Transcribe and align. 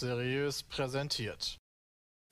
Seriös 0.00 0.62
präsentiert. 0.62 1.58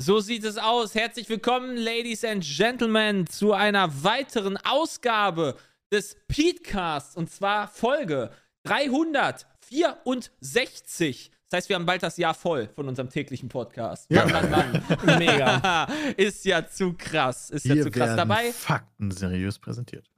So 0.01 0.21
sieht 0.21 0.45
es 0.45 0.57
aus. 0.57 0.95
Herzlich 0.95 1.29
willkommen, 1.29 1.77
Ladies 1.77 2.25
and 2.25 2.43
Gentlemen, 2.43 3.27
zu 3.27 3.53
einer 3.53 4.03
weiteren 4.03 4.57
Ausgabe 4.57 5.55
des 5.93 6.17
Petecasts 6.29 7.15
und 7.15 7.31
zwar 7.31 7.69
Folge 7.69 8.31
364. 8.65 11.31
Das 11.51 11.59
heißt, 11.59 11.69
wir 11.69 11.77
haben 11.77 11.85
bald 11.85 12.03
das 12.03 12.17
Jahr 12.17 12.33
voll 12.33 12.71
von 12.75 12.89
unserem 12.89 13.11
täglichen 13.11 13.51
Podcast. 13.51 14.11
Ja. 14.11 14.25
Mann, 14.25 14.51
Mann, 14.51 14.73
Mann. 14.73 14.83
Mega. 15.19 15.87
Ist 16.17 16.47
ja 16.47 16.67
zu 16.67 16.95
krass. 16.95 17.51
Ist 17.51 17.67
ja 17.67 17.75
Hier 17.75 17.83
zu 17.83 17.91
krass. 17.91 18.17
Dabei, 18.17 18.51
Fakten 18.51 19.11
seriös 19.11 19.59
präsentiert. 19.59 20.11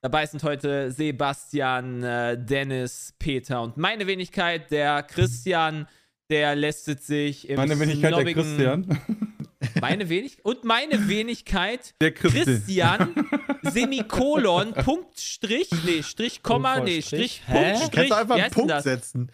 dabei 0.00 0.24
sind 0.24 0.42
heute 0.42 0.90
Sebastian, 0.90 2.02
äh, 2.02 2.42
Dennis, 2.42 3.12
Peter 3.18 3.60
und 3.60 3.76
meine 3.76 4.06
Wenigkeit, 4.06 4.70
der 4.70 5.02
Christian, 5.02 5.86
der 6.30 6.54
lästet 6.56 7.02
sich 7.02 7.48
im 7.48 7.56
Meine 7.56 7.78
Wenigkeit, 7.78 8.16
der 8.16 8.34
Christian. 8.34 8.98
Meine 9.80 10.08
Wenigkeit 10.08 10.44
und 10.44 10.64
meine 10.64 11.08
Wenigkeit 11.08 11.94
Der 12.00 12.12
Christi. 12.12 12.44
Christian 12.44 13.14
Semikolon 13.62 14.74
Punkt 14.74 15.18
Strich 15.18 15.70
nee 15.84 16.02
Strich 16.02 16.42
Komma 16.42 16.80
nee 16.80 17.00
Strich? 17.02 17.42
Punkt 17.46 17.62
Kannst 17.64 17.86
Strich 17.86 18.08
du 18.08 18.14
einfach 18.16 18.36
einen 18.36 18.50
Punkt 18.50 18.70
das? 18.70 18.84
setzen? 18.84 19.30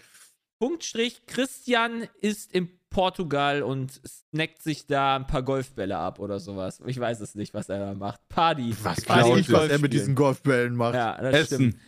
Punkt 0.61 0.85
Strich 0.85 1.27
Christian 1.27 2.07
ist 2.21 2.53
in 2.53 2.69
Portugal 2.91 3.63
und 3.63 4.01
snackt 4.07 4.63
sich 4.63 4.87
da 4.87 5.17
ein 5.17 5.27
paar 5.27 5.43
Golfbälle 5.43 5.97
ab 5.97 6.19
oder 6.19 6.39
sowas. 6.41 6.81
Ich 6.87 6.99
weiß 6.99 7.21
es 7.21 7.35
nicht, 7.35 7.55
was 7.55 7.69
er 7.69 7.79
da 7.79 7.95
macht. 7.95 8.21
Party. 8.29 8.75
Was 8.83 9.09
weiß 9.09 9.37
ich, 9.39 9.53
was 9.53 9.69
er 9.69 9.79
mit 9.79 9.93
diesen. 9.93 10.15
Golfbällen 10.15 10.75
macht. 10.75 10.95
Ja, 10.95 11.17
das 11.21 11.47
stimmt. 11.47 11.75
Essen. 11.75 11.81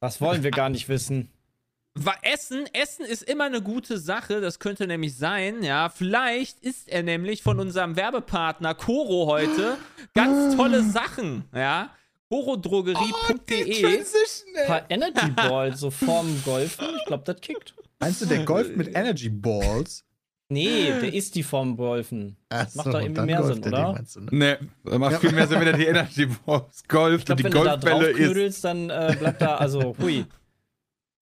Das 0.00 0.20
wollen 0.20 0.42
wir 0.42 0.50
gar 0.50 0.68
nicht 0.68 0.88
wissen. 0.88 1.30
Essen, 2.22 2.66
Essen 2.72 3.04
ist 3.04 3.22
immer 3.22 3.44
eine 3.44 3.62
gute 3.62 3.98
Sache. 3.98 4.40
Das 4.40 4.58
könnte 4.58 4.86
nämlich 4.86 5.16
sein, 5.16 5.62
ja. 5.62 5.88
Vielleicht 5.88 6.60
isst 6.60 6.88
er 6.88 7.02
nämlich 7.02 7.42
von 7.42 7.60
unserem 7.60 7.96
Werbepartner 7.96 8.74
Coro 8.74 9.26
heute 9.26 9.76
ganz 10.14 10.56
tolle 10.56 10.82
Sachen, 10.82 11.44
ja. 11.54 11.90
corodrogerie.de. 12.28 13.86
Ein 13.86 14.66
paar 14.66 14.90
Energy 14.90 15.30
Balls 15.30 15.80
so 15.80 15.90
vorm 15.90 16.42
Golfen, 16.44 16.86
ich 16.96 17.04
glaube, 17.06 17.24
das 17.24 17.40
kickt. 17.40 17.74
Meinst 17.98 18.22
du, 18.22 18.26
der 18.26 18.44
golft 18.44 18.76
mit 18.76 18.88
Energy 18.94 19.28
Balls? 19.28 20.04
Nee, 20.52 20.86
der 21.00 21.14
ist 21.14 21.36
die 21.36 21.44
vorm 21.44 21.76
Golfen. 21.76 22.36
Ach 22.48 22.66
Macht 22.74 22.86
so, 22.86 22.92
doch 22.92 23.00
irgendwie 23.00 23.22
mehr 23.22 23.42
Sinn, 23.44 23.62
er 23.62 23.68
oder? 23.68 24.04
du, 24.14 24.20
ne? 24.20 24.28
Nee, 24.32 24.56
das 24.84 24.98
macht 24.98 25.20
viel 25.20 25.32
mehr 25.32 25.46
Sinn, 25.46 25.60
wenn 25.60 25.66
er 25.68 25.76
die 25.76 25.86
Energy 25.86 26.26
Balls 26.26 26.82
golft 26.88 27.20
Ich 27.20 27.26
glaube, 27.26 27.30
und 27.30 27.38
die 27.38 27.44
wenn 27.44 27.52
du 27.52 27.64
da 27.64 27.76
Golfbälle 27.76 27.94
drauf 27.94 28.08
ist. 28.08 28.16
knödelst, 28.16 28.64
dann 28.64 28.90
äh, 28.90 29.16
bleibt 29.18 29.42
da, 29.42 29.56
also, 29.56 29.94
hui. 29.98 30.24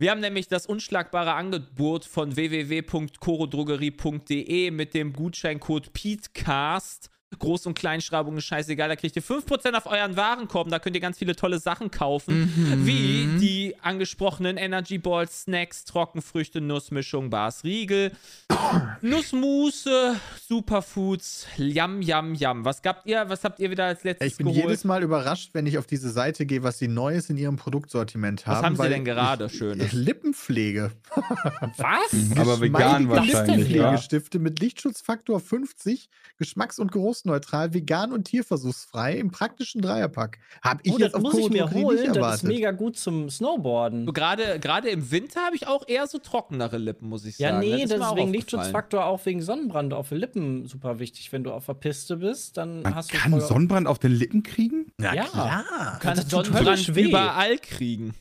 Wir 0.01 0.13
haben 0.13 0.21
nämlich 0.21 0.47
das 0.47 0.65
unschlagbare 0.65 1.35
Angebot 1.35 2.05
von 2.05 2.37
www.corodrogerie.de 2.37 4.71
mit 4.71 4.95
dem 4.95 5.13
Gutscheincode 5.13 5.93
PETECAST. 5.93 7.11
Groß- 7.37 7.67
und 7.67 7.79
Kleinschreibung 7.79 8.37
ist 8.39 8.45
scheißegal. 8.47 8.89
Da 8.89 8.97
kriegt 8.97 9.15
ihr 9.15 9.23
5% 9.23 9.75
auf 9.75 9.87
euren 9.87 10.17
Warenkorb. 10.17 10.71
Da 10.71 10.79
könnt 10.79 10.97
ihr 10.97 11.01
ganz 11.03 11.19
viele 11.19 11.37
tolle 11.37 11.59
Sachen 11.59 11.91
kaufen. 11.91 12.51
Wie 12.87 13.29
die 13.39 13.77
angesprochenen 13.83 14.57
Energy 14.57 14.99
Balls, 14.99 15.43
Snacks, 15.43 15.85
Trockenfrüchte, 15.85 16.61
Nussmischung, 16.61 17.29
Bars, 17.31 17.65
Riegel, 17.65 18.13
Nussmusse, 19.03 20.17
Superfoods, 20.49 21.47
Yam, 21.57 22.01
Yam, 22.03 22.35
Yam. 22.35 22.65
Was 22.65 22.83
gabt 22.83 23.07
ihr? 23.07 23.29
Was 23.29 23.45
habt 23.45 23.61
ihr 23.61 23.71
wieder 23.71 23.85
als 23.85 24.05
letztes 24.05 24.27
Ich 24.33 24.37
bin 24.37 24.47
geholt? 24.47 24.65
jedes 24.65 24.85
Mal 24.85 25.03
überrascht, 25.03 25.51
wenn 25.53 25.67
ich 25.67 25.79
auf 25.79 25.87
diese 25.87 26.11
Seite 26.11 26.47
gehe, 26.47 26.63
was 26.63 26.79
sie 26.79 26.89
Neues 26.89 27.29
in 27.31 27.37
ihrem 27.37 27.57
Produktsortiment 27.57 28.47
haben. 28.47 28.57
Was 28.57 28.63
haben 28.65 28.75
sie 28.77 28.79
weil 28.83 28.91
denn 28.91 29.05
gerade 29.05 29.49
Schönes? 29.51 29.93
Lippenpflege. 29.93 30.93
Was? 31.77 32.39
Aber 32.39 32.61
vegan 32.61 33.09
wahrscheinlich, 33.09 33.69
ja. 33.69 33.91
Lippenpflegestifte 33.93 34.39
mit 34.39 34.61
Lichtschutzfaktor 34.61 35.41
50, 35.41 36.09
geschmacks- 36.39 36.79
und 36.79 36.93
geruchsneutral, 37.23 37.75
vegan 37.75 38.13
und 38.13 38.25
tierversuchsfrei 38.25 39.15
im 39.19 39.31
praktischen 39.31 39.83
Dreierpack. 39.83 40.39
Hab 40.63 40.81
ich 40.85 40.93
Oh, 40.93 40.99
jetzt 40.99 41.15
das 41.15 41.15
auf 41.15 41.23
muss 41.23 41.39
ich 41.39 41.51
mir 41.51 41.71
holen, 41.71 41.97
nicht 42.03 42.17
das 42.17 42.37
ist 42.37 42.43
mega 42.45 42.71
gut 42.71 42.97
zum 42.97 43.31
Snowboarden. 43.31 44.07
So 44.07 44.13
Gerade 44.13 44.59
gerade 44.61 44.89
im 44.89 45.11
Winter 45.11 45.41
habe 45.45 45.57
ich 45.57 45.67
auch 45.67 45.87
eher 45.87 46.07
so 46.07 46.19
trockenere 46.19 46.79
Lippen, 46.79 47.09
muss 47.09 47.25
ich 47.25 47.39
Ja, 47.39 47.51
sagen. 47.51 47.61
nee, 47.61 47.83
ist 47.83 47.91
das 47.93 47.99
mir 47.99 48.05
ist 48.05 48.11
auch 48.11 48.17
wegen. 48.17 48.33
Lichtschutzfaktor, 48.33 49.05
auch 49.07 49.25
wegen 49.27 49.43
Sonnenbrand 49.43 49.93
auf 49.95 50.09
den 50.11 50.19
Lippen 50.19 50.67
super 50.67 50.99
wichtig. 50.99 51.33
Wenn 51.33 51.45
du 51.45 51.53
auf 51.53 51.67
der 51.67 51.75
Piste 51.75 52.17
bist, 52.17 52.57
dann 52.57 52.83
Man 52.83 52.95
hast 52.95 53.13
du 53.13 53.17
kann 53.19 53.41
Sonnenbrand 53.41 53.87
auf 53.87 53.99
den 53.99 54.13
Lippen 54.13 54.43
kriegen? 54.43 54.93
Na 54.99 55.15
Ja. 55.15 55.25
klar. 55.25 55.65
Du 55.95 55.99
kannst 56.01 56.25
Das 56.25 56.31
Sonnenbrand 56.31 56.89
überall 56.89 57.59
kriegen. 57.59 58.15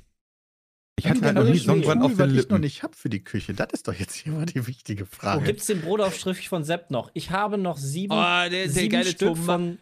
Ich 0.99 1.07
hatte 1.07 1.21
halt 1.21 1.35
noch 1.35 1.43
nie 1.43 1.49
höllisch 1.49 1.61
weh? 1.63 1.65
Sonnenbrand 1.67 2.01
auf 2.01 2.11
den 2.11 2.19
was 2.19 2.27
ich 2.27 2.33
noch 2.33 2.41
Lippen. 2.41 2.61
nicht 2.61 2.83
hab 2.83 2.95
für 2.95 3.09
die 3.09 3.23
Küche. 3.23 3.53
Das 3.53 3.67
ist 3.71 3.87
doch 3.87 3.93
jetzt 3.93 4.15
hier 4.15 4.33
mal 4.33 4.45
die 4.47 4.65
wichtige 4.65 5.03
Wo 5.03 5.15
Frage. 5.15 5.45
gibt's 5.45 5.67
den 5.67 5.81
Brotaufstrich 5.81 6.49
von 6.49 6.63
Sepp 6.63 6.89
noch? 6.91 7.11
Ich 7.13 7.29
habe 7.31 7.57
noch 7.57 7.77
sieben, 7.77 8.13
Oh, 8.13 8.15
der, 8.15 8.49
der 8.49 8.69
sieben 8.69 8.89
geile 8.89 9.05
Stück 9.11 9.29
Tom. 9.29 9.35
von 9.37 9.77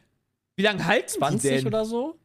Wie 0.57 0.63
lange 0.63 0.85
halten 0.85 1.07
die 1.13 1.19
20 1.19 1.49
denn? 1.51 1.67
oder 1.67 1.85
so. 1.85 2.19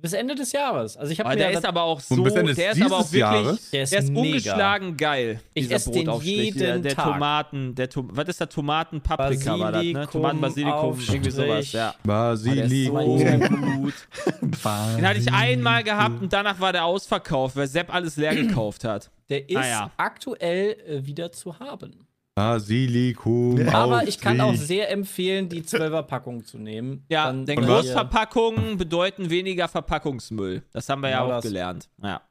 Bis 0.00 0.12
Ende 0.12 0.36
des 0.36 0.52
Jahres. 0.52 0.96
Also 0.96 1.12
ich 1.12 1.18
habe 1.18 1.30
mir 1.30 1.36
der 1.36 1.50
ist 1.50 1.66
aber 1.66 1.82
auch 1.82 1.98
so, 1.98 2.22
bis 2.22 2.32
Ende 2.34 2.54
der 2.54 2.70
ist 2.70 2.80
aber 2.82 2.98
auch 2.98 3.00
wirklich, 3.00 3.18
Jahres? 3.20 3.70
Der 3.70 3.82
ist 3.82 3.92
der 3.92 3.98
ist 4.02 4.10
ungeschlagen 4.10 4.96
geil. 4.96 5.40
Ich 5.54 5.68
esse 5.72 5.90
den 5.90 6.04
Brotaufstrich. 6.04 6.54
der, 6.54 6.68
jeden 6.68 6.82
der 6.84 6.94
Tag. 6.94 7.12
Tomaten, 7.14 7.74
der 7.74 7.90
Tom 7.90 8.08
was 8.12 8.28
ist 8.28 8.38
der 8.38 8.48
Tomaten-Paprika 8.48 9.58
war 9.58 9.72
das, 9.72 9.82
ne? 9.84 10.06
Tomaten, 10.08 10.40
Basilikum, 10.40 11.00
irgendwie 11.00 11.30
sowas, 11.30 11.72
ja. 11.72 11.94
So 12.04 12.08
Basilikum. 12.08 13.82
gut. 13.82 13.94
Den 14.40 15.06
hatte 15.06 15.18
ich 15.18 15.32
einmal 15.32 15.82
gehabt 15.82 16.22
und 16.22 16.32
danach 16.32 16.60
war 16.60 16.72
der 16.72 16.84
ausverkauft, 16.84 17.56
weil 17.56 17.66
Sepp 17.66 17.92
alles 17.92 18.16
leer 18.16 18.36
gekauft 18.36 18.84
hat. 18.84 19.10
Der 19.28 19.48
ist 19.50 19.56
Ah, 19.56 19.66
ja. 19.66 19.90
aktuell 19.96 20.76
äh, 20.86 21.04
wieder 21.04 21.32
zu 21.32 21.58
haben. 21.58 22.06
Basilikum. 22.38 23.58
Ja. 23.58 23.72
Aber 23.74 24.06
ich 24.06 24.20
kann 24.20 24.40
auch 24.40 24.54
sehr 24.54 24.88
empfehlen, 24.90 25.48
die 25.48 25.62
12er 25.62 26.02
Packung 26.02 26.44
zu 26.44 26.58
nehmen. 26.58 27.04
Ja, 27.08 27.32
denn 27.32 27.60
Großverpackungen 27.60 28.76
bedeuten 28.76 29.30
weniger 29.30 29.66
Verpackungsmüll. 29.66 30.62
Das 30.72 30.88
haben 30.88 31.02
wir 31.02 31.10
ja 31.10 31.22
Genau 31.22 31.30
auch 31.30 31.38
das. 31.38 31.44
gelernt. 31.44 31.88
Ja, 32.02 32.22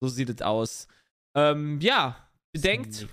so 0.00 0.08
sieht 0.08 0.30
es 0.30 0.42
aus. 0.42 0.88
Ähm, 1.36 1.78
ja, 1.80 2.16
bedenkt. 2.52 3.06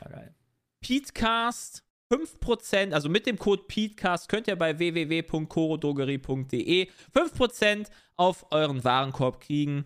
Petecast 0.81 1.83
5%, 2.11 2.91
also 2.91 3.07
mit 3.07 3.27
dem 3.27 3.37
Code 3.37 3.61
Petecast 3.67 4.27
könnt 4.27 4.47
ihr 4.47 4.55
bei 4.55 4.79
www.corodrogerie.de 4.79 6.89
5% 7.15 7.87
auf 8.17 8.47
euren 8.51 8.83
Warenkorb 8.83 9.41
kriegen. 9.41 9.85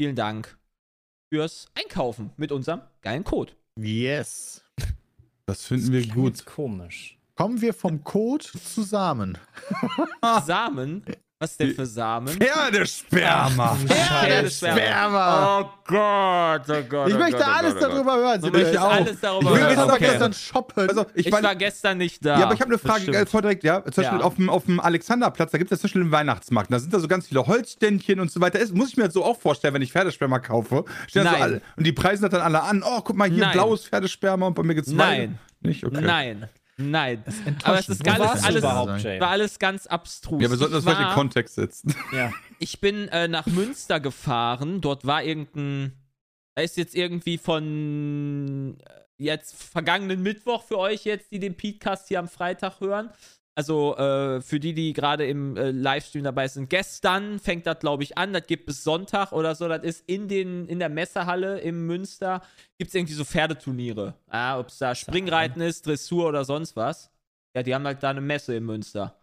Vielen 0.00 0.14
Dank 0.14 0.56
fürs 1.32 1.66
Einkaufen 1.74 2.30
mit 2.36 2.52
unserem 2.52 2.82
geilen 3.02 3.24
Code. 3.24 3.54
Yes. 3.78 4.62
Das 5.46 5.64
finden 5.64 5.92
wir 5.92 6.02
Klang 6.02 6.14
gut. 6.16 6.26
jetzt 6.36 6.46
komisch. 6.46 7.18
Kommen 7.36 7.60
wir 7.60 7.72
vom 7.72 8.02
Code 8.02 8.44
zu 8.44 8.82
Samen. 8.82 9.38
Samen, 10.44 11.04
was 11.38 11.56
denn 11.58 11.74
für 11.74 11.84
Samen? 11.84 12.28
Pferdesperma. 12.28 13.76
Pferdesperma. 13.76 15.60
Oh 15.60 15.70
Gott, 15.86 16.62
oh 16.68 16.82
Gott. 16.88 17.08
Ich 17.08 17.14
oh 17.14 17.18
möchte 17.18 17.36
Gott, 17.36 17.46
oh 17.46 17.50
alles 17.52 17.74
oh 17.74 17.78
Gott. 17.78 17.90
darüber 17.92 18.16
hören. 18.16 18.40
Sie 18.42 18.50
möchtest 18.50 18.72
möchten 18.74 18.86
alles 18.90 19.20
darüber 19.20 19.50
Ich 19.50 19.56
will 19.60 19.70
Ich 19.70 19.76
war 19.76 19.86
hören. 19.88 19.98
Gestern 19.98 20.32
shoppen. 20.32 20.88
Also, 20.88 21.06
ich, 21.14 21.26
Ich 21.26 21.32
war, 21.32 21.42
war 21.42 21.54
gestern 21.54 21.98
nicht 21.98 22.24
da. 22.24 22.38
Ja, 22.38 22.44
aber 22.46 22.54
ich 22.54 22.60
habe 22.60 22.72
eine 22.72 22.80
Das 22.82 22.90
Frage 22.90 23.14
äh, 23.14 23.26
vor 23.26 23.42
direkt, 23.42 23.64
ja. 23.64 23.84
Zum 23.84 24.02
Beispiel 24.02 24.18
Ja. 24.18 24.24
auf 24.24 24.36
dem, 24.36 24.48
auf 24.48 24.64
dem 24.64 24.80
Alexanderplatz, 24.80 25.50
da 25.52 25.58
gibt 25.58 25.70
es 25.70 25.78
ja 25.78 25.80
zum 25.80 25.88
Beispiel 25.88 26.02
den 26.04 26.12
Weihnachtsmarkt. 26.12 26.72
Da 26.72 26.78
sind 26.78 26.94
da 26.94 27.00
so 27.00 27.08
ganz 27.08 27.28
viele 27.28 27.46
Holzständchen 27.46 28.18
und 28.18 28.30
so 28.30 28.40
weiter. 28.40 28.58
Das 28.58 28.72
muss 28.72 28.88
ich 28.90 28.96
mir 28.96 29.04
jetzt 29.04 29.14
so 29.14 29.24
auch 29.24 29.38
vorstellen, 29.38 29.74
wenn 29.74 29.82
ich 29.82 29.92
Pferdesperma 29.92 30.38
kaufe. 30.38 30.84
Da 31.12 31.22
so 31.22 31.28
Nein. 31.30 31.42
alle, 31.42 31.62
und 31.76 31.84
die 31.86 31.92
preisen 31.92 32.22
das 32.22 32.30
dann 32.30 32.40
alle 32.40 32.62
an. 32.62 32.82
Oh, 32.82 33.00
guck 33.02 33.16
mal 33.16 33.28
hier, 33.28 33.40
Nein. 33.44 33.52
blaues 33.52 33.86
Pferdesperma 33.86 34.46
und 34.46 34.54
bei 34.54 34.62
mir 34.62 34.74
geht's 34.74 34.88
Nein. 34.88 35.38
Nicht? 35.60 35.84
Okay. 35.84 36.00
Nein, 36.00 36.48
nein. 36.76 37.24
Aber 37.64 37.78
es 37.78 37.88
ist 37.88 38.04
ganz, 38.04 38.44
alles, 38.44 38.58
überhaupt, 38.58 39.02
Jay? 39.02 39.20
war 39.20 39.28
alles 39.30 39.58
ganz 39.58 39.86
abstrus. 39.86 40.42
Ja, 40.42 40.50
wir 40.50 40.56
sollten 40.56 40.74
das 40.74 40.84
ich, 40.84 40.84
vielleicht 40.84 41.00
in 41.00 41.06
war, 41.06 41.14
Kontext 41.14 41.54
setzen. 41.54 41.94
Ja. 42.12 42.32
ich 42.58 42.80
bin 42.80 43.08
äh, 43.08 43.28
nach 43.28 43.46
Münster 43.46 44.00
gefahren. 44.00 44.80
Dort 44.80 45.06
war 45.06 45.22
irgendein. 45.22 45.92
Da 46.54 46.62
ist 46.62 46.76
jetzt 46.76 46.94
irgendwie 46.94 47.38
von 47.38 48.78
äh, 48.80 49.00
jetzt 49.18 49.54
vergangenen 49.62 50.22
Mittwoch 50.22 50.64
für 50.64 50.78
euch 50.78 51.04
jetzt, 51.04 51.30
die 51.32 51.38
den 51.38 51.56
Podcast 51.56 52.08
hier 52.08 52.18
am 52.18 52.28
Freitag 52.28 52.80
hören. 52.80 53.10
Also 53.58 53.96
äh, 53.96 54.42
für 54.42 54.60
die, 54.60 54.74
die 54.74 54.92
gerade 54.92 55.26
im 55.26 55.56
äh, 55.56 55.70
Livestream 55.70 56.22
dabei 56.24 56.46
sind. 56.46 56.68
Gestern 56.68 57.38
fängt 57.38 57.66
das, 57.66 57.78
glaube 57.78 58.02
ich, 58.02 58.18
an. 58.18 58.34
Das 58.34 58.46
gibt 58.46 58.66
bis 58.66 58.84
Sonntag 58.84 59.32
oder 59.32 59.54
so. 59.54 59.66
Das 59.66 59.82
ist 59.82 60.04
in, 60.06 60.28
den, 60.28 60.66
in 60.66 60.78
der 60.78 60.90
Messehalle 60.90 61.58
im 61.60 61.86
Münster. 61.86 62.42
Gibt 62.76 62.88
es 62.90 62.94
irgendwie 62.94 63.14
so 63.14 63.24
Pferdeturniere. 63.24 64.14
Ja, 64.30 64.58
Ob 64.58 64.68
es 64.68 64.76
da 64.76 64.94
Springreiten 64.94 65.62
ist, 65.62 65.86
Dressur 65.86 66.28
oder 66.28 66.44
sonst 66.44 66.76
was. 66.76 67.10
Ja, 67.54 67.62
die 67.62 67.74
haben 67.74 67.86
halt 67.86 68.02
da 68.02 68.10
eine 68.10 68.20
Messe 68.20 68.54
in 68.54 68.64
Münster. 68.64 69.16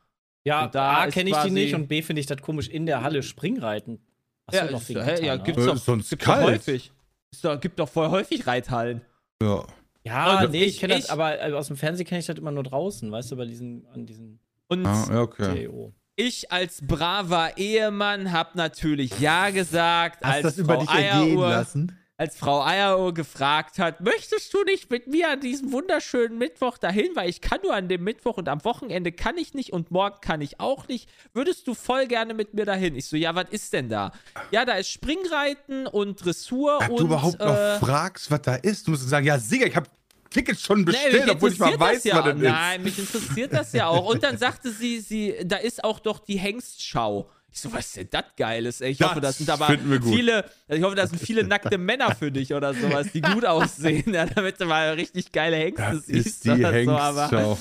Ja, 0.45 0.65
Und 0.65 0.73
da 0.73 1.01
A, 1.03 1.07
kenne 1.11 1.29
ich 1.29 1.37
die 1.37 1.51
nicht 1.51 1.75
und 1.75 1.87
B, 1.87 2.01
finde 2.01 2.19
ich 2.19 2.25
das 2.25 2.41
komisch 2.41 2.67
in 2.69 2.87
der 2.87 3.03
Halle 3.03 3.21
Springreiten. 3.21 3.99
Achso, 4.47 4.65
ja, 4.65 4.71
noch 4.71 4.81
ist, 4.81 4.87
Gitarren, 4.87 5.23
ja, 5.23 5.37
ne? 5.37 5.43
gibt's 5.43 5.61
Äh, 5.63 5.67
doch, 5.67 5.77
sonst 5.77 6.09
gibt's 6.09 6.25
doch 6.25 6.33
kalt. 6.33 6.47
häufig. 6.47 6.91
Ist 7.31 7.45
doch, 7.45 7.59
gibt 7.61 7.77
doch 7.77 7.87
voll 7.87 8.09
häufig 8.09 8.47
Reithallen. 8.47 9.01
Ja. 9.43 9.63
Ja, 10.03 10.41
Und 10.43 10.51
nee, 10.51 10.63
ich 10.65 10.79
kenne 10.79 10.95
das, 10.95 11.09
aber 11.09 11.41
äh, 11.41 11.53
aus 11.53 11.67
dem 11.67 11.77
Fernsehen 11.77 12.05
kenne 12.05 12.19
ich 12.19 12.25
das 12.25 12.37
immer 12.37 12.51
nur 12.51 12.63
draußen, 12.63 13.11
weißt 13.11 13.31
du, 13.31 13.37
bei 13.37 13.45
diesen, 13.45 13.85
an 13.93 14.05
diesen 14.05 14.39
Und 14.67 14.85
Ah, 14.85 15.21
okay. 15.21 15.67
TO. 15.67 15.93
ich 16.15 16.51
als 16.51 16.81
braver 16.85 17.57
Ehemann 17.57 18.31
habe 18.31 18.51
natürlich 18.55 19.17
Ja 19.19 19.49
gesagt. 19.49 20.23
Hast 20.25 20.33
als 20.35 20.43
das 20.43 20.57
über 20.57 20.75
Frau 20.75 20.81
dich 20.81 20.89
ergehen 20.91 21.31
Eieruhr. 21.31 21.49
lassen? 21.49 21.97
Als 22.17 22.37
Frau 22.37 22.63
Eierohr 22.63 23.13
gefragt 23.13 23.79
hat, 23.79 24.01
möchtest 24.01 24.53
du 24.53 24.63
nicht 24.63 24.91
mit 24.91 25.07
mir 25.07 25.31
an 25.31 25.39
diesem 25.39 25.71
wunderschönen 25.71 26.37
Mittwoch 26.37 26.77
dahin, 26.77 27.09
weil 27.15 27.27
ich 27.29 27.41
kann 27.41 27.59
nur 27.63 27.73
an 27.73 27.89
dem 27.89 28.03
Mittwoch 28.03 28.37
und 28.37 28.47
am 28.49 28.63
Wochenende 28.63 29.11
kann 29.11 29.37
ich 29.37 29.53
nicht 29.55 29.73
und 29.73 29.89
morgen 29.89 30.17
kann 30.21 30.39
ich 30.41 30.59
auch 30.59 30.87
nicht. 30.87 31.09
Würdest 31.33 31.67
du 31.67 31.73
voll 31.73 32.05
gerne 32.07 32.33
mit 32.35 32.53
mir 32.53 32.65
dahin? 32.65 32.95
Ich 32.95 33.07
so, 33.07 33.17
ja, 33.17 33.33
was 33.33 33.49
ist 33.49 33.73
denn 33.73 33.89
da? 33.89 34.11
Ja, 34.51 34.63
da 34.63 34.73
ist 34.73 34.89
Springreiten 34.89 35.87
und 35.87 36.23
Dressur 36.23 36.77
Ob 36.83 36.89
und 36.89 36.99
du 36.99 37.05
überhaupt 37.05 37.39
noch 37.39 37.55
äh, 37.55 37.79
fragst, 37.79 38.29
was 38.29 38.41
da 38.43 38.55
ist, 38.55 38.85
du 38.87 38.91
musst 38.91 39.09
sagen, 39.09 39.25
ja, 39.25 39.37
Digga, 39.37 39.65
ich 39.65 39.75
habe 39.75 39.89
Tickets 40.29 40.61
schon 40.61 40.79
Nee, 40.79 40.85
bestellt, 40.85 41.25
mich 41.25 41.35
obwohl 41.35 41.51
ich 41.51 41.59
mal 41.59 41.79
weiß, 41.79 42.03
ja. 42.03 42.17
was 42.17 42.25
das 42.25 42.35
ist. 42.35 42.41
Nein, 42.41 42.83
mich 42.83 42.99
interessiert 42.99 43.53
das 43.53 43.73
ja 43.73 43.87
auch. 43.87 44.05
Und 44.09 44.23
dann 44.23 44.37
sagte 44.37 44.71
sie, 44.71 44.99
sie, 44.99 45.35
da 45.45 45.57
ist 45.57 45.83
auch 45.83 45.99
doch 45.99 46.19
die 46.19 46.37
Hengstschau. 46.37 47.29
Ich 47.53 47.61
so, 47.61 47.71
was 47.71 47.85
ist 47.85 47.97
denn 47.97 48.07
das 48.09 48.23
Geiles? 48.35 48.81
Ey, 48.81 48.91
ich 48.91 48.97
Das 48.97 49.09
hoffe, 49.11 49.21
das 49.21 49.37
sind 49.37 49.47
aber 49.49 49.67
finden 49.67 49.91
wir 49.91 49.99
gut. 49.99 50.13
viele, 50.15 50.43
ich 50.67 50.81
hoffe, 50.81 50.95
das 50.95 51.11
sind 51.11 51.21
viele 51.21 51.43
nackte 51.43 51.77
Männer 51.77 52.15
für 52.15 52.31
dich 52.31 52.51
oder 52.53 52.73
sowas, 52.73 53.11
die 53.13 53.21
gut 53.21 53.45
aussehen, 53.45 54.11
ja, 54.11 54.25
damit 54.25 54.59
du 54.59 54.65
mal 54.65 54.93
richtig 54.93 55.31
geile 55.31 55.57
Hengste 55.57 55.83
Das 55.93 56.05
siehst. 56.07 56.25
ist 56.27 56.45
die 56.45 56.49
oder 56.51 56.83
so, 56.83 56.91
aber, 56.91 57.29
Hengstschau. 57.29 57.57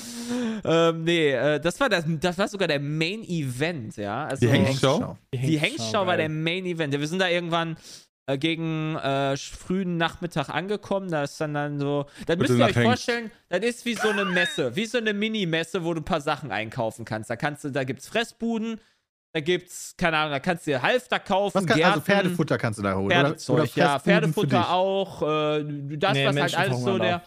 ähm, 0.65 1.03
nee, 1.03 1.29
äh, 1.31 1.59
das 1.59 1.79
war 1.79 1.89
das, 1.89 2.05
das 2.07 2.37
war 2.39 2.47
sogar 2.47 2.67
der 2.67 2.79
Main 2.79 3.23
Event, 3.23 3.95
ja. 3.97 4.25
Also, 4.25 4.45
Die 4.47 4.51
Hengstschau? 4.51 5.17
die 5.33 5.59
Hengstschau 5.59 6.07
war 6.07 6.17
der. 6.17 6.29
Main 6.29 6.65
Event. 6.65 6.91
Ja, 6.93 6.99
wir 6.99 7.07
sind 7.07 7.19
da 7.19 7.29
irgendwann 7.29 7.77
äh, 8.25 8.37
gegen 8.39 8.95
äh, 8.95 9.37
frühen 9.37 9.97
Nachmittag 9.97 10.49
angekommen. 10.49 11.11
Da 11.11 11.23
ist 11.23 11.39
dann 11.39 11.53
dann 11.53 11.79
so. 11.79 12.07
Dann 12.25 12.39
müsst 12.39 12.49
ihr 12.57 12.65
euch 12.65 12.75
Hengst. 12.75 12.81
vorstellen, 13.05 13.31
das 13.49 13.59
ist 13.63 13.85
wie 13.85 13.93
so 13.93 14.09
eine 14.09 14.25
Messe, 14.25 14.75
wie 14.75 14.85
so 14.87 14.97
eine 14.97 15.13
Mini-Messe, 15.13 15.83
wo 15.83 15.93
du 15.93 16.01
ein 16.01 16.05
paar 16.05 16.21
Sachen 16.21 16.51
einkaufen 16.51 17.05
kannst. 17.05 17.29
Da 17.29 17.35
kannst 17.35 17.63
du, 17.63 17.69
da 17.69 17.83
gibt's 17.83 18.07
Fressbuden, 18.07 18.79
da 19.33 19.39
gibt's, 19.39 19.95
keine 19.97 20.17
Ahnung, 20.17 20.31
da 20.31 20.39
kannst 20.39 20.65
du 20.67 20.71
dir 20.71 20.81
Halfter 20.81 21.19
kaufen, 21.19 21.55
Was 21.55 21.65
kann, 21.65 21.77
Gärten, 21.77 21.93
also 21.93 22.05
Pferdefutter 22.05 22.57
kannst 22.57 22.79
du 22.79 22.83
da 22.83 22.95
holen. 22.95 23.09
Pferdezeug, 23.09 23.53
oder, 23.55 23.63
oder 23.63 23.71
ja, 23.75 23.99
Pferdefutter 23.99 24.69
auch. 24.71 25.21
Äh, 25.21 25.63
das, 25.97 26.13
Nee, 26.13 26.25
was 26.27 26.35
halt 26.37 26.55
alles 26.57 26.81
so 26.81 26.97
der. 26.99 27.23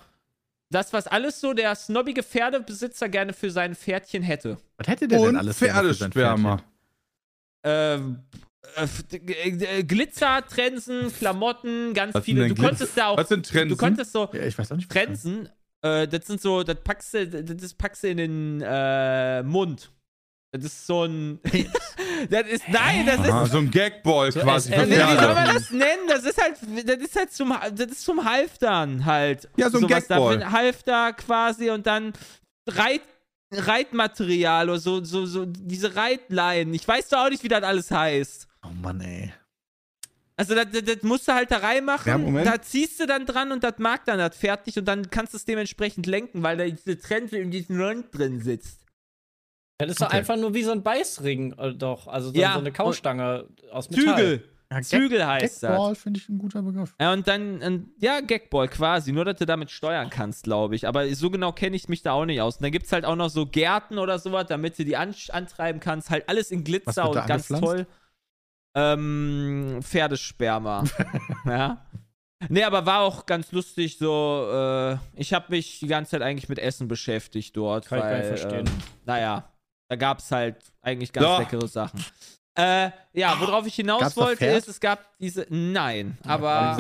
Das, 0.71 0.93
was 0.93 1.07
alles 1.07 1.41
so 1.41 1.53
der 1.53 1.75
snobbige 1.77 2.23
Pferdebesitzer 2.25 3.09
gerne 3.09 3.33
für 3.33 3.51
sein 3.51 3.75
Pferdchen 3.77 4.23
hätte. 4.25 4.57
Was 4.79 4.89
hätte 4.89 5.07
der 5.07 5.19
denn 5.19 5.29
Und 5.29 5.37
alles 5.37 5.59
für 5.59 5.67
sein 5.67 5.75
Pferdesperma. 5.75 6.63
ähm, 7.65 8.21
äh, 8.77 9.17
äh, 9.17 9.85
Glitzer, 9.85 10.45
Trensen, 10.49 11.13
Klamotten, 11.13 11.95
ganz 11.95 12.15
Was 12.15 12.25
viele. 12.25 12.41
denn 12.43 12.49
Du 12.51 12.55
Glitz- 12.57 12.67
konntest 12.69 12.97
da 12.99 13.07
auch. 13.09 13.17
Was 13.17 13.29
sind 13.29 13.47
Trensen? 13.47 13.69
Du 13.71 13.77
konntest 13.77 14.13
so? 14.13 14.29
Ja, 14.33 14.43
ich 14.43 14.59
weiß 14.59 14.73
auch 14.73 14.77
nicht. 14.77 14.91
Trensen, 14.91 15.49
äh, 15.83 16.09
das 16.09 16.27
sind 16.27 16.41
so, 16.41 16.63
das 16.65 16.77
packst 16.83 17.15
du, 17.15 17.27
das 17.45 17.75
packst 17.75 18.03
du 18.03 18.09
in 18.09 18.17
den 18.17 18.61
äh, 18.65 19.43
Mund. 19.45 19.91
Das 20.53 20.65
ist 20.65 20.87
so 20.87 21.05
ein. 21.05 21.41
das 22.31 22.47
ist. 22.49 22.69
Nein, 22.69 23.05
das 23.07 23.21
ist. 23.21 23.31
Ah, 23.33 23.47
so 23.47 23.59
ein 23.59 23.71
Gagball 23.71 24.31
quasi 24.33 24.73
Äh, 24.73 24.81
für 24.85 24.91
wie 24.91 24.95
soll 24.95 25.35
man 25.35 25.55
das 25.55 25.71
nennen? 25.71 26.07
Das 26.09 26.25
ist 26.25 26.41
halt, 26.41 26.57
das 26.89 26.97
ist 26.97 27.17
halt 27.17 27.33
zum, 27.33 27.55
das 27.75 27.87
ist 27.91 28.03
zum 28.05 28.25
Halftern 28.25 29.05
halt. 29.05 29.49
Ja, 29.57 29.69
so 29.71 29.79
ein 29.79 29.83
Sowas 29.83 30.07
da, 30.07 30.17
Gagball. 30.17 30.39
mit 30.39 30.51
Halfter 30.51 31.13
quasi 31.15 31.71
und 31.71 31.87
dann 31.87 32.13
Reit, 32.69 33.03
Reitmaterial 33.53 34.71
oder 34.71 34.79
so, 34.79 35.05
so, 35.05 35.27
so, 35.27 35.45
diese 35.47 35.95
Reitleinen. 35.97 36.75
Ich 36.75 36.87
weiß 36.87 37.09
doch 37.09 37.27
auch 37.27 37.31
nicht, 37.31 37.43
wie 37.43 37.49
das 37.49 37.63
alles 37.63 37.91
heißt. 37.91 38.49
Oh 38.65 38.71
Mann, 38.83 39.01
ey. 39.01 39.33
Also 40.39 40.55
das, 40.55 40.67
das, 40.71 40.85
das 40.85 41.03
musst 41.03 41.29
du 41.29 41.33
halt 41.33 41.51
da 41.51 41.59
reinmachen, 41.59 42.11
Ja, 42.11 42.19
Moment. 42.19 42.47
da 42.47 42.61
ziehst 42.61 43.01
du 43.01 43.07
dann 43.07 43.25
dran 43.25 43.53
und 43.53 43.65
das 43.65 43.75
mag 43.79 44.05
dann 44.05 44.19
das 44.19 44.37
fertig 44.37 44.79
und 44.79 44.85
dann 44.85 45.09
kannst 45.11 45.33
du 45.33 45.39
es 45.39 45.45
dementsprechend 45.47 46.07
lenken, 46.07 46.43
weil 46.43 46.57
da 46.59 46.65
diese 46.65 46.99
Trense 46.99 47.39
in 47.39 47.51
diesem 47.51 47.81
Rund 47.81 48.07
drin 48.17 48.41
sitzt. 48.41 48.81
Das 49.79 49.91
ist 49.91 50.01
doch 50.01 50.07
Okay. 50.07 50.17
einfach 50.17 50.37
nur 50.37 50.55
wie 50.55 50.63
so 50.63 50.73
ein 50.73 50.83
Beißring, 50.83 51.53
äh, 51.59 51.75
doch. 51.75 52.07
Also 52.07 52.31
so, 52.31 52.35
Ja, 52.35 52.55
so 52.55 52.61
eine 52.61 52.73
Kaustange 52.73 53.47
aus 53.71 53.91
Metall. 53.91 54.17
Zügel. 54.17 54.49
Ja, 54.73 54.83
Zügel 54.83 55.25
heißt 55.27 55.63
das. 55.63 55.71
Gagball 55.71 55.95
finde 55.95 56.19
ich 56.19 56.29
ein 56.29 56.39
guter 56.39 56.61
Begriff. 56.63 56.95
Ja, 57.01 57.13
und 57.13 57.29
dann, 57.29 57.63
und, 57.63 57.91
ja, 58.01 58.21
Gagball 58.21 58.69
quasi, 58.69 59.13
nur 59.13 59.25
dass 59.25 59.37
du 59.37 59.47
damit 59.47 59.71
steuern 59.71 60.11
kannst, 60.11 60.45
glaube 60.45 60.75
ich. 60.75 60.89
Aber 60.89 61.07
so 61.15 61.31
genau 61.31 61.53
kenne 61.53 61.77
ich 61.77 61.89
mich 61.89 62.03
da 62.03 62.13
auch 62.13 62.25
nicht 62.25 62.41
aus. 62.41 62.57
Und 62.57 62.65
dann 62.65 62.73
gibt 62.73 62.87
es 62.87 62.93
halt 62.93 63.05
auch 63.05 63.15
noch 63.15 63.29
so 63.29 63.47
Gärten 63.47 63.99
oder 63.99 64.19
sowas, 64.19 64.47
damit 64.49 64.79
du 64.79 64.85
die 64.85 64.97
an 64.97 65.15
antreiben 65.31 65.81
kannst. 65.81 66.11
Halt 66.11 66.29
alles 66.29 66.51
in 66.51 66.65
Glitzer 66.65 67.09
und 67.09 67.15
ganz 67.15 67.51
angepflanzt? 67.51 67.65
toll. 67.65 67.87
Ähm, 68.75 69.79
Pferdesperma. 69.83 70.85
ja. 71.47 71.87
Nee, 72.49 72.65
aber 72.65 72.85
war 72.85 73.01
auch 73.01 73.25
ganz 73.25 73.53
lustig 73.53 73.99
so, 73.99 74.49
äh, 74.53 74.97
ich 75.15 75.33
habe 75.33 75.47
mich 75.51 75.79
die 75.79 75.87
ganze 75.87 76.13
Zeit 76.13 76.23
eigentlich 76.23 76.49
mit 76.49 76.59
Essen 76.59 76.89
beschäftigt 76.89 77.57
dort. 77.57 77.87
Kann 77.87 77.99
ich 77.99 78.05
gar 78.05 78.13
weil, 78.13 78.31
nicht 78.31 78.41
verstehen. 78.41 78.67
Ähm, 78.67 78.83
naja, 79.07 79.49
da 79.89 79.97
gab 79.97 80.19
es 80.19 80.31
halt 80.31 80.57
eigentlich 80.83 81.13
ganz 81.13 81.27
Doch. 81.27 81.39
leckere 81.39 81.69
Sachen. 81.69 82.05
Äh, 82.55 82.91
ja, 83.13 83.39
worauf 83.41 83.67
ich 83.67 83.75
hinaus 83.75 84.01
Gab's 84.01 84.17
wollte, 84.17 84.47
ist, 84.47 84.67
es 84.69 84.81
gab 84.81 85.19
diese, 85.19 85.47
nein, 85.51 86.17
In 86.25 86.31
aber 86.31 86.77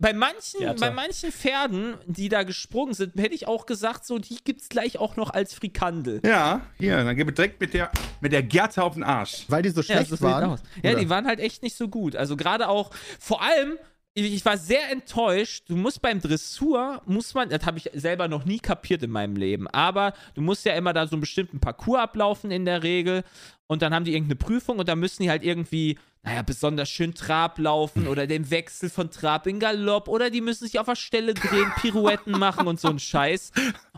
bei 0.00 0.12
manchen, 0.12 0.60
Gerte. 0.60 0.80
bei 0.80 0.90
manchen 0.90 1.32
Pferden, 1.32 1.96
die 2.06 2.28
da 2.28 2.44
gesprungen 2.44 2.94
sind, 2.94 3.16
hätte 3.18 3.34
ich 3.34 3.48
auch 3.48 3.66
gesagt, 3.66 4.04
so, 4.04 4.18
die 4.18 4.36
gibt's 4.44 4.68
gleich 4.68 4.98
auch 4.98 5.16
noch 5.16 5.30
als 5.30 5.54
Frikandel. 5.54 6.20
Ja, 6.24 6.60
hier, 6.78 7.02
dann 7.02 7.16
gehen 7.16 7.26
wir 7.26 7.34
direkt 7.34 7.60
mit 7.60 7.74
der, 7.74 7.90
mit 8.20 8.32
der 8.32 8.42
Gerte 8.44 8.82
auf 8.84 8.94
den 8.94 9.02
Arsch. 9.02 9.46
Weil 9.48 9.62
die 9.62 9.70
so 9.70 9.80
Ja, 9.80 9.84
schlecht 9.96 10.10
so 10.10 10.16
sieht 10.16 10.24
waren. 10.24 10.60
Ja, 10.84 10.94
die 10.94 11.08
waren 11.10 11.26
halt 11.26 11.40
echt 11.40 11.62
nicht 11.64 11.76
so 11.76 11.88
gut. 11.88 12.14
Also 12.14 12.36
gerade 12.36 12.68
auch, 12.68 12.90
vor 13.18 13.42
allem, 13.42 13.76
ich 14.24 14.44
war 14.44 14.56
sehr 14.56 14.90
enttäuscht. 14.90 15.64
Du 15.68 15.76
musst 15.76 16.02
beim 16.02 16.20
Dressur, 16.20 17.02
muss 17.06 17.34
man, 17.34 17.48
das 17.48 17.64
habe 17.64 17.78
ich 17.78 17.90
selber 17.94 18.28
noch 18.28 18.44
nie 18.44 18.58
kapiert 18.58 19.02
in 19.02 19.10
meinem 19.10 19.36
Leben, 19.36 19.68
aber 19.68 20.14
du 20.34 20.40
musst 20.40 20.64
ja 20.64 20.74
immer 20.74 20.92
da 20.92 21.06
so 21.06 21.12
einen 21.12 21.20
bestimmten 21.20 21.60
Parcours 21.60 22.00
ablaufen 22.00 22.50
in 22.50 22.64
der 22.64 22.82
Regel 22.82 23.24
und 23.66 23.82
dann 23.82 23.94
haben 23.94 24.04
die 24.04 24.12
irgendeine 24.12 24.36
Prüfung 24.36 24.78
und 24.78 24.88
dann 24.88 24.98
müssen 24.98 25.22
die 25.22 25.30
halt 25.30 25.42
irgendwie, 25.42 25.98
naja, 26.22 26.42
besonders 26.42 26.88
schön 26.88 27.14
Trab 27.14 27.58
laufen 27.58 28.08
oder 28.08 28.26
den 28.26 28.50
Wechsel 28.50 28.88
von 28.88 29.10
Trab 29.10 29.46
in 29.46 29.60
Galopp 29.60 30.08
oder 30.08 30.30
die 30.30 30.40
müssen 30.40 30.64
sich 30.64 30.78
auf 30.78 30.86
der 30.86 30.96
Stelle 30.96 31.34
drehen, 31.34 31.70
Pirouetten 31.76 32.32
machen 32.32 32.66
und 32.66 32.80
so 32.80 32.88
ein 32.88 32.98
Scheiß. 32.98 33.52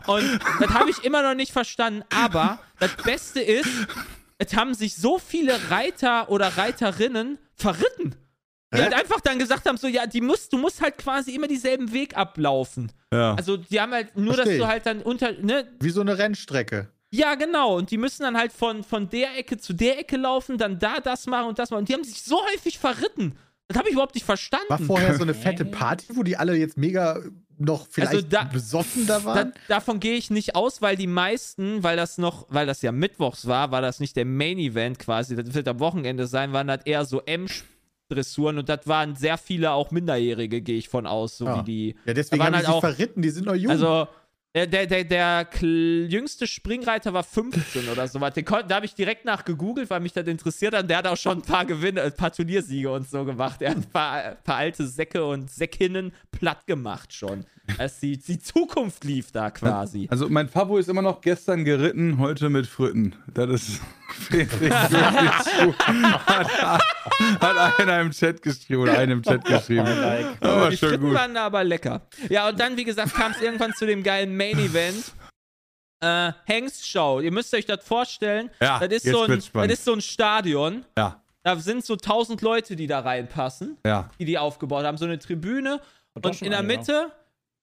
Und 0.07 0.39
das 0.59 0.69
habe 0.71 0.89
ich 0.89 1.03
immer 1.03 1.23
noch 1.23 1.35
nicht 1.35 1.51
verstanden, 1.53 2.03
aber 2.13 2.59
das 2.79 2.95
Beste 2.97 3.39
ist, 3.39 3.69
es 4.37 4.55
haben 4.55 4.73
sich 4.73 4.95
so 4.95 5.19
viele 5.19 5.69
Reiter 5.69 6.29
oder 6.29 6.57
Reiterinnen 6.57 7.37
verritten. 7.55 8.15
Die 8.73 8.77
Hä? 8.77 8.83
halt 8.83 8.93
einfach 8.93 9.19
dann 9.21 9.37
gesagt 9.37 9.67
haben, 9.67 9.77
so, 9.77 9.87
ja, 9.87 10.05
die 10.07 10.21
musst, 10.21 10.53
du 10.53 10.57
musst 10.57 10.81
halt 10.81 10.97
quasi 10.97 11.35
immer 11.35 11.47
dieselben 11.47 11.91
Weg 11.91 12.15
ablaufen. 12.15 12.91
Ja. 13.13 13.35
Also, 13.35 13.57
die 13.57 13.81
haben 13.81 13.91
halt 13.91 14.15
nur, 14.17 14.33
Versteh 14.33 14.51
dass 14.57 14.59
du 14.59 14.67
halt 14.67 14.85
dann 14.85 15.01
unter, 15.01 15.33
ne, 15.33 15.67
Wie 15.81 15.89
so 15.89 15.99
eine 16.01 16.17
Rennstrecke. 16.17 16.87
ja, 17.09 17.35
genau. 17.35 17.75
Und 17.77 17.91
die 17.91 17.97
müssen 17.97 18.23
dann 18.23 18.37
halt 18.37 18.53
von, 18.53 18.83
von 18.83 19.09
der 19.09 19.37
Ecke 19.37 19.57
zu 19.57 19.73
der 19.73 19.99
Ecke 19.99 20.15
laufen, 20.15 20.57
dann 20.57 20.79
da 20.79 20.99
das 21.01 21.25
machen 21.27 21.49
und 21.49 21.59
das 21.59 21.69
machen. 21.69 21.79
Und 21.81 21.89
die 21.89 21.93
haben 21.93 22.03
sich 22.05 22.21
so 22.23 22.37
häufig 22.53 22.79
verritten. 22.79 23.35
Das 23.67 23.77
habe 23.77 23.87
ich 23.89 23.93
überhaupt 23.93 24.15
nicht 24.15 24.25
verstanden. 24.25 24.65
War 24.69 24.79
vorher 24.79 25.15
so 25.15 25.23
eine 25.23 25.33
fette 25.45 25.65
Party, 25.65 26.05
wo 26.15 26.23
die 26.23 26.37
alle 26.37 26.55
jetzt 26.55 26.77
mega 26.77 27.19
noch 27.57 27.87
vielleicht 27.89 28.13
Also 28.13 28.25
da- 28.27 28.43
besoffen 28.45 29.05
da 29.05 29.19
Da, 29.19 29.25
waren? 29.25 29.53
davon 29.67 29.99
gehe 29.99 30.15
ich 30.15 30.29
nicht 30.31 30.55
aus, 30.55 30.81
weil 30.81 30.95
die 30.95 31.07
meisten, 31.07 31.83
weil 31.83 31.95
das 31.95 32.17
noch, 32.17 32.47
weil 32.49 32.65
das 32.65 32.81
ja 32.81 32.91
mittwochs 32.91 33.45
war, 33.47 33.71
war 33.71 33.81
das 33.81 33.99
nicht 33.99 34.15
der 34.15 34.25
Main 34.25 34.57
Event 34.57 34.97
quasi, 34.97 35.35
das 35.35 35.53
wird 35.53 35.67
am 35.67 35.79
Wochenende 35.79 36.25
sein, 36.27 36.53
waren 36.53 36.67
das 36.67 36.81
eher 36.85 37.05
so 37.05 37.21
M-Dressuren 38.15 38.57
und 38.57 38.69
das 38.69 38.87
waren 38.87 39.15
sehr 39.15 39.37
viele 39.37 39.71
auch 39.71 39.91
Minderjährige, 39.91 40.61
gehe 40.61 40.77
ich 40.77 40.89
von 40.89 41.07
aus, 41.07 41.37
so 41.37 41.45
Ja. 41.45 41.59
wie 41.59 41.63
die. 41.63 41.95
ja, 42.05 42.13
deswegen 42.13 42.41
waren 42.43 42.53
die 42.53 42.57
halt 42.59 42.67
auch- 42.67 42.81
verritten, 42.81 43.21
die 43.21 43.29
sind 43.29 43.45
noch 43.45 43.55
jung. 43.55 43.71
Also, 43.71 44.07
der, 44.53 44.67
der, 44.67 44.85
der, 44.85 45.05
der 45.05 45.47
jüngste 45.61 46.45
Springreiter 46.45 47.13
war 47.13 47.23
15 47.23 47.87
oder 47.87 48.05
so 48.09 48.19
was. 48.19 48.33
Da 48.33 48.75
habe 48.75 48.85
ich 48.85 48.93
direkt 48.93 49.23
nach 49.23 49.45
gegoogelt, 49.45 49.89
weil 49.89 50.01
mich 50.01 50.11
das 50.11 50.27
interessiert 50.27 50.75
hat. 50.75 50.89
Der 50.89 50.97
hat 50.97 51.07
auch 51.07 51.15
schon 51.15 51.37
ein 51.37 51.41
paar 51.41 51.63
Gewinne, 51.65 52.01
ein 52.01 52.13
paar 52.13 52.33
Turniersiege 52.33 52.91
und 52.91 53.09
so 53.09 53.23
gemacht. 53.23 53.61
Er 53.61 53.69
hat 53.71 53.77
ein 53.77 53.89
paar, 53.89 54.35
paar 54.43 54.57
alte 54.57 54.85
Säcke 54.87 55.23
und 55.25 55.49
Säckinnen 55.49 56.11
platt 56.31 56.67
gemacht 56.67 57.13
schon. 57.13 57.45
Als 57.77 57.99
die, 57.99 58.17
die 58.17 58.39
Zukunft 58.39 59.03
lief 59.03 59.31
da 59.31 59.49
quasi. 59.51 60.07
Also 60.09 60.29
mein 60.29 60.49
Favo 60.49 60.77
ist 60.77 60.89
immer 60.89 61.01
noch 61.01 61.21
gestern 61.21 61.63
geritten, 61.65 62.17
heute 62.17 62.49
mit 62.49 62.67
Fritten. 62.67 63.15
Das 63.33 63.49
ist. 63.49 63.81
Hat, 67.39 67.39
hat 67.39 67.79
einer 67.79 68.01
im 68.01 68.11
Chat 68.11 68.41
geschrieben 68.41 68.81
oder 68.81 68.97
einem 68.97 69.19
im 69.19 69.23
Chat 69.23 69.45
geschrieben. 69.45 69.85
Like. 69.85 70.25
Aber 70.41 70.69
die 70.69 70.77
schon 70.77 70.99
gut. 70.99 71.13
waren 71.13 71.33
da 71.33 71.45
aber 71.45 71.63
lecker. 71.63 72.01
Ja, 72.29 72.49
und 72.49 72.59
dann, 72.59 72.75
wie 72.77 72.83
gesagt, 72.83 73.13
kam 73.13 73.31
es 73.31 73.41
irgendwann 73.41 73.73
zu 73.73 73.85
dem 73.85 74.03
geilen 74.03 74.35
Main 74.35 74.59
Event. 74.59 75.13
Äh, 76.01 76.33
Hengstschau. 76.45 77.19
Ihr 77.21 77.31
müsst 77.31 77.53
euch 77.53 77.65
das 77.65 77.85
vorstellen. 77.85 78.49
Ja, 78.59 78.79
das 78.79 78.89
ist, 78.89 79.05
jetzt 79.05 79.13
so 79.13 79.21
ein, 79.23 79.29
wird's 79.29 79.45
spannend. 79.45 79.71
das 79.71 79.79
ist 79.79 79.85
so 79.85 79.93
ein 79.93 80.01
Stadion. 80.01 80.83
Ja, 80.97 81.21
Da 81.43 81.55
sind 81.57 81.85
so 81.85 81.93
1000 81.93 82.41
Leute, 82.41 82.75
die 82.75 82.87
da 82.87 82.99
reinpassen, 82.99 83.77
ja. 83.85 84.09
die 84.19 84.25
die 84.25 84.37
aufgebaut 84.37 84.83
haben. 84.83 84.97
So 84.97 85.05
eine 85.05 85.19
Tribüne. 85.19 85.79
Und 86.13 86.25
Und 86.25 86.41
in 86.41 86.49
der 86.49 86.59
ja. 86.59 86.63
Mitte 86.65 87.11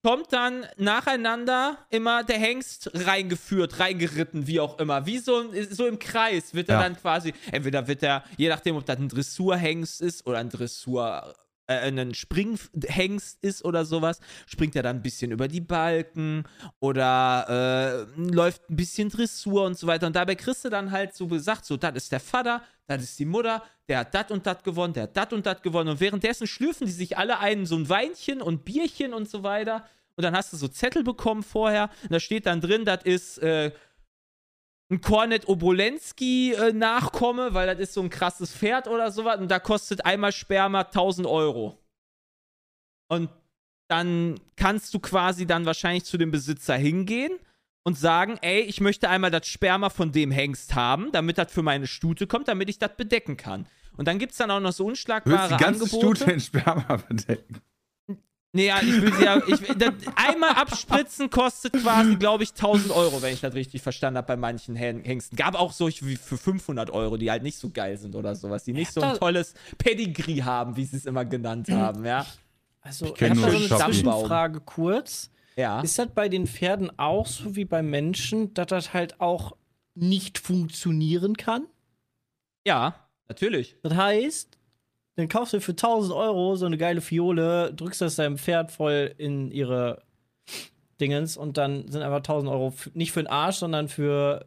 kommt 0.02 0.32
dann 0.32 0.66
nacheinander 0.76 1.78
immer 1.90 2.22
der 2.24 2.38
Hengst 2.38 2.90
reingeführt, 2.94 3.80
reingeritten, 3.80 4.46
wie 4.46 4.60
auch 4.60 4.78
immer. 4.78 5.06
Wie 5.06 5.18
so, 5.18 5.44
so 5.70 5.86
im 5.86 5.98
Kreis 5.98 6.54
wird 6.54 6.68
er 6.68 6.76
Ja. 6.76 6.82
dann 6.82 6.96
quasi, 6.96 7.34
entweder 7.50 7.86
wird 7.88 8.02
er, 8.02 8.24
je 8.36 8.48
nachdem, 8.48 8.76
ob 8.76 8.86
das 8.86 8.98
ein 8.98 9.08
Dressurhengst 9.08 10.00
ist 10.00 10.26
oder 10.26 10.38
ein 10.38 10.50
Dressur 10.50 11.34
äh, 11.68 11.90
ein 11.90 12.14
Springhengst 12.14 13.38
ist 13.42 13.64
oder 13.64 13.84
sowas, 13.84 14.20
springt 14.46 14.74
er 14.74 14.82
dann 14.82 14.96
ein 14.96 15.02
bisschen 15.02 15.30
über 15.30 15.48
die 15.48 15.60
Balken 15.60 16.44
oder 16.80 18.06
äh, 18.16 18.20
läuft 18.20 18.68
ein 18.70 18.76
bisschen 18.76 19.10
Dressur 19.10 19.64
und 19.64 19.78
so 19.78 19.86
weiter. 19.86 20.06
Und 20.06 20.16
dabei 20.16 20.34
kriegst 20.34 20.64
du 20.64 20.70
dann 20.70 20.90
halt 20.90 21.14
so 21.14 21.28
gesagt, 21.28 21.64
so, 21.64 21.76
das 21.76 21.94
ist 21.94 22.12
der 22.12 22.20
Vater, 22.20 22.62
das 22.86 23.02
ist 23.02 23.18
die 23.18 23.26
Mutter, 23.26 23.62
der 23.86 24.00
hat 24.00 24.14
das 24.14 24.30
und 24.30 24.46
das 24.46 24.62
gewonnen, 24.62 24.94
der 24.94 25.04
hat 25.04 25.16
das 25.16 25.32
und 25.32 25.46
das 25.46 25.62
gewonnen. 25.62 25.90
Und 25.90 26.00
währenddessen 26.00 26.46
schlürfen 26.46 26.86
die 26.86 26.92
sich 26.92 27.16
alle 27.16 27.38
ein, 27.38 27.66
so 27.66 27.76
ein 27.76 27.88
Weinchen 27.88 28.42
und 28.42 28.64
Bierchen 28.64 29.14
und 29.14 29.28
so 29.28 29.42
weiter. 29.42 29.84
Und 30.16 30.24
dann 30.24 30.34
hast 30.34 30.52
du 30.52 30.56
so 30.56 30.66
Zettel 30.66 31.04
bekommen 31.04 31.44
vorher. 31.44 31.90
Und 32.02 32.12
da 32.12 32.18
steht 32.18 32.46
dann 32.46 32.60
drin, 32.60 32.84
das 32.84 33.04
ist 33.04 33.38
äh, 33.38 33.70
ein 34.90 35.00
Kornet 35.00 35.48
Obolensky 35.48 36.54
äh, 36.54 36.72
Nachkomme, 36.72 37.52
weil 37.54 37.66
das 37.66 37.78
ist 37.78 37.94
so 37.94 38.02
ein 38.02 38.10
krasses 38.10 38.52
Pferd 38.52 38.88
oder 38.88 39.10
sowas. 39.10 39.38
Und 39.38 39.50
da 39.50 39.58
kostet 39.58 40.04
einmal 40.04 40.32
Sperma 40.32 40.80
1000 40.80 41.26
Euro. 41.26 41.78
Und 43.08 43.30
dann 43.88 44.38
kannst 44.56 44.92
du 44.94 44.98
quasi 44.98 45.46
dann 45.46 45.66
wahrscheinlich 45.66 46.04
zu 46.04 46.18
dem 46.18 46.30
Besitzer 46.30 46.76
hingehen 46.76 47.32
und 47.84 47.98
sagen, 47.98 48.38
ey, 48.42 48.60
ich 48.60 48.80
möchte 48.80 49.08
einmal 49.08 49.30
das 49.30 49.46
Sperma 49.46 49.88
von 49.88 50.12
dem 50.12 50.30
Hengst 50.30 50.74
haben, 50.74 51.10
damit 51.12 51.38
das 51.38 51.50
für 51.50 51.62
meine 51.62 51.86
Stute 51.86 52.26
kommt, 52.26 52.48
damit 52.48 52.68
ich 52.68 52.78
das 52.78 52.96
bedecken 52.96 53.36
kann. 53.36 53.66
Und 53.96 54.08
dann 54.08 54.18
gibt 54.18 54.32
es 54.32 54.38
dann 54.38 54.50
auch 54.50 54.60
noch 54.60 54.72
so 54.72 54.86
unschlagbare 54.86 55.50
willst 55.50 55.60
die 55.60 55.64
ganze 55.64 55.84
Angebote. 55.84 56.16
Stute 56.16 56.32
in 56.32 56.40
Sperma 56.40 56.96
bedecken. 57.08 57.60
Nee, 58.52 58.66
ja, 58.68 58.80
ich 58.80 59.02
will 59.02 59.12
sie 59.12 59.24
ja. 59.24 59.42
Ich, 59.46 59.60
das, 59.76 59.92
einmal 60.16 60.50
abspritzen 60.50 61.28
kostet 61.28 61.74
quasi, 61.74 62.16
glaube 62.16 62.44
ich, 62.44 62.50
1000 62.50 62.90
Euro, 62.92 63.20
wenn 63.20 63.34
ich 63.34 63.40
das 63.40 63.52
richtig 63.54 63.82
verstanden 63.82 64.16
habe 64.16 64.26
bei 64.26 64.36
manchen 64.36 64.74
Hen- 64.74 65.04
Hengsten. 65.04 65.36
Gab 65.36 65.54
auch 65.54 65.72
solche 65.72 66.06
wie 66.06 66.16
für 66.16 66.38
500 66.38 66.90
Euro, 66.90 67.18
die 67.18 67.30
halt 67.30 67.42
nicht 67.42 67.58
so 67.58 67.68
geil 67.68 67.98
sind 67.98 68.14
oder 68.14 68.34
sowas, 68.34 68.64
die 68.64 68.72
nicht 68.72 68.90
so 68.92 69.02
ein 69.02 69.16
tolles 69.18 69.52
Pedigree 69.76 70.42
haben, 70.42 70.76
wie 70.76 70.84
sie 70.86 70.96
es 70.96 71.04
immer 71.04 71.26
genannt 71.26 71.68
haben, 71.70 72.04
ja. 72.06 72.24
Also, 72.80 73.06
ich 73.06 73.14
kenn 73.14 73.30
habe 73.42 73.52
da 73.52 73.58
so 73.58 73.74
eine. 73.84 73.92
Zwischenfrage 73.92 74.60
kurz. 74.60 75.30
Ja. 75.56 75.80
Ist 75.82 75.98
das 75.98 76.08
bei 76.14 76.28
den 76.30 76.46
Pferden 76.46 76.96
auch 76.98 77.26
so 77.26 77.54
wie 77.54 77.64
bei 77.66 77.82
Menschen, 77.82 78.54
dass 78.54 78.68
das 78.68 78.94
halt 78.94 79.20
auch 79.20 79.56
nicht 79.94 80.38
funktionieren 80.38 81.36
kann? 81.36 81.66
Ja, 82.66 82.94
natürlich. 83.28 83.76
Das 83.82 83.94
heißt, 83.94 84.57
dann 85.18 85.28
kaufst 85.28 85.52
du 85.52 85.60
für 85.60 85.72
1000 85.72 86.14
Euro 86.14 86.54
so 86.54 86.64
eine 86.64 86.78
geile 86.78 87.00
Fiole, 87.00 87.74
drückst 87.74 88.02
das 88.02 88.14
deinem 88.14 88.38
Pferd 88.38 88.70
voll 88.70 89.12
in 89.18 89.50
ihre 89.50 90.04
Dingens 91.00 91.36
und 91.36 91.56
dann 91.56 91.90
sind 91.90 92.02
einfach 92.02 92.18
1000 92.18 92.48
Euro 92.52 92.72
nicht 92.94 93.10
für 93.10 93.24
den 93.24 93.26
Arsch, 93.26 93.56
sondern 93.56 93.88
für. 93.88 94.46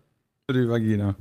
Für 0.50 0.58
die 0.58 0.70
Vagina. 0.70 1.18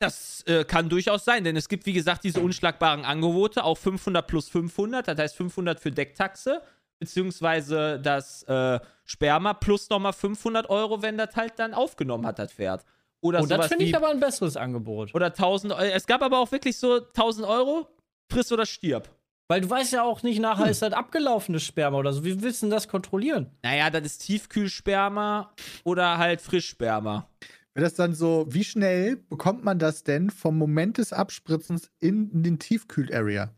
Das 0.00 0.42
äh, 0.48 0.64
kann 0.64 0.88
durchaus 0.88 1.24
sein, 1.24 1.44
denn 1.44 1.54
es 1.54 1.68
gibt, 1.68 1.86
wie 1.86 1.92
gesagt, 1.92 2.24
diese 2.24 2.40
unschlagbaren 2.40 3.04
Angebote, 3.04 3.62
auch 3.62 3.78
500 3.78 4.26
plus 4.26 4.48
500, 4.48 5.06
das 5.06 5.16
heißt 5.16 5.36
500 5.36 5.78
für 5.78 5.92
Decktaxe, 5.92 6.62
beziehungsweise 6.98 8.00
das 8.00 8.42
äh, 8.48 8.80
Sperma 9.04 9.54
plus 9.54 9.88
nochmal 9.88 10.14
500 10.14 10.68
Euro, 10.68 11.00
wenn 11.00 11.16
das 11.16 11.36
halt 11.36 11.60
dann 11.60 11.72
aufgenommen 11.72 12.26
hat, 12.26 12.40
das 12.40 12.52
Pferd. 12.54 12.84
Oder 13.24 13.40
Und 13.40 13.50
das 13.50 13.68
finde 13.68 13.84
ich 13.86 13.96
aber 13.96 14.10
ein 14.10 14.20
besseres 14.20 14.56
Angebot. 14.56 15.14
Oder 15.14 15.26
1000 15.26 15.72
Euro. 15.72 15.82
Es 15.82 16.06
gab 16.06 16.20
aber 16.22 16.38
auch 16.40 16.52
wirklich 16.52 16.76
so 16.76 16.96
1000 16.96 17.46
Euro, 17.46 17.88
friss 18.30 18.52
oder 18.52 18.66
stirb. 18.66 19.08
Weil 19.48 19.62
du 19.62 19.70
weißt 19.70 19.92
ja 19.92 20.02
auch 20.02 20.22
nicht, 20.22 20.40
nachher 20.40 20.70
ist 20.70 20.82
das 20.82 20.92
abgelaufenes 20.92 21.62
Sperma 21.64 21.98
oder 21.98 22.12
so. 22.12 22.24
Wie 22.24 22.42
willst 22.42 22.62
du 22.62 22.66
denn 22.66 22.70
das 22.70 22.88
kontrollieren? 22.88 23.50
Naja, 23.62 23.88
das 23.90 24.04
ist 24.04 24.18
Tiefkühlsperma 24.26 25.52
oder 25.84 26.18
halt 26.18 26.40
Frischsperma. 26.40 27.28
Wäre 27.74 27.84
das 27.84 27.94
dann 27.94 28.14
so, 28.14 28.46
wie 28.48 28.62
schnell 28.64 29.16
bekommt 29.16 29.64
man 29.64 29.78
das 29.78 30.02
denn 30.04 30.30
vom 30.30 30.56
Moment 30.56 30.98
des 30.98 31.12
Abspritzens 31.12 31.90
in 32.00 32.42
den 32.42 32.58
Tiefkühl-Area? 32.58 33.50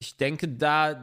Ich 0.00 0.16
denke, 0.16 0.48
da. 0.48 0.94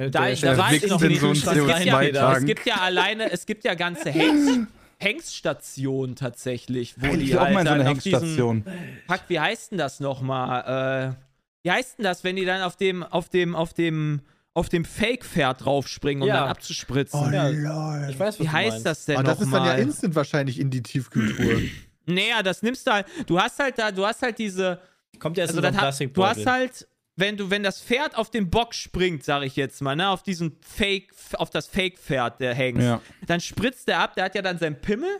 Da, 0.00 0.08
Der- 0.08 0.36
da 0.36 0.56
weiß 0.58 0.84
ich 0.84 0.90
noch 0.90 1.00
nicht. 1.00 1.20
so 1.20 1.32
es, 1.32 1.42
gibt 1.42 1.56
ja, 1.84 1.98
CO2-Tank. 1.98 2.38
es 2.38 2.44
gibt 2.44 2.66
ja 2.66 2.76
alleine, 2.76 3.32
es 3.32 3.44
gibt 3.46 3.64
ja 3.64 3.74
ganze 3.74 4.10
Hengst, 4.10 4.68
Hengststationen 5.00 6.16
tatsächlich, 6.16 7.00
wo 7.00 7.14
Ich 7.14 7.18
die 7.30 7.36
auch 7.36 7.42
halt 7.42 7.54
mal 7.54 7.60
in 7.60 7.66
so 7.66 7.72
eine 7.74 7.84
Hengststation. 7.84 8.64
Fuck, 9.08 9.20
wie 9.28 9.40
heißt 9.40 9.70
denn 9.72 9.78
das 9.78 10.00
nochmal? 10.00 11.14
Äh, 11.16 11.24
wie 11.64 11.70
heißt 11.70 11.98
denn 11.98 12.04
das, 12.04 12.24
wenn 12.24 12.36
die 12.36 12.44
dann 12.44 12.62
auf 12.62 12.76
dem, 12.76 13.02
auf 13.02 13.28
dem, 13.28 13.54
auf 13.54 13.72
dem, 13.74 14.22
auf 14.54 14.68
dem 14.68 14.84
Fake-Pferd 14.84 15.64
draufspringen, 15.64 16.22
um 16.22 16.28
Ja. 16.28 16.40
dann 16.40 16.48
abzuspritzen? 16.48 17.32
Ja, 17.32 17.48
lol. 17.48 18.06
Ich 18.10 18.18
weiß, 18.18 18.34
was 18.34 18.40
wie 18.40 18.44
du 18.44 18.52
heißt 18.52 18.70
meinst. 18.70 18.86
das 18.86 19.04
denn 19.04 19.16
Aber 19.18 19.24
das 19.28 19.40
ist 19.40 19.52
dann 19.52 19.64
ja 19.64 19.74
instant 19.74 20.14
wahrscheinlich 20.14 20.58
in 20.60 20.70
die 20.70 20.82
Tiefkühltruhe. 20.82 21.62
Naja, 22.10 22.42
das 22.42 22.62
nimmst 22.62 22.86
du 22.86 22.90
halt. 22.90 23.06
Du 23.26 23.38
hast 23.38 23.58
halt 23.58 23.78
da, 23.78 23.92
du 23.92 24.06
hast 24.06 24.22
halt 24.22 24.38
diese. 24.38 24.80
Kommt 25.18 25.36
jetzt 25.36 25.50
Also 25.50 25.58
in 25.60 25.74
so 25.74 26.06
du 26.08 26.24
hast 26.24 26.46
halt, 26.46 26.88
wenn 27.18 27.36
du, 27.36 27.50
wenn 27.50 27.62
das 27.64 27.80
Pferd 27.82 28.16
auf 28.16 28.30
den 28.30 28.48
Bock 28.48 28.74
springt, 28.74 29.24
sag 29.24 29.42
ich 29.42 29.56
jetzt 29.56 29.82
mal, 29.82 29.96
ne, 29.96 30.08
auf 30.08 30.22
diesen 30.22 30.56
Fake, 30.60 31.12
auf 31.34 31.50
das 31.50 31.66
Fake-Pferd, 31.66 32.40
der 32.40 32.54
hängt, 32.54 32.80
Ja. 32.80 33.00
dann 33.26 33.40
spritzt 33.40 33.88
der 33.88 33.98
ab, 33.98 34.14
der 34.14 34.24
hat 34.24 34.34
ja 34.36 34.42
dann 34.42 34.58
seinen 34.58 34.80
Pimmel, 34.80 35.10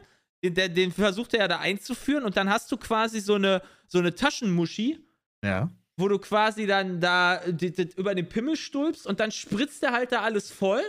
den, 0.44 0.74
den, 0.74 0.92
versucht 0.92 1.34
er 1.34 1.40
ja 1.40 1.48
da 1.48 1.58
einzuführen 1.58 2.22
und 2.24 2.36
dann 2.36 2.48
hast 2.48 2.70
du 2.70 2.76
quasi 2.76 3.18
so 3.20 3.34
eine, 3.34 3.62
so 3.88 3.98
eine 3.98 4.14
Taschenmuschi, 4.14 5.00
ja. 5.44 5.70
wo 5.96 6.06
du 6.06 6.18
quasi 6.20 6.66
dann 6.68 7.00
da 7.00 7.40
die, 7.48 7.72
die, 7.72 7.90
über 7.96 8.14
den 8.14 8.28
Pimmel 8.28 8.56
stülpst 8.56 9.04
und 9.04 9.18
dann 9.18 9.32
spritzt 9.32 9.82
der 9.82 9.92
halt 9.92 10.12
da 10.12 10.20
alles 10.22 10.52
voll 10.52 10.82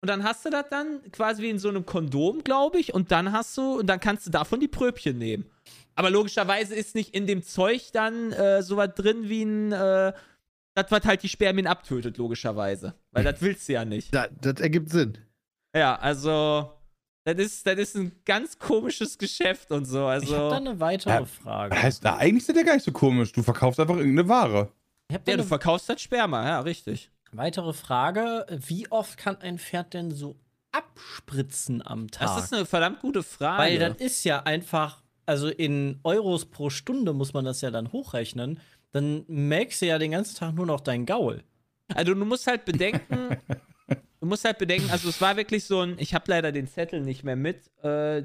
und 0.00 0.08
dann 0.10 0.24
hast 0.24 0.44
du 0.44 0.50
das 0.50 0.68
dann 0.68 1.00
quasi 1.12 1.42
wie 1.42 1.50
in 1.50 1.60
so 1.60 1.68
einem 1.68 1.86
Kondom, 1.86 2.42
glaube 2.42 2.80
ich, 2.80 2.92
und 2.92 3.12
dann 3.12 3.30
hast 3.30 3.56
du, 3.56 3.78
und 3.78 3.86
dann 3.86 4.00
kannst 4.00 4.26
du 4.26 4.30
davon 4.30 4.58
die 4.58 4.68
Pröbchen 4.68 5.16
nehmen. 5.16 5.46
Aber 5.94 6.10
logischerweise 6.10 6.74
ist 6.74 6.94
nicht 6.96 7.14
in 7.14 7.26
dem 7.26 7.42
Zeug 7.42 7.90
dann 7.92 8.32
äh, 8.32 8.62
sowas 8.62 8.90
drin 8.96 9.28
wie 9.28 9.42
ein, 9.44 9.72
äh, 9.72 10.12
das, 10.76 10.90
was 10.90 11.04
halt 11.04 11.22
die 11.22 11.28
Spermien 11.28 11.66
abtötet, 11.66 12.18
logischerweise. 12.18 12.94
Weil 13.12 13.24
das 13.24 13.40
willst 13.40 13.68
du 13.68 13.72
ja 13.72 13.84
nicht. 13.84 14.14
Da, 14.14 14.28
das 14.40 14.60
ergibt 14.60 14.90
Sinn. 14.90 15.18
Ja, 15.74 15.96
also, 15.96 16.70
das 17.24 17.36
ist, 17.38 17.66
das 17.66 17.76
ist 17.78 17.96
ein 17.96 18.12
ganz 18.24 18.58
komisches 18.58 19.18
Geschäft 19.18 19.72
und 19.72 19.86
so. 19.86 19.98
Ich 19.98 20.02
habe 20.04 20.26
da 20.26 20.48
Also, 20.48 20.50
eine 20.54 20.78
weitere 20.80 21.10
Ja, 21.14 21.24
Frage. 21.24 21.74
Das 21.74 21.82
heißt, 21.82 22.04
na, 22.04 22.16
eigentlich 22.18 22.42
ist 22.42 22.48
das 22.50 22.56
ja 22.56 22.62
gar 22.62 22.74
nicht 22.74 22.84
so 22.84 22.92
komisch. 22.92 23.32
Du 23.32 23.42
verkaufst 23.42 23.80
einfach 23.80 23.96
irgendeine 23.96 24.28
Ware. 24.28 24.68
Ich 25.08 25.16
da 25.18 25.30
ja, 25.32 25.36
du 25.36 25.44
verkaufst 25.44 25.88
das 25.88 26.00
Sperma, 26.02 26.44
ja, 26.46 26.60
richtig. 26.60 27.10
weitere 27.32 27.72
Frage. 27.72 28.46
Wie 28.50 28.90
oft 28.90 29.16
kann 29.18 29.36
ein 29.40 29.58
Pferd 29.58 29.94
denn 29.94 30.10
so 30.10 30.36
abspritzen 30.72 31.86
am 31.86 32.10
Tag? 32.10 32.28
Das 32.36 32.44
ist 32.44 32.54
eine 32.54 32.66
verdammt 32.66 33.00
gute 33.00 33.22
Frage. 33.22 33.62
Weil 33.62 33.78
das 33.78 33.96
ist 33.98 34.24
ja 34.24 34.42
einfach, 34.42 35.02
also 35.24 35.48
in 35.48 36.00
Euros 36.04 36.46
pro 36.46 36.70
Stunde 36.70 37.12
muss 37.12 37.32
man 37.34 37.44
das 37.44 37.60
ja 37.60 37.70
dann 37.70 37.92
hochrechnen. 37.92 38.60
Dann 38.96 39.24
melkst 39.28 39.82
du 39.82 39.86
ja 39.86 39.98
den 39.98 40.12
ganzen 40.12 40.36
Tag 40.36 40.54
nur 40.54 40.64
noch 40.64 40.80
dein 40.80 41.04
Gaul. 41.04 41.42
Also 41.94 42.14
du 42.14 42.24
musst 42.24 42.46
halt 42.46 42.64
bedenken, 42.64 43.36
du 44.20 44.26
musst 44.26 44.44
halt 44.46 44.56
bedenken, 44.56 44.90
also 44.90 45.10
es 45.10 45.20
war 45.20 45.36
wirklich 45.36 45.64
so 45.64 45.82
ein, 45.82 45.96
ich 45.98 46.14
habe 46.14 46.24
leider 46.28 46.50
den 46.50 46.66
Zettel 46.66 47.02
nicht 47.02 47.22
mehr 47.22 47.36
mit. 47.36 47.68
Äh, 47.82 48.22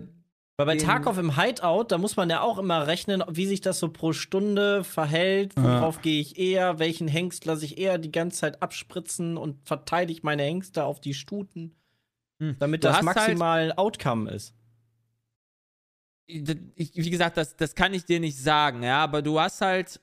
Weil 0.57 0.65
bei 0.65 0.77
Tarkov 0.77 1.17
im 1.17 1.35
Hideout, 1.37 1.85
da 1.89 1.97
muss 1.97 2.15
man 2.15 2.29
ja 2.29 2.39
auch 2.41 2.57
immer 2.57 2.87
rechnen, 2.87 3.21
wie 3.29 3.47
sich 3.47 3.59
das 3.59 3.79
so 3.79 3.89
pro 3.89 4.13
Stunde 4.13 4.83
verhält, 4.85 5.53
Ja. 5.57 5.63
worauf 5.81 6.01
gehe 6.01 6.21
ich 6.21 6.39
eher, 6.39 6.79
welchen 6.79 7.09
Hengst 7.09 7.43
lasse 7.45 7.65
ich 7.65 7.77
eher 7.77 7.97
die 7.97 8.11
ganze 8.13 8.39
Zeit 8.39 8.61
abspritzen 8.63 9.35
und 9.37 9.57
verteile 9.67 10.09
ich 10.11 10.23
meine 10.23 10.43
Hengste 10.43 10.85
auf 10.85 11.01
die 11.01 11.13
Stuten, 11.13 11.75
hm. 12.39 12.55
damit 12.59 12.83
Du 12.83 12.87
das 12.87 12.95
halt- 12.97 13.05
maximal 13.05 13.73
Outcome 13.75 14.31
ist. 14.31 14.53
ich, 16.27 16.95
wie 16.95 17.09
gesagt, 17.09 17.35
das, 17.37 17.55
das 17.57 17.75
kann 17.75 17.93
ich 17.93 18.05
dir 18.05 18.19
nicht 18.19 18.37
sagen, 18.37 18.83
ja, 18.83 19.03
aber 19.03 19.21
du 19.21 19.39
hast 19.39 19.59
halt, 19.61 19.99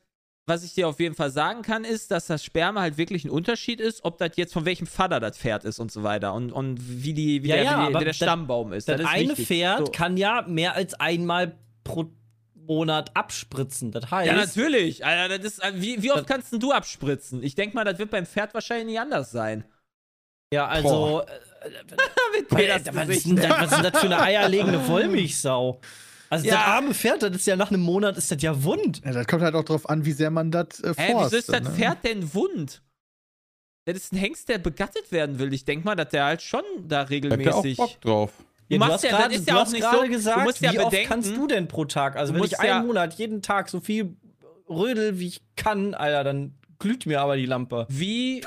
was 0.49 0.65
ich 0.65 0.75
dir 0.75 0.89
auf 0.89 0.99
jeden 1.01 1.15
Fall 1.15 1.31
sagen 1.31 1.63
kann, 1.63 1.85
ist, 1.85 2.11
dass 2.11 2.27
das 2.27 2.43
Sperma 2.45 2.81
halt 2.81 2.97
wirklich 2.99 3.25
ein 3.25 3.31
Unterschied 3.31 3.81
ist, 3.81 4.05
ob 4.05 4.19
das 4.19 4.31
jetzt 4.37 4.53
von 4.53 4.65
welchem 4.65 4.87
Vater 4.87 5.21
das 5.21 5.37
Pferd 5.39 5.65
ist 5.65 5.79
und 5.79 5.93
so 5.93 6.03
weiter 6.03 6.35
und, 6.35 6.51
und 6.53 6.79
wie, 6.81 7.13
die, 7.15 7.43
wie, 7.43 7.49
Ja, 7.49 7.55
der, 7.57 7.65
ja, 7.65 7.89
wie, 7.89 7.93
der 7.93 8.05
das- 8.07 8.17
Stammbaum 8.17 8.73
ist. 8.73 8.89
Das 8.89 9.01
ist 9.01 9.07
eine 9.07 9.29
wichtig. 9.31 9.47
Pferd 9.47 9.79
So. 9.87 9.93
kann 9.93 10.17
ja 10.17 10.43
mehr 10.49 10.75
als 10.75 10.95
einmal 10.95 11.57
pro 11.85 12.07
Monat 12.55 13.17
abspritzen. 13.17 13.93
Das 13.93 14.11
heißt, 14.11 14.27
Ja, 14.27 14.37
natürlich. 14.37 15.05
Alter, 15.05 15.39
das 15.39 15.59
ist, 15.59 15.63
wie, 15.75 16.03
wie 16.03 16.13
oft 16.13 16.27
kannst 16.27 16.53
denn 16.53 16.61
du 16.61 16.73
abspritzen? 16.73 17.43
Ich 17.43 17.55
denke 17.55 17.75
mal, 17.75 17.85
das 17.85 17.99
wird 17.99 18.11
beim 18.11 18.27
Pferd 18.27 18.53
wahrscheinlich 18.55 18.87
nicht 18.89 19.01
anders 19.01 19.31
sein. 19.31 19.65
ja, 20.53 20.67
also, 20.67 21.23
Mit 22.37 22.51
äh, 22.53 22.55
Peters 22.55 22.95
was, 22.95 23.09
ist 23.09 23.27
denn 23.27 23.37
das, 23.37 23.49
was 23.51 23.73
ist 23.73 23.77
denn 23.83 23.91
das 23.93 24.01
für 24.01 24.07
eine 24.07 24.21
eierlegende 24.21 24.87
Wollmilchsau? 24.87 25.81
Also, 26.31 26.47
Ja. 26.47 26.55
das 26.55 26.65
arme 26.65 26.95
Pferd, 26.95 27.23
das 27.23 27.35
ist 27.37 27.47
ja 27.47 27.57
nach 27.57 27.71
einem 27.71 27.81
Monat, 27.83 28.17
ist 28.17 28.31
das 28.31 28.43
ja 28.43 28.63
wund. 28.63 29.01
Ja, 29.05 29.13
das 29.13 29.27
kommt 29.27 29.43
halt 29.43 29.55
auch 29.55 29.65
drauf 29.65 29.89
an, 29.89 30.05
wie 30.05 30.13
sehr 30.13 30.31
man 30.31 30.51
das 30.51 30.81
äh, 30.81 30.95
Hä, 30.97 31.13
forst. 31.13 31.27
wieso 31.33 31.37
ist 31.39 31.49
das 31.53 31.63
ne? 31.63 31.71
Pferd 31.71 32.05
denn 32.05 32.35
wund? 32.35 32.83
Das 33.87 33.97
ist 33.97 34.13
ein 34.13 34.17
Hengst, 34.19 34.49
der 34.51 34.59
begattet 34.59 35.11
werden 35.11 35.39
will. 35.39 35.53
Ich 35.55 35.65
denke 35.65 35.87
mal, 35.87 35.95
dass 35.95 36.11
der 36.11 36.25
halt 36.27 36.43
schon 36.43 36.63
da 36.83 36.83
Da 36.89 36.99
hat 37.01 37.07
auch 37.07 37.11
regelmäßig. 37.11 37.77
Bock 37.79 38.01
drauf. 38.03 38.33
Du 38.69 38.75
Ja, 38.75 38.79
machst 38.81 38.93
hast 38.95 39.05
ja- 39.05 39.11
das 39.13 39.19
gerade 39.21 39.35
ist 39.35 39.49
ja 39.49 39.55
du 39.55 39.61
auch 39.61 39.69
nicht 39.73 39.81
gerade 39.81 39.97
so- 40.07 40.13
gesagt, 40.13 40.37
du 40.37 40.43
musst 40.43 40.61
ja 40.61 40.73
wie 40.75 40.79
oft 40.81 40.91
bedenken- 40.91 41.09
kannst 41.09 41.31
du 41.37 41.47
denn 41.47 41.69
pro 41.69 41.85
Tag? 41.87 42.17
Also, 42.17 42.35
Du 42.35 42.39
wenn 42.41 42.45
ich 42.47 42.61
einen 42.61 42.69
ja- 42.69 42.83
Monat 42.83 43.15
jeden 43.15 43.41
Tag 43.41 43.71
so 43.71 43.81
viel 43.81 44.15
rödel, 44.69 45.19
wie 45.19 45.29
ich 45.29 45.41
kann, 45.57 45.95
Alter, 45.95 46.25
dann 46.25 46.55
glüht 46.79 47.07
mir 47.07 47.23
aber 47.23 47.37
die 47.37 47.47
Lampe. 47.47 47.87
Wie 47.89 48.45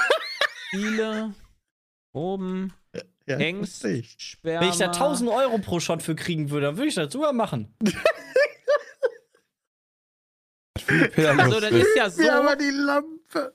viele 0.70 1.34
oben 2.14 2.74
Ja, 3.32 3.38
Hengst. 3.38 3.86
Sperma. 4.18 4.62
Wenn 4.62 4.70
ich 4.70 4.78
da 4.78 4.88
1000 4.88 5.30
Euro 5.30 5.58
pro 5.58 5.80
Shot 5.80 6.02
für 6.02 6.16
kriegen 6.16 6.50
würde, 6.50 6.68
dann 6.68 6.78
würde 6.78 6.88
ich 6.90 6.96
das 6.96 7.12
sogar 7.12 7.34
machen. 7.34 7.74
Also, 11.18 11.60
das 11.60 11.72
ist 11.72 11.96
ja 11.96 12.10
so. 12.10 12.22
Ja, 12.24 12.40
aber 12.40 12.56
die 12.56 12.70
Lampe. 12.70 13.54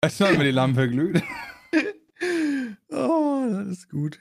Weißt 0.00 0.20
du, 0.20 0.24
wenn 0.24 0.40
die 0.40 0.50
Lampe 0.50 0.88
glüht? 0.88 1.22
Oh, 2.88 3.46
das 3.50 3.66
ist 3.66 3.90
gut. 3.90 4.20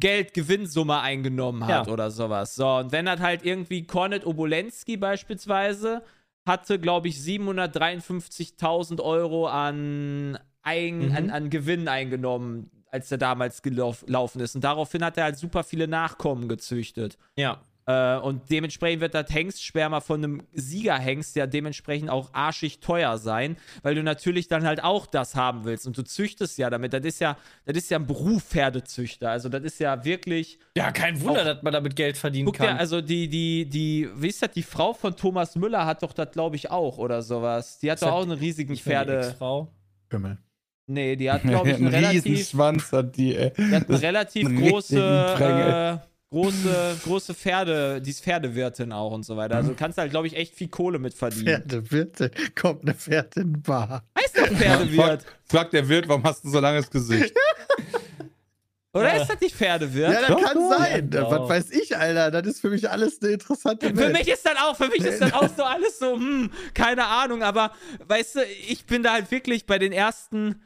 Geld, 0.00 0.34
Gewinnsumme 0.34 0.98
eingenommen 1.00 1.64
hat 1.66 1.86
Ja. 1.86 1.92
oder 1.92 2.10
sowas. 2.10 2.56
So, 2.56 2.66
und 2.68 2.90
wenn 2.90 3.06
das 3.06 3.20
halt 3.20 3.44
irgendwie 3.44 3.86
Kornet 3.86 4.26
Obolensky 4.26 4.96
beispielsweise 4.96 6.02
hatte, 6.46 6.78
glaube 6.80 7.06
ich, 7.08 7.16
753.000 7.18 9.00
Euro 9.00 9.46
an, 9.46 10.38
ein, 10.62 11.08
Mhm. 11.10 11.16
an, 11.16 11.30
an 11.30 11.50
Gewinn 11.50 11.86
eingenommen, 11.88 12.70
als 12.90 13.10
er 13.12 13.18
damals 13.18 13.62
gelauf- 13.62 14.04
gelaufen 14.04 14.40
ist. 14.40 14.54
Und 14.56 14.62
daraufhin 14.64 15.04
hat 15.04 15.16
er 15.16 15.24
halt 15.24 15.36
super 15.38 15.62
viele 15.64 15.86
Nachkommen 15.88 16.48
gezüchtet. 16.48 17.16
ja. 17.36 17.60
Äh, 17.86 18.16
und 18.16 18.50
dementsprechend 18.50 19.00
wird 19.02 19.14
das 19.14 19.30
Hengstsperma 19.30 20.00
von 20.00 20.24
einem 20.24 20.42
Siegerhengst 20.52 21.36
ja 21.36 21.46
dementsprechend 21.46 22.10
auch 22.10 22.30
arschig 22.32 22.80
teuer 22.80 23.18
sein, 23.18 23.56
weil 23.82 23.94
du 23.94 24.02
natürlich 24.02 24.48
dann 24.48 24.64
halt 24.64 24.82
auch 24.82 25.06
das 25.06 25.34
haben 25.34 25.64
willst. 25.64 25.86
Und 25.86 25.98
du 25.98 26.02
züchtest 26.02 26.56
ja 26.58 26.70
damit. 26.70 26.92
Das 26.92 27.04
ist 27.04 27.20
ja, 27.20 27.36
das 27.66 27.76
ist 27.76 27.90
ja 27.90 27.98
ein 27.98 28.06
Beruf 28.06 28.42
Pferdezüchter. 28.44 29.30
Also 29.30 29.48
das 29.48 29.62
ist 29.62 29.80
ja 29.80 30.04
wirklich. 30.04 30.58
Ja, 30.76 30.92
kein 30.92 31.20
Wunder, 31.20 31.44
dass 31.44 31.62
man 31.62 31.72
damit 31.72 31.96
Geld 31.96 32.16
verdienen 32.16 32.46
Guck 32.46 32.58
dir, 32.58 32.66
kann. 32.66 32.78
also 32.78 33.00
die, 33.00 33.28
die, 33.28 33.66
die, 33.66 34.08
wie 34.16 34.28
ist 34.28 34.42
das, 34.42 34.50
die 34.50 34.62
Frau 34.62 34.94
von 34.94 35.16
Thomas 35.16 35.56
Müller 35.56 35.84
hat 35.84 36.02
doch 36.02 36.12
das, 36.12 36.30
glaube 36.30 36.56
ich, 36.56 36.70
auch 36.70 36.98
oder 36.98 37.22
sowas. 37.22 37.78
Die 37.80 37.90
hat 37.90 37.96
Ist 37.96 38.02
doch 38.02 38.12
auch 38.12 38.22
einen 38.22 38.32
riesigen 38.32 38.76
Pferde. 38.76 39.18
Ex-Frau. 39.18 39.68
Kümmel. 40.08 40.38
Nee, 40.86 41.16
die 41.16 41.30
hat, 41.30 41.42
glaube 41.42 41.68
ich, 41.70 41.76
einen 41.76 41.86
einen 41.86 41.94
relativ, 41.94 42.24
Riesenschwanz 42.24 42.92
hat 42.92 43.16
die, 43.16 43.36
ey. 43.36 43.52
die 43.56 43.74
hat 43.74 43.88
eine 43.88 44.02
relativ 44.02 44.48
große, 44.54 44.98
äh, 44.98 45.98
große, 46.34 46.96
große 47.04 47.32
Pferde, 47.34 48.00
die 48.02 48.10
ist 48.10 48.22
Pferdewirtin 48.24 48.92
auch 48.92 49.12
und 49.12 49.22
so 49.24 49.36
weiter. 49.36 49.56
Also 49.56 49.70
du 49.70 49.76
kannst 49.76 49.98
halt, 49.98 50.10
glaube 50.10 50.26
ich, 50.26 50.36
echt 50.36 50.54
viel 50.54 50.68
Kohle 50.68 50.98
mit 50.98 51.14
verdienen. 51.14 51.44
Pferdewirtin. 51.62 52.30
Kommt 52.60 52.82
eine 52.82 52.94
Pferdin-Bar. 52.94 54.04
Heißt 54.18 54.38
doch 54.38 54.48
Pferdewirt. 54.48 54.96
Fragt, 55.22 55.26
fragt 55.44 55.72
der 55.72 55.88
Wirt, 55.88 56.08
warum 56.08 56.24
hast 56.24 56.44
du 56.44 56.50
so 56.50 56.58
langes 56.60 56.90
Gesicht? 56.90 57.34
Oder 58.92 59.14
Ja. 59.16 59.22
ist 59.22 59.28
das 59.30 59.40
nicht 59.40 59.56
Pferdewirt? 59.56 60.12
Ja, 60.12 60.20
das 60.20 60.28
Doch, 60.28 60.40
kann 60.42 60.54
doch. 60.54 60.70
sein. 60.78 61.10
Ja, 61.12 61.30
Was 61.30 61.48
weiß 61.48 61.70
ich, 61.72 61.96
Alter? 61.96 62.30
Das 62.30 62.46
ist 62.46 62.60
für 62.60 62.70
mich 62.70 62.88
alles 62.88 63.20
eine 63.22 63.32
interessante 63.32 63.88
Für 63.88 63.96
Welt. 63.96 64.12
mich 64.12 64.28
ist 64.28 64.46
das 64.46 64.54
auch, 64.56 64.76
für 64.76 64.86
mich 64.88 65.00
ist 65.04 65.20
das 65.20 65.32
auch 65.32 65.48
so 65.56 65.64
alles 65.64 65.98
so, 65.98 66.14
hm, 66.14 66.50
keine 66.74 67.04
Ahnung, 67.06 67.42
aber 67.42 67.72
weißt 68.06 68.36
du, 68.36 68.40
ich 68.68 68.86
bin 68.86 69.02
da 69.02 69.12
halt 69.14 69.30
wirklich 69.32 69.66
bei 69.66 69.78
den 69.80 69.90
ersten, 69.92 70.62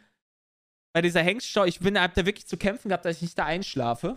bei 0.92 1.00
dieser 1.00 1.22
Hengstschau, 1.22 1.64
ich 1.64 1.80
bin, 1.80 1.98
hab 1.98 2.12
da 2.14 2.26
wirklich 2.26 2.46
zu 2.46 2.56
kämpfen 2.58 2.88
gehabt, 2.88 3.04
dass 3.06 3.16
ich 3.16 3.22
nicht 3.22 3.38
da 3.38 3.44
einschlafe. 3.46 4.16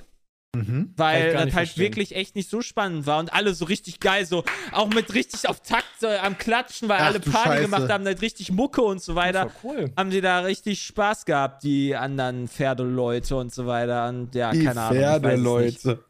Mhm. 0.54 0.94
Weil 0.98 1.32
das 1.32 1.42
halt 1.42 1.52
verstehen. 1.54 1.84
wirklich 1.84 2.14
echt 2.14 2.36
nicht 2.36 2.50
so 2.50 2.62
spannend 2.62 3.06
war 3.06 3.20
und 3.20 3.32
alle 3.32 3.54
so 3.54 3.64
richtig 3.66 4.02
geil, 4.02 4.26
so 4.26 4.44
auch 4.74 4.90
mit 4.90 5.14
richtig 5.14 5.48
auf 5.48 5.62
Takt 5.62 5.86
so, 6.00 6.08
am 6.08 6.38
Klatschen, 6.38 6.90
weil 6.90 7.00
Ach, 7.00 7.06
alle 7.06 7.22
Party 7.22 7.50
Scheiße. 7.50 7.62
gemacht 7.62 7.90
haben, 7.90 8.06
halt 8.06 8.22
richtig 8.22 8.52
Mucke 8.52 8.82
und 8.82 9.02
so 9.02 9.16
weiter. 9.16 9.46
Das 9.46 9.64
war 9.64 9.72
cool. 9.72 9.92
Haben 9.96 10.12
sie 10.12 10.20
da 10.20 10.40
richtig 10.42 10.82
Spaß 10.84 11.24
gehabt, 11.26 11.64
die 11.64 11.96
anderen 11.96 12.50
Pferdeleute 12.50 13.38
und 13.38 13.54
so 13.54 13.66
weiter. 13.66 14.10
Und 14.10 14.36
ja, 14.36 14.52
Die 14.52 14.66
keine 14.66 14.82
Ahnung. 14.82 14.98
Pferdeleute. 14.98 16.04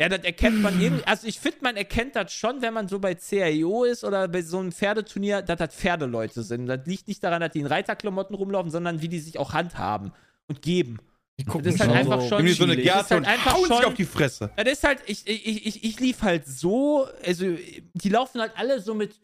Ja, 0.00 0.08
das 0.08 0.24
erkennt 0.24 0.62
man 0.62 0.80
irgendwie. 0.80 1.04
Also, 1.06 1.26
ich 1.26 1.38
finde, 1.38 1.58
man 1.60 1.76
erkennt 1.76 2.16
das 2.16 2.32
schon, 2.32 2.62
wenn 2.62 2.72
man 2.72 2.88
so 2.88 2.98
bei 2.98 3.14
CIO 3.14 3.84
ist 3.84 4.04
oder 4.04 4.26
bei 4.26 4.40
so 4.40 4.58
einem 4.58 4.72
Pferdeturnier, 4.72 5.42
dass 5.42 5.58
das 5.58 5.74
Pferdeleute 5.74 6.42
sind. 6.42 6.66
Das 6.66 6.80
liegt 6.86 7.08
nicht 7.08 7.22
daran, 7.22 7.42
dass 7.42 7.52
die 7.52 7.60
in 7.60 7.66
Reiterklamotten 7.66 8.34
rumlaufen, 8.34 8.70
sondern 8.70 9.02
wie 9.02 9.08
die 9.08 9.20
sich 9.20 9.38
auch 9.38 9.52
handhaben 9.52 10.12
und 10.48 10.62
geben. 10.62 10.98
Die 11.42 11.46
gucken 11.46 11.64
Das 11.64 11.74
ist 11.74 11.80
halt 11.80 11.90
schon 11.90 11.98
einfach 11.98 12.20
so 12.20 12.28
schon- 12.28 12.46
so 12.54 12.64
eine 12.64 12.74
chillig. 12.74 12.86
Das 12.86 13.02
ist 13.02 13.08
Gerte 13.08 13.14
halt 13.14 13.20
und 13.22 13.28
einfach 13.28 13.52
hauen 13.54 13.64
sich 13.66 13.76
schon- 13.76 13.84
auf 13.86 13.94
die 13.94 14.04
Fresse. 14.04 14.50
Das 14.56 14.68
ist 14.72 14.84
halt, 14.84 15.00
ich, 15.06 15.26
ich, 15.26 15.66
ich, 15.66 15.84
ich 15.84 16.00
lief 16.00 16.22
halt 16.22 16.46
so, 16.46 17.06
also, 17.24 17.56
die 17.94 18.08
laufen 18.08 18.40
halt 18.40 18.52
alle 18.56 18.80
so 18.80 18.94
mit 18.94 19.20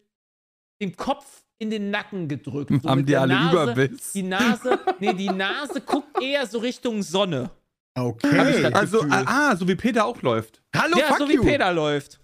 dem 0.81 0.95
Kopf 0.97 1.43
in 1.59 1.69
den 1.69 1.91
Nacken 1.91 2.27
gedrückt. 2.27 2.71
So 2.83 2.89
Haben 2.89 3.05
die 3.05 3.15
alle 3.15 3.33
Nase, 3.35 3.53
Überbiss? 3.63 4.11
Die 4.11 4.23
Nase, 4.23 4.79
nee, 4.99 5.13
die 5.13 5.29
Nase 5.29 5.79
guckt 5.81 6.21
eher 6.21 6.45
so 6.45 6.57
Richtung 6.59 7.03
Sonne. 7.03 7.51
Okay. 7.97 8.65
Also, 8.73 8.99
Gefühl. 9.01 9.23
ah, 9.25 9.55
so 9.55 9.67
wie 9.67 9.75
Peter 9.75 10.05
auch 10.05 10.21
läuft. 10.21 10.61
Hallo, 10.75 10.97
ja, 10.97 11.05
fuck 11.07 11.17
so 11.19 11.29
wie 11.29 11.35
you. 11.35 11.43
Peter 11.43 11.71
läuft. 11.73 12.19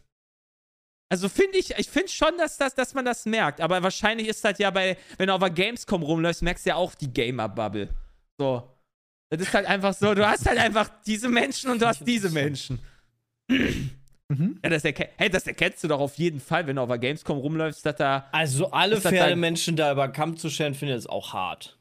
Also 1.09 1.29
finde 1.29 1.57
ich, 1.57 1.71
ich 1.77 1.89
finde 1.89 2.09
schon, 2.09 2.37
dass, 2.37 2.57
das, 2.57 2.73
dass 2.75 2.93
man 2.93 3.05
das 3.05 3.25
merkt. 3.25 3.61
Aber 3.61 3.81
wahrscheinlich 3.83 4.27
ist 4.27 4.43
das 4.43 4.57
ja 4.57 4.71
bei, 4.71 4.97
wenn 5.17 5.27
du 5.27 5.33
auf 5.33 5.39
der 5.39 5.49
Gamescom 5.51 6.01
rumläufst, 6.03 6.41
merkst 6.41 6.65
du 6.65 6.69
ja 6.71 6.75
auch 6.75 6.95
die 6.95 7.11
Gamer-Bubble. 7.13 7.89
So. 8.39 8.74
Das 9.29 9.41
ist 9.41 9.53
halt 9.53 9.65
einfach 9.65 9.93
so, 9.93 10.13
du 10.13 10.27
hast 10.27 10.45
halt 10.47 10.59
einfach 10.59 10.89
diese 11.05 11.27
Menschen 11.29 11.71
und 11.71 11.81
du 11.81 11.87
hast 11.87 12.05
diese 12.07 12.29
Menschen. 12.29 12.79
Mhm. 13.49 14.59
Ja, 14.63 14.69
das, 14.69 14.83
hey, 14.83 15.29
das 15.29 15.45
erkennst 15.45 15.83
du 15.83 15.87
doch 15.87 15.99
auf 15.99 16.15
jeden 16.15 16.39
Fall, 16.39 16.65
wenn 16.67 16.75
du 16.77 16.81
auf 16.81 16.89
der 16.89 16.97
Gamescom 16.97 17.37
rumläufst, 17.37 17.85
dass 17.85 17.95
da. 17.95 18.27
Also 18.31 18.71
alle 18.71 18.99
dein- 18.99 19.13
Pferdemenschen 19.13 19.75
da 19.75 19.91
über 19.91 20.07
den 20.07 20.13
Kamm 20.13 20.37
zu 20.37 20.49
scheren, 20.49 20.73
finde 20.73 20.95
ich 20.95 21.03
das 21.03 21.07
auch 21.07 21.33
hart. 21.33 21.77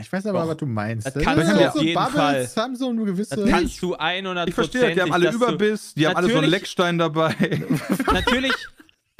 Ich 0.00 0.12
weiß 0.12 0.26
aber, 0.26 0.42
Doch. 0.42 0.48
was 0.48 0.56
du 0.58 0.66
meinst. 0.66 1.06
Das 1.08 1.14
Das 1.14 1.22
kannst 1.24 1.50
du 1.50 1.66
auf 1.68 1.74
so 1.74 1.82
jeden 1.82 1.94
Bubbles, 1.94 2.56
haben 2.56 2.76
so 2.76 2.88
eine 2.88 3.04
gewisse. 3.04 3.34
Das 3.36 3.50
kannst 3.50 3.82
du 3.82 3.96
100 3.96 4.48
Ich 4.48 4.54
verstehe, 4.54 4.94
die 4.94 5.00
haben 5.02 5.12
alle 5.12 5.32
Überbiss, 5.32 5.92
die 5.94 6.06
haben 6.06 6.16
alle 6.16 6.30
so 6.30 6.38
einen 6.38 6.48
Leckstein 6.50 6.98
dabei. 6.98 7.34
natürlich, 8.12 8.52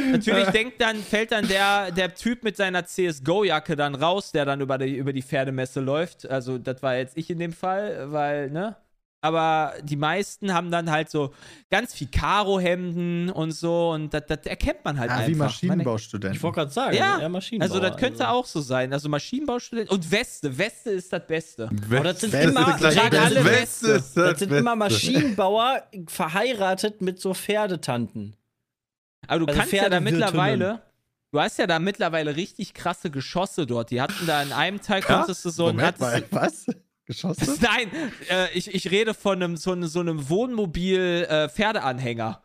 natürlich 0.00 0.48
denkt 0.48 0.80
dann, 0.80 0.96
fällt 0.96 1.32
dann 1.32 1.46
der, 1.48 1.90
der 1.90 2.14
Typ 2.14 2.44
mit 2.44 2.56
seiner 2.56 2.84
CSGO-Jacke 2.84 3.76
dann 3.76 3.94
raus, 3.94 4.32
der 4.32 4.44
dann 4.44 4.60
über 4.60 4.78
die, 4.78 4.96
über 4.96 5.12
die 5.12 5.22
Pferdemesse 5.22 5.80
läuft. 5.80 6.28
Also, 6.28 6.58
das 6.58 6.82
war 6.82 6.96
jetzt 6.96 7.16
ich 7.16 7.30
in 7.30 7.38
dem 7.38 7.52
Fall, 7.52 8.12
weil, 8.12 8.50
ne? 8.50 8.76
Aber 9.20 9.74
die 9.82 9.96
meisten 9.96 10.54
haben 10.54 10.70
dann 10.70 10.90
halt 10.90 11.10
so 11.10 11.34
ganz 11.70 11.92
viel 11.92 12.06
Karo-Hemden 12.06 13.30
und 13.30 13.50
so 13.50 13.90
und 13.90 14.14
das, 14.14 14.22
das 14.28 14.46
erkennt 14.46 14.84
man 14.84 14.96
halt 14.96 15.10
ah, 15.10 15.16
einfach. 15.16 15.28
wie 15.28 15.34
Maschinenbaustudenten. 15.34 16.36
Ich 16.36 16.42
wollte 16.42 16.54
gerade 16.54 16.70
sagen, 16.70 16.96
Ja, 16.96 17.18
eher 17.18 17.28
Maschinenbauer. 17.28 17.76
Also, 17.76 17.88
das 17.88 17.96
könnte 17.96 18.28
auch 18.28 18.46
so 18.46 18.60
sein. 18.60 18.92
Also, 18.92 19.08
Maschinenbaustudent 19.08 19.90
und 19.90 20.10
Weste. 20.10 20.56
Weste 20.56 20.90
ist 20.90 21.12
das 21.12 21.26
Beste. 21.26 21.68
Aber 21.68 22.04
das 22.04 22.20
sind 22.20 22.30
Beste 22.30 22.48
immer, 22.48 22.78
Beste. 22.78 23.20
alle 23.20 23.42
Beste 23.42 23.86
ist 23.88 24.16
das 24.16 24.38
sind 24.38 24.52
immer 24.52 24.76
Beste. 24.76 24.76
Maschinenbauer 24.76 25.82
verheiratet 26.06 27.00
mit 27.00 27.18
so 27.20 27.34
Pferdetanten. 27.34 28.37
Aber 29.28 29.40
du 29.40 29.46
Also 29.46 29.58
kannst 29.60 29.72
ja 29.72 29.88
da 29.88 30.00
mittlerweile. 30.00 30.82
Du 31.30 31.40
hast 31.40 31.58
ja 31.58 31.66
da 31.66 31.78
mittlerweile 31.78 32.34
richtig 32.36 32.72
krasse 32.74 33.10
Geschosse 33.10 33.66
dort. 33.66 33.90
Die 33.90 34.00
hatten 34.00 34.26
da 34.26 34.42
in 34.42 34.52
einem 34.52 34.80
Teil 34.80 35.02
konntest 35.02 35.44
du 35.44 35.50
so 35.50 35.66
ein. 35.68 35.80
Hattest 35.80 36.32
was? 36.32 36.66
Geschossen? 37.04 37.58
Nein, 37.60 37.90
äh, 38.30 38.50
ich, 38.54 38.74
ich 38.74 38.90
rede 38.90 39.14
von 39.14 39.42
einem, 39.42 39.56
so, 39.56 39.72
einem- 39.72 39.86
so 39.88 40.00
einem 40.00 40.28
Wohnmobil-Pferdeanhänger. 40.28 42.42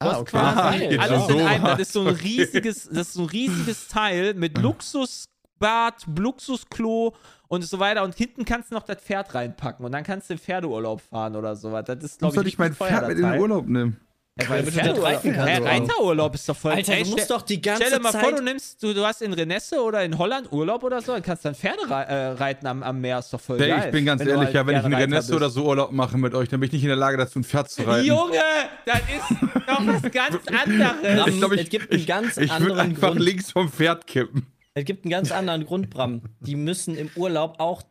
Du 0.00 0.06
Ah, 0.08 0.18
okay. 0.18 0.30
quasi 0.32 0.98
Ah, 0.98 1.02
alles 1.02 1.28
in 1.28 1.40
einem. 1.40 1.64
Das 1.64 1.78
ist 1.80 1.92
so 1.92 2.00
ein 2.06 2.08
riesiges, 2.16 2.88
das 2.88 3.08
ist 3.08 3.12
so 3.14 3.22
ein 3.22 3.28
riesiges 3.28 3.88
Teil 3.88 4.34
mit 4.34 4.58
Luxusbad, 4.58 6.04
Luxusklo 6.18 7.14
und 7.48 7.62
so 7.64 7.78
weiter. 7.78 8.02
Und 8.02 8.14
hinten 8.14 8.44
kannst 8.44 8.70
du 8.70 8.74
noch 8.74 8.82
das 8.82 9.00
Pferd 9.02 9.34
reinpacken 9.34 9.84
und 9.86 9.92
dann 9.92 10.04
kannst 10.04 10.28
du 10.28 10.34
in 10.34 10.38
Pferdeurlaub 10.40 11.00
fahren 11.00 11.36
oder 11.36 11.56
sowas. 11.56 11.84
Das 11.86 12.02
ist, 12.02 12.20
Warum 12.20 12.32
glaube 12.32 12.34
soll 12.34 12.46
ich, 12.48 12.54
ich 12.54 12.58
mein 12.58 12.74
Pferd 12.74 13.08
mit 13.08 13.18
in 13.18 13.24
den. 13.30 13.40
Urlaub 13.40 13.66
nehmen? 13.66 14.00
Ja, 14.40 14.48
weil 14.48 14.64
du 14.64 14.70
da 14.72 14.80
reiten 14.94 15.32
kannst, 15.32 15.48
Ja, 15.48 15.60
oder? 15.60 15.70
Reiterurlaub 15.70 16.34
ist 16.34 16.48
doch 16.48 16.56
voll. 16.56 16.72
Alter, 16.72 16.92
Ey, 16.94 17.04
du 17.04 17.10
musst 17.10 17.24
stell- 17.24 17.36
doch 17.36 17.42
die 17.42 17.62
ganze 17.62 17.84
Stell 17.84 17.96
dir 17.98 18.02
mal 18.02 18.10
Zeit. 18.10 18.20
vor, 18.22 18.32
du 18.32 18.42
nimmst, 18.42 18.82
du, 18.82 18.92
du 18.92 19.06
hast 19.06 19.22
in 19.22 19.32
Renesse 19.32 19.80
oder 19.80 20.02
in 20.04 20.18
Holland 20.18 20.50
Urlaub 20.50 20.82
oder 20.82 21.00
so, 21.00 21.12
dann 21.12 21.22
kannst 21.22 21.44
du 21.44 21.50
dann 21.50 21.54
Pferde 21.54 21.82
äh, 21.88 22.26
reiten 22.32 22.66
am, 22.66 22.82
am 22.82 23.00
Meer, 23.00 23.20
ist 23.20 23.32
doch 23.32 23.40
voll 23.40 23.60
Ey, 23.62 23.68
geil. 23.68 23.82
ich 23.86 23.92
bin 23.92 24.04
ganz 24.04 24.20
Wenn 24.20 24.28
ehrlich, 24.30 24.46
halt 24.46 24.54
ja, 24.56 24.66
wenn 24.66 24.76
ich 24.80 24.84
in 24.86 24.92
Renesse 24.94 25.36
oder 25.36 25.46
bist. 25.46 25.54
so 25.54 25.64
Urlaub 25.66 25.92
mache 25.92 26.18
mit 26.18 26.34
euch, 26.34 26.48
dann 26.48 26.58
bin 26.58 26.66
ich 26.66 26.72
nicht 26.72 26.82
in 26.82 26.88
der 26.88 26.96
Lage, 26.96 27.16
dazu 27.16 27.38
ein 27.38 27.44
Pferd 27.44 27.70
zu 27.70 27.82
reiten. 27.84 28.06
Junge, 28.08 28.40
das 28.86 28.96
ist 28.98 29.40
doch 29.68 29.86
was 29.86 30.02
ganz 30.12 30.38
anderes. 30.48 31.28
Ich 31.28 31.38
glaub, 31.38 31.52
ich- 31.52 31.60
es 31.62 31.68
gibt 31.70 31.92
einen 31.92 32.06
ganz 32.06 32.36
Ich 32.36 32.50
würde 32.50 32.52
anderen 32.54 32.80
einfach 32.80 33.08
Grund. 33.10 33.20
links 33.20 33.52
vom 33.52 33.68
Pferd 33.70 34.06
kippen. 34.08 34.46
Es 34.74 34.84
gibt 34.84 35.04
einen 35.04 35.12
ganz 35.12 35.30
anderen 35.30 35.64
Grund, 35.64 35.90
Bram. 35.90 36.22
Die 36.40 36.56
müssen 36.56 36.96
im 36.96 37.08
Urlaub 37.14 37.60
auch 37.60 37.82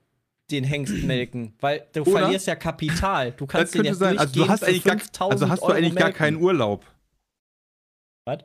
den 0.53 0.63
Hengst 0.63 0.93
melken, 1.03 1.53
weil 1.59 1.85
du 1.93 2.01
Oder? 2.01 2.19
verlierst 2.21 2.47
ja 2.47 2.55
Kapital. 2.55 3.31
Du 3.31 3.45
Das 3.45 3.53
kannst 3.53 3.73
den 3.75 3.79
könnte 3.83 3.89
ja 3.89 3.95
sein. 3.95 4.17
Also 4.17 4.33
du 4.43 4.47
hast 4.49 4.63
eigentlich 4.63 4.83
gar, 4.83 4.97
5000 4.99 5.33
also 5.33 5.49
hast 5.51 5.59
du 5.61 5.65
Euro 5.65 5.73
eigentlich 5.75 5.95
gar 5.95 6.05
melken. 6.05 6.17
keinen 6.17 6.37
Urlaub. 6.37 6.85
Was? 8.25 8.39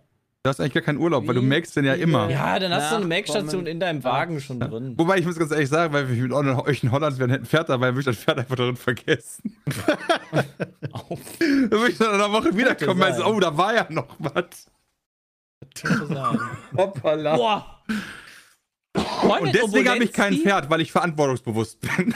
Du 0.44 0.50
hast 0.50 0.60
eigentlich 0.60 0.74
gar 0.74 0.82
keinen 0.82 0.98
Urlaub, 0.98 1.26
weil 1.26 1.34
du 1.34 1.42
Wie 1.42 1.46
melkst 1.46 1.76
den 1.76 1.84
ja 1.84 1.94
immer. 1.94 2.30
Ja, 2.30 2.58
dann 2.58 2.72
hast 2.72 2.92
du 2.92 2.96
eine. 2.96 3.04
Melkstation 3.06 3.66
in 3.66 3.80
deinem 3.80 4.02
Wagen 4.04 4.40
schon 4.40 4.60
drin. 4.60 4.94
Wobei 4.96 5.18
ich 5.18 5.26
muss 5.26 5.36
ganz 5.36 5.50
ehrlich 5.50 5.68
sagen, 5.68 5.92
weil 5.92 6.08
wir 6.08 6.22
mit 6.22 6.32
euch 6.66 6.82
in 6.84 6.92
Holland 6.92 7.18
wären, 7.18 7.30
hätten 7.30 7.44
Pferd 7.44 7.68
dabei, 7.68 7.88
würde 7.88 8.00
ich 8.00 8.06
das 8.06 8.24
Pferd 8.24 8.38
einfach 8.38 8.56
darin 8.56 8.76
vergessen. 8.76 9.56
Auf. 10.92 11.18
Dann 11.40 11.70
würde 11.70 11.90
ich 11.90 11.98
dann 11.98 12.14
in 12.14 12.14
einer 12.20 12.32
Woche 12.32 12.56
wiederkommen 12.56 13.02
und 13.02 13.08
sein. 13.08 13.14
so, 13.16 13.26
oh, 13.26 13.40
da 13.40 13.56
war 13.56 13.74
ja 13.74 13.86
noch 13.90 14.16
was. 14.18 14.70
Hoppala. 16.76 17.36
Boah. 17.36 17.82
Und 18.94 19.54
deswegen 19.54 19.88
habe 19.88 20.04
ich 20.04 20.12
kein 20.12 20.34
Pferd, 20.36 20.70
weil 20.70 20.80
ich 20.80 20.90
verantwortungsbewusst 20.92 21.80
bin. 21.80 22.14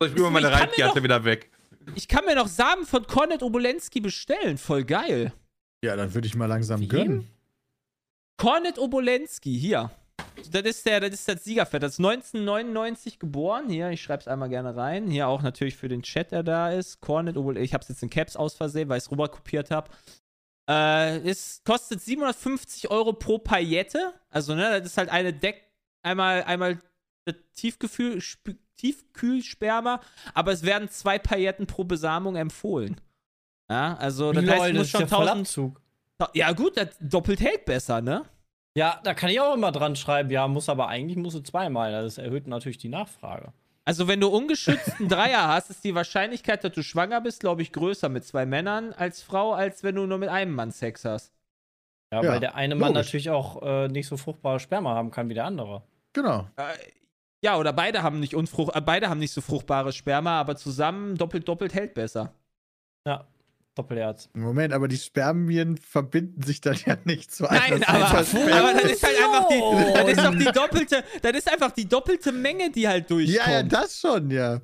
so, 0.00 0.06
ich 0.06 0.12
bringe 0.12 0.22
mal 0.22 0.30
meine 0.30 0.52
Reitgerte 0.52 0.96
doch- 0.96 1.02
wieder 1.02 1.24
weg. 1.24 1.50
Ich 1.94 2.06
kann 2.08 2.24
mir 2.24 2.34
noch 2.36 2.46
Samen 2.46 2.86
von 2.86 3.06
Kornet 3.06 3.42
Obolensky 3.42 4.00
bestellen. 4.00 4.56
Voll 4.56 4.84
geil. 4.84 5.32
Ja, 5.84 5.96
dann 5.96 6.14
würde 6.14 6.26
ich 6.28 6.34
mal 6.36 6.46
langsam 6.46 6.80
Wie? 6.80 6.88
gönnen. 6.88 7.28
Kornet 8.36 8.78
Obolensky, 8.78 9.58
hier. 9.58 9.90
Das 10.50 10.62
ist, 10.62 10.86
der, 10.86 11.00
das 11.00 11.10
ist 11.12 11.28
das 11.28 11.44
Siegerpferd. 11.44 11.82
Das 11.82 11.92
ist 11.94 11.98
1999 11.98 13.18
geboren. 13.18 13.68
Hier, 13.68 13.90
ich 13.90 14.00
schreibe 14.02 14.20
es 14.20 14.28
einmal 14.28 14.48
gerne 14.48 14.74
rein. 14.76 15.08
Hier 15.10 15.26
auch 15.28 15.42
natürlich 15.42 15.76
für 15.76 15.88
den 15.88 16.02
Chat, 16.02 16.30
der 16.32 16.42
da 16.42 16.70
ist. 16.72 17.00
Kornet 17.00 17.36
Obolensky. 17.36 17.64
Ich 17.64 17.74
habe 17.74 17.82
es 17.82 17.88
jetzt 17.88 18.02
in 18.02 18.10
Caps 18.10 18.36
aus 18.36 18.54
Versehen, 18.54 18.88
weil 18.88 18.98
ich 18.98 19.04
es 19.04 19.10
rüber 19.10 19.28
kopiert 19.28 19.70
habe. 19.70 19.90
Äh, 20.68 21.18
es 21.28 21.62
kostet 21.64 22.00
750 22.00 22.90
Euro 22.90 23.12
pro 23.12 23.38
Paillette. 23.38 24.12
Also, 24.30 24.54
ne, 24.54 24.80
das 24.80 24.90
ist 24.92 24.96
halt 24.98 25.10
eine 25.10 25.32
Deck. 25.32 25.62
Einmal, 26.02 26.42
einmal 26.44 26.78
Tiefgefühl, 27.54 28.18
Sp- 28.18 28.58
Tiefkühlsperma, 28.76 30.00
aber 30.34 30.52
es 30.52 30.64
werden 30.64 30.88
zwei 30.88 31.18
Pailletten 31.18 31.66
pro 31.66 31.84
Besamung 31.84 32.34
empfohlen. 32.36 33.00
Ja, 33.70 33.94
also 33.96 34.32
das 34.32 34.44
heißt, 34.44 34.58
Lol, 34.58 34.68
du 34.68 34.72
das 34.72 34.78
musst 34.78 34.86
ist 34.86 34.90
schon 34.92 35.00
ja 35.02 35.06
voll 35.06 35.28
1000. 35.28 35.40
Abzug. 35.40 35.80
Ja, 36.34 36.52
gut, 36.52 36.76
das 36.76 36.88
doppelt 37.00 37.40
hält 37.40 37.64
besser, 37.64 38.00
ne? 38.00 38.24
Ja, 38.76 39.00
da 39.04 39.14
kann 39.14 39.30
ich 39.30 39.40
auch 39.40 39.54
immer 39.54 39.70
dran 39.72 39.96
schreiben, 39.96 40.30
ja, 40.30 40.48
muss 40.48 40.68
aber 40.68 40.88
eigentlich 40.88 41.16
musst 41.16 41.36
du 41.36 41.40
zweimal. 41.40 41.92
Das 41.92 42.18
erhöht 42.18 42.46
natürlich 42.46 42.78
die 42.78 42.88
Nachfrage. 42.88 43.52
Also, 43.84 44.06
wenn 44.06 44.20
du 44.20 44.28
ungeschützten 44.28 45.08
Dreier 45.08 45.48
hast, 45.48 45.70
ist 45.70 45.82
die 45.84 45.94
Wahrscheinlichkeit, 45.94 46.62
dass 46.62 46.72
du 46.72 46.82
schwanger 46.82 47.20
bist, 47.20 47.40
glaube 47.40 47.62
ich, 47.62 47.72
größer 47.72 48.08
mit 48.08 48.24
zwei 48.24 48.46
Männern 48.46 48.92
als 48.92 49.22
Frau, 49.22 49.52
als 49.54 49.82
wenn 49.82 49.96
du 49.96 50.06
nur 50.06 50.18
mit 50.18 50.28
einem 50.28 50.54
Mann 50.54 50.70
Sex 50.70 51.04
hast. 51.04 51.32
Ja, 52.12 52.22
Ja, 52.22 52.30
weil 52.30 52.40
der 52.40 52.54
eine 52.54 52.74
Mann 52.74 52.92
logisch. 52.92 53.06
natürlich 53.06 53.30
auch 53.30 53.62
äh, 53.62 53.88
nicht 53.88 54.06
so 54.06 54.16
fruchtbare 54.16 54.60
Sperma 54.60 54.94
haben 54.94 55.10
kann 55.10 55.28
wie 55.28 55.34
der 55.34 55.46
andere. 55.46 55.82
Genau. 56.12 56.46
Äh, 56.56 56.74
ja, 57.44 57.56
oder 57.58 57.72
beide 57.72 58.02
haben 58.04 58.20
nicht 58.20 58.36
unfrucht, 58.36 58.76
äh, 58.76 58.80
beide 58.80 59.08
haben 59.08 59.18
nicht 59.18 59.32
so 59.32 59.40
fruchtbare 59.40 59.92
Sperma, 59.92 60.38
aber 60.38 60.54
zusammen 60.56 61.16
doppelt 61.16 61.48
doppelt 61.48 61.74
hält 61.74 61.94
besser. 61.94 62.34
Ja, 63.06 63.26
Doppelherz. 63.74 64.28
Moment, 64.34 64.74
aber 64.74 64.86
die 64.86 64.98
Spermien 64.98 65.78
verbinden 65.78 66.42
sich 66.42 66.60
dann 66.60 66.76
ja 66.84 66.96
nicht 67.04 67.34
zu 67.34 67.44
Nein, 67.44 67.82
einer 67.82 67.88
aber, 67.88 68.18
aber 68.18 68.72
das 68.74 68.92
ist 68.92 69.02
halt 69.02 69.16
einfach 69.18 69.48
die, 69.48 69.94
das 69.94 70.08
ist 70.10 70.18
doch 70.24 70.34
die 70.34 70.44
doppelte, 70.58 71.04
das 71.22 71.32
ist 71.32 71.50
einfach 71.50 71.70
die 71.72 71.88
doppelte 71.88 72.32
Menge, 72.32 72.70
die 72.70 72.86
halt 72.86 73.10
durchkommt. 73.10 73.46
Ja, 73.46 73.52
ja, 73.52 73.62
das 73.62 73.98
schon, 73.98 74.30
ja. 74.30 74.60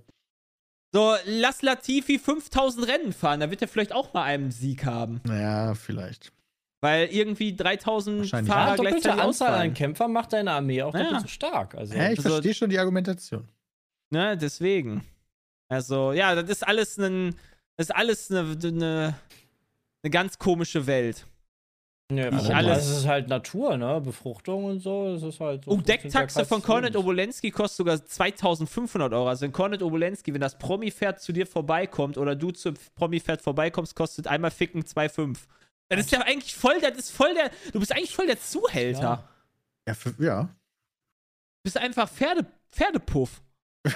So, 0.93 1.15
lass 1.25 1.63
Latifi 1.63 2.19
5000 2.19 2.87
Rennen 2.89 3.13
fahren, 3.13 3.41
da 3.41 3.51
wird 3.51 3.63
er 3.63 3.69
vielleicht 3.69 3.93
auch 3.93 4.13
mal 4.13 4.25
einen 4.25 4.51
Sieg 4.51 4.85
haben. 4.85 5.21
Naja, 5.25 5.75
vielleicht. 5.75 6.33
Weil 6.81 7.09
irgendwie 7.09 7.57
3000 7.57 8.21
Wahrscheinlich. 8.21 8.53
Fahrer 8.53 8.71
Ja, 8.71 8.77
doppelte 8.77 9.01
gleichzeitig 9.01 9.23
Anzahl 9.25 9.49
an 9.49 9.55
ausfallen. 9.55 9.75
Kämpfern 9.75 10.13
macht 10.13 10.33
deine 10.33 10.53
Armee 10.53 10.83
auch 10.83 10.95
Ja. 10.95 11.03
doppelt 11.05 11.23
so 11.23 11.29
stark. 11.29 11.75
Also, 11.75 11.95
Hä, 11.95 12.13
ich 12.13 12.19
Also- 12.19 12.31
verstehe 12.31 12.55
schon 12.55 12.71
die 12.71 12.79
Argumentation. 12.79 13.49
Ne, 14.11 14.37
deswegen. 14.37 15.05
Also, 15.69 16.13
ja, 16.13 16.35
das 16.35 16.49
ist 16.49 16.67
alles 16.67 16.97
ein, 16.99 17.35
das 17.79 17.87
ist 17.89 17.95
alles 17.97 18.31
eine, 18.31 18.41
eine, 18.63 19.19
eine 20.03 20.11
ganz 20.11 20.39
komische 20.39 20.87
Welt. 20.87 21.27
ja, 22.13 22.31
warum? 22.33 22.51
alles- 22.55 22.79
Das 22.79 22.99
ist 22.99 23.07
halt 23.07 23.29
Natur, 23.29 23.77
ne? 23.77 24.01
Befruchtung 24.01 24.65
und 24.65 24.81
so. 24.81 25.15
Das 25.15 25.23
ist 25.23 25.41
halt 25.41 25.65
so. 25.65 25.71
Oh, 25.71 25.77
Decktaxe 25.77 26.45
von 26.45 26.61
Lebens. 26.61 26.97
Obolensky 26.97 27.51
kostet 27.51 27.77
sogar 27.79 28.05
2500 28.05 29.13
Euro. 29.13 29.29
Also, 29.29 29.43
wenn 29.43 29.53
Kornet 29.53 29.83
Obolensky, 29.83 30.35
wenn 30.35 30.41
das 30.41 30.59
Promi-Pferd 30.59 31.21
zu 31.21 31.33
dir 31.33 31.47
vorbeikommt 31.47 32.19
oder 32.19 32.35
du 32.37 32.51
zum 32.51 32.75
Promi-Pferd 32.97 33.41
vorbeikommst, 33.43 33.95
kostet 33.95 34.27
einmal 34.27 34.51
Ficken 34.51 34.83
2,5. 34.83 35.39
Das 35.91 36.01
ist 36.01 36.11
ja 36.13 36.21
eigentlich 36.21 36.55
voll, 36.55 36.81
das 36.83 36.99
ist 36.99 37.11
voll 37.11 37.33
der, 37.35 37.51
du 37.73 37.79
bist 37.81 37.93
eigentlich 37.93 38.15
voll 38.15 38.27
der 38.27 38.39
Zuhälter. 38.41 39.01
Ja. 39.01 39.29
Ja, 39.89 39.95
für, 39.95 40.15
ja. 40.23 40.43
Du 40.45 40.51
bist 41.63 41.79
einfach 41.79 42.11
Pferde, 42.11 42.45
Pferdepuff. 42.73 43.41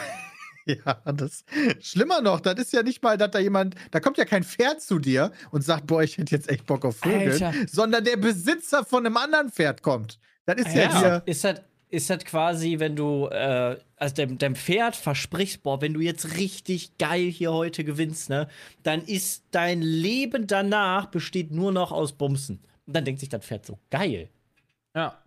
Ja, 0.85 0.94
das 1.12 1.44
schlimmer 1.81 2.20
noch, 2.20 2.40
das 2.40 2.55
ist 2.59 2.72
ja 2.72 2.83
nicht 2.83 3.03
mal, 3.03 3.18
dass 3.18 3.31
da 3.33 3.38
jemand, 3.40 3.75
da 3.90 4.01
kommt 4.01 4.16
ja 4.16 4.25
kein 4.25 4.44
Pferd 4.44 4.81
zu 4.81 4.98
dir 4.98 5.33
und 5.51 5.62
sagt, 5.62 5.87
boah, 5.87 6.03
ich 6.03 6.18
hätte 6.18 6.35
jetzt 6.35 6.48
echt 6.48 6.66
Bock 6.66 6.85
auf 6.85 6.98
Vögel, 6.98 7.33
Alter. 7.33 7.53
sondern 7.68 8.05
der 8.05 8.16
Besitzer 8.16 8.85
von 8.85 9.05
einem 9.05 9.16
anderen 9.16 9.51
Pferd 9.51 9.83
kommt. 9.83 10.18
Das 10.46 10.57
ist 10.59 10.75
ja, 10.75 10.83
Ja. 10.83 10.98
hier. 10.98 11.22
Ist 11.27 11.44
das, 11.44 11.61
ist 11.88 12.11
das 12.11 12.25
quasi, 12.25 12.79
wenn 12.79 12.96
du 12.96 13.27
äh, 13.27 13.77
also 13.96 14.14
dem, 14.14 14.38
dem 14.38 14.57
Pferd 14.57 14.96
versprichst, 14.96 15.62
boah, 15.62 15.81
wenn 15.81 15.94
du 15.94 16.01
jetzt 16.01 16.37
richtig 16.37 16.96
geil 16.98 17.29
hier 17.31 17.53
heute 17.53 17.85
gewinnst, 17.85 18.31
ne, 18.31 18.48
dann 18.83 19.03
ist 19.05 19.44
dein 19.51 19.83
Leben 19.83 20.46
danach 20.46 21.07
besteht 21.07 21.51
nur 21.51 21.70
noch 21.72 21.92
aus 21.92 22.12
Bumsen. 22.12 22.61
Und 22.87 22.96
dann 22.96 23.05
denkt 23.05 23.20
sich 23.20 23.29
das 23.29 23.44
Pferd 23.44 23.66
so, 23.66 23.79
geil. 23.90 24.29
Ja. 24.94 25.22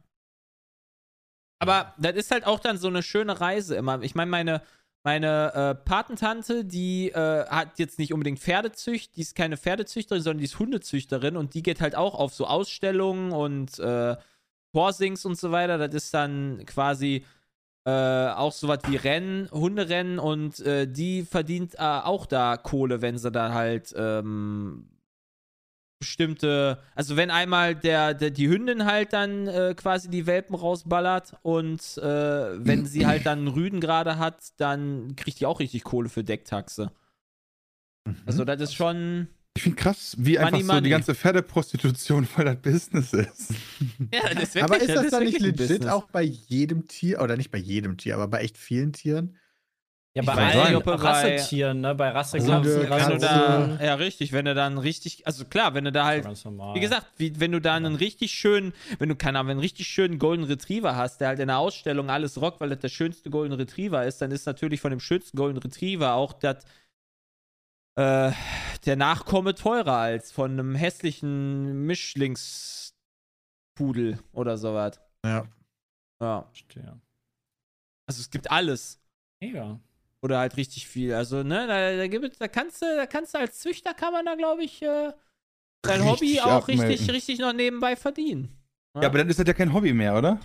Aber 1.60 1.93
das 1.98 2.15
ist 2.15 2.32
halt 2.32 2.45
auch 2.45 2.60
dann 2.60 2.78
so 2.78 2.88
eine 2.88 3.02
schöne 3.02 3.39
Reise 3.39 3.76
immer. 3.76 4.02
Ich 4.02 4.13
meine, 4.13 4.30
meine, 4.30 4.62
meine 5.06 5.54
äh, 5.54 5.76
Patentante, 5.76 6.65
die 6.65 7.10
äh, 7.12 7.46
hat 7.46 7.78
jetzt 7.78 8.00
nicht 8.00 8.12
unbedingt 8.12 8.39
Pferdezücht, 8.39 9.15
die 9.15 9.22
ist 9.22 9.36
keine 9.36 9.56
Pferdezüchterin, 9.56 10.24
sondern 10.24 10.39
die 10.39 10.46
ist 10.46 10.58
Hundezüchterin 10.58 11.38
und 11.38 11.54
die 11.54 11.62
geht 11.62 11.80
halt 11.80 11.96
auch 11.96 12.15
auf 12.15 12.34
so 12.34 12.48
Ausstellungen 12.48 13.32
und 13.32 13.78
äh, 13.80 14.15
und 14.74 15.38
so 15.38 15.52
weiter. 15.52 15.78
Das 15.78 15.94
ist 15.94 16.13
dann 16.13 16.65
quasi 16.65 17.24
äh, 17.86 17.91
auch 17.91 18.52
sowas 18.52 18.80
wie 18.88 18.96
Rennen, 18.96 19.50
Hunderennen 19.52 20.18
und 20.18 20.60
äh, 20.62 20.88
die 20.88 21.24
verdient 21.24 21.76
äh, 21.76 21.84
auch 21.84 22.26
da 22.26 22.58
Kohle, 22.58 23.02
wenn 23.04 23.20
sie 23.20 23.32
da 23.32 23.54
halt 23.54 23.94
ähm, 23.96 24.89
bestimmte, 26.06 26.78
also 26.94 27.18
wenn 27.18 27.32
einmal 27.32 27.76
der, 27.76 28.13
der 28.13 28.30
die 28.30 28.48
Hündin 28.48 28.86
halt 28.86 29.12
dann 29.12 29.48
äh, 29.48 29.74
quasi 29.76 30.08
die 30.10 30.28
Welpen 30.28 30.56
rausballert 30.56 31.34
und 31.41 31.82
äh, 31.98 32.04
wenn 32.65 32.86
sie 32.86 33.06
halt 33.08 33.26
dann 33.26 33.39
einen 33.39 33.48
Rüden 33.48 33.82
gerade 33.82 34.18
hat, 34.20 34.38
dann 34.58 35.15
kriegt 35.15 35.39
die 35.39 35.46
auch 35.48 35.60
richtig 35.60 35.84
Kohle 35.84 36.10
für 36.10 36.24
Decktaxe. 36.24 36.91
Also 38.28 38.46
das 38.46 38.62
ist 38.62 38.76
schon, 38.76 39.28
Ich 39.58 39.63
finde 39.63 39.78
krass, 39.78 40.15
wie 40.20 40.38
einfach 40.38 40.52
Money, 40.52 40.63
so 40.63 40.74
money. 40.74 40.84
die 40.84 40.89
ganze 40.91 41.15
Pferdeprostitution 41.15 42.26
voll 42.26 42.46
das 42.46 42.58
Business 42.62 43.13
ist. 43.13 43.52
ja, 44.13 44.34
das 44.34 44.44
ist 44.50 44.56
wirklich, 44.56 44.63
Aber 44.63 44.80
ist 44.80 44.96
das, 44.96 45.06
ist 45.06 45.13
dann 45.13 45.24
nicht 45.24 45.39
legit 45.39 45.58
Business. 45.58 45.88
auch 45.88 46.08
bei 46.10 46.22
jedem 46.22 46.88
Tier, 46.88 47.22
oder 47.22 47.36
nicht 47.36 47.50
bei 47.52 47.58
jedem 47.58 47.98
Tier, 47.98 48.13
aber 48.15 48.28
bei 48.28 48.41
echt 48.41 48.58
vielen 48.58 48.94
Tieren? 48.94 49.36
Ja, 50.15 50.23
bei 50.23 50.34
allen 50.34 50.82
er 50.82 51.04
Rassetieren, 51.04 51.82
ne, 51.82 51.93
bei 51.93 52.13
Also, 52.13 52.38
Rasseklassen, 52.49 52.56
Hunde, 52.56 52.89
wenn 52.89 53.10
du 53.10 53.17
da, 53.78 53.84
ja 53.84 53.95
richtig, 53.95 54.32
wenn 54.32 54.45
du 54.45 54.56
dann 54.56 54.78
richtig, 54.78 55.28
also 55.28 55.43
klar, 55.43 55.73
wenn 55.73 55.84
du 55.84 55.91
da 55.91 56.06
halt 56.06 56.23
ganz 56.23 56.45
normal. 56.45 56.73
Wie 56.73 56.80
gesagt, 56.80 57.08
wie, 57.17 57.38
wenn 57.41 57.51
du 57.51 57.60
da 57.60 57.75
einen 57.75 57.95
richtig 57.95 58.32
schönen, 58.32 58.73
wenn 58.97 59.10
du 59.10 59.17
keine 59.17 59.39
Ahnung, 59.39 59.51
einen 59.51 59.60
richtig 59.60 59.88
schönen 59.88 60.17
Golden 60.17 60.45
Retriever 60.45 60.95
hast, 60.95 61.19
der 61.19 61.28
halt 61.28 61.39
in 61.39 61.49
der 61.49 61.58
Ausstellung 61.58 62.10
alles 62.10 62.39
rockt, 62.39 62.62
weil 62.62 62.69
das 62.69 62.80
der 62.80 62.88
schönste 62.88 63.30
Golden 63.30 63.56
Retriever 63.56 64.06
ist, 64.06 64.21
dann 64.21 64.32
ist 64.32 64.45
natürlich 64.45 64.80
von 64.80 64.91
dem 64.91 65.01
schönsten 65.01 65.36
Golden 65.36 65.58
Retriever 65.58 66.13
auch 66.13 66.32
das 66.32 66.63
äh, 67.95 68.32
der 68.86 68.95
Nachkomme 68.95 69.54
teurer 69.54 69.97
als 69.97 70.32
von 70.32 70.51
einem 70.51 70.75
hässlichen 70.75 71.86
Mischlingspudel 71.86 74.19
oder 74.32 74.58
sowas. 74.58 75.01
Ja. 75.25 75.45
Ja. 76.21 76.43
Verstehe. 76.43 77.01
Also 78.08 78.21
es 78.21 78.30
gibt 78.30 78.49
alles. 78.49 79.01
Mega. 79.41 79.78
Oder 80.25 80.39
halt 80.39 80.57
richtig 80.57 80.88
viel. 80.88 81.13
Also, 81.13 81.43
ne, 81.43 81.67
da, 81.67 81.95
da, 81.97 82.07
gibt, 82.07 82.41
da 82.41 82.47
kannst 82.47 82.81
du, 82.81 82.85
da 82.95 83.05
kannst 83.05 83.35
du 83.35 83.38
als 83.38 83.59
Züchter 83.59 83.93
kann 83.93 84.11
man 84.11 84.25
da, 84.25 84.33
glaube 84.33 84.63
ich, 84.63 84.81
äh, 84.81 85.11
dein 85.83 86.01
Richtig 86.01 86.07
Hobby 86.09 86.41
auch 86.41 86.67
richtig, 86.67 86.81
abmelden. 86.81 87.09
richtig 87.11 87.38
noch 87.39 87.53
nebenbei 87.53 87.95
verdienen. 87.95 88.57
Ja, 88.99 89.07
aber 89.07 89.19
dann 89.19 89.29
ist 89.29 89.38
das 89.38 89.45
ja 89.45 89.53
kein 89.53 89.71
Hobby 89.71 89.93
mehr, 89.93 90.17
oder? 90.17 90.39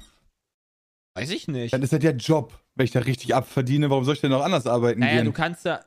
Weiß 1.16 1.30
ich 1.30 1.48
nicht. 1.48 1.72
Dann 1.72 1.82
ist 1.82 1.94
das 1.94 2.02
ja 2.02 2.10
Job. 2.10 2.52
Wenn 2.74 2.84
ich 2.84 2.90
da 2.90 3.00
richtig 3.00 3.34
abverdiene, 3.34 3.88
warum 3.88 4.04
soll 4.04 4.14
ich 4.14 4.20
denn 4.20 4.30
noch 4.30 4.44
anders 4.44 4.66
arbeiten 4.66 5.00
Naja, 5.00 5.16
gehen? 5.16 5.24
du 5.24 5.32
kannst 5.32 5.64
da. 5.64 5.82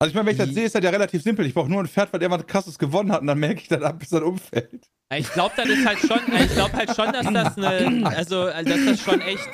Also 0.00 0.10
ich 0.10 0.14
meine, 0.16 0.26
wenn 0.26 0.32
ich 0.32 0.38
das 0.38 0.50
sehe, 0.50 0.64
ist 0.64 0.74
das 0.74 0.82
ja 0.82 0.90
relativ 0.90 1.22
simpel. 1.22 1.46
Ich 1.46 1.54
brauche 1.54 1.70
nur 1.70 1.80
ein 1.80 1.86
Pferd, 1.86 2.12
was 2.12 2.20
irgendwas 2.20 2.46
krasses 2.48 2.76
gewonnen 2.76 3.12
hat 3.12 3.20
und 3.20 3.28
dann 3.28 3.38
merke 3.38 3.60
ich 3.60 3.68
das 3.68 3.82
ab, 3.82 4.00
bis 4.00 4.08
das 4.10 4.22
umfällt. 4.22 4.90
Ich 5.14 5.30
glaube, 5.32 5.54
das 5.56 5.68
ist 5.68 5.86
halt 5.86 5.98
schon, 6.00 6.20
ich 6.40 6.52
glaube 6.54 6.72
halt 6.72 6.96
schon, 6.96 7.12
dass 7.12 7.32
das 7.32 7.56
eine, 7.56 8.06
also, 8.16 8.46
dass 8.46 8.64
das 8.64 9.00
schon 9.00 9.20
echt, 9.20 9.48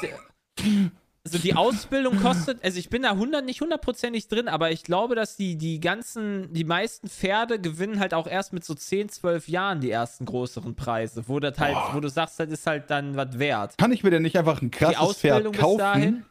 also 1.25 1.39
die 1.39 1.55
Ausbildung 1.55 2.19
kostet, 2.21 2.65
also 2.65 2.79
ich 2.79 2.89
bin 2.89 3.03
da 3.03 3.11
100, 3.11 3.45
nicht 3.45 3.61
hundertprozentig 3.61 4.29
drin, 4.29 4.49
aber 4.49 4.71
ich 4.71 4.85
glaube, 4.85 5.15
dass 5.15 5.37
die, 5.37 5.57
die 5.57 5.79
ganzen, 5.79 6.53
die 6.53 6.65
meisten 6.65 7.09
Pferde 7.09 7.61
gewinnen 7.61 8.01
halt 8.01 8.15
auch 8.15 8.27
erst 8.27 8.53
mit 8.53 8.65
so 8.65 8.75
10, 8.75 9.11
12 9.11 9.49
Jahren 9.49 9.81
die 9.81 9.91
ersten 9.91 10.25
größeren 10.25 10.75
Preise, 10.77 11.25
wo 11.29 11.39
das 11.39 11.59
halt, 11.59 11.77
wo 11.93 12.01
du 12.01 12.09
sagst, 12.09 12.41
das 12.41 12.51
ist 12.51 12.67
halt 12.67 12.91
dann 12.91 13.17
was 13.17 13.39
wert. 13.39 13.77
Kann 13.77 13.93
ich 13.93 14.03
mir 14.03 14.11
denn 14.11 14.23
nicht 14.23 14.39
einfach 14.39 14.63
ein 14.63 14.71
Die 14.71 14.79
krasses 14.79 15.19
Pferd 15.19 15.35
Ausbildung 15.35 15.53
bis 15.53 15.61
kaufen 15.61 15.79
dahin? 15.79 16.27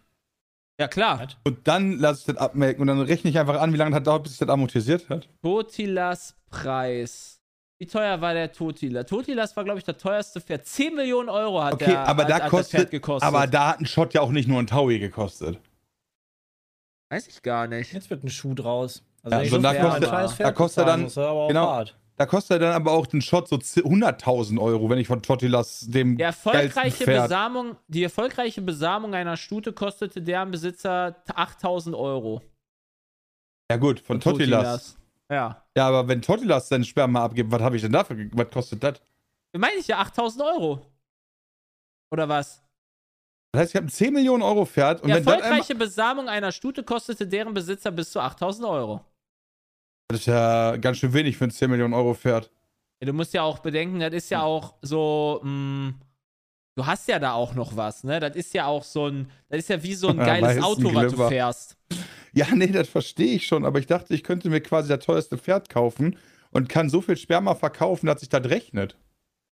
Ja, 0.79 0.87
klar. 0.87 1.27
und 1.43 1.67
dann 1.67 1.99
lasse 1.99 2.21
ich 2.21 2.25
das 2.25 2.37
abmelken 2.37 2.81
und 2.81 2.87
dann 2.87 3.01
rechne 3.01 3.29
ich 3.29 3.37
einfach 3.37 3.59
an, 3.59 3.73
wie 3.73 3.77
lange 3.77 3.91
das 3.91 4.03
dauert, 4.03 4.23
bis 4.23 4.31
sich 4.31 4.39
das 4.39 4.49
amortisiert 4.49 5.09
hat? 5.09 5.27
Totilas 5.43 6.35
Preis. 6.49 7.38
Wie 7.81 7.87
teuer 7.87 8.19
war 8.19 8.33
der 8.33 8.51
Totila? 8.51 9.03
Totilas 9.05 9.55
war, 9.55 9.63
glaube 9.63 9.79
ich, 9.79 9.85
das 9.85 9.97
teuerste 9.97 10.41
Pferd. 10.41 10.65
10 10.65 10.95
Millionen 10.95 11.29
Euro 11.29 11.63
hat, 11.63 11.73
Okay, 11.75 11.85
der, 11.85 12.05
aber 12.07 12.23
hat, 12.23 12.29
da 12.29 12.35
hat 12.35 12.41
das 12.43 12.49
kostet, 12.49 12.79
Pferd 12.81 12.91
gekostet. 12.91 13.27
aber 13.27 13.47
da 13.47 13.69
hat 13.69 13.79
ein 13.79 13.85
Shot 13.85 14.13
ja 14.13 14.21
auch 14.21 14.31
nicht 14.31 14.49
nur 14.49 14.59
ein 14.59 14.67
Taui 14.67 14.99
gekostet. 14.99 15.57
Weiß 17.09 17.27
ich 17.27 17.41
gar 17.41 17.67
nicht. 17.67 17.93
Jetzt 17.93 18.09
wird 18.09 18.23
ein 18.23 18.29
Schuh 18.29 18.53
draus. 18.53 19.01
Ja, 19.23 19.31
wenn 19.31 19.41
ich 19.43 19.49
so 19.49 19.55
so 19.55 19.61
da 19.61 19.69
ein 19.69 19.81
kostet- 19.81 20.03
da 20.11 20.27
Pferd 20.27 20.55
kostet 20.55 20.87
dann- 20.87 21.01
muss, 21.03 21.17
aber 21.17 21.31
auch 21.31 21.47
genau. 21.47 21.67
hart. 21.67 21.95
Da 22.17 22.25
kostet 22.25 22.61
dann 22.61 22.73
aber 22.73 22.91
auch 22.91 23.07
ein 23.13 23.21
Shot 23.21 23.47
so 23.47 23.55
100.000 23.55 24.59
Euro, 24.59 24.89
wenn 24.89 24.99
ich 24.99 25.07
von 25.07 25.21
Totilas 25.23 25.87
dem 25.87 26.17
Die 26.17 26.23
geilsten 26.23 26.51
erfolgreiche, 26.51 27.03
Pferd... 27.05 27.23
Besamung, 27.23 27.77
die 27.87 28.03
erfolgreiche 28.03 28.61
Besamung 28.61 29.13
einer 29.15 29.37
Stute 29.37 29.71
kostete 29.71 30.21
deren 30.21 30.51
Besitzer 30.51 31.15
8000 31.33 31.95
Euro. 31.95 32.41
Ja 33.71 33.77
gut, 33.77 34.01
von 34.01 34.19
Totilas. 34.19 34.97
Ja. 35.31 35.63
Ja, 35.77 35.87
aber 35.87 36.07
wenn 36.07 36.21
Totilas 36.21 36.69
seinen 36.69 36.83
Sperma 36.83 37.23
abgibt, 37.23 37.51
was 37.51 37.61
habe 37.61 37.75
ich 37.75 37.81
denn 37.81 37.91
dafür? 37.91 38.29
Was 38.33 38.49
kostet 38.49 38.83
das? 38.83 39.01
Meine 39.55 39.75
ich 39.77 39.87
ja 39.87 39.99
8000 39.99 40.43
Euro. 40.43 40.81
Oder 42.11 42.27
was? 42.27 42.63
Das 43.51 43.61
heißt, 43.61 43.71
ich 43.71 43.75
habe 43.75 43.87
ein 43.87 43.89
10 43.89 44.13
Millionen 44.13 44.43
Euro 44.43 44.65
Pferd 44.65 45.01
und 45.01 45.07
Die 45.09 45.13
einmal, 45.13 45.35
erfolgreiche 45.35 45.75
Besamung 45.75 46.29
einer 46.29 46.51
Stute 46.51 46.83
kostete 46.83 47.27
deren 47.27 47.53
Besitzer 47.53 47.91
bis 47.91 48.11
zu 48.11 48.19
8000 48.19 48.67
Euro. 48.67 49.01
Das 50.09 50.21
ist 50.21 50.25
ja 50.27 50.75
ganz 50.77 50.97
schön 50.97 51.13
wenig 51.13 51.37
für 51.37 51.45
ein 51.45 51.51
10 51.51 51.69
Millionen 51.69 51.93
Euro 51.93 52.13
Pferd. 52.13 52.51
Ja, 53.01 53.07
du 53.07 53.13
musst 53.13 53.33
ja 53.33 53.43
auch 53.43 53.59
bedenken, 53.59 53.99
das 53.99 54.13
ist 54.13 54.29
ja 54.29 54.41
auch 54.43 54.75
so, 54.81 55.39
mh, 55.43 55.93
du 56.75 56.85
hast 56.85 57.07
ja 57.07 57.17
da 57.17 57.33
auch 57.33 57.53
noch 57.53 57.75
was, 57.75 58.03
ne? 58.03 58.19
Das 58.19 58.35
ist 58.35 58.53
ja 58.53 58.65
auch 58.65 58.83
so 58.83 59.07
ein, 59.07 59.31
das 59.47 59.59
ist 59.59 59.69
ja 59.69 59.81
wie 59.81 59.93
so 59.93 60.09
ein 60.09 60.17
Ja, 60.19 60.25
geiles 60.25 60.41
meistens 60.57 60.65
Auto, 60.65 60.93
was 60.93 61.11
du 61.13 61.27
fährst. 61.27 61.77
Ja, 62.33 62.47
nee, 62.55 62.67
das 62.67 62.87
verstehe 62.89 63.35
ich 63.35 63.47
schon, 63.47 63.65
aber 63.65 63.79
ich 63.79 63.87
dachte, 63.87 64.13
ich 64.13 64.23
könnte 64.23 64.49
mir 64.49 64.61
quasi 64.61 64.89
das 64.89 65.05
teuerste 65.05 65.37
Pferd 65.37 65.69
kaufen 65.69 66.17
und 66.51 66.69
kann 66.69 66.89
so 66.89 67.01
viel 67.01 67.17
Sperma 67.17 67.55
verkaufen, 67.55 68.07
dass 68.07 68.19
sich 68.21 68.29
das 68.29 68.45
rechnet. 68.49 68.95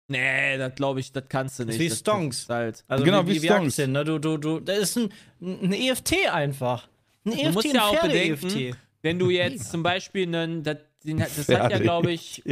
Nee, 0.10 0.58
das 0.58 0.76
glaube 0.76 1.00
ich, 1.00 1.12
das 1.12 1.24
kannst 1.30 1.60
du 1.60 1.66
Das 1.66 1.78
nicht. 1.78 1.86
ist 1.88 1.92
wie 1.94 2.00
Stonks. 2.00 2.50
halt. 2.50 2.84
Also 2.88 3.06
Genau, 3.06 3.26
wie, 3.26 3.36
wie 3.36 3.42
wie, 3.44 3.48
Stonks. 3.48 3.74
Aktien, 3.80 3.92
ne? 3.94 4.04
Du, 4.04 4.20
du, 4.20 4.38
du, 4.38 4.60
das 4.60 4.78
ist 4.80 4.98
ein, 4.98 5.10
ein 5.42 5.72
EFT 5.74 6.30
einfach. 6.32 6.90
Ein 7.26 7.32
Du 7.32 7.38
EFT, 7.38 7.54
musst 7.54 7.68
ein 7.70 7.76
ja 7.76 7.86
auch 7.86 8.02
bedenken, 8.02 8.76
wenn 9.02 9.18
du 9.20 9.30
jetzt 9.30 9.72
zum 9.72 9.82
Beispiel 9.82 10.28
einen, 10.28 10.64
das, 10.64 10.78
den, 11.04 11.22
hat- 11.22 11.30
das 11.38 11.48
hat 11.50 11.72
ja, 11.72 11.80
glaube 11.80 12.12
ich, 12.12 12.44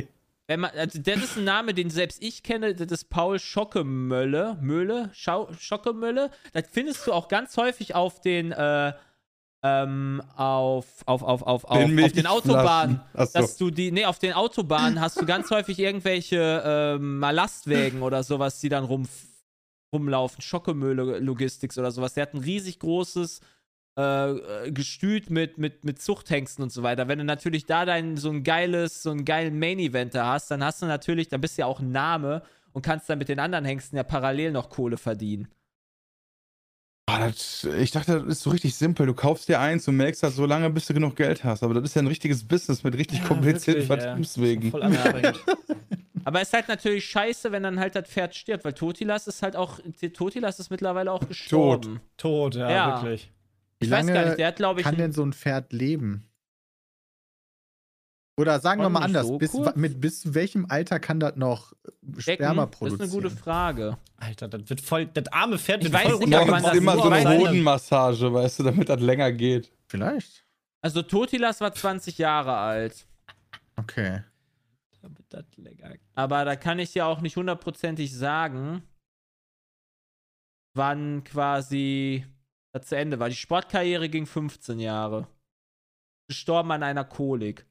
wenn 0.47 0.61
man, 0.61 0.71
also 0.71 0.99
das 1.01 1.17
ist 1.23 1.37
ein 1.37 1.43
Name, 1.43 1.73
den 1.73 1.89
selbst 1.89 2.23
ich 2.23 2.41
kenne, 2.41 2.73
das 2.73 2.89
ist 2.91 3.09
Paul 3.09 3.37
Schockemölle, 3.37 4.57
Möhle, 4.61 5.09
Schau, 5.13 5.49
Schockemölle. 5.59 6.29
Das 6.53 6.63
findest 6.71 7.05
du 7.05 7.11
auch 7.13 7.27
ganz 7.27 7.57
häufig 7.57 7.95
auf 7.95 8.21
den, 8.21 8.53
äh, 8.53 8.93
ähm, 9.63 10.21
auf, 10.35 10.87
auf, 11.05 11.21
auf, 11.21 11.43
auf, 11.43 11.63
auf, 11.65 11.65
auf 11.65 12.11
den. 12.11 12.27
Autobahnen. 12.27 13.01
So. 13.13 13.25
Dass 13.33 13.57
du 13.57 13.69
die, 13.69 13.91
nee, 13.91 14.05
auf 14.05 14.19
den 14.19 14.33
Autobahnen 14.33 14.99
hast 14.99 15.21
du 15.21 15.25
ganz 15.25 15.51
häufig 15.51 15.77
irgendwelche 15.77 16.63
ähm, 16.65 17.19
Lastwägen 17.19 18.01
oder 18.01 18.23
sowas, 18.23 18.59
die 18.59 18.69
dann 18.69 18.83
rum, 18.83 19.07
rumlaufen. 19.93 20.41
Schockemöhle 20.41 21.19
Logistics 21.19 21.77
oder 21.77 21.91
sowas. 21.91 22.13
Der 22.13 22.23
hat 22.23 22.33
ein 22.33 22.41
riesig 22.41 22.79
großes 22.79 23.41
äh, 23.97 24.31
äh, 24.31 24.71
Gestüt 24.71 25.29
mit, 25.29 25.57
mit, 25.57 25.83
mit 25.83 26.01
Zuchthengsten 26.01 26.63
und 26.63 26.71
so 26.71 26.81
weiter. 26.81 27.07
Wenn 27.07 27.19
du 27.19 27.25
natürlich 27.25 27.65
da 27.65 27.85
dein, 27.85 28.17
so 28.17 28.29
ein 28.29 28.43
geiles, 28.43 29.03
so 29.03 29.11
einen 29.11 29.25
geilen 29.25 29.59
Main-Eventer 29.59 30.25
hast, 30.25 30.49
dann 30.49 30.63
hast 30.63 30.81
du 30.81 30.85
natürlich, 30.85 31.27
dann 31.27 31.41
bist 31.41 31.57
du 31.57 31.63
ja 31.63 31.65
auch 31.65 31.81
ein 31.81 31.91
Name 31.91 32.41
und 32.71 32.83
kannst 32.83 33.09
dann 33.09 33.19
mit 33.19 33.29
den 33.29 33.39
anderen 33.39 33.65
Hengsten 33.65 33.97
ja 33.97 34.03
parallel 34.03 34.53
noch 34.53 34.69
Kohle 34.69 34.97
verdienen. 34.97 35.49
Ah, 37.13 37.27
das, 37.27 37.63
ich 37.79 37.91
dachte, 37.91 38.19
das 38.19 38.27
ist 38.37 38.41
so 38.43 38.49
richtig 38.51 38.75
simpel. 38.75 39.05
Du 39.05 39.13
kaufst 39.13 39.49
dir 39.49 39.59
eins 39.59 39.87
und 39.87 39.97
melkst 39.97 40.23
das 40.23 40.35
so 40.35 40.45
lange, 40.45 40.69
bis 40.69 40.85
du 40.85 40.93
genug 40.93 41.15
Geld 41.15 41.43
hast. 41.43 41.61
Aber 41.63 41.73
das 41.73 41.83
ist 41.83 41.95
ja 41.95 42.01
ein 42.01 42.07
richtiges 42.07 42.47
Business 42.47 42.83
mit 42.83 42.95
richtig 42.97 43.19
Ja, 43.19 43.25
komplizierten 43.25 43.87
wirklich, 43.89 44.03
ja. 44.03 44.11
Vertriebswegen. 44.13 44.71
Voll. 44.71 44.81
Aber 46.23 46.41
es 46.41 46.49
ist 46.49 46.53
halt 46.53 46.67
natürlich 46.67 47.05
scheiße, 47.05 47.51
wenn 47.51 47.63
dann 47.63 47.79
halt 47.79 47.95
das 47.95 48.07
Pferd 48.07 48.35
stirbt, 48.35 48.63
weil 48.63 48.73
Totilas 48.73 49.27
ist 49.27 49.41
halt 49.41 49.55
auch, 49.55 49.79
Totilas 50.13 50.59
ist 50.59 50.69
mittlerweile 50.69 51.11
auch 51.11 51.27
gestorben. 51.27 51.99
Tot, 52.17 52.55
ja, 52.55 52.69
Ja. 52.71 53.01
wirklich. 53.01 53.31
Wie 53.79 53.85
Ich 53.85 53.91
weiß 53.91 54.07
gar 54.07 54.25
nicht, 54.25 54.37
der 54.37 54.47
hat 54.47 54.55
glaube 54.57 54.79
ich 54.81 54.85
kann 54.85 54.95
denn 54.97 55.11
so 55.11 55.23
ein 55.23 55.33
Pferd 55.33 55.73
leben? 55.73 56.27
Oder 58.37 58.59
sagen 58.59 58.81
wir 58.81 58.89
mal 58.89 59.01
anders, 59.03 59.27
so 59.27 59.37
bis, 59.37 59.53
mit, 59.75 59.99
bis 60.01 60.21
zu 60.21 60.33
welchem 60.33 60.65
Alter 60.69 60.99
kann 60.99 61.19
das 61.19 61.35
noch 61.35 61.73
Sperma 62.17 62.65
Das 62.65 62.71
ist 62.73 62.77
produzieren? 62.77 63.01
eine 63.01 63.11
gute 63.11 63.29
Frage. 63.29 63.97
Alter, 64.17 64.47
das 64.47 64.69
wird 64.69 64.81
voll, 64.81 65.05
das 65.07 65.27
arme 65.27 65.57
Pferd 65.59 65.83
Ich 65.83 65.91
wird 65.91 65.93
weiß 65.93 66.11
voll 66.13 66.61
das 66.61 66.73
immer 66.75 66.95
so 66.97 67.09
eine 67.09 67.37
Hodenmassage, 67.37 68.33
weißt 68.33 68.59
du, 68.59 68.63
damit 68.63 68.89
das 68.89 68.99
länger 69.01 69.31
geht. 69.31 69.71
Vielleicht. 69.87 70.45
Also 70.81 71.01
Totilas 71.03 71.59
war 71.61 71.73
20 71.73 72.17
Jahre 72.17 72.55
alt. 72.57 73.05
Okay. 73.75 74.23
Damit 75.01 75.25
das 75.29 75.45
länger- 75.57 75.95
Aber 76.15 76.45
da 76.45 76.55
kann 76.55 76.79
ich 76.79 76.93
dir 76.93 77.05
auch 77.07 77.21
nicht 77.21 77.35
hundertprozentig 77.35 78.15
sagen, 78.15 78.83
wann 80.73 81.23
quasi 81.23 82.25
das 82.73 82.87
zu 82.87 82.95
Ende 82.95 83.19
war. 83.19 83.29
Die 83.29 83.35
Sportkarriere 83.35 84.09
ging 84.09 84.25
15 84.25 84.79
Jahre. 84.79 85.27
Gestorben 86.29 86.71
an 86.71 86.83
einer 86.83 87.03
Kolik. 87.03 87.65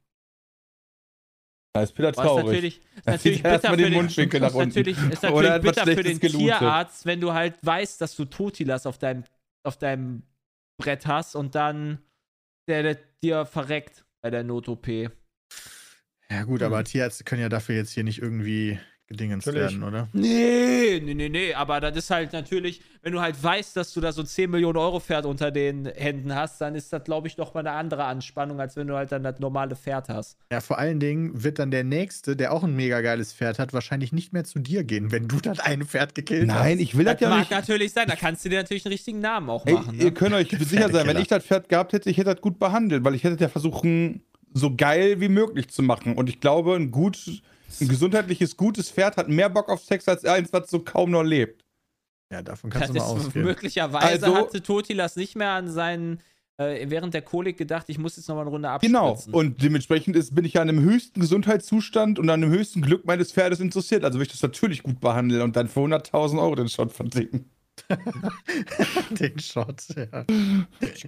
Da 1.72 1.83
ist 1.83 1.92
Peter 1.92 2.09
Aber 2.09 2.16
ist 2.22 2.26
traurig. 2.26 2.44
natürlich, 2.46 2.80
ist 2.96 3.06
natürlich 3.06 3.44
er 3.44 3.52
bitter 3.56 3.68
mal 3.68 3.74
für 3.76 3.83
den 3.83 3.92
den, 3.92 3.94
Mundwinkel 3.94 4.40
nach 4.40 4.48
ist 4.48 4.54
unten. 4.54 4.68
natürlich, 4.68 4.98
ist 4.98 5.24
Oder 5.24 5.30
natürlich 5.30 5.54
was 5.54 5.62
bitter 5.62 5.87
für 5.94 6.02
den 6.02 6.20
gelootet. 6.20 6.59
Tierarzt, 6.59 7.06
wenn 7.06 7.20
du 7.20 7.33
halt 7.33 7.54
weißt, 7.62 8.00
dass 8.00 8.16
du 8.16 8.24
Totilas 8.24 8.87
auf 8.87 8.98
deinem, 8.98 9.24
auf 9.64 9.76
deinem 9.76 10.22
Brett 10.80 11.06
hast 11.06 11.37
und 11.37 11.54
dann 11.54 11.98
der, 12.68 12.83
der 12.83 12.98
dir 13.22 13.46
verreckt 13.46 14.04
bei 14.22 14.30
der 14.30 14.42
Not-OP. 14.42 14.88
Ja, 16.30 16.42
gut, 16.44 16.61
Hm. 16.61 16.66
aber 16.66 16.85
Tierärzte 16.85 17.24
können 17.24 17.42
ja 17.42 17.48
dafür 17.48 17.76
jetzt 17.76 17.92
hier 17.92 18.04
nicht 18.04 18.20
irgendwie 18.20 18.78
gedingens 19.10 19.44
Natürlich. 19.44 19.72
werden, 19.72 19.82
oder? 19.82 20.08
Nee, 20.12 21.00
nee, 21.04 21.14
nee, 21.14 21.28
nee, 21.28 21.52
aber 21.52 21.80
das 21.80 21.96
ist 21.96 22.10
halt 22.10 22.32
natürlich, 22.32 22.80
wenn 23.02 23.12
du 23.12 23.20
halt 23.20 23.42
weißt, 23.42 23.76
dass 23.76 23.92
du 23.92 24.00
da 24.00 24.12
so 24.12 24.22
ein 24.22 24.26
10 24.26 24.48
Millionen 24.48 24.78
Euro 24.78 25.00
Pferd 25.00 25.26
unter 25.26 25.50
den 25.50 25.86
Händen 25.86 26.32
hast, 26.34 26.60
dann 26.60 26.76
ist 26.76 26.92
das, 26.92 27.02
glaube 27.02 27.26
ich, 27.26 27.34
doch 27.34 27.52
mal 27.52 27.60
eine 27.60 27.72
andere 27.72 28.04
Anspannung, 28.04 28.60
als 28.60 28.76
wenn 28.76 28.86
du 28.86 28.94
halt 28.94 29.10
dann 29.10 29.24
das 29.24 29.40
normale 29.40 29.74
Pferd 29.74 30.08
hast. 30.08 30.38
Ja, 30.52 30.60
vor 30.60 30.78
allen 30.78 31.00
Dingen 31.00 31.42
wird 31.42 31.58
dann 31.58 31.72
der 31.72 31.82
Nächste, 31.82 32.36
der 32.36 32.52
auch 32.52 32.62
ein 32.62 32.76
mega 32.76 33.00
geiles 33.00 33.32
Pferd 33.32 33.58
hat, 33.58 33.72
wahrscheinlich 33.72 34.12
nicht 34.12 34.32
mehr 34.32 34.44
zu 34.44 34.60
dir 34.60 34.84
gehen, 34.84 35.10
wenn 35.10 35.26
du 35.26 35.40
das 35.40 35.58
eine 35.58 35.84
Pferd 35.84 36.14
gekillt 36.14 36.48
hast. 36.48 36.58
Nein, 36.58 36.78
ich 36.78 36.96
will 36.96 37.04
das, 37.04 37.14
Das 37.14 37.22
ja 37.22 37.28
mag 37.30 37.38
nicht. 37.40 37.50
natürlich 37.50 37.92
sein, 37.92 38.06
da 38.06 38.14
kannst 38.14 38.44
du 38.44 38.48
dir 38.48 38.58
natürlich 38.60 38.86
einen 38.86 38.92
richtigen 38.92 39.18
Namen 39.18 39.50
auch 39.50 39.66
Ey, 39.66 39.74
machen. 39.74 39.98
ihr 39.98 40.04
Ne? 40.04 40.12
könnt 40.12 40.34
euch 40.34 40.50
sicher 40.50 40.88
sein, 40.88 41.06
wenn 41.08 41.18
ich 41.18 41.26
das 41.26 41.44
Pferd 41.44 41.68
gehabt 41.68 41.92
hätte, 41.92 42.08
ich 42.08 42.16
hätte 42.16 42.32
das 42.32 42.40
gut 42.40 42.60
behandelt, 42.60 43.02
weil 43.02 43.16
ich 43.16 43.24
hätte 43.24 43.42
ja 43.42 43.48
versuchen, 43.48 44.22
so 44.54 44.74
geil 44.76 45.20
wie 45.20 45.28
möglich 45.28 45.68
zu 45.68 45.82
machen. 45.82 46.14
Und 46.16 46.28
ich 46.28 46.40
glaube, 46.40 46.74
ein 46.76 46.90
gut, 46.92 47.42
ein 47.80 47.88
gesundheitliches, 47.88 48.56
gutes 48.56 48.90
Pferd 48.90 49.16
hat 49.16 49.28
mehr 49.28 49.48
Bock 49.50 49.68
auf 49.68 49.83
Sex 49.85 50.09
als 50.09 50.24
eins, 50.24 50.52
was 50.52 50.70
so 50.70 50.80
kaum 50.80 51.11
noch 51.11 51.22
lebt. 51.22 51.64
Ja, 52.33 52.42
davon 52.42 52.70
kannst 52.70 52.90
das 52.90 52.96
du 52.96 53.14
mal 53.14 53.20
ausgehen. 53.20 53.44
Möglicherweise 53.44 54.26
also, 54.26 54.37
hatte 54.37 54.62
Totilas 54.62 55.16
nicht 55.16 55.37
mehr 55.37 55.50
an 55.50 55.68
seinen 55.68 56.22
äh, 56.61 56.90
während 56.90 57.14
der 57.14 57.22
Kolik 57.22 57.56
gedacht, 57.56 57.87
ich 57.88 57.98
muss 57.98 58.16
jetzt 58.16 58.28
nochmal 58.28 58.44
eine 58.44 58.50
Runde 58.50 58.68
genau. 58.83 59.12
abspritzen. 59.12 59.33
Genau, 59.33 59.38
und 59.38 59.62
dementsprechend 59.62 60.14
ist, 60.14 60.35
bin 60.35 60.44
ich 60.44 60.54
ja 60.54 60.61
an 60.61 60.66
dem 60.66 60.80
höchsten 60.80 61.20
Gesundheitszustand 61.20 62.18
und 62.18 62.28
an 62.28 62.42
dem 62.42 62.50
höchsten 62.50 62.83
Glück 62.83 63.06
meines 63.06 63.33
Pferdes 63.33 63.61
interessiert. 63.61 64.04
Also 64.04 64.18
will 64.18 64.26
ich 64.26 64.33
das 64.33 64.42
natürlich 64.42 64.83
gut 64.83 65.00
behandeln 65.00 65.40
und 65.40 65.56
dann 65.56 65.68
für 65.68 65.80
100.000 65.80 66.38
Euro 66.38 66.54
den 66.54 66.68
Shot 66.68 66.92
verdicken. 66.92 67.50
den 69.11 69.38
Shot, 69.38 69.85
ja. 69.96 70.24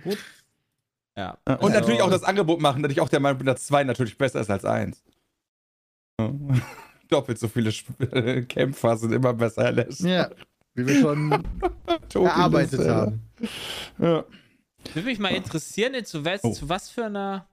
Gut. 0.03 0.19
Ja. 1.19 1.37
Und 1.45 1.49
also, 1.49 1.69
natürlich 1.69 2.01
auch 2.01 2.11
das 2.11 2.25
Angebot 2.25 2.63
machen, 2.63 2.83
dass 2.83 2.91
ich 2.91 3.03
auch 3.03 3.11
der 3.11 3.21
Meinung 3.21 3.37
bin, 3.37 3.47
dass 3.47 3.67
2 3.67 3.85
natürlich 3.85 4.17
besser 4.17 4.41
ist 4.41 4.49
als 4.49 4.65
1. 4.65 5.03
Doppelt 7.09 7.39
so 7.39 7.49
viele 7.49 7.69
Sp 7.75 7.93
Kämpfer 8.49 8.97
sind 8.97 9.13
immer 9.13 9.35
besser 9.35 9.65
erlässt. 9.67 10.01
Ja, 10.01 10.31
wie 10.75 10.87
wir 10.87 11.01
schon 11.01 11.45
erarbeitet 12.15 12.89
haben. 12.89 13.21
Ja. 13.99 14.25
Würde 14.95 15.07
mich 15.09 15.19
mal 15.19 15.29
interessieren, 15.33 16.05
zu 16.05 16.25
was, 16.25 16.41
Oh. 16.43 16.53
zu 16.53 16.69
was 16.69 16.89
für 16.91 17.05
einer 17.07 17.47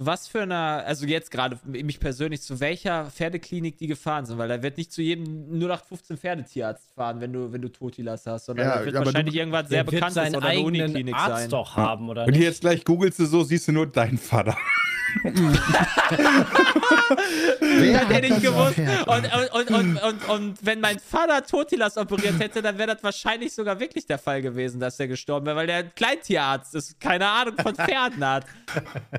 was 0.00 0.26
für 0.26 0.42
eine, 0.42 0.56
also 0.84 1.06
jetzt 1.06 1.30
gerade 1.30 1.56
mich 1.64 2.00
persönlich, 2.00 2.42
zu 2.42 2.58
welcher 2.58 3.06
Pferdeklinik 3.12 3.78
die 3.78 3.86
gefahren 3.86 4.26
sind, 4.26 4.38
weil 4.38 4.48
da 4.48 4.60
wird 4.60 4.76
nicht 4.76 4.90
zu 4.92 5.00
jedem 5.02 5.24
0815 5.56 6.16
Pferdetierarzt 6.18 6.92
fahren, 6.94 7.20
wenn 7.20 7.32
du, 7.32 7.52
wenn 7.52 7.62
du 7.62 7.68
Totilas 7.68 8.26
hast, 8.26 8.46
sondern 8.46 8.66
Ja, 8.66 8.78
da 8.80 8.84
wird 8.84 8.94
wahrscheinlich 8.96 9.34
du- 9.34 9.38
irgendwas 9.40 9.68
sehr 9.68 9.84
bekanntes 9.84 10.14
seinen 10.14 10.34
oder 10.34 10.46
eine 10.48 10.60
Uniklinik 10.62 11.14
Arzt 11.14 11.42
sein. 11.42 11.50
doch 11.50 11.76
haben, 11.76 12.08
oder 12.08 12.22
Wenn 12.26 12.34
du 12.34 12.40
nicht? 12.40 12.48
jetzt 12.48 12.62
gleich 12.62 12.84
googelst, 12.84 13.20
du 13.20 13.26
so, 13.26 13.44
siehst 13.44 13.68
du 13.68 13.72
nur 13.72 13.86
deinen 13.86 14.18
Vater. 14.18 14.58
Wer 17.60 17.98
Hätte 17.98 18.14
hat 18.14 18.24
ich 18.24 18.30
das 18.30 18.42
gewusst. 18.42 18.78
Und, 18.78 19.34
und, 19.34 19.70
und, 19.70 19.70
und, 19.70 20.02
und, 20.02 20.28
und 20.28 20.58
wenn 20.66 20.80
mein 20.80 20.98
Vater 20.98 21.44
Totilas 21.44 21.96
operiert 21.96 22.38
hätte, 22.38 22.62
dann 22.62 22.78
wäre 22.78 22.94
das 22.94 23.02
wahrscheinlich 23.02 23.52
sogar 23.54 23.78
wirklich 23.80 24.06
der 24.06 24.18
Fall 24.18 24.42
gewesen, 24.42 24.80
dass 24.80 24.98
er 25.00 25.08
gestorben 25.08 25.46
wäre, 25.46 25.56
weil 25.56 25.66
der 25.66 25.76
ein 25.78 25.94
Kleintierarzt 25.94 26.74
ist, 26.74 27.00
keine 27.00 27.28
Ahnung 27.28 27.54
von 27.60 27.74
Pferden 27.74 28.24
hat. 28.26 28.46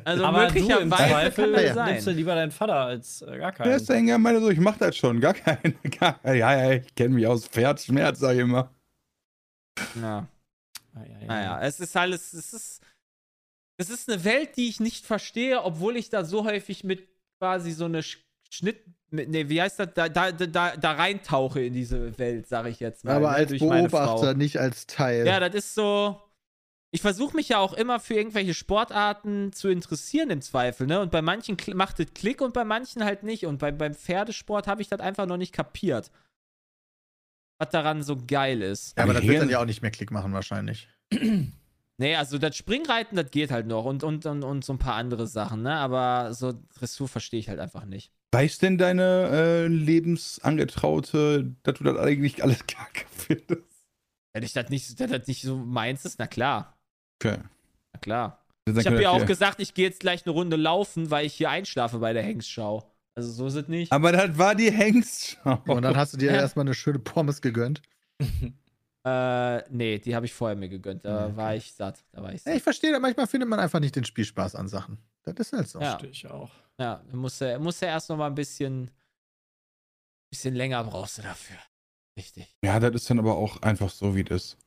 Also 0.04 0.26
Aber 0.26 0.48
du 0.48 0.58
im 0.58 0.64
möglicherweise 0.90 1.32
kann 1.42 1.54
das 1.54 1.64
ja. 1.64 1.74
sein. 1.74 1.92
nimmst 1.94 2.08
du 2.08 2.12
lieber 2.12 2.36
deinen 2.36 2.52
Vater 2.52 2.76
als 2.76 3.22
äh, 3.22 3.26
gar 3.38 3.38
Der 3.38 3.52
keinen. 3.54 3.72
ist 3.74 3.90
dann 3.90 4.08
ja 4.08 4.18
meine 4.18 4.40
so, 4.40 4.50
ich 4.50 4.60
mach 4.60 4.78
das 4.78 4.96
schon. 4.96 5.20
Gar 5.20 5.34
kein. 5.34 5.76
Gar, 6.00 6.20
ja, 6.24 6.34
ja, 6.34 6.72
ich 6.74 6.94
kenne 6.96 7.16
mich 7.16 7.28
aus 7.28 7.48
Pferdschmerz, 7.48 8.20
sag 8.20 8.34
ich 8.36 8.40
immer. 8.42 8.72
Ja. 10.02 10.28
Ah, 10.94 11.00
ja, 11.04 11.20
ja. 11.20 11.28
Naja, 11.28 11.60
es 11.62 11.80
ist 11.80 11.96
alles, 11.98 12.32
es 12.34 12.54
ist, 12.54 12.82
es 13.78 13.90
ist 13.90 14.10
eine 14.10 14.24
Welt, 14.24 14.58
die 14.58 14.70
ich 14.70 14.80
nicht 14.80 15.06
verstehe, 15.06 15.64
obwohl 15.64 15.98
ich 15.98 16.10
da 16.10 16.24
so 16.24 16.46
häufig 16.46 16.84
mit 16.84 17.08
quasi 17.40 17.72
so 17.72 17.86
eine 17.86 18.02
Sch- 18.02 18.18
Schnitt, 18.50 18.82
mit, 19.12 19.30
nee, 19.30 19.50
wie 19.50 19.62
heißt 19.62 19.80
das, 19.80 19.90
da, 19.94 20.08
da, 20.10 20.32
da, 20.32 20.78
da 20.78 20.92
reintauche 20.94 21.62
in 21.62 21.74
diese 21.74 22.18
Welt, 22.18 22.48
sage 22.48 22.70
ich 22.70 22.80
jetzt 22.80 23.04
mal. 23.04 23.16
Aber 23.16 23.30
ne, 23.32 23.36
als 23.36 23.50
durch 23.50 23.62
meine 23.62 23.90
Frau. 23.90 24.06
Beobachter, 24.06 24.34
nicht 24.34 24.60
als 24.60 24.88
Teil. 24.88 25.26
Ja, 25.28 25.40
das 25.40 25.54
ist 25.56 25.76
so. 25.76 26.22
Ich 26.92 27.02
versuche 27.02 27.36
mich 27.36 27.50
ja 27.50 27.58
auch 27.58 27.74
immer 27.74 28.00
für 28.00 28.14
irgendwelche 28.14 28.54
Sportarten 28.54 29.52
zu 29.52 29.68
interessieren 29.68 30.30
im 30.30 30.42
Zweifel, 30.42 30.88
ne? 30.88 31.02
Und 31.02 31.12
bei 31.12 31.22
manchen 31.22 31.58
kl- 31.58 31.76
macht 31.76 32.00
es 32.00 32.14
Klick 32.14 32.40
und 32.40 32.54
bei 32.54 32.64
manchen 32.64 33.04
halt 33.04 33.24
nicht. 33.24 33.46
Und 33.46 33.58
bei, 33.58 33.72
beim 33.74 33.94
Pferdesport 33.94 34.68
habe 34.68 34.82
ich 34.82 34.88
das 34.88 35.02
einfach 35.02 35.26
noch 35.26 35.36
nicht 35.38 35.52
kapiert. 35.52 36.10
Was 37.60 37.70
daran 37.70 38.02
so 38.04 38.16
geil 38.26 38.62
ist. 38.62 38.98
Ja, 38.98 39.04
aber 39.04 39.14
das 39.14 39.24
wird 39.24 39.42
dann 39.42 39.50
ja 39.50 39.60
auch 39.60 39.66
nicht 39.66 39.82
mehr 39.82 39.92
Klick 39.92 40.12
machen, 40.12 40.32
wahrscheinlich. 40.32 40.88
Nee, 41.98 42.16
also 42.16 42.38
das 42.38 42.56
Springreiten, 42.58 43.16
das 43.16 43.32
geht 43.32 43.52
halt 43.52 43.68
noch 43.68 43.86
und, 43.86 44.04
und, 44.04 44.26
und, 44.26 44.44
und 44.44 44.66
so 44.66 44.74
ein 44.74 44.80
paar 44.80 44.96
andere 44.96 45.28
Sachen, 45.28 45.62
ne? 45.62 45.76
Aber 45.76 46.34
so 46.34 46.54
Dressur 46.78 47.08
verstehe 47.08 47.40
ich 47.40 47.48
halt 47.48 47.60
einfach 47.60 47.86
nicht. 47.86 48.12
Weiß 48.34 48.58
denn 48.58 48.78
deine 48.78 49.30
äh, 49.32 49.68
Lebensangetraute, 49.68 51.56
dass 51.64 51.78
du 51.78 51.84
das 51.86 51.98
eigentlich 51.98 52.44
alles 52.44 52.60
kacke 52.68 53.06
findest? 53.10 53.64
Wenn 54.34 54.44
ich 54.44 54.52
das 54.54 54.70
nicht, 54.70 55.00
wenn 55.00 55.12
das 55.12 55.28
nicht 55.28 55.42
so 55.44 55.56
meins 55.58 56.04
ist, 56.04 56.20
na 56.20 56.28
klar. 56.28 56.78
Okay. 57.24 57.38
Na 57.94 58.00
klar. 58.02 58.46
Ich 58.68 58.86
habe 58.88 59.02
ja 59.02 59.12
auch 59.12 59.26
gesagt, 59.26 59.60
ich 59.62 59.74
gehe 59.74 59.86
jetzt 59.86 60.00
gleich 60.00 60.26
eine 60.26 60.34
Runde 60.34 60.56
laufen, 60.58 61.12
weil 61.12 61.26
ich 61.26 61.34
hier 61.36 61.50
einschlafe 61.50 62.00
bei 62.00 62.14
der 62.14 62.24
Hengstschau. 62.24 62.92
Also 63.16 63.32
so 63.32 63.48
ist 63.48 63.56
es 63.56 63.68
nicht. 63.70 63.92
Aber 63.92 64.12
das 64.12 64.38
war 64.38 64.56
die 64.56 64.72
Hengstschau. 64.72 65.62
Und 65.68 65.84
dann 65.84 65.96
hast 65.96 66.14
du 66.14 66.18
dir 66.18 66.32
Ja. 66.34 66.42
erstmal 66.42 66.66
eine 66.66 66.74
schöne 66.74 67.00
Pommes 67.00 67.42
gegönnt. 67.42 67.82
Äh, 69.06 69.64
nee, 69.70 70.00
die 70.00 70.16
habe 70.16 70.26
ich 70.26 70.34
vorher 70.34 70.56
mir 70.56 70.68
gegönnt. 70.70 71.06
Da 71.06 71.26
Okay. 71.28 71.36
war 71.38 71.56
ich 71.56 71.74
satt. 71.74 72.04
Da 72.12 72.24
war 72.24 72.30
ich 72.34 72.42
Ja, 72.44 72.52
satt. 72.52 72.56
ich 72.58 72.64
verstehe, 72.64 72.92
da 72.92 73.00
manchmal 73.00 73.28
findet 73.28 73.48
man 73.50 73.60
einfach 73.60 73.80
nicht 73.80 73.96
den 73.96 74.04
Spielspaß 74.04 74.56
an 74.56 74.68
Sachen. 74.68 74.98
Das 75.24 75.36
ist 75.38 75.54
halt 75.54 75.70
so. 75.70 75.80
Ja. 75.80 75.92
Verstehe 75.92 76.10
ich 76.10 76.28
auch. 76.28 76.52
Ja, 76.80 77.02
du 77.12 77.18
musst 77.18 77.40
ja, 77.42 77.58
musst 77.60 77.82
ja 77.82 77.90
erst 77.90 78.10
noch 78.10 78.18
mal 78.18 78.28
ein 78.28 78.36
bisschen, 78.36 78.90
bisschen 80.32 80.56
länger 80.56 80.84
brauchst 80.84 81.18
du 81.20 81.22
dafür. 81.22 81.58
Richtig. 82.18 82.56
Ja, 82.64 82.80
das 82.80 82.94
ist 82.96 83.10
dann 83.10 83.20
aber 83.20 83.36
auch 83.36 83.62
einfach 83.62 83.90
so, 83.90 84.16
wie 84.16 84.24
das. 84.24 84.58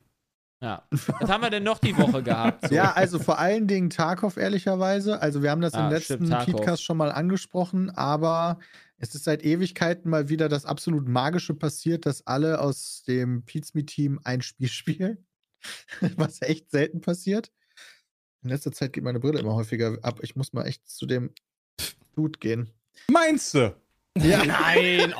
Ja. 0.61 0.83
Was 0.91 1.29
haben 1.29 1.41
wir 1.41 1.49
denn 1.49 1.63
noch 1.63 1.79
die 1.79 1.95
Woche 1.97 2.21
gehabt? 2.21 2.67
So? 2.67 2.75
Ja, 2.75 2.91
also 2.93 3.17
vor 3.19 3.39
allen 3.39 3.67
Dingen 3.67 3.89
Tarkov, 3.89 4.37
ehrlicherweise. 4.37 5.21
Also, 5.21 5.41
wir 5.41 5.51
haben 5.51 5.61
das 5.61 5.73
Ah, 5.73 5.85
im 5.85 5.93
letzten. 5.93 6.29
Podcast 6.29 6.83
schon 6.83 6.97
mal 6.97 7.11
angesprochen, 7.11 7.89
aber 7.91 8.59
es 8.99 9.15
ist 9.15 9.23
seit 9.23 9.43
Ewigkeiten 9.43 10.09
mal 10.09 10.29
wieder 10.29 10.49
das 10.49 10.65
absolut 10.65 11.07
Magische 11.07 11.53
passiert, 11.53 12.05
dass 12.05 12.27
alle 12.27 12.59
aus 12.59 13.03
dem 13.07 13.43
Pizme-Team 13.45 14.19
ein 14.23 14.41
Spiel 14.41 14.67
spielen. 14.69 15.25
Was 16.15 16.41
echt 16.41 16.69
selten 16.71 17.01
passiert. 17.01 17.51
In 18.43 18.49
letzter 18.49 18.71
Zeit 18.71 18.93
geht 18.93 19.03
meine 19.03 19.19
Brille 19.19 19.39
immer 19.39 19.55
häufiger 19.55 19.97
ab. 20.01 20.19
Ich 20.21 20.35
muss 20.35 20.53
mal 20.53 20.65
echt 20.65 20.87
zu 20.87 21.05
dem 21.05 21.33
Dude 22.15 22.39
gehen. 22.39 22.69
Meinst 23.09 23.53
du? 23.53 23.75
Ja, 24.17 24.43
Nein, 24.45 25.13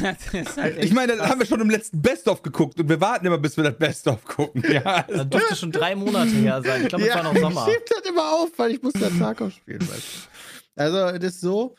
das 0.00 0.32
ist 0.32 0.56
halt 0.56 0.82
Ich 0.82 0.92
meine, 0.92 1.16
das 1.16 1.28
haben 1.28 1.40
wir 1.40 1.46
schon 1.46 1.60
im 1.60 1.68
letzten 1.70 2.00
Best-of 2.00 2.42
geguckt 2.42 2.78
und 2.80 2.88
wir 2.88 3.00
warten 3.00 3.26
immer, 3.26 3.38
bis 3.38 3.56
wir 3.56 3.64
das 3.64 3.76
Best-of 3.78 4.24
gucken. 4.24 4.62
Ja, 4.70 4.82
also, 4.82 5.24
Das 5.24 5.28
dürfte 5.28 5.56
schon 5.56 5.72
drei 5.72 5.94
Monate 5.94 6.30
her 6.30 6.62
sein. 6.62 6.82
Ich 6.82 6.88
glaube, 6.88 7.06
es 7.06 7.14
war 7.14 7.22
noch 7.24 7.34
ich 7.34 7.40
Sommer. 7.40 7.66
schieb 7.66 7.84
das 7.86 8.08
immer 8.08 8.32
auf, 8.32 8.50
weil 8.56 8.72
ich 8.72 8.82
muss 8.82 8.94
ja 8.98 9.10
Tarkov 9.10 9.52
spielen. 9.52 9.80
Weißt 9.80 9.90
du. 9.90 10.53
Also, 10.76 10.98
es 10.98 11.22
ist 11.24 11.40
so, 11.40 11.74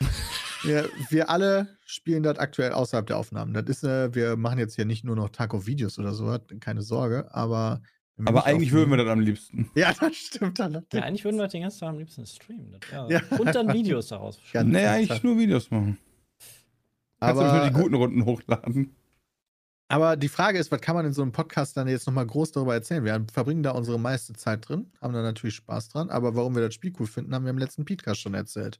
wir, 0.64 0.90
wir 1.10 1.30
alle 1.30 1.68
spielen 1.86 2.24
das 2.24 2.38
aktuell 2.40 2.72
außerhalb 2.72 3.06
der 3.08 3.18
Aufnahmen. 3.18 3.54
Das 3.54 3.66
ist, 3.66 3.84
äh, 3.84 4.14
wir 4.16 4.38
machen 4.38 4.58
jetzt 4.60 4.76
hier 4.76 4.86
nicht 4.86 5.04
nur 5.04 5.16
noch 5.16 5.30
Tarkov-Videos 5.30 6.00
oder 6.00 6.14
so, 6.14 6.38
keine 6.60 6.82
Sorge, 6.82 7.28
aber. 7.34 7.82
aber 8.26 8.46
eigentlich 8.46 8.72
würden 8.72 8.90
wir 8.90 8.98
das 8.98 9.08
am 9.08 9.20
liebsten. 9.20 9.70
Ja, 9.76 9.94
das 10.00 10.16
stimmt 10.16 10.60
allerdings. 10.62 10.88
Ja, 10.94 11.02
eigentlich 11.04 11.24
würden 11.26 11.38
wir 11.38 11.48
den 11.48 11.62
ganzen 11.64 11.80
Tag 11.82 11.90
am 11.90 12.00
liebsten 12.00 12.26
streamen. 12.26 12.72
Das 12.80 12.92
wär- 13.10 13.12
Ja. 13.32 13.38
Und 13.38 13.54
dann 13.54 13.74
Videos 13.74 14.08
daraus. 14.08 14.40
Nee, 14.54 14.86
eigentlich 14.86 15.24
nur 15.24 15.38
Videos 15.38 15.70
machen. 15.72 15.98
Kannst 17.20 17.42
du 17.42 17.46
aber, 17.46 17.58
nur 17.58 17.68
die 17.70 17.74
guten 17.74 17.96
Runden 17.96 18.26
hochladen. 18.26 18.96
Aber 19.88 20.16
die 20.16 20.30
Frage 20.30 20.58
ist, 20.58 20.72
was 20.72 20.82
kann 20.82 20.96
man 20.96 21.06
in 21.06 21.14
so 21.14 21.22
einem 21.22 21.32
Podcast 21.32 21.78
dann 21.78 21.88
jetzt 21.88 22.08
nochmal 22.08 22.26
groß 22.26 22.52
darüber 22.52 22.74
erzählen? 22.74 23.04
Wir 23.04 23.26
verbringen 23.32 23.64
da 23.64 23.72
unsere 23.72 24.00
meiste 24.00 24.34
Zeit 24.34 24.68
drin, 24.68 24.92
haben 25.02 25.14
da 25.14 25.22
natürlich 25.22 25.56
Spaß 25.56 25.90
dran, 25.90 26.10
aber 26.10 26.36
warum 26.36 26.56
wir 26.56 26.62
das 26.62 26.74
Spiel 26.74 26.94
cool 27.00 27.08
finden, 27.08 27.36
haben 27.36 27.46
wir 27.46 27.52
im 27.52 27.58
letzten 27.58 27.86
Podcast 27.86 28.22
schon 28.22 28.34
erzählt. 28.34 28.80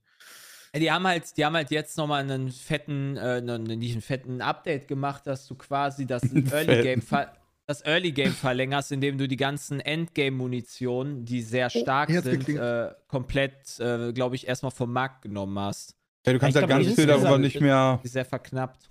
Ja, 0.74 0.80
Die 0.80 0.92
haben 0.92 1.06
halt, 1.06 1.38
die 1.38 1.46
haben 1.46 1.56
halt 1.56 1.72
jetzt 1.72 1.98
nochmal 1.98 2.24
einen 2.24 2.50
fetten, 2.50 3.18
äh, 3.18 3.38
einen, 3.38 3.64
nicht 3.64 3.94
einen 3.94 4.02
fetten 4.02 4.42
Update 4.42 4.88
gemacht, 4.88 5.28
dass 5.28 5.48
du 5.48 5.56
quasi 5.56 6.06
das 6.06 6.24
Early 6.52 6.82
Game 6.82 7.02
das 7.68 7.84
Early 7.84 8.12
Game 8.12 8.32
verlängerst, 8.32 8.92
indem 8.92 9.18
du 9.18 9.28
die 9.28 9.38
ganzen 9.38 9.80
Endgame-Munition, 9.80 11.26
die 11.26 11.42
sehr 11.42 11.70
stark 11.70 12.10
hier 12.10 12.18
hat's 12.18 12.28
sind, 12.28 12.50
äh, 12.50 12.92
komplett, 13.08 13.80
äh, 13.80 14.14
glaube 14.14 14.36
ich, 14.36 14.48
erstmal 14.48 14.72
vom 14.72 14.94
Markt 14.94 15.24
genommen 15.24 15.58
hast. 15.58 15.96
Ja, 16.26 16.34
du 16.34 16.40
kannst 16.40 16.56
Ich 16.56 16.62
halt 16.62 16.70
ganz 16.70 16.94
viel 16.94 17.08
darüber 17.08 17.38
nicht 17.38 17.60
mehr. 17.62 18.00
Sehr 18.04 18.26
verknappt. 18.26 18.90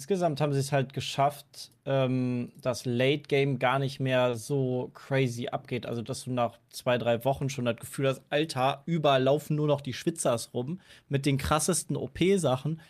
Insgesamt 0.00 0.40
haben 0.40 0.52
sie 0.52 0.60
es 0.60 0.70
halt 0.70 0.92
geschafft, 0.92 1.72
ähm, 1.84 2.52
dass 2.62 2.84
Late 2.84 3.24
Game 3.26 3.58
gar 3.58 3.80
nicht 3.80 3.98
mehr 3.98 4.36
so 4.36 4.92
crazy 4.94 5.48
abgeht. 5.48 5.86
Also, 5.86 6.02
dass 6.02 6.22
du 6.22 6.30
nach 6.30 6.56
zwei, 6.70 6.98
drei 6.98 7.24
Wochen 7.24 7.50
schon 7.50 7.64
das 7.64 7.78
Gefühl 7.78 8.06
hast, 8.06 8.22
Alter, 8.30 8.84
überall 8.86 9.24
laufen 9.24 9.56
nur 9.56 9.66
noch 9.66 9.80
die 9.80 9.92
Schwitzers 9.92 10.54
rum 10.54 10.80
mit 11.08 11.26
den 11.26 11.36
krassesten 11.36 11.96
OP-Sachen. 11.96 12.80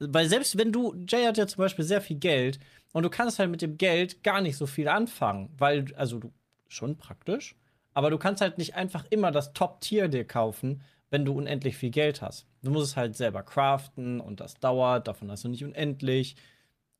Weil 0.00 0.28
selbst 0.28 0.58
wenn 0.58 0.72
du, 0.72 0.92
Jay 1.06 1.24
hat 1.24 1.38
ja 1.38 1.46
zum 1.46 1.62
Beispiel 1.62 1.84
sehr 1.84 2.00
viel 2.00 2.16
Geld 2.18 2.58
und 2.92 3.04
du 3.04 3.10
kannst 3.10 3.38
halt 3.38 3.50
mit 3.50 3.62
dem 3.62 3.78
Geld 3.78 4.24
gar 4.24 4.40
nicht 4.40 4.56
so 4.56 4.66
viel 4.66 4.88
anfangen, 4.88 5.50
weil, 5.58 5.94
also 5.94 6.18
du, 6.18 6.32
schon 6.66 6.96
praktisch, 6.96 7.54
aber 7.94 8.10
du 8.10 8.18
kannst 8.18 8.40
halt 8.40 8.58
nicht 8.58 8.74
einfach 8.74 9.04
immer 9.10 9.30
das 9.30 9.52
Top-Tier 9.52 10.08
dir 10.08 10.24
kaufen, 10.26 10.82
wenn 11.10 11.24
du 11.24 11.32
unendlich 11.32 11.76
viel 11.76 11.90
Geld 11.90 12.22
hast. 12.22 12.46
Du 12.62 12.72
musst 12.72 12.88
es 12.88 12.96
halt 12.96 13.16
selber 13.16 13.44
craften 13.44 14.20
und 14.20 14.40
das 14.40 14.54
dauert, 14.54 15.06
davon 15.06 15.30
hast 15.30 15.44
du 15.44 15.48
nicht 15.48 15.64
unendlich. 15.64 16.36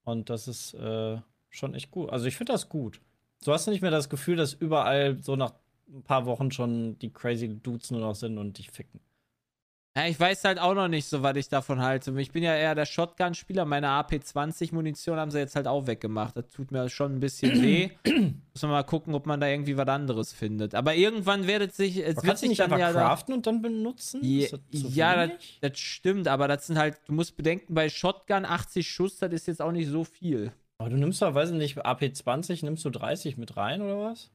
Und 0.07 0.31
das 0.31 0.47
ist 0.47 0.73
äh, 0.75 1.19
schon 1.51 1.75
echt 1.75 1.91
gut. 1.91 2.11
Also 2.11 2.27
ich 2.27 2.37
finde 2.37 2.53
das 2.53 2.69
gut. 2.69 3.01
So 3.41 3.53
hast 3.53 3.67
du 3.67 3.73
nicht 3.73 3.83
mehr 3.83 3.91
das 3.91 4.09
Gefühl, 4.09 4.37
dass 4.37 4.55
überall 4.55 5.21
so 5.21 5.35
nach 5.35 5.55
ein 5.89 6.05
paar 6.05 6.27
Wochen 6.27 6.53
schon 6.53 6.97
die 7.01 7.13
crazy 7.13 7.49
Dudes 7.49 7.91
nur 7.91 8.01
noch 8.01 8.15
sind 8.15 8.39
und 8.39 8.57
dich 8.57 8.71
ficken. 8.71 9.01
Ja, 9.97 10.07
ich 10.07 10.21
weiß 10.21 10.45
halt 10.45 10.59
auch 10.61 10.75
noch 10.75 10.89
nicht 10.89 11.07
so, 11.07 11.23
was 11.23 11.37
ich 11.39 11.49
davon 11.49 11.81
halte. 11.81 12.13
Ich 12.21 12.31
bin 12.31 12.43
ja 12.43 12.55
eher 12.55 12.75
der 12.75 12.85
Shotgun-Spieler. 12.85 13.65
Meine 13.65 13.89
AP-20-Munition 13.89 15.19
haben 15.19 15.31
sie 15.31 15.39
jetzt 15.39 15.57
halt 15.57 15.67
auch 15.67 15.87
weggemacht. 15.87 16.37
Das 16.37 16.49
tut 16.49 16.71
mir 16.71 16.89
schon 16.91 17.15
ein 17.17 17.21
bisschen 17.21 17.51
weh. 17.63 17.89
Muss 18.05 18.61
man 18.61 18.73
mal 18.73 18.83
gucken, 18.83 19.15
ob 19.15 19.25
man 19.25 19.41
da 19.41 19.49
irgendwie 19.49 19.77
was 19.79 19.89
anderes 19.89 20.35
findet. 20.35 20.75
Aber 20.75 20.95
irgendwann 20.95 21.47
wird 21.47 21.71
es 21.71 21.79
sich. 21.79 21.97
Es 21.97 22.17
wird 22.17 22.27
kannst 22.27 22.43
du 22.43 22.49
sich 22.49 22.49
nicht 22.51 22.61
dann 22.61 22.73
einfach 22.75 22.89
ja 22.89 22.93
da- 22.93 23.01
craften 23.09 23.33
und 23.33 23.47
dann 23.47 23.63
benutzen? 23.63 24.21
Ja, 24.23 24.45
Ist 24.45 24.53
das 24.71 24.95
ja 24.95 25.27
das, 25.29 25.37
das 25.63 25.79
stimmt, 25.79 26.29
aber 26.29 26.47
das 26.47 26.67
sind 26.67 26.77
halt, 26.77 26.99
du 27.07 27.15
musst 27.15 27.35
bedenken, 27.39 27.73
bei 27.75 27.89
Shotgun 27.89 28.45
80 28.45 28.87
Schuss, 28.87 29.17
das 29.17 29.33
ist 29.33 29.47
jetzt 29.47 29.63
auch 29.63 29.73
nicht 29.73 29.89
so 29.89 30.05
viel. 30.05 30.53
Aber 30.79 30.91
du 30.91 30.97
nimmst 30.99 31.23
doch, 31.23 31.35
weiß 31.35 31.53
ich 31.53 31.57
nicht, 31.57 31.79
AP20, 31.87 32.63
nimmst 32.67 32.85
du 32.85 32.91
30 32.91 33.39
mit 33.39 33.57
rein 33.57 33.81
oder 33.81 33.99
was? 33.99 34.31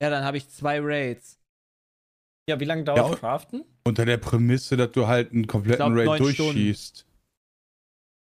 Ja, 0.00 0.08
dann 0.08 0.24
habe 0.24 0.38
ich 0.38 0.48
zwei 0.48 0.80
Raids. 0.80 1.38
Ja, 2.48 2.58
wie 2.58 2.64
lange 2.64 2.84
dauert 2.84 3.10
Ja, 3.10 3.16
Craften? 3.16 3.64
Unter 3.84 4.04
der 4.06 4.16
Prämisse, 4.16 4.76
dass 4.76 4.90
du 4.92 5.06
halt 5.06 5.32
einen 5.32 5.46
kompletten 5.46 5.92
glaub, 5.94 6.08
Raid 6.08 6.20
durchschießt. 6.20 7.06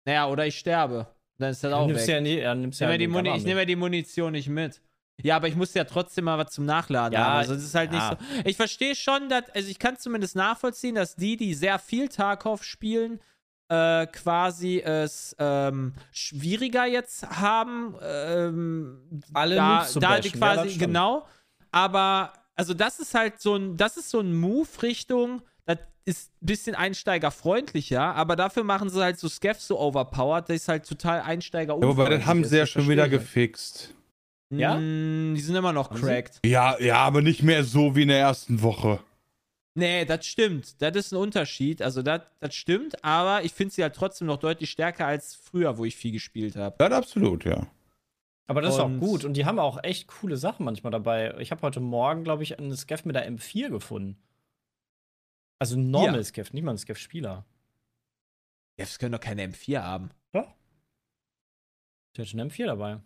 Naja, 0.06 0.28
oder 0.28 0.46
ich 0.46 0.58
sterbe. 0.58 1.06
Dann 1.38 1.50
ist 1.52 1.64
das 1.64 1.72
auch 1.72 1.86
Du 1.86 1.92
nimmst 1.92 2.06
weg. 2.06 2.14
ja, 2.14 2.20
nie, 2.20 2.38
ja, 2.38 2.54
nimmst 2.54 2.80
ich 2.80 2.86
nehme 2.86 2.92
ja 2.92 2.94
ja 2.94 2.98
die, 2.98 3.08
Muni 3.08 3.36
ich 3.36 3.44
nehme 3.44 3.60
ja 3.60 3.66
die 3.66 3.76
Munition 3.76 4.32
nicht 4.32 4.48
mit. 4.48 4.82
Ja, 5.22 5.36
aber 5.36 5.48
ich 5.48 5.56
muss 5.56 5.74
ja 5.74 5.84
trotzdem 5.84 6.24
mal 6.24 6.38
was 6.38 6.52
zum 6.52 6.64
Nachladen 6.66 7.14
Ja, 7.14 7.24
haben. 7.24 7.38
Also 7.38 7.54
das 7.54 7.64
ist 7.64 7.74
halt 7.74 7.92
ja. 7.92 8.10
nicht 8.10 8.20
so. 8.20 8.48
Ich 8.48 8.56
verstehe 8.56 8.94
schon, 8.94 9.28
dass, 9.28 9.48
also 9.50 9.68
ich 9.70 9.78
kann 9.78 9.96
zumindest 9.98 10.36
nachvollziehen, 10.36 10.94
dass 10.94 11.16
die, 11.16 11.36
die 11.36 11.54
sehr 11.54 11.78
viel 11.78 12.08
Tarkov 12.08 12.62
spielen, 12.62 13.20
äh, 13.68 14.06
quasi 14.06 14.80
es 14.80 15.36
ähm, 15.38 15.94
schwieriger 16.10 16.86
jetzt 16.86 17.26
haben. 17.28 17.94
Ähm, 18.02 19.22
Alle 19.32 19.56
da, 19.56 19.86
da 19.94 20.20
die 20.20 20.28
Ja, 20.28 20.34
quasi, 20.36 20.68
stimmt. 20.70 20.86
genau. 20.86 21.26
Aber 21.70 22.32
also 22.60 22.74
das 22.74 22.98
ist 23.00 23.14
halt 23.14 23.40
so 23.40 23.56
ein, 23.56 23.78
das 23.78 23.96
ist 23.96 24.10
so 24.10 24.20
ein 24.20 24.38
Move 24.38 24.68
Richtung, 24.82 25.40
das 25.64 25.78
ist 26.04 26.30
ein 26.42 26.46
bisschen 26.46 26.74
einsteigerfreundlicher, 26.74 28.02
aber 28.14 28.36
dafür 28.36 28.64
machen 28.64 28.90
sie 28.90 29.02
halt 29.02 29.18
so 29.18 29.30
Skeff 29.30 29.60
so 29.60 29.80
overpowered, 29.80 30.48
das 30.48 30.56
ist 30.56 30.68
halt 30.68 30.86
total 30.86 31.22
einsteiger 31.22 31.78
Ja, 31.80 31.88
aber 31.88 32.10
das 32.10 32.26
haben 32.26 32.44
sie 32.44 32.58
ja 32.58 32.66
schon 32.66 32.86
wieder 32.86 33.08
gefixt. 33.08 33.94
Ja? 34.50 34.76
Mm, 34.76 35.34
die 35.34 35.40
sind 35.40 35.56
immer 35.56 35.72
noch 35.72 35.88
Haben 35.88 36.00
sie? 36.00 36.02
cracked. 36.02 36.40
Ja, 36.44 36.78
ja, 36.80 36.96
aber 36.96 37.22
nicht 37.22 37.42
mehr 37.42 37.64
so 37.64 37.96
wie 37.96 38.02
in 38.02 38.08
der 38.08 38.18
ersten 38.18 38.60
Woche. 38.60 39.00
Nee, 39.74 40.04
das 40.04 40.26
stimmt. 40.26 40.82
Das 40.82 40.94
ist 40.96 41.12
ein 41.12 41.16
Unterschied. 41.16 41.80
Also, 41.80 42.02
das, 42.02 42.22
stimmt, 42.50 43.02
aber 43.04 43.44
ich 43.44 43.52
finde 43.52 43.72
sie 43.72 43.82
halt 43.82 43.94
trotzdem 43.94 44.26
noch 44.26 44.38
deutlich 44.38 44.68
stärker 44.70 45.06
als 45.06 45.36
früher, 45.36 45.78
wo 45.78 45.84
ich 45.84 45.94
viel 45.96 46.12
gespielt 46.12 46.56
habe. 46.56 46.74
Das 46.78 46.92
absolut, 46.92 47.44
ja. 47.44 47.66
Aber 48.46 48.60
das 48.62 48.74
ist 48.74 48.80
auch 48.80 48.86
Und- 48.86 49.00
gut. 49.00 49.24
Und 49.24 49.34
die 49.34 49.44
haben 49.44 49.58
auch 49.58 49.82
echt 49.84 50.08
coole 50.08 50.36
Sachen 50.36 50.64
manchmal 50.64 50.90
dabei. 50.90 51.36
Ich 51.38 51.50
habe 51.52 51.62
heute 51.62 51.80
Morgen, 51.80 52.24
glaube 52.24 52.42
ich, 52.42 52.58
einen 52.58 52.76
Skeff 52.76 53.04
mit 53.04 53.14
der 53.16 53.26
M4 53.30 53.68
gefunden. 53.70 54.20
Also 55.60 55.76
ein 55.76 55.90
normal 55.90 56.16
Ja. 56.16 56.24
Skeff, 56.24 56.52
nicht 56.52 56.62
mal 56.64 56.72
ein 56.72 56.78
Skeff-Spieler. 56.78 57.44
Jetzt 58.78 58.98
können 58.98 59.12
doch 59.12 59.20
keine 59.20 59.42
M4 59.44 59.82
haben. 59.82 60.10
Ja. 60.32 60.52
Der 62.16 62.24
hat 62.24 62.32
eine 62.32 62.42
M4 62.44 62.66
dabei. 62.66 63.00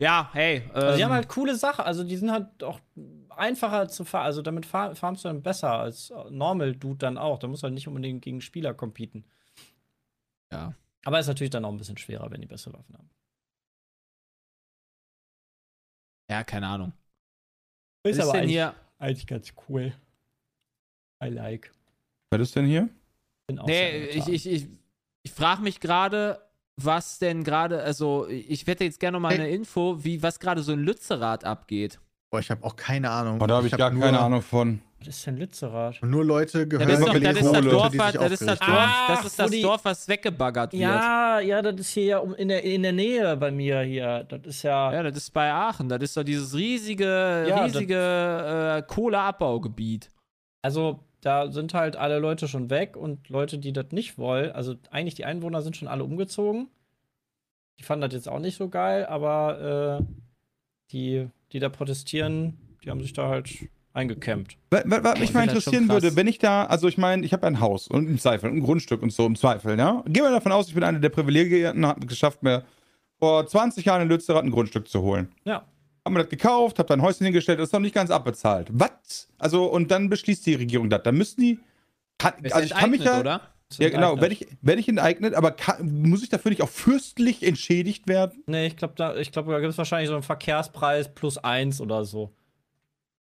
Ja, 0.00 0.30
hey. 0.32 0.58
Ähm, 0.58 0.70
Also 0.74 0.96
die 0.96 1.04
haben 1.04 1.10
halt 1.12 1.28
coole 1.28 1.56
Sachen. 1.56 1.84
Also 1.84 2.04
die 2.04 2.16
sind 2.16 2.30
halt 2.30 2.62
auch 2.62 2.78
einfacher 3.30 3.88
zu 3.88 4.04
fahren. 4.04 4.26
Also 4.26 4.42
damit 4.42 4.64
fahr 4.64 4.94
farmst 4.94 5.24
du 5.24 5.28
dann 5.28 5.42
besser 5.42 5.72
als 5.72 6.10
Normal 6.30 6.76
Dude 6.76 6.98
dann 6.98 7.18
auch. 7.18 7.40
Da 7.40 7.48
musst 7.48 7.64
du 7.64 7.64
halt 7.64 7.74
nicht 7.74 7.88
unbedingt 7.88 8.22
gegen 8.22 8.40
Spieler 8.40 8.74
competen. 8.74 9.24
Ja. 10.52 10.72
Aber 11.04 11.18
ist 11.18 11.26
natürlich 11.26 11.50
dann 11.50 11.64
auch 11.64 11.72
ein 11.72 11.78
bisschen 11.78 11.98
schwerer, 11.98 12.30
wenn 12.30 12.40
die 12.40 12.46
bessere 12.46 12.74
Waffen 12.74 12.96
haben. 12.96 13.10
Ja, 16.30 16.44
keine 16.44 16.66
Ahnung. 16.68 16.92
Ist, 18.04 18.12
Was 18.12 18.16
ist 18.16 18.22
aber 18.22 18.32
denn 18.32 18.40
eigentlich, 18.42 18.52
hier? 18.52 18.74
eigentlich 18.98 19.26
ganz 19.26 19.52
cool. 19.68 19.92
I 21.22 21.28
like. 21.28 21.72
Was 22.30 22.40
ist 22.40 22.56
denn 22.56 22.66
hier? 22.66 22.88
Nee, 23.66 24.06
ich, 24.06 24.28
ich, 24.28 24.46
ich, 24.46 24.66
ich 25.22 25.30
frage 25.32 25.62
mich 25.62 25.80
gerade, 25.80 26.40
was 26.76 27.18
denn 27.18 27.42
gerade, 27.44 27.82
also 27.82 28.28
ich 28.28 28.66
hätte 28.66 28.84
jetzt 28.84 29.00
gerne 29.00 29.16
noch 29.16 29.22
mal 29.22 29.32
Hey. 29.32 29.40
eine 29.40 29.50
Info, 29.50 30.04
wie 30.04 30.22
was 30.22 30.38
gerade 30.38 30.62
so 30.62 30.72
in 30.72 30.80
Lützerath 30.80 31.44
abgeht. 31.44 31.98
Boah, 32.30 32.40
ich 32.40 32.50
habe 32.50 32.62
auch 32.64 32.76
keine 32.76 33.10
Ahnung. 33.10 33.40
Oh, 33.40 33.46
da 33.46 33.56
habe 33.56 33.66
ich, 33.66 33.72
hab 33.72 33.78
gar 33.78 33.90
keine 33.90 34.20
Ahnung 34.20 34.42
von. 34.42 34.82
Was 34.98 35.08
ist 35.08 35.26
denn 35.26 35.36
Lützerath? 35.36 36.02
Nur 36.02 36.24
Leute 36.24 36.66
gehört, 36.66 36.90
das 36.90 36.98
ist 36.98 37.06
doch, 37.06 37.14
das 37.14 37.40
ist 37.40 37.54
das. 37.54 37.64
Dorf, 37.64 37.96
das 37.96 38.32
ist 38.32 38.48
das 38.48 38.58
Dorf, 38.58 39.08
das 39.08 39.24
ist 39.24 39.38
das 39.38 39.60
Dorf, 39.62 39.84
was 39.84 40.08
weggebaggert 40.08 40.72
wird. 40.72 40.82
Ja, 40.82 41.40
ja, 41.40 41.62
das 41.62 41.80
ist 41.80 41.90
hier 41.92 42.04
ja 42.04 42.18
um, 42.18 42.34
in, 42.34 42.48
der, 42.48 42.64
in 42.64 42.82
der 42.82 42.92
Nähe 42.92 43.36
bei 43.36 43.50
mir 43.50 43.80
hier. 43.80 44.24
Das 44.24 44.40
ist 44.44 44.62
ja. 44.62 44.92
Ja, 44.92 45.02
das 45.02 45.16
ist 45.16 45.30
bei 45.30 45.52
Aachen. 45.52 45.88
Das 45.88 46.02
ist 46.02 46.16
doch 46.16 46.24
dieses 46.24 46.54
riesige, 46.54 47.46
Ja, 47.48 47.64
riesige 47.64 47.96
äh, 47.96 48.82
Kohleabbaugebiet. 48.82 50.10
Also, 50.62 51.04
da 51.20 51.50
sind 51.50 51.74
halt 51.74 51.96
alle 51.96 52.18
Leute 52.18 52.48
schon 52.48 52.68
weg 52.68 52.96
und 52.96 53.28
Leute, 53.28 53.58
die 53.58 53.72
das 53.72 53.86
nicht 53.92 54.18
wollen, 54.18 54.52
also 54.52 54.74
eigentlich 54.90 55.14
die 55.14 55.24
Einwohner 55.24 55.62
sind 55.62 55.76
schon 55.76 55.88
alle 55.88 56.04
umgezogen. 56.04 56.68
Die 57.78 57.84
fanden 57.84 58.02
das 58.02 58.12
jetzt 58.12 58.28
auch 58.28 58.40
nicht 58.40 58.56
so 58.56 58.68
geil, 58.68 59.06
aber 59.06 60.00
äh, 60.00 60.04
die, 60.92 61.28
die 61.52 61.58
da 61.58 61.68
protestieren, 61.68 62.56
die 62.84 62.90
haben 62.90 63.02
sich 63.02 63.12
da 63.12 63.28
halt 63.28 63.68
eingekämmt. 63.92 64.56
Was, 64.70 64.82
was, 64.86 65.04
was 65.04 65.18
mich 65.18 65.30
ich 65.30 65.34
mal 65.34 65.42
interessieren 65.42 65.88
würde, 65.88 66.14
wenn 66.16 66.26
ich 66.26 66.38
da, 66.38 66.64
also 66.64 66.88
ich 66.88 66.98
meine, 66.98 67.24
ich 67.24 67.32
habe 67.32 67.46
ein 67.46 67.60
Haus 67.60 67.88
und 67.88 68.06
im 68.06 68.18
Zweifel 68.18 68.50
ein 68.50 68.60
Grundstück 68.60 69.02
und 69.02 69.12
so 69.12 69.26
im 69.26 69.36
Zweifel, 69.36 69.78
ja. 69.78 70.02
Gehen 70.06 70.22
wir 70.22 70.30
davon 70.30 70.52
aus, 70.52 70.68
ich 70.68 70.74
bin 70.74 70.84
einer 70.84 71.00
der 71.00 71.08
Privilegierten, 71.08 71.84
habe 71.84 72.00
es 72.02 72.06
geschafft, 72.06 72.42
mir 72.42 72.64
vor 73.18 73.46
20 73.46 73.84
Jahren 73.84 74.02
in 74.02 74.08
Lützerath 74.08 74.44
ein 74.44 74.50
Grundstück 74.50 74.88
zu 74.88 75.02
holen. 75.02 75.32
Ja. 75.44 75.64
Hab 76.04 76.12
mir 76.12 76.20
das 76.20 76.28
gekauft, 76.28 76.78
hab 76.78 76.86
da 76.86 76.94
ein 76.94 77.02
Häuschen 77.02 77.24
hingestellt, 77.24 77.58
das 77.58 77.68
ist 77.68 77.72
noch 77.72 77.80
nicht 77.80 77.94
ganz 77.94 78.10
abbezahlt. 78.10 78.68
Was? 78.72 79.28
Also, 79.38 79.64
und 79.64 79.90
dann 79.90 80.08
beschließt 80.08 80.46
die 80.46 80.54
Regierung 80.54 80.88
das. 80.88 81.02
Dann 81.02 81.16
müssen 81.16 81.40
die. 81.40 81.58
Kann, 82.16 82.32
also 82.50 82.60
ich 82.60 82.70
kann 82.70 82.90
mich 82.90 83.04
ja. 83.04 83.20
oder? 83.20 83.40
Ja, 83.76 83.90
genau, 83.90 84.18
werde 84.20 84.32
ich, 84.32 84.46
werd 84.62 84.78
ich 84.78 84.88
enteignet, 84.88 85.34
aber 85.34 85.50
kann, 85.50 86.02
muss 86.08 86.22
ich 86.22 86.30
dafür 86.30 86.50
nicht 86.50 86.62
auch 86.62 86.70
fürstlich 86.70 87.42
entschädigt 87.42 88.08
werden? 88.08 88.42
Nee, 88.46 88.66
ich 88.68 88.76
glaube, 88.76 88.94
da, 88.96 89.14
ich 89.16 89.30
glaub, 89.30 89.46
da 89.46 89.60
gibt 89.60 89.70
es 89.72 89.78
wahrscheinlich 89.78 90.08
so 90.08 90.14
einen 90.14 90.22
Verkehrspreis 90.22 91.14
plus 91.14 91.36
eins 91.38 91.80
oder 91.80 92.04
so. 92.04 92.32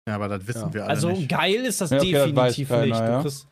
Ja, 0.07 0.15
aber 0.15 0.29
das 0.29 0.47
wissen 0.47 0.67
Ja. 0.69 0.73
wir 0.73 0.82
alle 0.84 0.89
Also 0.91 1.09
nicht. 1.09 1.29
geil 1.29 1.65
ist 1.65 1.82
das 1.82 1.89
Ja, 1.89 1.97
okay, 1.97 2.11
das 2.11 2.23
definitiv 2.25 2.69
keiner, 2.69 2.86
nicht. 2.86 3.23
Kriegst, 3.23 3.47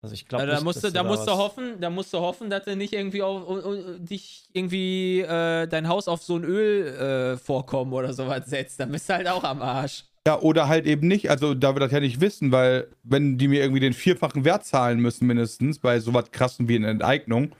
also 0.00 0.14
ich 0.14 0.26
glaube, 0.26 0.44
Ja, 0.46 0.54
da 0.54 0.60
musst 0.60 0.82
du, 0.82 0.90
da 0.90 1.02
musst 1.02 1.26
du 1.26 1.32
hoffen, 1.32 1.80
da 1.80 1.90
musst 1.90 2.14
du 2.14 2.18
hoffen, 2.18 2.50
dass 2.50 2.64
du 2.64 2.74
nicht 2.76 2.92
irgendwie 2.92 3.22
auf, 3.22 3.46
auf, 3.46 3.64
auf, 3.64 3.76
dich 3.98 4.48
irgendwie 4.52 5.20
äh, 5.20 5.66
dein 5.66 5.88
Haus 5.88 6.08
auf 6.08 6.22
so 6.22 6.36
ein 6.36 6.44
Ölvorkommen 6.44 7.34
äh, 7.34 7.36
Vorkommen 7.36 7.92
oder 7.92 8.12
sowas 8.12 8.46
setzt. 8.46 8.80
Dann 8.80 8.90
bist 8.90 9.08
du 9.08 9.14
halt 9.14 9.28
auch 9.28 9.44
am 9.44 9.60
Arsch. 9.60 10.04
Ja, 10.28 10.38
oder 10.40 10.68
halt 10.68 10.84
eben 10.84 11.08
nicht. 11.08 11.30
Also, 11.30 11.54
da 11.54 11.74
wir 11.74 11.80
das 11.80 11.90
ja 11.90 12.00
nicht 12.00 12.20
wissen, 12.20 12.52
weil, 12.52 12.88
wenn 13.02 13.38
die 13.38 13.48
mir 13.48 13.62
irgendwie 13.62 13.80
den 13.80 13.94
vierfachen 13.94 14.44
Wert 14.44 14.66
zahlen 14.66 15.00
müssen, 15.00 15.26
mindestens, 15.26 15.78
bei 15.78 16.00
sowas 16.00 16.30
krassen 16.32 16.68
wie 16.68 16.76
eine 16.76 16.88
Enteignung 16.88 17.52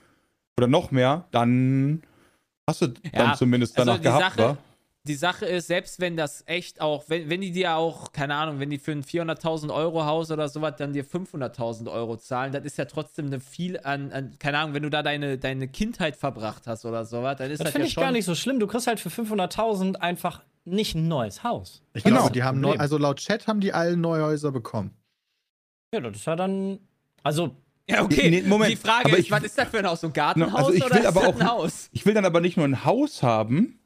oder 0.59 0.67
noch 0.67 0.91
mehr, 0.91 1.25
dann 1.31 2.03
hast 2.69 2.83
du 2.83 2.87
Ja, 2.87 3.11
dann 3.13 3.35
zumindest 3.37 3.79
also 3.79 3.87
danach 3.93 4.01
die 4.01 4.05
gehabt, 4.05 4.37
Sache-? 4.37 4.59
Die 5.07 5.15
Sache 5.15 5.47
ist, 5.47 5.69
selbst 5.69 6.01
wenn 6.01 6.19
das 6.19 6.43
echt 6.47 6.83
auch, 6.83 7.05
wenn, 7.09 7.31
wenn 7.31 7.41
die 7.41 7.53
dir 7.53 7.77
auch, 7.77 8.13
keine 8.13 8.35
Ahnung, 8.35 8.61
wenn 8.61 8.69
die 8.69 8.77
für 8.79 8.93
ein 8.93 9.03
400.000 9.03 9.73
Euro 9.73 10.05
Haus 10.05 10.31
oder 10.31 10.47
sowas 10.51 10.75
dann 10.77 10.93
dir 10.93 11.07
500.000 11.07 11.91
Euro 11.91 12.19
zahlen, 12.19 12.53
das 12.53 12.65
ist 12.65 12.77
ja 12.77 12.85
trotzdem 12.85 13.27
eine 13.27 13.41
viel 13.41 13.81
an, 13.83 14.13
an, 14.13 14.35
keine 14.39 14.59
Ahnung, 14.59 14.75
wenn 14.75 14.83
du 14.83 14.91
da 14.91 15.03
deine, 15.03 15.39
deine 15.39 15.69
Kindheit 15.69 16.17
verbracht 16.17 16.67
hast 16.67 16.85
oder 16.85 17.07
sowas, 17.07 17.39
dann 17.39 17.51
ist 17.51 17.61
Das 17.61 17.67
das, 17.67 17.73
finde 17.73 17.85
ja 17.85 17.89
ich 17.89 17.95
schon. 17.95 18.03
gar 18.03 18.13
nicht 18.13 18.27
so 18.27 18.35
schlimm. 18.35 18.61
Du 18.61 18.67
kriegst 18.67 18.87
halt 18.87 19.01
für 19.01 19.09
500.000 19.09 19.95
einfach 19.97 20.43
nicht 20.71 20.95
ein 20.95 21.09
neues 21.09 21.43
Haus. 21.45 21.83
Ich 21.95 22.05
Genau. 22.05 22.19
glaube, 22.21 22.33
die 22.33 22.43
haben 22.43 22.61
neu, 22.61 22.77
also 22.77 22.99
laut 22.99 23.19
Chat 23.19 23.47
haben 23.47 23.61
die 23.61 23.73
alle 23.73 23.97
neue 23.97 24.23
Häuser 24.25 24.53
bekommen. 24.53 24.93
Ja, 25.95 26.01
das 26.01 26.17
ist 26.17 26.27
ja 26.27 26.37
dann. 26.37 26.79
Also, 27.23 27.57
Ja, 27.89 28.03
okay. 28.05 28.31
Nee, 28.31 28.43
Moment, 28.43 28.71
Die 28.73 28.77
Frage 28.77 29.07
aber 29.07 29.19
ist, 29.19 29.25
ich- 29.27 29.31
was 29.31 29.43
ist 29.43 29.57
das 29.59 29.69
für 29.69 29.79
ein 29.79 29.87
Haus? 29.87 30.01
So 30.03 30.09
ein 30.09 30.13
Gartenhaus 30.13 30.55
Also 30.55 30.73
ich 30.75 30.85
oder 30.85 30.95
will 30.95 31.01
ist 31.01 31.07
aber 31.07 31.21
das 31.21 31.29
auch- 31.35 31.41
ein 31.41 31.49
Haus? 31.49 31.89
Ich 31.93 32.05
will 32.07 32.15
dann 32.15 32.25
aber 32.27 32.41
nicht 32.41 32.57
nur 32.57 32.67
ein 32.67 32.85
Haus 32.85 33.23
haben, 33.23 33.79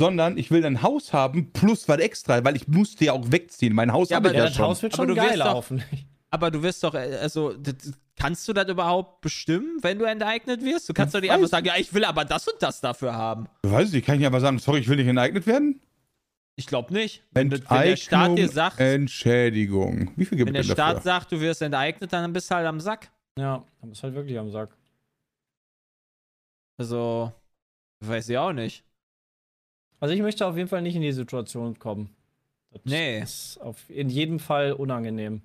sondern 0.00 0.36
ich 0.38 0.50
will 0.50 0.64
ein 0.64 0.82
Haus 0.82 1.12
haben 1.12 1.52
plus 1.52 1.88
was 1.88 1.98
extra, 1.98 2.44
weil 2.44 2.54
ich 2.56 2.68
musste 2.68 3.06
ja 3.06 3.12
auch 3.12 3.32
wegziehen. 3.32 3.74
Mein 3.74 3.92
Haus 3.92 4.10
Ja, 4.10 4.16
habe 4.16 4.28
aber 4.28 4.34
ich 4.34 4.38
ja, 4.38 4.44
ja 4.44 4.48
das 4.50 4.56
schon. 4.56 4.66
Haus 4.66 4.82
wird 4.82 4.94
Aber 4.94 5.02
schon 5.02 5.08
du 5.08 5.16
wirst 5.16 5.28
geil 5.28 5.38
doch- 5.38 5.44
laufen. 5.46 5.82
Aber 6.36 6.50
du 6.50 6.62
wirst 6.62 6.84
doch, 6.84 6.92
äh, 6.94 7.16
also, 7.22 7.54
kannst 8.14 8.46
du 8.46 8.52
das 8.52 8.68
überhaupt 8.68 9.22
bestimmen, 9.22 9.78
wenn 9.82 9.98
du 9.98 10.04
enteignet 10.04 10.62
wirst? 10.62 10.86
Du 10.86 10.92
kannst 10.92 11.14
doch 11.14 11.20
nicht 11.22 11.30
einfach 11.30 11.48
sagen, 11.48 11.64
ja, 11.64 11.76
ich 11.78 11.94
will 11.94 12.04
aber 12.04 12.26
das 12.26 12.46
und 12.46 12.60
das 12.62 12.82
dafür 12.82 13.14
haben. 13.14 13.46
Weiß 13.62 13.94
ich, 13.94 14.04
kann 14.04 14.20
ich 14.20 14.26
aber 14.26 14.38
sagen, 14.40 14.58
sorry, 14.58 14.80
ich 14.80 14.88
will 14.88 14.96
nicht 14.96 15.06
enteignet 15.06 15.46
werden? 15.46 15.80
Ich 16.56 16.66
glaube 16.66 16.92
nicht. 16.92 17.22
Wenn, 17.30 17.48
du- 17.48 17.56
wenn 17.70 17.82
der 17.88 17.96
Staat 17.96 18.26
dir 18.36 18.42
Enteignung, 18.44 18.52
sagt, 18.54 18.80
Entschädigung. 18.80 20.12
Wie 20.16 20.26
viel 20.26 20.36
gibt 20.36 20.48
wenn 20.48 20.54
der 20.54 20.62
Staat 20.62 20.96
dafür? 20.96 21.00
sagt, 21.02 21.32
du 21.32 21.40
wirst 21.40 21.62
enteignet, 21.62 22.12
dann 22.12 22.30
bist 22.34 22.50
du 22.50 22.54
halt 22.54 22.66
am 22.66 22.80
Sack. 22.80 23.10
Ja, 23.38 23.64
dann 23.80 23.88
bist 23.88 24.02
du 24.02 24.04
halt 24.04 24.14
wirklich 24.14 24.38
am 24.38 24.50
Sack. 24.50 24.76
Also, 26.78 27.32
weiß 28.00 28.28
ich 28.28 28.36
auch 28.36 28.52
nicht. 28.52 28.84
Also 30.00 30.14
ich 30.14 30.20
möchte 30.20 30.46
auf 30.46 30.56
jeden 30.58 30.68
Fall 30.68 30.82
nicht 30.82 30.96
in 30.96 31.00
die 31.02 31.12
Situation 31.12 31.78
kommen. 31.78 32.14
Das 32.72 32.82
Nee. 32.84 33.20
ist 33.22 33.58
auf, 33.62 33.88
in 33.88 34.10
jedem 34.10 34.38
Fall 34.38 34.72
unangenehm. 34.74 35.40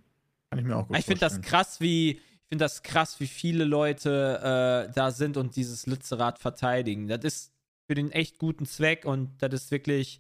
Kann 0.52 0.60
ich 0.60 0.66
mir 0.66 0.76
auch 0.76 0.88
gut 0.88 0.98
Ich 0.98 1.06
finde 1.06 1.22
das 1.22 1.42
krass, 1.42 1.80
wie 1.80 2.12
ich 2.12 2.48
finde 2.50 2.66
das 2.66 2.84
krass, 2.84 3.22
wie 3.22 3.28
viele 3.28 3.64
Leute 3.64 4.90
äh, 4.90 4.94
da 4.94 5.12
sind 5.12 5.38
und 5.38 5.56
dieses 5.56 5.86
Lützerath 5.86 6.38
verteidigen. 6.38 7.08
Das 7.08 7.24
ist 7.24 7.54
für 7.88 7.96
den 7.96 8.12
echt 8.12 8.40
guten 8.40 8.66
Zweck 8.66 9.06
und 9.06 9.42
das 9.42 9.54
ist 9.54 9.72
wirklich 9.72 10.20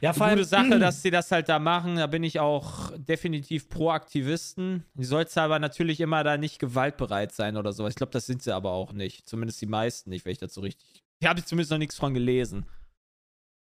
Ja, 0.00 0.12
eine 0.12 0.36
gute 0.36 0.44
Sache, 0.46 0.78
dass 0.80 1.02
sie 1.02 1.10
das 1.10 1.30
halt 1.30 1.50
da 1.50 1.58
machen. 1.58 1.96
Da 1.96 2.06
bin 2.06 2.24
ich 2.24 2.40
auch 2.40 2.90
definitiv 2.96 3.68
pro 3.68 3.90
Aktivisten. 3.90 4.84
Die 4.94 5.04
sollst 5.04 5.36
aber 5.36 5.58
natürlich 5.58 6.00
immer 6.00 6.24
da 6.24 6.38
nicht 6.38 6.58
gewaltbereit 6.58 7.32
sein 7.32 7.58
oder 7.58 7.74
sowas. 7.74 7.90
Ich 7.90 7.96
glaube, 7.96 8.12
das 8.12 8.24
sind 8.24 8.42
sie 8.42 8.54
aber 8.54 8.70
auch 8.70 8.94
nicht. 8.94 9.28
Zumindest 9.28 9.60
die 9.60 9.66
meisten 9.66 10.08
nicht, 10.08 10.24
wenn 10.24 10.32
ich 10.32 10.38
das 10.38 10.54
so 10.54 10.62
richtig. 10.62 11.04
Ich 11.20 11.28
habe 11.28 11.44
zumindest 11.44 11.70
noch 11.70 11.78
nichts 11.78 11.96
von 11.96 12.14
gelesen. 12.14 12.64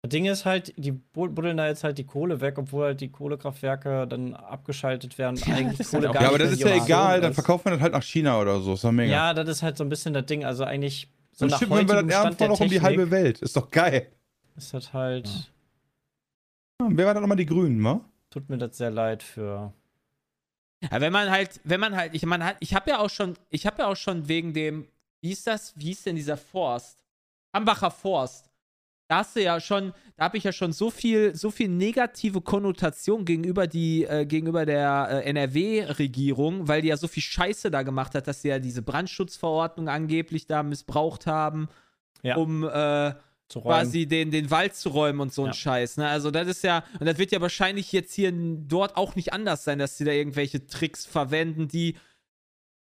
Das 0.03 0.09
Ding 0.09 0.25
ist 0.25 0.47
halt, 0.47 0.73
die 0.79 0.93
bu- 0.93 1.29
buddeln 1.29 1.59
da 1.59 1.67
jetzt 1.67 1.85
halt 1.85 1.99
die 1.99 2.07
Kohle 2.07 2.41
weg, 2.41 2.57
obwohl 2.57 2.87
halt 2.87 3.01
die 3.03 3.11
Kohlekraftwerke 3.11 4.07
dann 4.09 4.35
abgeschaltet 4.35 5.19
werden. 5.19 5.37
und 5.37 5.47
Ja, 5.47 5.55
eigentlich 5.55 5.81
ist 5.81 5.91
Kohle 5.91 6.09
halt 6.09 6.15
gar 6.15 6.23
Ja, 6.23 6.29
aber 6.29 6.39
nicht 6.39 6.47
das 6.53 6.59
ist 6.59 6.61
ja 6.65 6.75
egal, 6.85 7.05
Option 7.07 7.23
dann 7.23 7.31
ist. 7.33 7.35
verkauft 7.35 7.65
man 7.67 7.75
das 7.75 7.83
halt 7.83 7.93
nach 7.93 8.03
China 8.03 8.41
oder 8.41 8.61
so. 8.61 8.73
Ist 8.75 8.85
doch 8.85 8.93
mega. 8.93 9.13
Ja, 9.13 9.35
das 9.35 9.49
ist 9.49 9.63
halt 9.63 9.77
so 9.77 9.85
ein 9.85 9.91
bisschen 9.91 10.15
das 10.15 10.25
Ding. 10.25 10.45
Also 10.45 10.65
eigentlich 10.65 11.09
so 11.33 11.45
dann 11.45 11.51
nach 11.51 11.59
schippen 11.59 11.77
wir 11.77 11.85
das 12.03 12.37
der 12.37 12.49
noch 12.49 12.61
um 12.61 12.69
die 12.69 12.81
halbe 12.81 13.11
Welt. 13.11 13.41
Ist 13.43 13.57
doch 13.57 13.71
geil. 13.71 14.11
ist 14.57 14.73
das 14.73 14.93
halt, 14.95 15.29
Ja, 16.81 16.89
wer 16.91 17.07
war 17.07 17.15
da 17.15 17.21
nochmal 17.21 17.37
die 17.37 17.47
Grünen, 17.47 17.83
wa? 17.85 18.01
tut 18.31 18.49
mir 18.49 18.57
das 18.59 18.79
sehr 18.79 18.91
leid 18.91 19.23
für. 19.23 19.73
Ja, 20.83 21.01
wenn 21.01 21.13
man 21.13 21.31
halt, 21.31 21.61
wenn 21.65 21.79
man 21.81 21.95
halt, 21.95 22.15
ich 22.15 22.25
man 22.25 22.43
hat, 22.43 22.57
ich 22.61 22.75
habe 22.75 22.89
ja 22.91 22.99
auch 23.01 23.11
schon, 23.11 23.35
ich 23.51 23.67
habe 23.67 23.83
ja 23.83 23.89
auch 23.89 23.97
schon 23.97 24.29
wegen 24.29 24.55
dem, 24.55 24.87
wie 25.21 25.29
hieß 25.29 25.45
das, 25.45 25.75
wie 25.77 25.87
hieß 25.87 26.05
denn 26.05 26.17
dieser 26.17 26.39
Forst? 26.39 27.05
Ambacher 27.53 27.91
Forst. 27.91 28.50
Da 29.11 29.17
hast 29.19 29.35
du 29.35 29.43
ja 29.43 29.59
schon, 29.59 29.93
da 30.17 30.27
habe 30.27 30.39
ich 30.39 30.45
ja 30.45 30.53
schon 30.53 30.73
so 30.73 30.89
viel, 30.89 31.35
so 31.35 31.51
viel 31.51 31.69
negative 31.69 32.41
Konnotation 32.43 33.25
gegenüber 33.25 33.67
die, 33.67 34.05
äh, 34.05 34.25
gegenüber 34.25 34.65
der 34.65 35.23
äh, 35.25 35.29
NRW-Regierung, 35.31 36.69
weil 36.69 36.83
die 36.83 36.89
ja 36.89 36.97
so 36.97 37.09
viel 37.09 37.25
Scheiße 37.25 37.73
da 37.73 37.83
gemacht 37.83 38.15
hat, 38.15 38.29
dass 38.29 38.43
sie 38.43 38.49
ja 38.51 38.61
diese 38.61 38.83
Brandschutzverordnung 38.83 39.89
angeblich 39.89 40.47
da 40.47 40.63
missbraucht 40.63 41.27
haben, 41.27 41.69
Ja. 42.23 42.37
um 42.37 42.63
äh, 42.63 43.13
quasi 43.53 44.07
den, 44.07 44.31
den 44.31 44.49
Wald 44.53 44.77
zu 44.77 44.91
räumen 44.91 45.19
und 45.19 45.33
so 45.33 45.43
ein 45.43 45.47
Ja. 45.49 45.53
Scheiß. 45.55 45.97
Ne? 45.97 46.07
Also 46.09 46.31
das 46.31 46.47
ist 46.47 46.63
ja, 46.63 46.85
und 47.01 47.07
das 47.07 47.19
wird 47.19 47.33
ja 47.33 47.41
wahrscheinlich 47.41 47.91
jetzt 47.91 48.15
hier 48.15 48.31
dort 48.33 48.97
auch 48.97 49.17
nicht 49.17 49.33
anders 49.33 49.65
sein, 49.65 49.81
dass 49.81 49.97
sie 49.99 50.05
da 50.05 50.13
irgendwelche 50.13 50.69
Tricks 50.69 51.05
verwenden, 51.05 51.67
die 51.67 51.97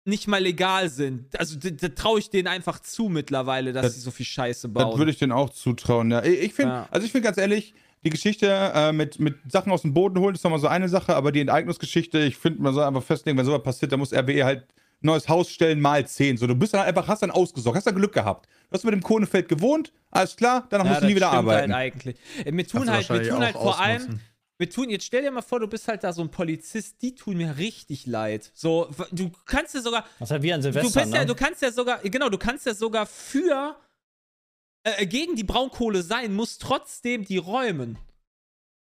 nicht 0.09 0.27
mal 0.27 0.41
legal 0.41 0.89
sind. 0.89 1.39
Also 1.39 1.57
da, 1.57 1.87
traue 1.89 2.19
ich 2.19 2.29
denen 2.29 2.47
einfach 2.47 2.79
zu 2.79 3.09
mittlerweile, 3.09 3.71
dass 3.73 3.83
Das- 3.83 3.95
sie 3.95 4.01
so 4.01 4.11
viel 4.11 4.25
Scheiße 4.25 4.67
Das 4.69 4.83
bauen. 4.83 4.97
würde 4.97 5.11
ich 5.11 5.17
denen 5.19 5.31
auch 5.31 5.49
zutrauen, 5.51 6.11
ja. 6.11 6.23
Ich 6.23 6.53
finde, 6.53 6.71
Ja. 6.73 6.87
also 6.91 7.05
ich 7.05 7.11
finde 7.11 7.25
ganz 7.25 7.37
ehrlich, 7.37 7.73
die 8.03 8.09
Geschichte 8.09 8.47
äh, 8.73 8.91
mit, 8.93 9.19
mit 9.19 9.35
Sachen 9.51 9.71
aus 9.71 9.81
dem 9.83 9.93
Boden 9.93 10.19
holen 10.19 10.33
ist 10.35 10.43
nochmal 10.43 10.59
so 10.59 10.67
eine 10.67 10.87
Sache, 10.89 11.15
aber 11.15 11.31
die 11.31 11.41
Enteignungsgeschichte, 11.41 12.19
ich 12.19 12.37
finde, 12.37 12.61
man 12.61 12.73
soll 12.73 12.83
einfach 12.83 13.03
festlegen, 13.03 13.37
wenn 13.37 13.45
sowas 13.45 13.61
passiert, 13.63 13.91
dann 13.91 13.99
muss 13.99 14.13
RWE 14.13 14.43
halt 14.45 14.63
ein 15.01 15.07
neues 15.07 15.27
Haus 15.29 15.49
stellen 15.49 15.79
mal 15.81 16.05
10. 16.05 16.37
So, 16.37 16.45
du 16.47 16.55
bist 16.55 16.73
dann 16.73 16.81
einfach, 16.85 17.07
hast 17.07 17.21
dann 17.21 17.31
ausgesorgt, 17.31 17.77
hast 17.77 17.87
dann 17.87 17.95
Glück 17.95 18.13
gehabt. 18.13 18.47
Du 18.69 18.73
hast 18.75 18.83
mit 18.83 18.93
dem 18.93 19.01
Kohnefeld 19.03 19.47
gewohnt, 19.49 19.91
alles 20.11 20.35
klar, 20.35 20.65
danach 20.69 20.85
ja, 20.85 20.91
musst 20.91 21.01
du 21.03 21.05
nie 21.07 21.13
das 21.13 21.17
wieder 21.17 21.27
stimmt 21.27 21.39
arbeiten. 21.49 21.73
Halt 21.73 21.93
eigentlich. 21.93 22.15
Äh, 22.45 22.51
Mir 22.51 22.63
Kannst 22.63 22.71
tun 22.71 22.79
halt, 22.79 22.87
mir 22.89 22.93
wahrscheinlich 22.95 23.27
tun 23.29 23.39
halt 23.43 23.53
vor 23.55 23.79
allem, 23.79 23.95
ausnutzen. 23.97 24.21
Wir 24.59 24.69
tun, 24.69 24.89
jetzt 24.89 25.05
stell 25.05 25.21
dir 25.21 25.31
mal 25.31 25.41
vor, 25.41 25.59
du 25.61 25.67
bist 25.67 25.87
halt 25.87 26.03
da 26.03 26.11
so 26.11 26.21
ein 26.21 26.29
Polizist, 26.29 27.01
die 27.01 27.15
tun 27.15 27.37
mir 27.37 27.57
richtig 27.57 28.05
leid. 28.05 28.51
So, 28.53 28.89
du 29.11 29.31
kannst 29.45 29.73
dir 29.73 29.81
sogar, 29.81 30.05
Das 30.19 30.27
ist 30.27 30.31
halt 30.31 30.43
wie 30.43 30.51
an 30.53 30.59
du, 30.61 30.71
Silvester, 30.71 30.99
ja, 31.05 31.19
ne? 31.21 31.25
du 31.25 31.33
kannst 31.35 31.61
ja 31.61 31.71
sogar, 31.71 31.99
genau, 31.99 32.27
du 32.29 32.37
kannst 32.37 32.65
ja 32.65 32.73
sogar 32.73 33.05
für, 33.05 33.77
äh, 34.83 35.05
gegen 35.07 35.35
die 35.37 35.45
Braunkohle 35.45 36.03
sein, 36.03 36.33
musst 36.33 36.61
trotzdem 36.61 37.23
die 37.23 37.37
räumen. 37.37 37.97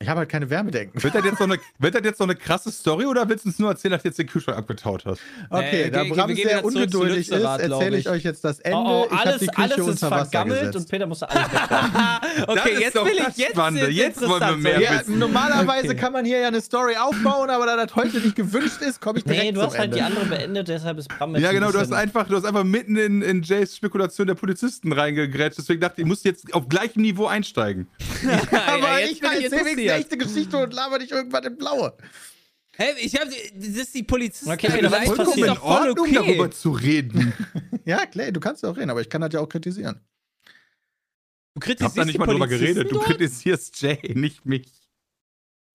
Ich 0.03 0.09
habe 0.09 0.21
halt 0.21 0.31
keine 0.31 0.49
Wärmedecken. 0.49 1.03
Wird 1.03 1.15
das, 1.15 1.23
jetzt 1.27 1.37
so 1.37 1.45
eine, 1.45 1.59
wird 1.79 1.95
das 1.95 2.01
jetzt 2.05 2.17
so 2.17 2.25
eine 2.25 2.35
krasse 2.35 2.73
Story 2.73 3.05
oder 3.05 3.29
willst 3.29 3.45
du 3.45 3.51
uns 3.51 3.59
nur 3.59 3.69
erzählen, 3.69 3.93
dass 3.93 4.01
du 4.03 4.09
jetzt 4.09 4.19
den 4.19 4.27
Kühlschrank 4.29 4.57
abgetaut 4.57 5.05
hast? 5.05 5.21
Okay, 5.51 5.85
Nee, 5.85 5.91
da 5.91 6.05
Bram 6.05 6.35
sehr 6.35 6.65
ungeduldig 6.65 7.29
ist, 7.29 7.33
erzähle 7.33 7.99
ich 7.99 8.07
ich. 8.07 8.09
euch 8.11 8.23
jetzt 8.23 8.43
das 8.43 8.61
Ende. 8.61 8.79
Oh, 8.79 9.03
oh, 9.03 9.07
ich 9.13 9.19
habe 9.19 9.29
alles, 9.29 9.41
die 9.41 9.47
Küche 9.49 9.59
alles 9.75 9.87
ist 9.89 9.99
vergammelt 9.99 10.59
gesetzt. 10.61 10.77
und 10.77 10.89
Peter 10.89 11.07
musste 11.07 11.29
alles 11.29 11.47
okay, 12.49 12.81
jetzt 12.81 12.95
will 12.95 13.13
ich 13.29 13.37
jetzt. 13.37 13.51
Spannende. 13.53 13.91
Jetzt 13.91 14.27
wollen 14.27 14.41
wir 14.41 14.57
mehr 14.57 14.77
So, 14.77 14.81
Ja, 14.81 15.01
wissen. 15.01 15.19
normalerweise 15.19 15.89
Okay. 15.89 15.97
kann 15.97 16.13
man 16.15 16.25
hier 16.25 16.39
ja 16.41 16.49
eine 16.49 16.63
Story 16.63 16.97
aufbauen, 16.97 17.51
aber 17.51 17.67
da 17.67 17.77
das 17.85 17.95
heute 17.95 18.21
nicht 18.21 18.37
gewünscht 18.37 18.81
ist, 18.81 19.03
komme 19.03 19.19
ich 19.19 19.25
direkt 19.25 19.43
Nee, 19.43 19.53
du 19.53 19.61
zum 19.61 19.67
hast 19.69 19.73
halt 19.79 19.85
Ende. 19.85 19.97
die 19.99 20.03
andere 20.03 20.25
beendet, 20.25 20.69
deshalb 20.69 20.97
ist 20.97 21.09
Bram 21.11 21.35
jetzt 21.35 21.43
Ja, 21.43 21.51
ein 21.51 21.57
genau, 21.57 21.73
du 21.73 21.79
hast 21.79 21.93
einfach, 21.93 22.27
du 22.27 22.37
hast 22.37 22.47
einfach 22.47 22.65
mitten 22.65 22.97
in, 22.97 23.21
in 23.21 23.43
Jays 23.43 23.77
Spekulation 23.77 24.27
der 24.29 24.35
Polizisten 24.35 24.93
reingegrätscht. 24.95 25.59
Deswegen 25.59 25.81
dachte 25.83 25.97
ich, 25.99 26.05
ich 26.05 26.09
muss 26.09 26.25
jetzt 26.25 26.55
auf 26.55 26.71
gleichem 26.71 27.03
Niveau 27.03 27.27
einsteigen. 27.27 27.87
aber 28.51 29.01
jetzt 29.01 29.13
ich 29.13 29.21
bin 29.21 29.31
erzähle 29.31 29.51
wenigstens 29.51 29.91
eine 29.91 29.93
echte 29.93 30.17
Geschichte 30.19 30.57
und 30.59 30.73
laber 30.73 30.99
nicht 30.99 31.13
irgendwas 31.13 31.45
im 31.45 31.57
Blaue. 31.57 31.97
Hey, 32.77 32.95
ich 32.99 33.15
hab, 33.15 33.25
das 33.25 33.69
ist 33.69 33.95
die 33.95 34.03
Polizisten. 34.03 34.51
Okay, 34.51 34.69
ist 34.69 34.83
das 34.83 35.03
ist 35.03 35.19
doch 35.19 35.59
voll 35.59 35.91
okay. 35.91 36.13
darüber 36.15 36.51
zu 36.51 36.71
reden. 36.71 37.33
Ja, 37.87 38.07
klar, 38.07 38.31
du 38.31 38.41
kannst 38.41 38.63
ja 38.63 38.71
auch 38.71 38.77
reden, 38.77 38.91
aber 38.91 39.01
ich 39.01 39.09
kann 39.09 39.21
das 39.23 39.33
ja 39.33 39.41
auch 39.41 39.49
kritisieren. 39.49 40.01
Du 41.55 41.59
Ich 41.59 41.61
kritisierst 41.61 41.97
hab 41.97 42.03
da 42.03 42.05
nicht 42.05 42.19
mal 42.19 42.27
drüber 42.27 42.47
geredet. 42.47 42.93
Du 42.93 43.01
kritisierst 43.01 43.81
Jay, 43.81 44.13
nicht 44.15 44.45
mich. 44.45 44.71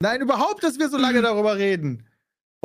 Nein, 0.01 0.21
überhaupt, 0.21 0.63
dass 0.63 0.79
wir 0.79 0.87
so 0.87 0.97
lange 0.97 1.21
darüber 1.21 1.57
reden. 1.57 2.07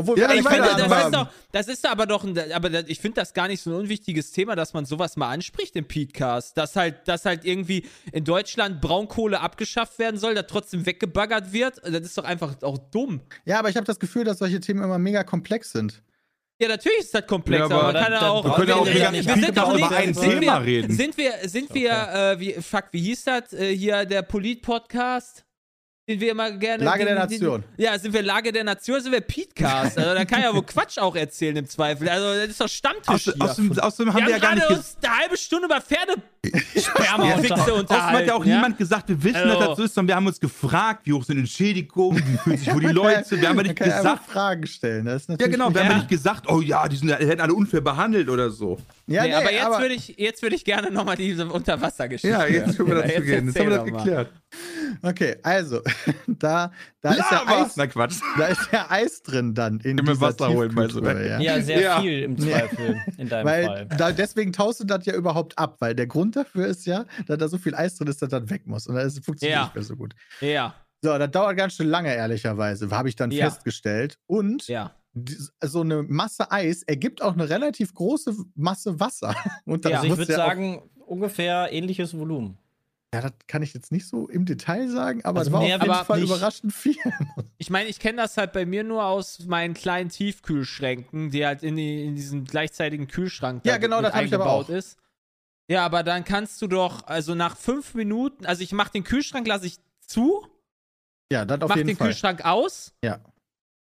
Obwohl 0.01 0.19
Ja, 0.19 0.29
wir 0.29 0.37
ich 0.37 0.47
finde, 0.47 0.69
das 0.77 1.05
ist 1.05 1.15
doch, 1.15 1.29
das 1.53 1.69
ist 1.69 1.85
doch 1.85 1.91
aber 1.91 2.07
doch, 2.07 2.25
ein, 2.25 2.53
aber 2.53 2.89
ich 2.89 2.99
finde 3.01 3.21
das 3.21 3.33
gar 3.35 3.49
nicht 3.49 3.63
so 3.63 3.71
ein 3.71 3.77
unwichtiges 3.77 4.33
Thema, 4.33 4.57
dass 4.57 4.73
man 4.75 4.85
sowas 4.85 5.17
mal 5.17 5.31
anspricht 5.31 5.77
im 5.77 5.87
Podcast. 5.87 6.57
Dass 6.57 6.77
halt, 6.77 7.07
dass 7.09 7.25
halt 7.25 7.45
irgendwie 7.45 7.87
in 8.13 8.25
Deutschland 8.25 8.81
Braunkohle 8.81 9.41
abgeschafft 9.41 9.99
werden 9.99 10.19
soll, 10.19 10.35
da 10.35 10.43
trotzdem 10.43 10.85
weggebaggert 10.87 11.53
wird. 11.53 11.79
Das 11.85 12.01
ist 12.03 12.19
doch 12.19 12.25
einfach 12.25 12.61
auch 12.63 12.79
dumm. 12.79 13.21
Ja, 13.45 13.59
aber 13.59 13.69
ich 13.71 13.77
habe 13.77 13.87
das 13.87 13.99
Gefühl, 13.99 14.25
dass 14.25 14.39
solche 14.39 14.61
Themen 14.61 14.83
immer 14.83 14.99
mega 14.99 15.23
komplex 15.25 15.73
sind. 15.73 16.03
Ja, 16.63 16.69
natürlich 16.69 16.99
ist 17.01 17.15
das 17.15 17.27
komplex, 17.27 17.61
Ja, 17.61 17.65
aber, 17.67 17.75
aber 17.85 17.93
man 17.95 18.03
kann 18.03 18.13
dann- 18.13 18.25
auch. 18.25 18.45
Wir 18.45 18.53
können 18.53 18.69
ja 18.69 18.75
auch 18.77 18.85
wir, 18.87 18.93
mega- 18.93 19.13
wir 19.13 19.25
wir 19.25 19.35
sind 19.47 19.57
doch 19.57 19.75
über 19.75 19.91
ein 19.93 20.13
Thema 20.13 20.61
wir, 20.61 20.67
reden. 20.67 20.93
Sind 20.95 21.17
wir, 21.17 21.33
sind 21.49 21.73
wir, 21.75 21.91
äh, 21.91 22.39
wie, 22.41 22.53
fuck, 22.61 22.85
wie 22.93 23.01
hieß 23.01 23.25
das 23.25 23.53
äh, 23.55 23.75
hier, 23.75 24.05
der 24.05 24.21
Polit-Podcast? 24.21 25.45
Den 26.11 26.21
wir 26.21 26.33
immer 26.33 26.51
gerne. 26.51 26.83
Lage 26.83 27.05
der 27.05 27.15
den, 27.15 27.29
den, 27.29 27.39
Nation. 27.41 27.65
Ja, 27.77 27.97
sind 27.99 28.13
wir 28.13 28.23
Lage 28.23 28.51
der 28.51 28.65
Nation, 28.65 29.01
sind 29.01 29.13
wir 29.13 29.21
Petecast. 29.21 29.97
Also 29.97 30.13
da 30.15 30.25
kann 30.25 30.43
ja 30.43 30.53
wohl 30.53 30.65
Quatsch 30.65 30.99
auch 30.99 31.15
erzählen 31.15 31.57
im 31.57 31.67
Zweifel. 31.69 32.09
Also 32.09 32.35
das 32.41 32.49
ist 32.49 32.61
doch 32.61 32.69
Stammtisch 32.69 33.09
Außer, 33.29 33.33
hier. 33.35 33.45
außerdem, 33.45 33.79
außerdem 33.79 34.13
haben 34.13 34.21
wir 34.23 34.27
wir 34.27 34.31
ja 34.31 34.35
haben 34.37 34.41
gar 34.43 34.55
nicht 34.57 34.67
gerade 34.67 34.79
uns 34.81 34.97
eine 35.03 35.17
halbe 35.19 35.37
Stunde 35.37 35.67
über 35.67 35.81
Pferdesperma 35.81 37.25
Ja, 37.29 37.35
und 37.37 37.43
Wichse 37.45 37.75
unterhalten. 37.75 37.93
Außerdem 37.93 38.17
hat 38.17 38.27
ja 38.27 38.35
auch 38.35 38.45
ja? 38.45 38.55
niemand 38.57 38.79
gesagt, 38.79 39.09
wir 39.09 39.23
wissen, 39.23 39.37
Also- 39.37 39.59
dass 39.59 39.69
das 39.69 39.77
so 39.79 39.83
ist, 39.85 39.95
sondern 39.95 40.09
wir 40.09 40.17
haben 40.17 40.27
uns 40.27 40.41
gefragt, 40.41 41.03
wie 41.05 41.13
hoch 41.13 41.23
sind 41.25 41.39
Entschädigungen, 41.39 42.23
wie 42.27 42.39
fühlen 42.39 42.57
sich 42.59 42.75
wohl 42.75 42.81
die 42.81 42.87
Leute. 42.93 43.41
Wir 43.41 43.49
haben 43.49 43.57
ja 43.59 43.63
nicht 43.63 43.79
ja 43.79 43.87
gesagt. 43.97 44.27
Fragen 44.31 44.67
stellen. 44.67 45.05
Das 45.05 45.27
ist 45.29 45.41
Ja, 45.41 45.47
genau, 45.47 45.73
wir 45.73 45.81
haben 45.81 45.87
ja 45.87 45.93
Ja. 45.93 45.99
nicht 45.99 46.09
gesagt, 46.09 46.49
oh 46.51 46.61
ja, 46.61 46.89
die 46.89 46.97
sind, 46.97 47.09
die 47.09 47.29
werden 47.29 47.41
alle 47.41 47.55
unfair 47.55 47.81
behandelt 47.81 48.29
oder 48.29 48.51
so. 48.51 48.79
Ja, 49.11 49.25
nee, 49.25 49.35
aber 49.35 49.53
jetzt 49.53 49.81
würde 49.81 49.95
ich, 49.95 50.09
jetzt 50.19 50.41
würd 50.43 50.53
ich 50.53 50.65
gerne 50.65 50.91
nochmal 50.91 51.17
diese 51.17 51.47
Unterwassergeschichte. 51.49 52.29
Ja, 52.29 52.47
jetzt 52.47 52.77
können 52.77 52.89
wir 52.89 52.95
dazu 52.97 53.09
Jetzt 53.09 53.25
gehen. 53.27 53.47
Jetzt 53.47 53.59
haben 53.59 53.71
wir 53.71 53.77
das 53.79 53.91
mal. 53.91 53.97
geklärt. 53.99 54.33
Okay, 55.03 55.37
also, 55.43 55.81
da, 56.27 56.71
da, 57.01 57.11
ist 57.13 57.31
ja! 57.31 57.43
Eis, 57.47 57.77
Na 57.77 57.87
Quatsch. 57.87 58.21
da 58.39 58.47
ist 58.47 58.69
ja 58.73 58.87
Eis 58.89 59.23
drin 59.23 59.55
dann 59.55 59.81
in 59.81 59.97
dieser 59.97 60.21
Wasser 60.21 60.49
holen, 60.53 60.73
meinst 60.75 60.95
du, 60.97 61.03
ja. 61.05 61.41
Ja, 61.41 61.61
sehr 61.61 61.81
Ja. 61.81 62.01
viel 62.01 62.23
im 62.23 62.39
Zweifel 62.39 63.01
in 63.19 63.29
deinem 63.29 63.47
Weil 63.47 63.65
Fall. 63.65 63.89
da, 63.97 64.13
deswegen 64.13 64.53
taust 64.53 64.81
du 64.81 64.85
das 64.85 65.05
ja 65.07 65.15
überhaupt 65.15 65.59
ab, 65.59 65.77
weil 65.81 65.95
der 65.95 66.07
Grund 66.07 66.37
dafür 66.37 66.67
ist 66.67 66.87
ja, 66.87 67.05
dass 67.27 67.39
da 67.39 67.49
so 67.49 67.59
viel 67.59 67.75
Eis 67.75 67.97
drin 67.97 68.09
ist, 68.09 68.23
dass 68.23 68.29
das 68.29 68.49
weg 68.51 68.67
muss. 68.67 68.87
Und 68.87 68.95
das 68.97 69.19
funktioniert 69.19 69.57
Ja. 69.59 69.65
nicht 69.65 69.75
mehr 69.75 69.85
so 69.85 69.97
gut. 69.97 70.15
Ja, 70.41 70.75
So, 71.03 71.17
das 71.17 71.31
dauert 71.31 71.57
ganz 71.57 71.75
schön 71.75 71.89
lange, 71.89 72.15
ehrlicherweise, 72.15 72.91
habe 72.91 73.09
ich 73.09 73.17
dann 73.17 73.31
Ja. 73.31 73.47
festgestellt. 73.51 74.19
Und 74.27 74.67
ja. 74.69 74.95
So 75.63 75.81
eine 75.81 76.03
Masse 76.05 76.51
Eis 76.53 76.83
ergibt 76.85 77.21
auch 77.23 77.33
eine 77.35 77.49
relativ 77.49 77.95
große 77.95 78.35
Masse 78.55 79.01
Wasser. 79.01 79.35
Und 79.65 79.85
Ja. 79.85 79.99
Also 80.01 80.13
ich 80.13 80.17
würde 80.19 80.33
ja 80.33 80.39
sagen, 80.39 80.89
ungefähr 81.07 81.73
ähnliches 81.73 82.17
Volumen. 82.17 82.57
Ja, 83.13 83.23
das 83.23 83.33
kann 83.49 83.61
ich 83.63 83.75
jetzt 83.75 83.91
nicht 83.91 84.07
so 84.07 84.29
im 84.29 84.45
Detail 84.47 84.89
sagen, 84.89 85.25
aber 85.25 85.41
Also 85.41 85.49
es 85.51 85.53
war 85.53 85.63
mehr 85.63 85.79
auf 85.79 85.83
jeden 85.83 85.95
Fall 86.05 86.21
nicht. 86.21 86.29
überraschend 86.31 86.73
viel. 86.73 86.95
Ich 87.59 87.69
meine, 87.69 87.89
ich 87.89 87.99
kenne 87.99 88.23
das 88.23 88.37
halt 88.37 88.53
bei 88.53 88.65
mir 88.65 88.85
nur 88.85 89.05
aus 89.05 89.41
meinen 89.47 89.75
kleinen 89.75 90.11
Tiefkühlschränken, 90.11 91.31
die 91.31 91.45
halt 91.45 91.63
in, 91.65 91.75
die, 91.77 92.05
in 92.07 92.15
diesem 92.15 92.45
gleichzeitigen 92.45 93.09
Kühlschrank 93.09 93.65
Ja, 93.67 93.73
da 93.73 93.79
genau, 93.79 94.01
das 94.01 94.15
hab 94.15 94.23
ich 94.25 94.33
aber 94.33 94.45
eingebaut 94.45 94.67
auch. 94.67 94.71
ist. 94.71 94.97
Ja, 95.69 95.85
aber 95.85 96.03
dann 96.05 96.25
kannst 96.25 96.63
du 96.63 96.69
doch, 96.69 97.05
also 97.07 97.35
nach 97.35 97.57
fünf 97.57 97.95
Minuten, 97.95 98.47
also 98.47 98.63
ich 98.63 98.73
mach 98.73 98.89
den 98.89 99.03
Kühlschrank, 99.05 99.47
lasse 99.47 99.67
ich 99.67 99.79
zu, 100.01 100.47
Ja, 101.33 101.45
das 101.45 101.61
auf 101.63 101.69
mach 101.71 101.77
jeden 101.77 101.89
den 101.89 101.97
Fall. 101.97 102.09
Kühlschrank 102.09 102.45
aus. 102.45 102.93
Ja. 103.05 103.19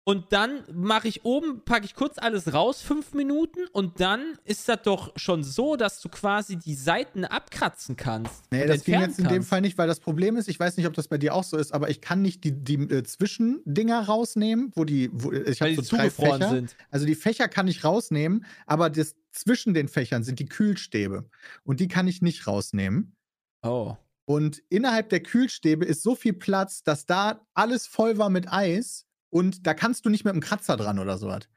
Und 0.07 0.31
dann 0.31 0.63
mache 0.71 1.09
ich 1.09 1.25
oben, 1.25 1.65
packe 1.65 1.83
ich 1.83 1.93
kurz 1.93 2.17
alles 2.17 2.53
raus, 2.53 2.81
fünf 2.81 3.13
Minuten. 3.13 3.59
Und 3.73 3.99
dann 3.99 4.37
ist 4.45 4.69
das 4.69 4.81
doch 4.83 5.11
schon 5.17 5.43
so, 5.43 5.75
dass 5.75 5.99
du 5.99 6.07
quasi 6.07 6.55
die 6.55 6.75
Seiten 6.75 7.25
abkratzen 7.25 7.97
kannst. 7.97 8.49
Nee, 8.49 8.65
das 8.65 8.85
ging 8.85 9.01
jetzt 9.01 9.19
in 9.19 9.25
dem 9.25 9.33
kannst. 9.33 9.49
Fall 9.49 9.59
nicht, 9.59 9.77
weil 9.77 9.89
das 9.89 9.99
Problem 9.99 10.37
ist, 10.37 10.47
ich 10.47 10.57
weiß 10.57 10.77
nicht, 10.77 10.87
ob 10.87 10.93
das 10.93 11.09
bei 11.09 11.17
dir 11.17 11.35
auch 11.35 11.43
so 11.43 11.57
ist, 11.57 11.73
aber 11.73 11.89
ich 11.89 11.99
kann 11.99 12.21
nicht 12.21 12.45
die, 12.45 12.53
die 12.53 12.75
äh, 12.75 13.03
Zwischendinger 13.03 13.99
rausnehmen, 14.05 14.71
wo 14.75 14.85
die, 14.85 15.09
wo, 15.11 15.33
ich 15.33 15.59
Weil 15.59 15.71
habe 15.71 15.81
die 15.81 15.85
so 15.85 15.97
drei 15.97 16.07
zugefroren 16.07 16.41
Fächer. 16.41 16.55
sind. 16.55 16.75
Also 16.89 17.05
die 17.05 17.15
Fächer 17.15 17.49
kann 17.49 17.67
ich 17.67 17.83
rausnehmen, 17.83 18.45
aber 18.65 18.89
das 18.89 19.17
zwischen 19.33 19.73
den 19.73 19.89
Fächern 19.89 20.23
sind 20.23 20.39
die 20.39 20.45
Kühlstäbe. 20.45 21.29
Und 21.65 21.81
die 21.81 21.89
kann 21.89 22.07
ich 22.07 22.21
nicht 22.21 22.47
rausnehmen. 22.47 23.13
Oh. 23.61 23.97
Und 24.23 24.63
innerhalb 24.69 25.09
der 25.09 25.19
Kühlstäbe 25.19 25.83
ist 25.83 26.01
so 26.01 26.15
viel 26.15 26.31
Platz, 26.33 26.83
dass 26.83 27.05
da 27.05 27.45
alles 27.53 27.87
voll 27.87 28.17
war 28.17 28.29
mit 28.29 28.49
Eis 28.49 29.06
und 29.37 29.65
da 29.67 29.73
kannst 29.73 30.05
du 30.05 30.09
nicht 30.09 30.25
mit 30.25 30.31
einem 30.33 30.41
Kratzer 30.41 30.77
dran 30.77 30.99
oder 30.99 31.17
sowas. 31.17 31.47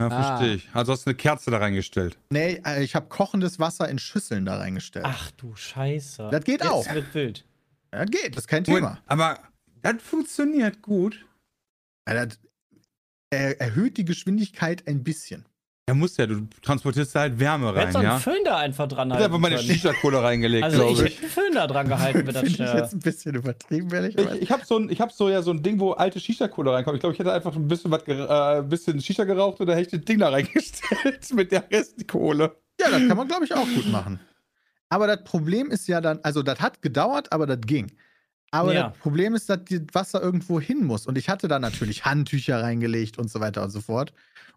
Ja, 0.00 0.08
Ah. 0.08 0.10
verstehe 0.36 0.54
ich. 0.56 0.68
Also 0.72 0.92
hast 0.92 1.04
du 1.06 1.10
eine 1.10 1.16
Kerze 1.16 1.50
da 1.50 1.58
reingestellt. 1.58 2.18
Nee, 2.30 2.60
äh, 2.66 2.82
ich 2.82 2.94
habe 2.94 3.06
kochendes 3.08 3.58
Wasser 3.60 3.88
in 3.88 3.98
Schüsseln 3.98 4.44
da 4.44 4.56
reingestellt. 4.58 5.04
Ach 5.08 5.30
du 5.32 5.54
Scheiße. 5.54 6.28
Das 6.30 6.44
geht 6.44 6.60
Jetzt 6.62 6.70
auch. 6.70 6.92
wird 6.92 7.14
wild. 7.14 7.44
Ja, 7.92 8.04
geht, 8.06 8.34
das 8.36 8.44
ist 8.44 8.48
kein 8.48 8.64
Thema. 8.64 8.98
aber 9.06 9.38
das 9.82 10.02
funktioniert 10.02 10.82
gut. 10.82 11.24
Ja, 12.08 12.24
das 12.26 12.38
er, 13.30 13.60
erhöht 13.60 13.96
die 13.96 14.04
Geschwindigkeit 14.04 14.86
ein 14.88 15.04
bisschen. 15.04 15.46
Ja, 15.88 15.94
muss 15.94 16.16
ja, 16.16 16.26
du 16.28 16.46
transportierst 16.62 17.12
da 17.16 17.20
halt 17.20 17.40
Wärme 17.40 17.74
rein, 17.74 17.90
so 17.90 17.98
einen? 17.98 18.20
Föhn 18.20 18.38
da 18.44 18.58
einfach 18.58 18.86
dran 18.86 19.08
Ich 19.10 19.14
habe 19.14 19.24
halten 19.24 19.40
meine. 19.40 19.58
Shisha-Kohle 19.58 20.22
reingelegt, 20.22 20.62
Also 20.62 20.76
ich 20.76 20.82
glaube 20.96 21.02
hätte 21.02 21.12
ich. 21.14 21.20
einen 21.22 21.30
Föhn 21.30 21.54
da 21.54 21.66
dran 21.66 21.88
gehalten, 21.88 22.18
wenn 22.24 22.34
das 22.34 22.36
Finde 22.44 22.48
ich 22.50 22.54
schnell. 22.70 22.76
jetzt 22.76 22.92
ein 22.92 23.00
bisschen 23.00 23.34
übertrieben, 23.34 23.90
ehrlich 23.92 24.10
Ich, 24.10 24.16
gesagt. 24.24 24.42
ich 24.42 24.50
habe 24.52 24.64
so, 24.64 24.78
ein, 24.78 24.90
ich 24.90 25.00
hab 25.00 25.10
so 25.10 25.28
ja 25.28 25.42
so 25.42 25.50
ein 25.50 25.60
Ding, 25.64 25.80
wo 25.80 25.90
alte 25.92 26.20
Shisha-Kohle 26.20 26.72
reinkommt. 26.72 26.94
Ich 26.96 27.00
glaube, 27.00 27.14
ich 27.14 27.18
hätte 27.18 27.32
einfach 27.32 27.56
ein 27.56 27.66
bisschen 27.66 27.90
was, 27.90 28.02
äh, 28.06 28.60
ein 28.60 28.68
bisschen 28.68 29.00
Shisha 29.00 29.24
geraucht 29.24 29.58
und 29.58 29.66
da 29.66 29.72
hätte 29.72 29.82
ich 29.96 30.00
das 30.00 30.04
Ding 30.04 30.20
da 30.20 30.28
reingestellt 30.28 31.28
mit 31.34 31.50
der 31.50 31.64
Restkohle. 31.68 32.54
Ja, 32.80 32.88
das 32.88 33.08
kann 33.08 33.16
man, 33.16 33.26
glaube 33.26 33.44
ich, 33.44 33.52
auch 33.52 33.66
gut 33.74 33.90
machen. 33.90 34.20
Aber 34.88 35.08
das 35.08 35.24
Problem 35.24 35.72
ist 35.72 35.88
ja 35.88 36.00
dann, 36.00 36.20
also 36.22 36.44
das 36.44 36.60
hat 36.60 36.80
gedauert, 36.80 37.32
aber 37.32 37.46
das 37.46 37.58
ging. 37.60 37.90
Aber 38.52 38.72
Ja. 38.72 38.90
das 38.90 38.98
Problem 38.98 39.34
ist, 39.34 39.48
dass 39.50 39.58
das 39.68 39.80
Wasser 39.92 40.22
irgendwo 40.22 40.60
hin 40.60 40.84
muss. 40.84 41.06
Und 41.06 41.18
ich 41.18 41.28
hatte 41.28 41.48
da 41.48 41.58
natürlich 41.58 42.04
Handtücher 42.04 42.62
reingelegt 42.62 43.18
und 43.18 43.28
so 43.30 43.40
weiter 43.40 43.64
und 43.64 43.70
so 43.70 43.80
fort. 43.80 44.12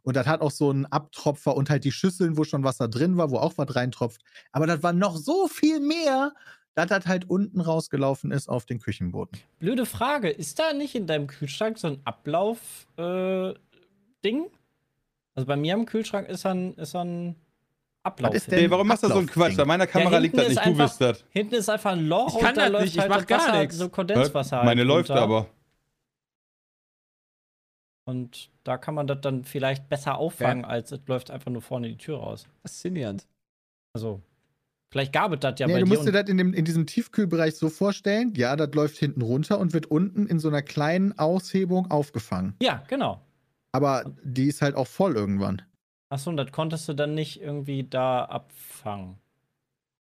Und 0.05 0.15
das 0.15 0.27
hat 0.27 0.39
auch 0.41 0.51
so 0.51 0.69
einen 0.69 0.85
Abtropfer 0.85 1.55
und 1.57 1.69
halt 1.69 1.83
die 1.83 1.91
Schüsseln, 1.91 2.37
wo 2.37 2.43
schon 2.45 2.63
Wasser 2.63 2.87
drin 2.87 3.17
war, 3.17 3.31
wo 3.31 3.37
auch 3.37 3.53
was 3.57 3.75
reintropft. 3.75 4.21
Aber 4.53 4.65
das 4.67 4.81
war 4.83 4.93
noch 4.93 5.17
so 5.17 5.47
viel 5.47 5.79
mehr, 5.81 6.31
dass 6.75 6.87
das 6.87 7.05
halt 7.07 7.29
unten 7.29 7.59
rausgelaufen 7.59 8.31
ist 8.31 8.47
auf 8.47 8.65
den 8.65 8.79
Küchenboden. 8.79 9.37
Blöde 9.59 9.85
Frage, 9.85 10.29
ist 10.29 10.59
da 10.59 10.71
nicht 10.73 10.93
in 10.95 11.07
deinem 11.07 11.27
Kühlschrank 11.27 11.77
so 11.79 11.87
ein 11.87 11.99
Ablauf-Ding? 12.05 14.45
also 15.33 15.45
bei 15.47 15.55
mir 15.57 15.73
im 15.73 15.85
Kühlschrank 15.85 16.29
ist 16.29 16.45
ein, 16.45 16.73
ist 16.75 16.95
ein 16.95 17.35
Ablauf. 18.03 18.31
Was 18.31 18.37
ist 18.43 18.51
denn- 18.51 18.59
Nee, 18.63 18.69
warum 18.69 18.87
machst 18.87 19.03
du 19.03 19.07
so 19.07 19.15
einen. 19.17 19.27
Quatsch? 19.27 19.57
An 19.59 19.67
meiner 19.67 19.87
Kamera 19.87 20.11
Ja, 20.13 20.17
liegt 20.19 20.37
das 20.37 20.47
nicht, 20.49 20.57
ist 20.57 20.65
du 20.65 20.69
einfach- 20.69 20.85
bist 20.89 21.01
das. 21.01 21.23
Hinten 21.29 21.55
ist 21.55 21.69
einfach 21.69 21.91
ein 21.93 22.05
Loch 22.07 22.35
Ich 22.35 22.39
kann 22.41 22.49
und 22.51 22.57
da 22.57 22.67
läuft 22.67 22.83
nicht, 22.85 22.95
ich 22.95 23.01
halt 23.01 23.09
mach 23.09 23.25
gar 23.25 23.39
Wasser, 23.39 23.59
nix. 23.59 23.75
so 23.77 23.89
Kondenswasser. 23.89 24.63
Meine 24.63 24.81
halt 24.81 24.87
läuft 24.87 25.09
runter. 25.09 25.21
aber. 25.23 25.47
Und 28.05 28.51
da 28.63 28.77
kann 28.77 28.93
man 28.93 29.07
das 29.07 29.21
dann 29.21 29.43
vielleicht 29.43 29.89
besser 29.89 30.17
auffangen, 30.17 30.63
als 30.63 30.91
es 30.91 31.01
läuft 31.07 31.31
einfach 31.31 31.51
nur 31.51 31.61
vorne 31.61 31.89
die 31.89 31.97
Tür 31.97 32.19
raus. 32.19 32.47
Faszinierend. 32.61 33.27
Also, 33.93 34.21
vielleicht 34.91 35.11
gab 35.11 35.33
es 35.33 35.39
das 35.39 35.59
ja 35.59 35.65
nee, 35.67 35.73
bei 35.73 35.79
du 35.79 35.85
dir. 35.85 35.93
musst 35.93 36.07
dir 36.07 36.11
das 36.11 36.29
in, 36.29 36.37
dem, 36.37 36.53
in 36.53 36.65
diesem 36.65 36.85
Tiefkühlbereich 36.85 37.55
so 37.55 37.69
vorstellen, 37.69 38.33
ja, 38.35 38.55
das 38.55 38.73
läuft 38.75 38.97
hinten 38.97 39.21
runter 39.23 39.57
und 39.59 39.73
wird 39.73 39.87
unten 39.87 40.27
in 40.27 40.39
so 40.39 40.47
einer 40.49 40.61
kleinen 40.61 41.17
Aushebung 41.17 41.89
aufgefangen. 41.89 42.55
ja, 42.61 42.83
genau. 42.87 43.21
Aber 43.71 44.05
die 44.23 44.47
ist 44.47 44.61
halt 44.61 44.75
auch 44.75 44.87
voll 44.87 45.15
irgendwann. 45.15 45.61
Achso, 46.09 46.29
und 46.29 46.37
das 46.37 46.51
konntest 46.53 46.87
du 46.87 46.93
dann 46.93 47.13
nicht 47.13 47.41
irgendwie 47.41 47.83
da 47.83 48.23
abfangen. 48.23 49.17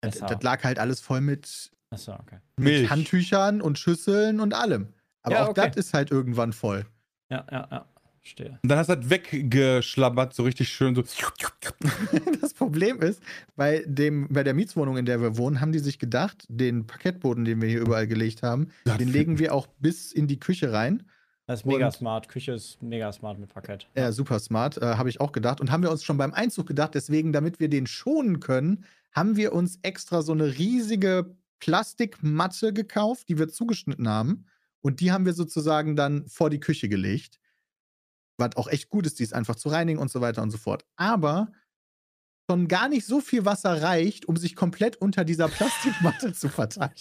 Das, 0.01 0.19
das 0.19 0.43
lag 0.43 0.65
halt 0.65 0.79
alles 0.81 1.01
voll 1.01 1.21
mit, 1.21 1.71
Achso, 1.91 2.15
okay. 2.15 2.39
mit. 2.57 2.91
Handtüchern 2.91 3.61
und 3.61 3.79
Schüsseln 3.79 4.41
und 4.41 4.55
allem. 4.55 4.93
Aber 5.23 5.35
Ja, 5.35 5.45
auch 5.45 5.51
okay. 5.51 5.69
das 5.69 5.77
ist 5.77 5.95
halt 5.95 6.11
irgendwann 6.11 6.53
voll. 6.53 6.87
Ja, 7.31 7.47
ja, 7.51 7.69
ja. 7.71 7.87
Verstehe. 8.21 8.59
Und 8.63 8.69
dann 8.71 8.77
hast 8.79 8.91
du 8.91 8.97
das 8.97 9.09
weggeschlabbert, 9.09 10.35
so 10.35 10.43
richtig 10.43 10.69
schön 10.69 10.95
so. 10.95 11.03
Das 12.41 12.53
Problem 12.53 13.01
ist, 13.01 13.23
bei, 13.57 13.83
dem, 13.87 14.29
bei 14.29 14.43
der 14.45 14.53
Mietswohnung, 14.53 14.99
in 14.99 15.07
der 15.07 15.23
wir 15.23 15.39
wohnen, 15.39 15.61
haben 15.63 15.73
die 15.73 15.79
sich 15.79 15.99
gedacht, 15.99 16.45
den 16.49 16.87
Parkettboden, 16.87 17.47
den 17.47 17.63
wir 17.63 17.69
hier 17.71 17.81
überall 17.81 18.07
gelegt 18.07 18.43
haben, 18.43 18.69
Das 18.85 18.99
den 18.99 19.09
legen 19.09 19.39
wir 19.39 19.55
auch 19.55 19.67
bis 19.79 20.13
in 20.13 20.27
die 20.27 20.39
Küche 20.39 20.71
rein. 20.73 21.03
Das 21.47 21.61
ist 21.61 21.67
mega 21.67 21.87
Und- 21.87 21.93
smart. 21.93 22.29
Küche 22.29 22.53
ist 22.53 22.83
mega 22.83 23.11
smart 23.13 23.39
mit 23.39 23.49
Parkett. 23.53 23.89
Ja, 23.97 24.13
super 24.13 24.39
smart, 24.39 24.77
äh, 24.77 24.83
habe 24.97 25.09
ich 25.09 25.21
auch 25.21 25.33
gedacht. 25.33 25.61
Und 25.61 25.71
haben 25.71 25.83
wir 25.83 25.91
uns 25.91 26.05
schon 26.05 26.19
beim 26.19 26.35
Einzug 26.35 26.67
gedacht, 26.67 26.95
deswegen, 26.95 27.33
damit 27.33 27.59
wir 27.59 27.69
den 27.71 27.87
schonen 27.87 28.39
können, 28.41 28.85
haben 29.13 29.37
wir 29.37 29.53
uns 29.55 29.79
extra 29.83 30.21
so 30.23 30.33
eine 30.33 30.59
riesige 30.59 31.35
Plastikmatte 31.59 32.73
gekauft, 32.73 33.29
die 33.29 33.39
wir 33.39 33.49
zugeschnitten 33.49 34.09
haben. 34.09 34.45
Und 34.83 35.01
die 35.01 35.13
haben 35.13 35.27
wir 35.27 35.35
sozusagen 35.35 35.97
dann 35.97 36.29
vor 36.29 36.51
die 36.51 36.61
Küche 36.61 36.89
gelegt. 36.89 37.39
Was 38.39 38.57
auch 38.57 38.69
echt 38.69 38.89
gut 38.89 39.07
ist, 39.07 39.19
die 39.19 39.23
ist 39.23 39.35
einfach 39.35 39.57
zu 39.57 39.69
reinigen 39.69 39.99
und 39.99 40.11
so 40.11 40.21
weiter 40.21 40.43
und 40.43 40.51
so 40.51 40.59
fort. 40.59 40.87
Aber 40.97 41.53
schon 42.51 42.67
gar 42.67 42.89
nicht 42.89 43.07
so 43.07 43.21
viel 43.21 43.45
Wasser 43.45 43.83
reicht, 43.83 44.27
um 44.27 44.37
sich 44.37 44.57
komplett 44.57 44.97
unter 44.97 45.25
dieser 45.25 45.49
Plastikmatte 45.49 46.33
zu 46.33 46.49
verteilen. 46.49 46.93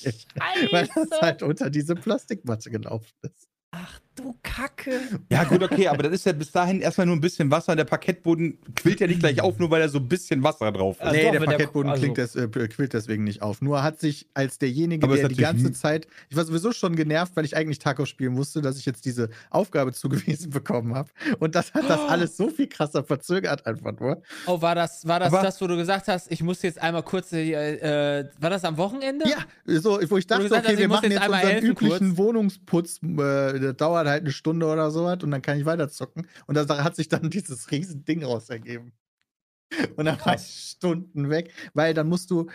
Weil 0.72 0.88
das 0.88 1.10
Scheiße. 1.10 1.22
halt 1.22 1.44
unter 1.44 1.70
diese 1.70 1.96
Plastikmatte 1.96 2.70
gelaufen 2.70 3.14
ist. 3.22 3.50
Ach 3.72 4.00
du 4.20 4.36
Kacke. 4.44 4.92
Ja, 5.32 5.44
gut, 5.44 5.64
okay, 5.64 5.88
aber 5.88 6.04
das 6.04 6.14
ist 6.14 6.26
ja 6.26 6.32
bis 6.34 6.52
dahin 6.52 6.82
erstmal 6.82 7.08
nur 7.08 7.16
ein 7.16 7.22
bisschen 7.22 7.50
Wasser 7.52 7.76
der 7.76 7.86
Parkettboden 7.86 8.58
quillt 8.76 9.00
ja 9.00 9.08
nicht 9.08 9.20
gleich 9.20 9.42
auf, 9.42 9.58
nur 9.60 9.70
weil 9.72 9.82
da 9.82 9.88
so 9.90 10.00
ein 10.00 10.08
bisschen 10.08 10.44
Wasser 10.44 10.72
drauf 10.72 10.98
ist. 10.98 11.02
Also 11.02 11.16
nee, 11.16 11.24
doch, 11.24 11.32
der 11.32 11.42
wenn 11.42 11.50
der- 11.50 11.56
Parkettboden 11.58 11.92
also- 11.92 12.02
klingt 12.02 12.18
des, 12.18 12.36
äh, 12.36 12.48
quillt 12.48 12.94
deswegen 12.94 13.24
nicht 13.24 13.42
auf. 13.42 13.62
Nur 13.62 13.84
hat 13.84 14.00
sich 14.00 14.28
als 14.34 14.58
derjenige, 14.60 15.06
Aber 15.06 15.16
der 15.16 15.28
die 15.30 15.36
ganze 15.36 15.72
Zeit, 15.72 16.08
ich 16.30 16.36
war 16.38 16.46
sowieso 16.46 16.72
schon 16.72 16.96
genervt, 16.96 17.32
weil 17.36 17.46
ich 17.46 17.56
eigentlich 17.56 17.80
Taco 17.80 18.06
spielen 18.06 18.34
musste, 18.34 18.62
dass 18.62 18.78
ich 18.78 18.86
jetzt 18.86 19.06
diese 19.06 19.30
Aufgabe 19.50 19.92
zugewiesen 20.40 20.50
bekommen 20.52 20.96
habe. 20.96 21.10
Und 21.40 21.56
das 21.56 21.74
hat 21.74 21.90
das 21.90 22.00
alles 22.02 22.38
so 22.38 22.50
viel 22.50 22.68
krasser 22.68 23.04
verzögert 23.04 23.66
einfach 23.66 24.00
nur. 24.00 24.22
Oh, 24.46 24.62
war 24.62 24.76
das, 24.76 25.08
war 25.08 25.20
das 25.20 25.34
Aber- 25.34 25.44
das, 25.44 25.60
wo 25.62 25.68
du 25.68 25.76
gesagt 25.78 26.08
hast, 26.08 26.32
ich 26.32 26.44
muss 26.44 26.62
jetzt 26.62 26.82
einmal 26.82 27.04
kurz, 27.04 27.32
äh, 27.34 28.20
äh, 28.20 28.26
war 28.40 28.50
das 28.50 28.64
am 28.64 28.78
Wochenende? 28.78 29.26
Ja, 29.30 29.80
so, 29.80 30.00
wo 30.10 30.18
ich 30.18 30.28
dachte, 30.28 30.44
gesagt 30.44 30.64
okay, 30.66 30.74
hast, 30.74 30.78
wir 30.78 30.86
ich 30.86 30.90
machen 30.90 31.04
jetzt 31.04 31.14
jetzt 31.14 31.22
einmal 31.24 31.40
unseren 31.42 31.52
helfen 31.54 31.70
üblichen 31.70 32.08
kurz. 32.10 32.18
Wohnungsputz, 32.18 33.00
äh, 33.04 33.60
das 33.60 33.78
dauert 33.78 34.08
halt 34.10 34.24
eine 34.24 34.32
Stunde 34.32 34.66
oder 34.66 34.92
sowas 34.92 35.20
und 35.24 35.32
dann 35.32 35.42
kann 35.42 35.58
ich 35.58 35.66
weiter 35.66 35.90
zocken. 35.90 36.28
Und 36.48 36.56
da 36.56 36.84
hat 36.84 36.96
sich 36.96 37.08
dann 37.08 37.30
dieses 37.30 37.72
riesen 37.72 38.06
Ding 38.06 38.24
raus 38.24 38.50
ergeben. 38.50 38.94
Und 39.96 40.06
dann 40.06 40.20
war 40.26 40.36
ich 40.36 40.74
Stunden 40.76 41.30
weg, 41.30 41.54
weil 41.74 41.94
dann 41.94 42.08
musst 42.08 42.32
du, 42.32 42.50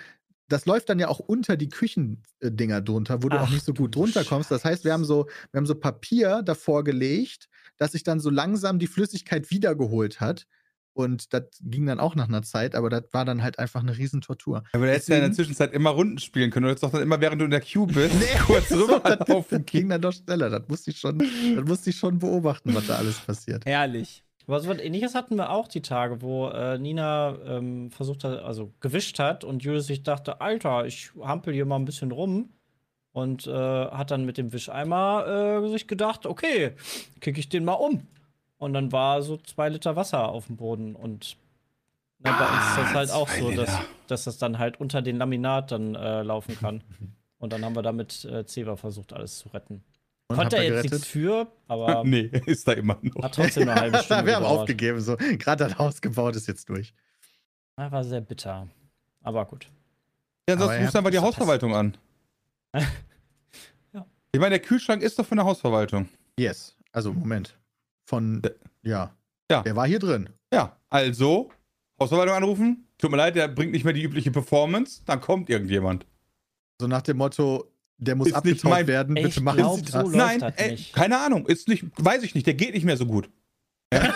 das 0.49 0.67
läuft 0.67 0.89
dann 0.89 0.99
ja 0.99 1.09
auch 1.09 1.21
unter 1.21 1.57
die 1.57 1.69
Küchendinger 1.69 2.81
drunter, 2.81 3.23
wo 3.23 3.29
du 3.29 3.39
auch 3.39 3.47
Ach 3.47 3.53
nicht 3.53 3.65
so 3.65 3.73
gut 3.73 3.95
drunter 3.95 4.25
kommst. 4.25 4.51
Das 4.51 4.65
heißt, 4.65 4.85
wir 4.85 4.93
haben 4.93 5.05
so, 5.05 5.27
wir 5.53 5.59
haben 5.59 5.67
so 5.67 5.75
Papier 5.75 6.43
davor 6.43 6.85
gelegt, 6.85 7.49
dass 7.77 7.93
sich 7.93 8.03
dann 8.03 8.21
so 8.21 8.31
langsam 8.31 8.79
die 8.79 8.87
Flüssigkeit 8.87 9.51
wiedergeholt 9.51 10.21
hat. 10.21 10.47
Und 10.95 11.35
das 11.35 11.43
ging 11.61 11.87
dann 11.87 11.99
auch 11.99 12.15
nach 12.15 12.29
einer 12.29 12.43
Zeit, 12.43 12.77
aber 12.77 12.89
das 12.89 13.03
war 13.11 13.25
dann 13.25 13.43
halt 13.43 13.59
einfach 13.59 13.81
eine 13.81 13.99
Riesentortur. 13.99 14.63
Aber 14.73 14.87
da 14.87 14.93
hättest 14.93 15.09
du 15.09 15.13
ja 15.13 15.19
in 15.19 15.25
der 15.25 15.33
Zwischenzeit 15.33 15.73
immer 15.73 15.91
Runden 15.91 16.19
spielen 16.19 16.51
können. 16.51 16.65
Du 16.65 16.71
hättest 16.71 16.85
doch 16.85 16.93
dann 16.93 17.03
immer, 17.03 17.21
während 17.21 17.41
du 17.41 17.45
in 17.45 17.51
der 17.51 17.61
Queue 17.61 17.87
bist, 17.89 18.15
Nee, 18.19 18.39
kurz 18.47 18.71
rüber 18.71 19.01
das, 19.01 19.29
laufen 19.29 19.59
das 19.59 19.67
ging 19.67 19.89
dann 19.89 20.01
doch 20.01 20.13
schneller. 20.13 20.51
Das 20.51 20.63
musste 20.69 20.93
ich 20.93 20.99
schon, 20.99 21.19
das 21.19 21.65
musste 21.65 21.91
ich 21.91 21.97
schon 21.97 22.19
beobachten, 22.19 22.75
was 22.75 22.87
da 22.87 22.97
alles 22.97 23.19
passiert. 23.19 23.67
Herrlich. 23.67 24.23
Aber 24.47 24.61
so 24.61 24.69
was 24.69 24.79
ähnliches 24.79 25.15
hatten 25.15 25.37
wir 25.37 25.51
auch 25.51 25.69
die 25.69 25.83
Tage, 25.83 26.23
wo 26.23 26.49
äh, 26.49 26.79
Nina 26.79 27.37
ähm, 27.47 27.91
versucht 27.91 28.25
hat, 28.25 28.41
also 28.41 28.73
gewischt 28.81 29.19
hat 29.19 29.43
und 29.43 29.65
Julius 29.65 29.87
sich 29.87 30.03
dachte, 30.03 30.41
Alter, 30.41 30.87
ich 30.87 31.11
hampel 31.21 31.55
hier 31.55 31.65
mal 31.67 31.77
ein 31.77 31.87
bisschen 31.87 32.13
rum. 32.13 32.51
Und 33.13 33.47
äh, 33.47 33.53
hat 33.53 34.11
dann 34.11 34.25
mit 34.25 34.39
dem 34.39 34.53
Wischeimer 34.53 35.63
äh, 35.63 35.69
sich 35.69 35.87
gedacht, 35.87 36.27
okay, 36.27 36.73
kicke 37.21 37.39
ich 37.39 37.49
den 37.49 37.65
mal 37.65 37.75
um. 37.75 38.09
Und 38.59 38.73
dann 38.73 38.93
war 38.93 39.23
so 39.23 39.37
zwei 39.37 39.69
Liter 39.69 39.97
Wasser 39.97 40.29
auf 40.29 40.47
dem 40.47 40.57
Boden. 40.57 40.95
Und 40.95 41.37
ne, 42.19 42.33
bei 42.39 42.47
uns 42.47 42.69
ist 42.69 42.79
das 42.79 42.95
halt 42.95 43.11
auch 43.11 43.29
so, 43.29 43.51
dass, 43.51 43.79
dass 44.07 44.25
das 44.25 44.39
dann 44.39 44.59
halt 44.59 44.81
unter 44.81 45.03
den 45.03 45.19
Laminat 45.19 45.73
dann 45.73 45.95
äh, 45.95 46.23
laufen 46.23 46.57
kann. 46.59 46.83
Und 47.39 47.53
dann 47.53 47.63
haben 47.63 47.77
wir 47.77 47.83
damit 47.83 48.25
äh, 48.25 48.47
Zewa 48.47 48.77
versucht, 48.77 49.13
alles 49.13 49.39
zu 49.39 49.51
retten. 49.51 49.85
Und 50.29 50.37
Konnte 50.37 50.57
er 50.57 50.65
jetzt 50.65 50.91
nichts 50.91 51.07
für, 51.07 51.47
aber 51.69 52.03
nee, 52.07 52.31
ist 52.47 52.67
da 52.67 52.73
immer 52.73 52.99
noch. 53.03 53.23
hat 53.23 53.35
trotzdem 53.35 53.69
eine 53.69 53.79
halbe 53.79 53.99
Stunde 53.99 54.25
wir 54.25 54.37
haben 54.37 54.43
gedauert. 54.43 54.61
aufgegeben. 54.61 55.01
So. 55.01 55.17
Gerade 55.17 55.65
das 55.65 55.79
Haus 55.79 56.01
gebaut 56.01 56.37
ist 56.37 56.49
jetzt 56.49 56.69
durch. 56.71 56.95
Ja, 57.79 57.93
war 57.93 58.03
sehr 58.03 58.23
bitter. 58.23 58.69
Aber 59.23 59.45
gut. 59.45 59.69
Ja, 60.49 60.57
du 60.57 60.63
habt 60.63 60.97
einfach 60.97 61.11
die 61.11 61.17
das 61.17 61.23
Hausverwaltung 61.25 61.75
an. 61.75 61.97
Ja. 63.93 64.07
Ich 64.33 64.41
meine, 64.41 64.59
der 64.59 64.61
Kühlschrank 64.61 65.03
ist 65.03 65.19
doch 65.19 65.27
von 65.27 65.37
der 65.37 65.47
Hausverwaltung. 65.47 66.09
Yes. 66.39 66.77
Also, 66.93 67.13
Moment. 67.13 67.57
Von, 68.07 68.43
ja. 68.83 69.15
Ja. 69.51 69.63
Der 69.63 69.77
war 69.77 69.87
hier 69.87 69.99
drin. 69.99 70.29
Ja, 70.53 70.77
also, 70.91 71.51
Hausverwaltung 72.01 72.35
anrufen, 72.37 72.89
tut 72.99 73.11
mir 73.11 73.17
leid, 73.17 73.37
der 73.37 73.49
bringt 73.49 73.73
nicht 73.73 73.85
mehr 73.85 73.93
die 73.93 74.03
übliche 74.03 74.31
Performance, 74.31 75.03
dann 75.07 75.21
kommt 75.21 75.51
irgendjemand. 75.51 76.07
So 76.81 76.87
nach 76.87 77.03
dem 77.03 77.19
Motto, 77.19 77.71
der 77.99 78.17
muss 78.17 78.29
Ist 78.29 78.65
mein- 78.65 78.87
werden, 78.87 79.15
bitte 79.15 79.29
Ich 79.29 79.41
machen 79.41 79.59
glaub, 79.59 79.77
Sie 79.77 79.85
das. 79.85 79.93
so 79.93 80.17
Nein, 80.17 80.41
das 80.41 80.55
ey, 80.57 80.77
keine 80.93 81.19
Ahnung, 81.19 81.47
ist 81.47 81.69
nicht, 81.69 81.85
weiß 81.97 82.23
ich 82.23 82.35
nicht, 82.35 82.47
der 82.47 82.55
geht 82.55 82.75
nicht 82.75 82.85
mehr 82.85 82.97
so 82.97 83.07
gut. 83.07 83.31
Ja? 83.93 84.13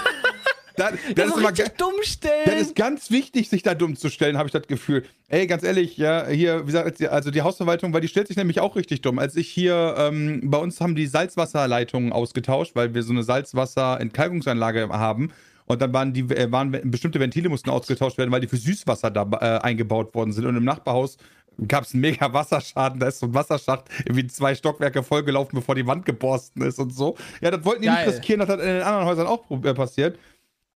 Da, 0.79 0.91
das, 1.15 1.27
ist 1.27 1.37
immer, 1.37 1.53
ge- 1.53 1.67
dumm 1.77 1.93
stellen. 2.03 2.43
das 2.47 2.61
ist 2.61 2.75
ganz 2.77 3.11
wichtig, 3.11 3.49
sich 3.49 3.63
da 3.63 3.75
dumm 3.75 3.97
zu 3.97 4.09
stellen, 4.09 4.39
habe 4.39 4.47
ich 4.49 4.53
das 4.53 4.67
Gefühl. 4.67 5.05
Ey, 5.29 5.47
ganz 5.47 5.63
ehrlich, 5.63 5.97
ja, 5.99 6.27
hier, 6.27 6.63
wie 6.63 6.67
gesagt, 6.67 7.03
also 7.09 7.31
die 7.31 7.43
Hausverwaltung, 7.43 7.93
weil 7.93 8.01
die 8.01 8.09
stellt 8.09 8.29
sich 8.29 8.37
nämlich 8.37 8.61
auch 8.61 8.77
richtig 8.77 9.03
dumm. 9.03 9.19
Als 9.19 9.37
ich 9.37 9.49
hier, 9.49 9.95
ähm, 9.99 10.41
bei 10.45 10.59
uns 10.59 10.81
haben 10.81 10.95
die 10.95 11.07
Salzwasserleitungen 11.07 12.13
ausgetauscht, 12.13 12.73
weil 12.75 12.95
wir 12.95 13.03
so 13.03 13.13
eine 13.13 13.23
Salzwasserentkalkungsanlage 13.23 14.89
haben. 14.89 15.33
Und 15.67 15.83
dann 15.83 15.93
waren 15.93 16.15
die, 16.15 16.23
äh, 16.23 16.51
waren 16.51 16.71
bestimmte 16.91 17.21
Ventile 17.21 17.49
mussten 17.51 17.69
ausgetauscht 17.69 18.17
werden, 18.17 18.31
weil 18.31 18.41
die 18.41 18.49
für 18.49 18.57
Süßwasser 18.57 19.11
da 19.11 19.29
äh, 19.33 19.61
eingebaut 19.63 20.15
worden 20.15 20.33
sind. 20.33 20.47
Und 20.47 20.57
im 20.57 20.65
Nachbarhaus 20.65 21.19
gab 21.67 21.85
es 21.85 21.93
einen 21.93 22.01
mega 22.01 22.33
Wasserschaden. 22.33 23.01
Da 23.01 23.09
ist 23.09 23.19
so 23.19 23.27
ein 23.27 23.35
Wasserschacht 23.35 23.85
irgendwie 23.99 24.27
zwei 24.29 24.55
Stockwerke 24.55 25.03
vollgelaufen, 25.03 25.59
bevor 25.59 25.75
die 25.75 25.87
Wand 25.87 26.07
geborsten 26.07 26.63
ist 26.63 26.79
und 26.79 26.95
so. 26.95 27.17
Ja, 27.43 27.51
das 27.51 27.65
wollten 27.67 27.83
die 27.83 27.89
Geil. 27.89 28.07
nicht 28.07 28.17
riskieren, 28.17 28.41
das 28.41 28.49
hat 28.49 28.61
in 28.61 28.67
den 28.67 28.83
anderen 28.83 29.07
Häusern 29.07 29.27
auch 29.27 29.45
äh, 29.51 29.75
passiert. 29.75 30.19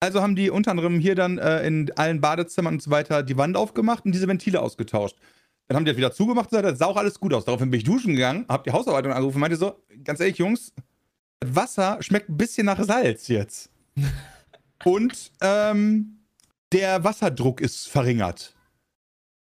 Also 0.02 0.20
haben 0.20 0.34
die 0.34 0.50
unter 0.50 0.72
anderem 0.72 0.98
hier 0.98 1.14
dann 1.14 1.38
äh, 1.38 1.64
in 1.64 1.88
allen 1.96 2.20
Badezimmern 2.20 2.74
und 2.74 2.82
so 2.82 2.90
weiter 2.90 3.22
die 3.22 3.36
Wand 3.36 3.56
aufgemacht 3.56 4.04
und 4.04 4.10
diese 4.10 4.26
Ventile 4.26 4.60
ausgetauscht. 4.60 5.16
Dann 5.68 5.76
haben 5.76 5.84
die 5.84 5.92
das 5.92 5.96
wieder 5.96 6.10
zugemacht 6.10 6.46
und 6.46 6.50
gesagt, 6.50 6.66
das 6.66 6.78
sah 6.80 6.86
auch 6.86 6.96
alles 6.96 7.20
gut 7.20 7.32
aus. 7.32 7.44
Daraufhin 7.44 7.70
bin 7.70 7.78
ich 7.78 7.84
duschen 7.84 8.14
gegangen, 8.14 8.44
hab 8.48 8.64
die 8.64 8.72
Hausverwaltung 8.72 9.12
angerufen 9.12 9.36
und 9.36 9.42
meinte 9.42 9.56
so, 9.56 9.80
ganz 10.02 10.18
ehrlich, 10.18 10.38
Jungs, 10.38 10.72
das 11.38 11.54
Wasser 11.54 11.98
schmeckt 12.00 12.28
ein 12.28 12.36
bisschen 12.36 12.66
nach 12.66 12.82
Salz 12.82 13.28
jetzt. 13.28 13.70
und 14.84 15.30
ähm, 15.40 16.18
der 16.72 17.04
Wasserdruck 17.04 17.60
ist 17.60 17.88
verringert. 17.88 18.56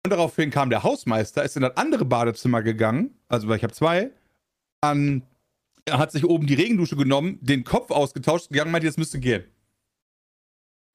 Und 0.05 0.11
daraufhin 0.11 0.51
kam 0.51 0.69
der 0.69 0.83
Hausmeister, 0.83 1.43
ist 1.43 1.55
in 1.55 1.63
das 1.63 1.77
andere 1.77 2.05
Badezimmer 2.05 2.61
gegangen, 2.61 3.17
also 3.27 3.47
weil 3.47 3.57
ich 3.57 3.63
habe 3.63 3.73
zwei, 3.73 4.11
an, 4.81 5.23
er 5.85 5.97
hat 5.97 6.11
sich 6.11 6.25
oben 6.25 6.45
die 6.45 6.53
Regendusche 6.53 6.95
genommen, 6.95 7.39
den 7.41 7.63
Kopf 7.63 7.89
ausgetauscht 7.89 8.49
und 8.49 8.53
gegangen 8.53 8.67
und 8.67 8.73
meinte, 8.73 8.85
das 8.87 8.97
müsste 8.97 9.19
gehen. 9.19 9.45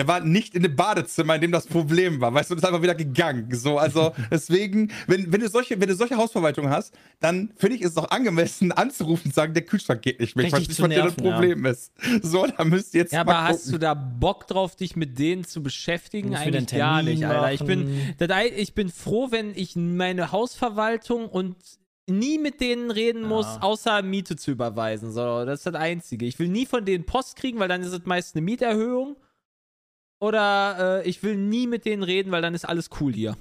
Er 0.00 0.06
war 0.06 0.20
nicht 0.20 0.54
in 0.54 0.62
dem 0.62 0.76
Badezimmer, 0.76 1.34
in 1.34 1.40
dem 1.40 1.50
das 1.50 1.66
Problem 1.66 2.20
war, 2.20 2.32
weißt 2.32 2.50
du, 2.50 2.54
und 2.54 2.58
ist 2.58 2.64
einfach 2.64 2.82
wieder 2.82 2.94
gegangen. 2.94 3.48
So, 3.52 3.78
also 3.78 4.12
deswegen, 4.30 4.92
wenn, 5.08 5.32
wenn 5.32 5.40
du 5.40 5.48
solche, 5.48 5.80
wenn 5.80 5.88
du 5.88 5.96
solche 5.96 6.16
Hausverwaltung 6.16 6.70
hast, 6.70 6.94
dann 7.18 7.50
finde 7.56 7.74
ich 7.76 7.82
es 7.82 7.96
auch 7.96 8.08
angemessen 8.12 8.70
anzurufen 8.70 9.30
und 9.30 9.34
sagen, 9.34 9.54
der 9.54 9.64
Kühlschrank 9.64 10.02
geht 10.02 10.20
nicht 10.20 10.36
mehr. 10.36 10.46
Ich 10.46 10.52
weiß 10.52 10.60
nicht, 10.60 10.74
zu 10.74 10.84
was 10.84 10.88
dir 10.90 11.02
das 11.02 11.16
nerven, 11.16 11.24
ja. 11.24 11.32
Problem 11.32 11.64
ist. 11.64 11.92
So, 12.22 12.46
da 12.46 12.64
müsst 12.64 12.94
ihr 12.94 13.00
jetzt 13.00 13.12
Ja, 13.12 13.24
mal 13.24 13.34
aber 13.34 13.48
hast 13.48 13.72
du 13.72 13.78
da 13.78 13.94
Bock 13.94 14.46
drauf, 14.46 14.76
dich 14.76 14.94
mit 14.94 15.18
denen 15.18 15.42
zu 15.42 15.64
beschäftigen? 15.64 16.32
Eigentlich 16.36 16.68
gar 16.78 17.02
nicht, 17.02 17.26
Alter. 17.26 17.52
Ich 17.52 17.64
bin, 17.64 17.80
machen. 17.80 18.14
das, 18.18 18.30
ich 18.56 18.74
bin 18.74 18.90
froh, 18.90 19.32
wenn 19.32 19.52
ich 19.56 19.74
meine 19.74 20.30
Hausverwaltung 20.30 21.28
und 21.28 21.56
nie 22.06 22.38
mit 22.38 22.60
denen 22.60 22.92
reden 22.92 23.22
muss, 23.26 23.46
Ja. 23.46 23.62
außer 23.62 24.02
Miete 24.02 24.36
zu 24.36 24.52
überweisen. 24.52 25.10
So, 25.10 25.44
das 25.44 25.58
ist 25.60 25.66
das 25.66 25.74
Einzige. 25.74 26.24
Ich 26.24 26.38
will 26.38 26.48
nie 26.48 26.66
von 26.66 26.84
denen 26.84 27.04
Post 27.04 27.34
kriegen, 27.34 27.58
weil 27.58 27.68
dann 27.68 27.82
ist 27.82 27.92
es 27.92 28.04
meist 28.06 28.36
eine 28.36 28.42
Mieterhöhung. 28.44 29.16
Oder 30.20 31.02
äh, 31.04 31.08
ich 31.08 31.22
will 31.22 31.36
nie 31.36 31.66
mit 31.66 31.84
denen 31.84 32.02
reden, 32.02 32.32
weil 32.32 32.42
dann 32.42 32.54
ist 32.54 32.64
alles 32.64 32.90
cool 33.00 33.12
hier. 33.12 33.36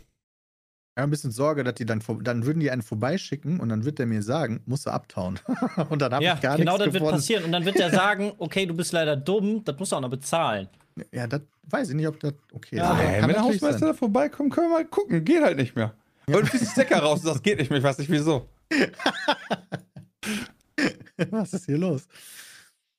Ja, 0.98 1.04
ein 1.04 1.10
bisschen 1.12 1.32
Sorge, 1.32 1.64
dass 1.64 1.76
die 1.76 1.86
dann, 1.86 2.02
dann 2.22 2.46
würden 2.46 2.60
die 2.60 2.72
einen 2.72 2.82
vorbeischicken 2.82 3.60
und 3.60 3.70
dann 3.70 3.86
wird 3.86 4.00
der 4.00 4.08
mir 4.08 4.24
sagen, 4.24 4.62
musst 4.66 4.88
du 4.88 4.90
abtauen. 4.90 5.40
und 5.90 6.02
dann 6.02 6.12
habe 6.14 6.24
ja, 6.24 6.34
ich 6.34 6.42
gar 6.42 6.58
genau 6.58 6.78
nichts 6.78 6.86
das 6.86 7.02
wird 7.02 7.12
passieren. 7.12 7.44
Und 7.44 7.52
dann 7.52 7.66
wird 7.66 7.76
er 7.76 7.90
sagen, 7.92 8.34
okay, 8.40 8.66
du 8.66 8.74
bist 8.74 8.94
leider 8.94 9.16
dumm, 9.16 9.64
das 9.64 9.78
musst 9.78 9.92
du 9.92 9.96
auch 9.96 10.02
noch 10.02 10.10
bezahlen. 10.10 10.68
Ja, 11.12 11.28
das 11.28 11.42
weiß 11.70 11.90
ich 11.90 11.96
nicht, 11.96 12.08
ob 12.08 12.20
das 12.20 12.34
okay 12.52 12.78
ist. 12.78 12.82
Ja, 12.82 12.98
Ey, 13.00 13.20
kann 13.20 13.30
wenn 13.30 13.36
der 13.36 13.44
Hausmeister 13.44 13.80
sein. 13.80 13.90
da 13.90 13.94
vorbeikommt, 13.94 14.54
können 14.54 14.70
wir 14.70 14.74
mal 14.74 14.86
gucken. 14.86 15.24
Geht 15.24 15.44
halt 15.44 15.58
nicht 15.58 15.76
mehr. 15.76 15.94
Und 16.26 16.36
du 16.36 16.46
ziehst 16.48 16.64
den 16.64 16.70
Stecker 16.70 17.00
raus 17.00 17.20
und 17.20 17.28
sagst, 17.28 17.44
geht 17.44 17.60
nicht 17.60 17.70
mehr. 17.70 17.78
Ich 17.78 17.86
weiß 17.86 18.00
nicht 18.00 18.10
wieso. 18.12 18.50
Was 21.30 21.54
ist 21.54 21.66
hier 21.68 21.78
los? 21.78 22.08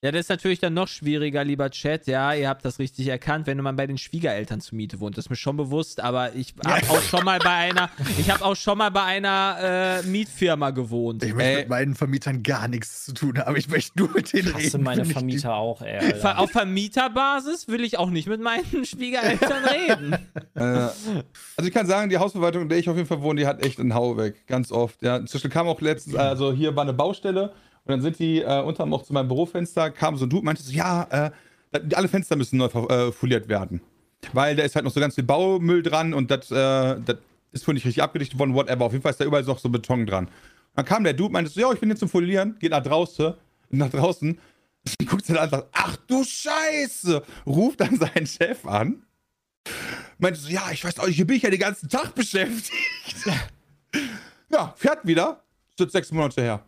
Ja, 0.01 0.13
das 0.13 0.21
ist 0.21 0.29
natürlich 0.29 0.61
dann 0.61 0.75
noch 0.75 0.87
schwieriger, 0.87 1.43
lieber 1.43 1.71
Chat. 1.71 2.07
Ja, 2.07 2.33
ihr 2.33 2.49
habt 2.49 2.65
das 2.65 2.79
richtig 2.79 3.09
erkannt, 3.09 3.49
wenn 3.49 3.59
man 3.59 3.75
bei 3.75 3.85
den 3.89 3.99
Schwiegereltern 3.99 4.61
zur 4.61 4.77
Miete 4.77 5.01
wohnt. 5.01 5.19
Das 5.19 5.25
ist 5.25 5.31
mir 5.31 5.35
schon 5.35 5.57
bewusst, 5.57 5.99
aber 6.01 6.37
ich 6.37 6.55
habe 6.65 6.89
auch 6.89 7.03
schon 7.03 7.25
mal 7.25 7.41
bei 7.41 7.51
einer, 7.51 7.91
ich 8.17 8.31
habe 8.31 8.45
auch 8.45 8.55
schon 8.55 8.79
mal 8.79 8.93
bei 8.93 9.03
einer 9.03 10.03
äh, 10.05 10.07
Mietfirma 10.07 10.71
gewohnt. 10.71 11.25
Ich 11.25 11.35
möchte 11.35 11.51
Ey. 11.51 11.57
mit 11.63 11.69
meinen 11.69 11.95
Vermietern 11.97 12.45
gar 12.45 12.69
nichts 12.69 13.07
zu 13.07 13.13
tun 13.13 13.39
haben. 13.41 13.57
Ich 13.57 13.69
möchte 13.69 13.99
nur 13.99 14.09
mit 14.13 14.33
denen 14.33 14.47
Ich 14.47 14.55
hasse 14.55 14.65
reden. 14.75 14.85
meine 14.85 15.05
Vermieter 15.05 15.55
auch, 15.57 15.83
ey. 15.83 15.99
Alter. 15.99 16.39
auf 16.39 16.53
Vermieterbasis 16.53 17.67
will 17.67 17.83
ich 17.83 17.99
auch 17.99 18.11
nicht 18.11 18.29
mit 18.29 18.41
meinen 18.41 18.85
Schwiegereltern 18.85 19.65
reden. 19.65 20.13
Äh, 20.55 20.61
also 20.61 20.95
ich 21.65 21.73
kann 21.73 21.89
sagen, 21.89 22.09
die 22.09 22.19
Hausverwaltung, 22.19 22.63
in 22.63 22.69
der 22.69 22.79
ich 22.79 22.89
auf 22.89 22.95
jeden 22.95 23.09
Fall 23.09 23.21
wohne, 23.21 23.41
die 23.41 23.49
hat 23.49 23.65
echt 23.67 23.81
einen 23.81 23.95
Hau 23.95 24.17
weg. 24.17 24.47
Ganz 24.47 24.71
oft. 24.71 25.03
Ja. 25.03 25.17
Inzwischen 25.17 25.51
kam 25.51 25.67
auch 25.67 25.81
letztens, 25.81 26.15
also 26.15 26.53
hier 26.53 26.77
war 26.77 26.85
eine 26.85 26.93
Baustelle 26.93 27.53
und 27.89 27.93
dann 27.95 28.03
sind 28.03 28.19
die 28.19 28.41
äh, 28.41 28.63
unter 28.63 28.85
anderem 28.85 28.95
auch 28.95 29.03
zu 29.03 29.13
meinem 29.13 29.29
Bürofenster, 29.29 29.91
kam 29.91 30.17
so 30.17 30.27
ein 30.27 30.31
Dude, 30.31 30.45
meinte 30.45 30.63
so, 30.63 30.73
ja, 30.73 31.07
äh, 31.11 31.81
alle 31.95 32.09
Fenster 32.09 32.37
müssen 32.37 32.59
neu 32.59 32.67
äh, 32.67 33.13
foliert 33.13 33.49
werden. 33.49 33.81
Weil 34.33 34.57
da 34.57 34.63
ist 34.63 34.75
halt 34.75 34.85
noch 34.85 34.93
so 34.93 35.01
ganz 35.01 35.15
viel 35.15 35.25
Baumüll 35.25 35.83
dran 35.83 36.15
und 36.15 36.31
das 36.31 36.51
äh, 36.51 37.01
das 37.05 37.17
ist 37.53 37.67
wohl 37.67 37.75
nicht 37.75 37.87
richtig 37.87 38.03
abgedichtet 38.03 38.39
worden, 38.39 38.55
whatever. 38.55 38.85
Auf 38.85 38.93
jeden 38.93 39.03
Fall 39.03 39.13
ist 39.13 39.21
da 39.21 39.25
überall 39.25 39.43
noch 39.43 39.59
so 39.59 39.69
Beton 39.69 40.07
dran. 40.07 40.29
Dann 40.77 40.85
kam 40.85 41.03
der 41.03 41.15
Dude, 41.15 41.33
meinte 41.33 41.51
so, 41.51 41.61
ja, 41.61 41.73
ich 41.73 41.81
bin 41.81 41.89
jetzt 41.89 42.01
zum 42.01 42.09
Folieren, 42.09 42.57
geht 42.61 42.71
nach 42.71 42.83
draußen, 42.83 43.35
nach 43.71 43.91
draußen, 43.91 44.39
guckt 45.07 45.29
dann 45.29 45.51
sagt, 45.51 45.69
ach 45.73 45.97
du 46.07 46.23
Scheiße, 46.25 47.23
ruft 47.47 47.81
dann 47.81 47.97
seinen 47.97 48.27
Chef 48.27 48.67
an 48.67 49.03
meinte 50.19 50.41
so, 50.41 50.49
ja, 50.49 50.71
ich 50.73 50.85
weiß 50.85 50.99
auch, 50.99 51.09
hier 51.09 51.27
bin 51.27 51.37
ich 51.37 51.43
ja 51.43 51.51
den 51.51 51.61
ganzen 51.61 51.89
Tag 51.89 52.15
beschäftigt. 52.15 53.27
ja, 54.51 54.75
fährt 54.77 55.07
wieder. 55.07 55.43
Ist 55.71 55.81
jetzt 55.81 55.93
sechs 55.93 56.13
Monate 56.13 56.43
her. 56.43 56.65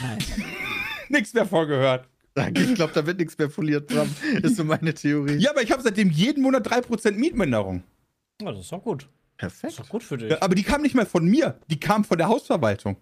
Nichts 1.08 1.34
mehr 1.34 1.46
vorgehört. 1.46 2.08
Danke, 2.34 2.62
ich 2.62 2.74
glaube, 2.76 2.92
da 2.94 3.04
wird 3.04 3.18
nichts 3.18 3.36
mehr 3.36 3.50
foliert, 3.50 3.88
Bram. 3.88 4.08
Ist 4.42 4.56
so 4.56 4.64
meine 4.64 4.94
Theorie. 4.94 5.34
Ja, 5.36 5.50
aber 5.50 5.62
ich 5.62 5.72
habe 5.72 5.82
seitdem 5.82 6.10
jeden 6.10 6.42
Monat 6.42 6.66
3% 6.66 7.10
Mietminderung. 7.12 7.82
Ja, 8.40 8.52
das 8.52 8.60
ist 8.60 8.72
doch 8.72 8.82
gut. 8.82 9.08
Das 9.36 9.52
Perfekt. 9.52 9.72
ist 9.72 9.80
doch 9.80 9.88
gut 9.88 10.02
für 10.04 10.16
dich. 10.16 10.30
Ja, 10.30 10.38
aber 10.40 10.54
die 10.54 10.62
kam 10.62 10.82
nicht 10.82 10.94
mehr 10.94 11.06
von 11.06 11.24
mir, 11.24 11.58
die 11.68 11.80
kam 11.80 12.04
von 12.04 12.16
der 12.18 12.28
Hausverwaltung. 12.28 12.96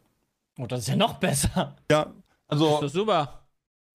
Oh, 0.58 0.66
das 0.66 0.80
ist 0.80 0.88
ja 0.88 0.96
noch 0.96 1.14
besser. 1.18 1.76
Ja, 1.90 2.04
Das 2.06 2.12
also, 2.48 2.82
ist 2.82 2.92
super. 2.94 3.46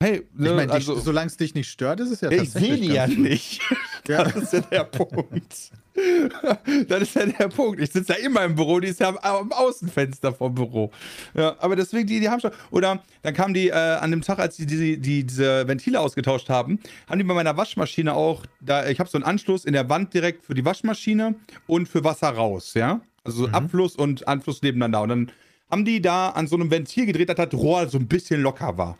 hey, 0.01 0.17
Ich 0.31 0.39
meine, 0.39 0.71
also, 0.71 0.99
solange 0.99 1.27
es 1.27 1.37
dich 1.37 1.55
nicht 1.55 1.69
stört, 1.69 1.99
ist 1.99 2.11
es 2.11 2.21
ja 2.21 2.29
ich 2.29 2.51
sehe 2.51 2.77
die 2.77 2.87
ja 2.93 3.07
ganz- 3.07 3.17
nicht. 3.17 3.61
Ja. 4.07 4.23
Das 4.23 4.35
ist 4.35 4.53
ja 4.53 4.59
der 4.59 4.83
Punkt. 4.83 5.71
das 6.87 7.01
ist 7.01 7.15
ja 7.15 7.25
der 7.25 7.47
Punkt. 7.47 7.79
Ich 7.79 7.91
sitze 7.91 8.13
ja 8.13 8.19
immer 8.19 8.43
im 8.43 8.55
Büro, 8.55 8.79
die 8.79 8.89
ist 8.89 8.99
ja 8.99 9.09
am, 9.09 9.17
am 9.17 9.51
Außenfenster 9.51 10.33
vom 10.33 10.53
Büro. 10.53 10.91
Ja, 11.33 11.55
aber 11.59 11.75
deswegen, 11.75 12.07
die, 12.07 12.19
die 12.19 12.27
haben 12.27 12.39
schon. 12.39 12.51
Oder 12.71 13.01
dann 13.21 13.33
kamen 13.33 13.53
die 13.53 13.69
äh, 13.69 13.73
an 13.73 14.11
dem 14.11 14.21
Tag, 14.21 14.39
als 14.39 14.57
die, 14.57 14.65
die, 14.65 14.97
die 14.97 15.23
diese 15.23 15.67
Ventile 15.67 15.99
ausgetauscht 15.99 16.49
haben, 16.49 16.79
haben 17.07 17.17
die 17.17 17.23
bei 17.23 17.33
meiner 17.33 17.55
Waschmaschine 17.55 18.13
auch, 18.13 18.45
da, 18.59 18.87
ich 18.89 18.99
habe 18.99 19.09
so 19.09 19.17
einen 19.17 19.25
Anschluss 19.25 19.65
in 19.65 19.73
der 19.73 19.87
Wand 19.89 20.13
direkt 20.13 20.43
für 20.43 20.53
die 20.53 20.65
Waschmaschine 20.65 21.35
und 21.67 21.87
für 21.87 22.03
Wasser 22.03 22.29
raus, 22.29 22.73
ja. 22.73 23.01
Also 23.23 23.47
Abfluss 23.47 23.95
und 23.95 24.27
Anfluss 24.27 24.61
nebeneinander. 24.61 25.01
Und 25.01 25.09
dann 25.09 25.31
haben 25.71 25.85
die 25.85 26.01
da 26.01 26.29
an 26.29 26.47
so 26.47 26.55
einem 26.55 26.69
Ventil 26.69 27.05
gedreht, 27.05 27.29
dass 27.29 27.37
das 27.37 27.53
Rohr 27.53 27.87
so 27.87 27.97
ein 27.97 28.07
bisschen 28.07 28.41
locker 28.41 28.77
war. 28.77 28.97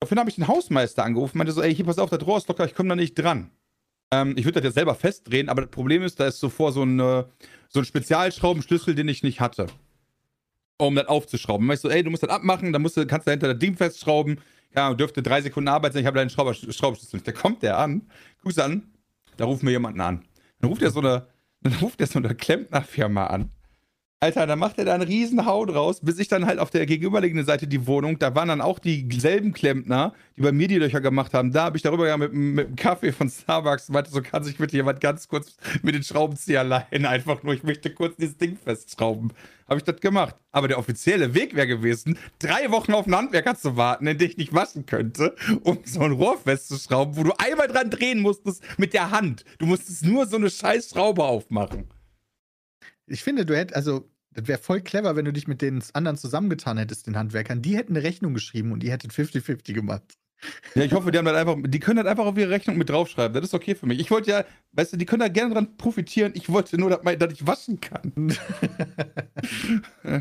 Daraufhin 0.00 0.18
habe 0.18 0.30
ich 0.30 0.36
den 0.36 0.48
Hausmeister 0.48 1.04
angerufen, 1.04 1.38
meinte 1.38 1.52
so, 1.52 1.62
ey, 1.62 1.74
hier 1.74 1.84
pass 1.84 1.98
auf, 1.98 2.10
das 2.10 2.26
Rohr 2.26 2.38
ist 2.38 2.48
locker, 2.48 2.64
ich 2.64 2.74
komme 2.74 2.90
da 2.90 2.96
nicht 2.96 3.14
dran. 3.14 3.50
Ähm, 4.12 4.34
ich 4.36 4.44
würde 4.44 4.60
das 4.60 4.64
jetzt 4.64 4.74
selber 4.74 4.94
festdrehen, 4.94 5.48
aber 5.48 5.62
das 5.62 5.70
Problem 5.70 6.02
ist, 6.02 6.18
da 6.18 6.26
ist 6.26 6.38
zuvor 6.38 6.72
so 6.72 6.82
ein, 6.82 6.98
äh, 6.98 7.24
so 7.68 7.80
ein 7.80 7.84
Spezialschraubenschlüssel, 7.84 8.94
den 8.94 9.08
ich 9.08 9.22
nicht 9.22 9.40
hatte. 9.40 9.66
Um 10.78 10.94
das 10.94 11.06
aufzuschrauben. 11.06 11.66
Dann 11.66 11.74
ich 11.74 11.80
so, 11.80 11.90
ey, 11.90 12.02
du 12.02 12.10
musst 12.10 12.22
das 12.22 12.30
abmachen, 12.30 12.72
dann 12.72 12.82
musst 12.82 12.96
du, 12.96 13.06
kannst 13.06 13.26
du 13.26 13.30
dahinter 13.30 13.48
das 13.48 13.58
Ding 13.58 13.76
festschrauben. 13.76 14.40
Ja, 14.74 14.94
dürfte 14.94 15.22
drei 15.22 15.42
Sekunden 15.42 15.68
Arbeit 15.68 15.92
sein, 15.92 16.00
ich 16.00 16.06
habe 16.06 16.18
deinen 16.18 16.30
Schrauber, 16.30 16.54
Schraubenschlüssel 16.54 17.16
nicht. 17.16 17.28
Da 17.28 17.32
kommt 17.32 17.62
der 17.62 17.78
an, 17.78 18.02
guckst 18.42 18.58
du 18.58 18.64
an, 18.64 18.82
da 19.36 19.44
ruft 19.44 19.62
mir 19.62 19.72
jemanden 19.72 20.00
an. 20.00 20.24
Dann 20.60 20.70
ruft 20.70 20.82
er 20.82 20.90
so 20.90 21.00
eine, 21.00 21.26
dann 21.62 21.74
ruft 21.74 22.00
er 22.00 22.06
so 22.06 22.18
eine 22.18 22.34
Klempnerfirma 22.34 23.26
an. 23.26 23.50
Alter, 24.22 24.46
da 24.46 24.54
macht 24.54 24.76
er 24.76 24.84
da 24.84 24.92
einen 24.92 25.04
riesen 25.04 25.46
Hau 25.46 25.64
draus, 25.64 26.00
bis 26.02 26.18
ich 26.18 26.28
dann 26.28 26.44
halt 26.44 26.58
auf 26.58 26.68
der 26.68 26.84
gegenüberliegenden 26.84 27.46
Seite 27.46 27.66
die 27.66 27.86
Wohnung, 27.86 28.18
da 28.18 28.34
waren 28.34 28.48
dann 28.48 28.60
auch 28.60 28.78
dieselben 28.78 29.54
Klempner, 29.54 30.12
die 30.36 30.42
bei 30.42 30.52
mir 30.52 30.68
die 30.68 30.76
Löcher 30.76 31.00
gemacht 31.00 31.32
haben. 31.32 31.52
Da 31.52 31.64
habe 31.64 31.78
ich 31.78 31.82
darüber 31.82 32.06
ja 32.06 32.18
mit, 32.18 32.34
mit 32.34 32.66
einem 32.66 32.76
Kaffee 32.76 33.12
von 33.12 33.30
Starbucks 33.30 33.88
und 33.88 33.94
meinte, 33.94 34.10
so 34.10 34.20
kann 34.20 34.44
sich 34.44 34.58
bitte 34.58 34.76
jemand 34.76 35.00
ganz 35.00 35.26
kurz 35.26 35.56
mit 35.80 35.94
den 35.94 36.02
Schraubenzieher 36.02 36.64
leihen, 36.64 37.06
einfach 37.06 37.42
nur, 37.42 37.54
ich 37.54 37.62
möchte 37.62 37.94
kurz 37.94 38.16
dieses 38.16 38.36
Ding 38.36 38.58
festschrauben. 38.62 39.32
Habe 39.66 39.78
ich 39.78 39.84
das 39.84 40.00
gemacht. 40.00 40.36
Aber 40.52 40.68
der 40.68 40.78
offizielle 40.78 41.32
Weg 41.32 41.54
wäre 41.54 41.66
gewesen, 41.66 42.18
drei 42.40 42.70
Wochen 42.70 42.92
auf 42.92 43.06
einen 43.06 43.16
Handwerker 43.16 43.56
zu 43.56 43.78
warten, 43.78 44.06
in 44.06 44.18
den 44.18 44.28
ich 44.28 44.36
nicht 44.36 44.52
waschen 44.52 44.84
könnte, 44.84 45.34
um 45.62 45.78
so 45.84 46.00
ein 46.00 46.12
Rohr 46.12 46.36
festzuschrauben, 46.36 47.16
wo 47.16 47.22
du 47.22 47.32
einmal 47.38 47.68
dran 47.68 47.88
drehen 47.88 48.20
musstest 48.20 48.62
mit 48.76 48.92
der 48.92 49.12
Hand. 49.12 49.46
Du 49.56 49.64
musstest 49.64 50.04
nur 50.04 50.26
so 50.26 50.36
eine 50.36 50.50
scheiß 50.50 50.90
Schraube 50.90 51.24
aufmachen. 51.24 51.88
Ich 53.10 53.22
finde, 53.22 53.44
du 53.44 53.56
hättest, 53.56 53.76
also, 53.76 54.08
das 54.32 54.46
wäre 54.46 54.60
voll 54.60 54.80
clever, 54.80 55.16
wenn 55.16 55.24
du 55.24 55.32
dich 55.32 55.48
mit 55.48 55.60
den 55.60 55.82
anderen 55.92 56.16
zusammengetan 56.16 56.78
hättest, 56.78 57.08
den 57.08 57.16
Handwerkern. 57.16 57.62
Die 57.62 57.76
hätten 57.76 57.96
eine 57.96 58.04
Rechnung 58.04 58.34
geschrieben 58.34 58.72
und 58.72 58.82
die 58.82 58.90
hättet 58.90 59.12
50-50 59.12 59.72
gemacht. 59.72 60.02
Ja, 60.74 60.84
ich 60.84 60.92
hoffe, 60.92 61.10
die 61.10 61.18
haben 61.18 61.26
das 61.26 61.36
einfach, 61.36 61.56
die 61.62 61.80
können 61.80 61.98
das 61.98 62.06
einfach 62.06 62.24
auf 62.24 62.38
ihre 62.38 62.50
Rechnung 62.50 62.78
mit 62.78 62.88
draufschreiben. 62.88 63.34
Das 63.34 63.44
ist 63.44 63.54
okay 63.54 63.74
für 63.74 63.86
mich. 63.86 63.98
Ich 63.98 64.10
wollte 64.10 64.30
ja, 64.30 64.44
weißt 64.72 64.92
du, 64.92 64.96
die 64.96 65.04
können 65.04 65.20
da 65.20 65.28
gerne 65.28 65.52
dran 65.52 65.76
profitieren. 65.76 66.32
Ich 66.34 66.48
wollte 66.48 66.78
nur, 66.78 66.88
dass, 66.88 67.02
mein- 67.02 67.18
dass 67.18 67.32
ich 67.32 67.46
waschen 67.46 67.80
kann. 67.80 68.12
äh, 70.06 70.20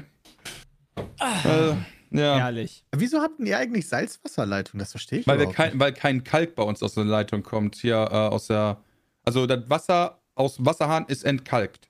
ja. 2.11 2.39
Herrlich. 2.39 2.83
Wieso 2.93 3.21
habt 3.21 3.39
ihr 3.39 3.57
eigentlich 3.57 3.87
Salzwasserleitung? 3.87 4.79
Das 4.79 4.91
verstehe 4.91 5.19
ich 5.19 5.27
Weil, 5.27 5.37
wir 5.37 5.43
überhaupt 5.43 5.57
kein, 5.57 5.79
weil 5.79 5.93
kein 5.93 6.23
Kalk 6.23 6.55
bei 6.55 6.63
uns 6.63 6.83
aus 6.83 6.95
der 6.95 7.05
Leitung 7.05 7.43
kommt. 7.43 7.75
Hier 7.75 7.95
äh, 7.95 8.15
aus 8.15 8.47
der. 8.47 8.83
Also 9.23 9.45
das 9.45 9.69
Wasser 9.69 10.19
aus 10.35 10.55
dem 10.55 10.65
Wasserhahn 10.65 11.05
ist 11.07 11.23
entkalkt. 11.23 11.88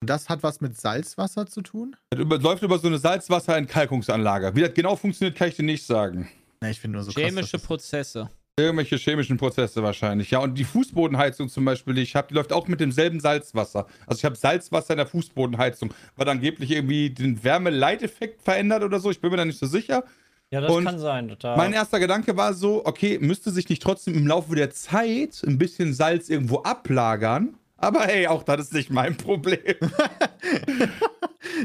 Und 0.00 0.08
das 0.10 0.28
hat 0.28 0.42
was 0.42 0.60
mit 0.60 0.76
Salzwasser 0.78 1.46
zu 1.46 1.60
tun? 1.60 1.96
Das 2.10 2.20
über, 2.20 2.38
läuft 2.38 2.62
über 2.62 2.78
so 2.78 2.86
eine 2.86 2.98
Salzwasserentkalkungsanlage. 2.98 4.54
Wie 4.54 4.60
das 4.60 4.74
genau 4.74 4.94
funktioniert, 4.94 5.36
kann 5.36 5.48
ich 5.48 5.56
dir 5.56 5.64
nicht 5.64 5.84
sagen. 5.84 6.28
Na, 6.60 6.70
ich 6.70 6.78
finde 6.80 6.96
nur 6.98 7.04
so 7.04 7.12
krass, 7.12 7.22
Chemische 7.24 7.52
das- 7.58 7.62
Prozesse. 7.62 8.30
Irgendwelche 8.58 8.96
chemischen 8.96 9.36
Prozesse 9.36 9.84
wahrscheinlich. 9.84 10.32
Ja, 10.32 10.40
und 10.40 10.56
die 10.58 10.64
Fußbodenheizung 10.64 11.48
zum 11.48 11.64
Beispiel, 11.64 11.94
die 11.94 12.02
ich 12.02 12.16
habe, 12.16 12.26
die 12.26 12.34
läuft 12.34 12.52
auch 12.52 12.66
mit 12.66 12.80
demselben 12.80 13.20
Salzwasser. 13.20 13.86
Also 14.04 14.18
ich 14.18 14.24
habe 14.24 14.34
Salzwasser 14.34 14.94
in 14.94 14.96
der 14.96 15.06
Fußbodenheizung, 15.06 15.94
weil 16.16 16.28
angeblich 16.28 16.72
irgendwie 16.72 17.10
den 17.10 17.44
Wärmeleiteffekt 17.44 18.42
verändert 18.42 18.82
oder 18.82 18.98
so. 18.98 19.12
Ich 19.12 19.20
bin 19.20 19.30
mir 19.30 19.36
da 19.36 19.44
nicht 19.44 19.60
so 19.60 19.66
sicher. 19.66 20.02
Ja, 20.50 20.60
das 20.60 20.72
Und 20.72 20.84
kann 20.86 20.98
sein. 20.98 21.36
Da 21.38 21.56
Mein 21.56 21.72
erster 21.72 22.00
Gedanke 22.00 22.36
war 22.36 22.52
so, 22.52 22.84
okay, 22.84 23.18
müsste 23.20 23.52
sich 23.52 23.68
nicht 23.68 23.80
trotzdem 23.80 24.14
im 24.14 24.26
Laufe 24.26 24.56
der 24.56 24.70
Zeit 24.70 25.40
ein 25.46 25.56
bisschen 25.58 25.94
Salz 25.94 26.28
irgendwo 26.28 26.62
ablagern? 26.62 27.54
Aber 27.78 28.00
hey, 28.00 28.26
auch 28.26 28.42
das 28.42 28.60
ist 28.62 28.74
nicht 28.74 28.90
mein 28.90 29.16
Problem. 29.16 29.58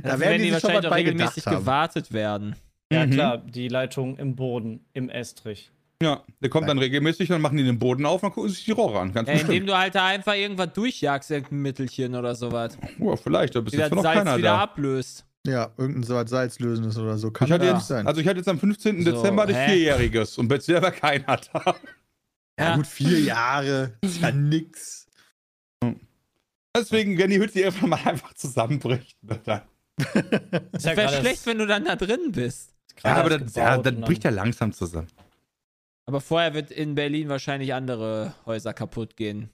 Da 0.01 0.09
Dafür 0.11 0.19
werden 0.21 0.37
die 0.39 0.45
die 0.47 0.53
wahrscheinlich 0.53 0.87
auch 0.87 0.95
regelmäßig 0.95 1.45
gewartet 1.45 2.13
werden. 2.13 2.55
ja, 2.91 3.05
Mhm. 3.05 3.11
klar, 3.11 3.37
die 3.39 3.67
Leitung 3.67 4.17
im 4.17 4.35
Boden, 4.35 4.85
im 4.93 5.09
Estrich. 5.09 5.71
Ja, 6.01 6.23
der 6.41 6.49
kommt 6.49 6.67
dann 6.69 6.77
regelmäßig, 6.79 7.29
dann 7.29 7.41
machen 7.41 7.57
die 7.57 7.63
den 7.63 7.79
Boden 7.79 8.05
auf 8.05 8.23
und 8.23 8.31
gucken 8.33 8.49
sich 8.49 8.65
die 8.65 8.71
Rohre 8.71 8.99
an. 8.99 9.13
Ganz 9.13 9.27
Ja, 9.29 9.35
indem 9.35 9.65
du 9.67 9.77
halt 9.77 9.95
da 9.95 10.05
einfach 10.07 10.35
irgendwas 10.35 10.73
durchjagst, 10.73 11.31
irgendein 11.31 11.61
Mittelchen 11.61 12.15
oder 12.15 12.33
sowas. 12.35 12.77
Oh, 12.99 13.15
vielleicht, 13.15 13.55
da 13.55 13.61
bis 13.61 13.71
Die 13.71 13.77
jetzt 13.77 13.93
noch 13.93 14.03
Salz 14.03 14.17
keiner 14.19 14.37
wieder 14.37 14.49
da. 14.49 14.59
ablöst. 14.61 15.25
Ja, 15.45 15.71
irgendein 15.77 16.03
so 16.03 16.15
was 16.15 16.29
Salzlösendes 16.29 16.97
oder 16.97 17.17
so. 17.17 17.29
Kann 17.31 17.47
Ich 17.47 17.51
hatte 17.53 17.65
ja 17.65 17.71
jetzt, 17.71 17.79
nicht 17.79 17.87
sein. 17.87 18.07
also 18.07 18.21
ich 18.21 18.27
hatte 18.27 18.37
jetzt 18.37 18.47
am 18.49 18.59
15. 18.59 19.03
So, 19.03 19.11
Dezember 19.11 19.45
das 19.45 19.55
hä? 19.57 19.65
Vierjähriges 19.67 20.37
und 20.37 20.47
bisher 20.47 20.81
war 20.81 20.91
keiner 20.91 21.39
da. 21.53 21.75
ja, 22.59 22.75
gut, 22.75 22.87
vier 22.87 23.19
Jahre. 23.19 23.93
Ist 24.01 24.21
ja 24.21 24.31
nix. 24.31 25.02
Deswegen, 26.75 27.17
wenn 27.17 27.29
die 27.29 27.39
Hütte 27.39 27.59
irgendwann 27.59 27.89
mal 27.91 28.03
einfach 28.07 28.33
zusammenbricht. 28.33 29.21
ne, 29.23 29.39
Dann. 29.43 29.61
Ist 30.71 30.85
Wäre 30.85 30.95
gerade 30.95 31.17
schlecht, 31.21 31.45
wenn 31.45 31.59
du 31.59 31.67
dann 31.67 31.85
da 31.85 31.95
drin 31.95 32.31
bist. 32.31 32.73
Ja, 33.03 33.15
aber 33.17 33.37
das, 33.37 33.55
ja, 33.55 33.77
dann- 33.77 34.01
bricht 34.01 34.23
ja 34.23 34.31
langsam 34.31 34.71
zusammen. 34.73 35.07
Aber 36.05 36.19
vorher 36.19 36.53
wird 36.53 36.71
in 36.71 36.95
Berlin 36.95 37.29
wahrscheinlich 37.29 37.73
andere 37.73 38.33
Häuser 38.45 38.73
kaputt 38.73 39.15
gehen. 39.15 39.49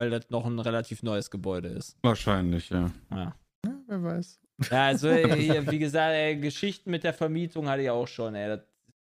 Weil 0.00 0.10
das 0.10 0.30
noch 0.30 0.46
ein 0.46 0.58
relativ 0.60 1.02
neues 1.02 1.30
Gebäude 1.30 1.68
ist. 1.68 1.96
Wahrscheinlich, 2.02 2.70
ja. 2.70 2.90
Ja, 3.10 3.36
Ja, 3.66 3.72
wer 3.86 4.02
weiß. 4.02 4.40
ja 4.70 4.86
also 4.86 5.08
äh, 5.08 5.70
wie 5.70 5.78
gesagt, 5.78 6.12
ey, 6.14 6.36
Geschichten 6.36 6.90
mit 6.90 7.04
der 7.04 7.12
Vermietung 7.14 7.68
hatte 7.68 7.82
ich 7.82 7.90
auch 7.90 8.06
schon. 8.08 8.34
Ey. 8.34 8.48
Das, 8.48 8.60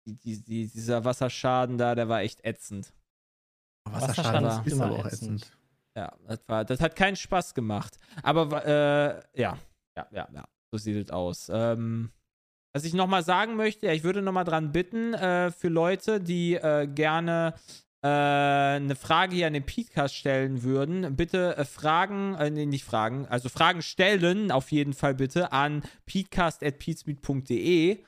die, 0.09 0.41
die, 0.43 0.69
dieser 0.69 1.05
Wasserschaden 1.05 1.77
da, 1.77 1.95
der 1.97 2.09
war 2.09 2.23
echt 2.23 2.45
ätzend. 2.45 2.93
Wasserschaden 3.89 4.49
ist 4.49 4.67
ist 4.67 4.73
immer 4.75 4.85
aber 4.87 4.99
auch 5.01 5.07
ätzend. 5.07 5.43
ätzend. 5.43 5.57
Ja, 5.97 6.13
das, 6.29 6.41
war, 6.47 6.65
das 6.65 6.81
hat 6.81 6.95
keinen 6.95 7.17
Spaß 7.17 7.55
gemacht. 7.55 7.99
Aber 8.23 8.65
äh, 8.67 9.41
ja, 9.41 9.59
ja, 9.97 10.07
ja, 10.13 10.29
ja, 10.33 10.45
so 10.71 10.77
sieht 10.77 10.97
es 10.97 11.11
aus. 11.11 11.51
Ähm, 11.53 12.11
was 12.75 12.85
ich 12.85 12.93
nochmal 12.93 13.25
sagen 13.25 13.57
möchte, 13.57 13.91
ich 13.91 14.05
würde 14.05 14.21
nochmal 14.21 14.45
dran 14.45 14.73
bitten, 14.73 15.15
äh, 15.15 15.51
für 15.51 15.69
Leute, 15.69 16.21
die 16.21 16.57
äh, 16.57 16.87
gerne 16.87 17.55
äh, 18.03 18.09
eine 18.09 18.95
Frage 18.95 19.35
hier 19.35 19.47
an 19.47 19.55
den 19.55 19.65
Podcast 19.65 20.15
stellen 20.15 20.63
würden, 20.63 21.17
bitte 21.17 21.57
äh, 21.57 21.65
Fragen, 21.65 22.35
äh, 22.35 22.51
nee, 22.51 22.67
nicht 22.67 22.85
Fragen, 22.85 23.27
also 23.27 23.49
Fragen 23.49 23.81
stellen 23.81 24.51
auf 24.51 24.73
jeden 24.73 24.93
Fall 24.93 25.15
bitte 25.15 25.53
an 25.53 25.83
peatcast.peatsmeet.de. 26.05 28.05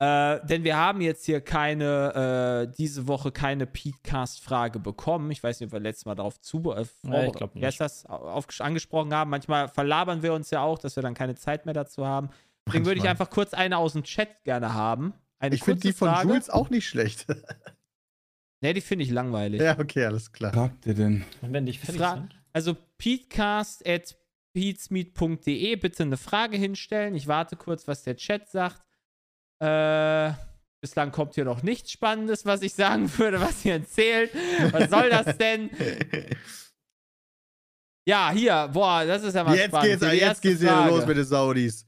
Äh, 0.00 0.40
denn 0.46 0.64
wir 0.64 0.78
haben 0.78 1.02
jetzt 1.02 1.26
hier 1.26 1.42
keine, 1.42 2.66
äh, 2.70 2.74
diese 2.74 3.06
Woche 3.06 3.32
keine 3.32 3.66
Peatcast-Frage 3.66 4.78
bekommen. 4.78 5.30
Ich 5.30 5.42
weiß 5.42 5.60
nicht, 5.60 5.66
ob 5.68 5.72
wir 5.74 5.80
letztes 5.80 6.06
Mal 6.06 6.14
darauf 6.14 6.40
zu, 6.40 6.72
äh, 6.72 6.86
Nee, 7.02 7.32
ich 7.68 7.76
das, 7.76 8.06
auf, 8.06 8.46
angesprochen 8.60 9.12
haben. 9.12 9.30
Manchmal 9.30 9.68
verlabern 9.68 10.22
wir 10.22 10.32
uns 10.32 10.50
ja 10.50 10.62
auch, 10.62 10.78
dass 10.78 10.96
wir 10.96 11.02
dann 11.02 11.12
keine 11.12 11.34
Zeit 11.34 11.66
mehr 11.66 11.74
dazu 11.74 12.06
haben. 12.06 12.30
Deswegen 12.66 12.86
würde 12.86 13.00
ich 13.00 13.08
einfach 13.08 13.28
kurz 13.28 13.52
eine 13.52 13.76
aus 13.76 13.92
dem 13.92 14.04
Chat 14.04 14.42
gerne 14.44 14.72
haben. 14.72 15.12
Eine 15.38 15.54
Ich 15.54 15.62
finde 15.62 15.80
die 15.80 15.92
von 15.92 16.08
Frage. 16.08 16.28
Jules 16.28 16.48
auch 16.48 16.70
nicht 16.70 16.88
schlecht. 16.88 17.26
Nee, 18.62 18.74
die 18.74 18.82
finde 18.82 19.06
ich 19.06 19.10
langweilig. 19.10 19.58
ja, 19.58 19.78
okay, 19.78 20.04
alles 20.04 20.32
klar. 20.32 20.52
Sagt 20.52 20.84
ihr 20.84 20.92
denn? 20.92 21.24
Und 21.40 21.54
wenn 21.54 21.64
die 21.64 21.72
fertig 21.72 21.98
Fra 21.98 22.16
sind? 22.16 22.36
also 22.52 22.76
peatcast 22.98 23.88
at 23.88 24.18
peatsmeet.de 24.52 25.76
bitte 25.76 26.02
eine 26.02 26.18
Frage 26.18 26.58
hinstellen. 26.58 27.14
Ich 27.14 27.26
warte 27.26 27.56
kurz, 27.56 27.88
was 27.88 28.02
der 28.02 28.16
Chat 28.16 28.50
sagt. 28.50 28.82
Äh, 29.60 30.32
bislang 30.80 31.12
kommt 31.12 31.34
hier 31.34 31.44
noch 31.44 31.62
nichts 31.62 31.92
Spannendes, 31.92 32.46
was 32.46 32.62
ich 32.62 32.74
sagen 32.74 33.10
würde, 33.18 33.40
was 33.40 33.64
ihr 33.64 33.74
erzählt. 33.74 34.30
Was 34.72 34.90
soll 34.90 35.10
das 35.10 35.36
denn? 35.36 35.70
Ja, 38.06 38.30
hier, 38.32 38.68
boah, 38.72 39.04
das 39.04 39.22
ist 39.22 39.34
ja 39.34 39.44
mal 39.44 39.54
Jetzt 39.54 39.68
spannend. 39.68 40.00
geht's, 40.00 40.14
jetzt 40.14 40.42
geht's 40.42 40.60
wieder 40.60 40.88
los 40.88 41.06
mit 41.06 41.16
den 41.16 41.24
Saudis. 41.24 41.84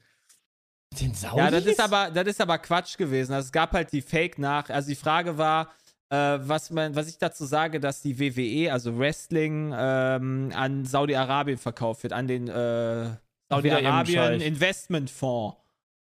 Den 1.00 1.14
Saudis? 1.14 1.38
Ja, 1.38 1.50
das 1.50 1.64
ist 1.66 1.80
aber, 1.80 2.10
das 2.10 2.26
ist 2.26 2.40
aber 2.40 2.58
Quatsch 2.58 2.98
gewesen. 2.98 3.32
Also 3.32 3.46
es 3.46 3.52
gab 3.52 3.72
halt 3.72 3.92
die 3.92 4.02
Fake 4.02 4.38
nach. 4.38 4.68
Also 4.68 4.90
die 4.90 4.94
Frage 4.94 5.38
war, 5.38 5.72
äh, 6.10 6.38
was 6.40 6.70
man, 6.70 6.94
was 6.94 7.08
ich 7.08 7.16
dazu 7.16 7.46
sage, 7.46 7.80
dass 7.80 8.02
die 8.02 8.18
WWE, 8.20 8.70
also 8.70 8.98
Wrestling, 8.98 9.72
ähm, 9.74 10.52
an 10.54 10.84
Saudi-Arabien 10.84 11.56
verkauft 11.56 12.02
wird, 12.02 12.12
an 12.12 12.28
den 12.28 12.46
äh, 12.48 13.16
Saudi-Arabien. 13.48 14.40
Investmentfonds. 14.42 15.56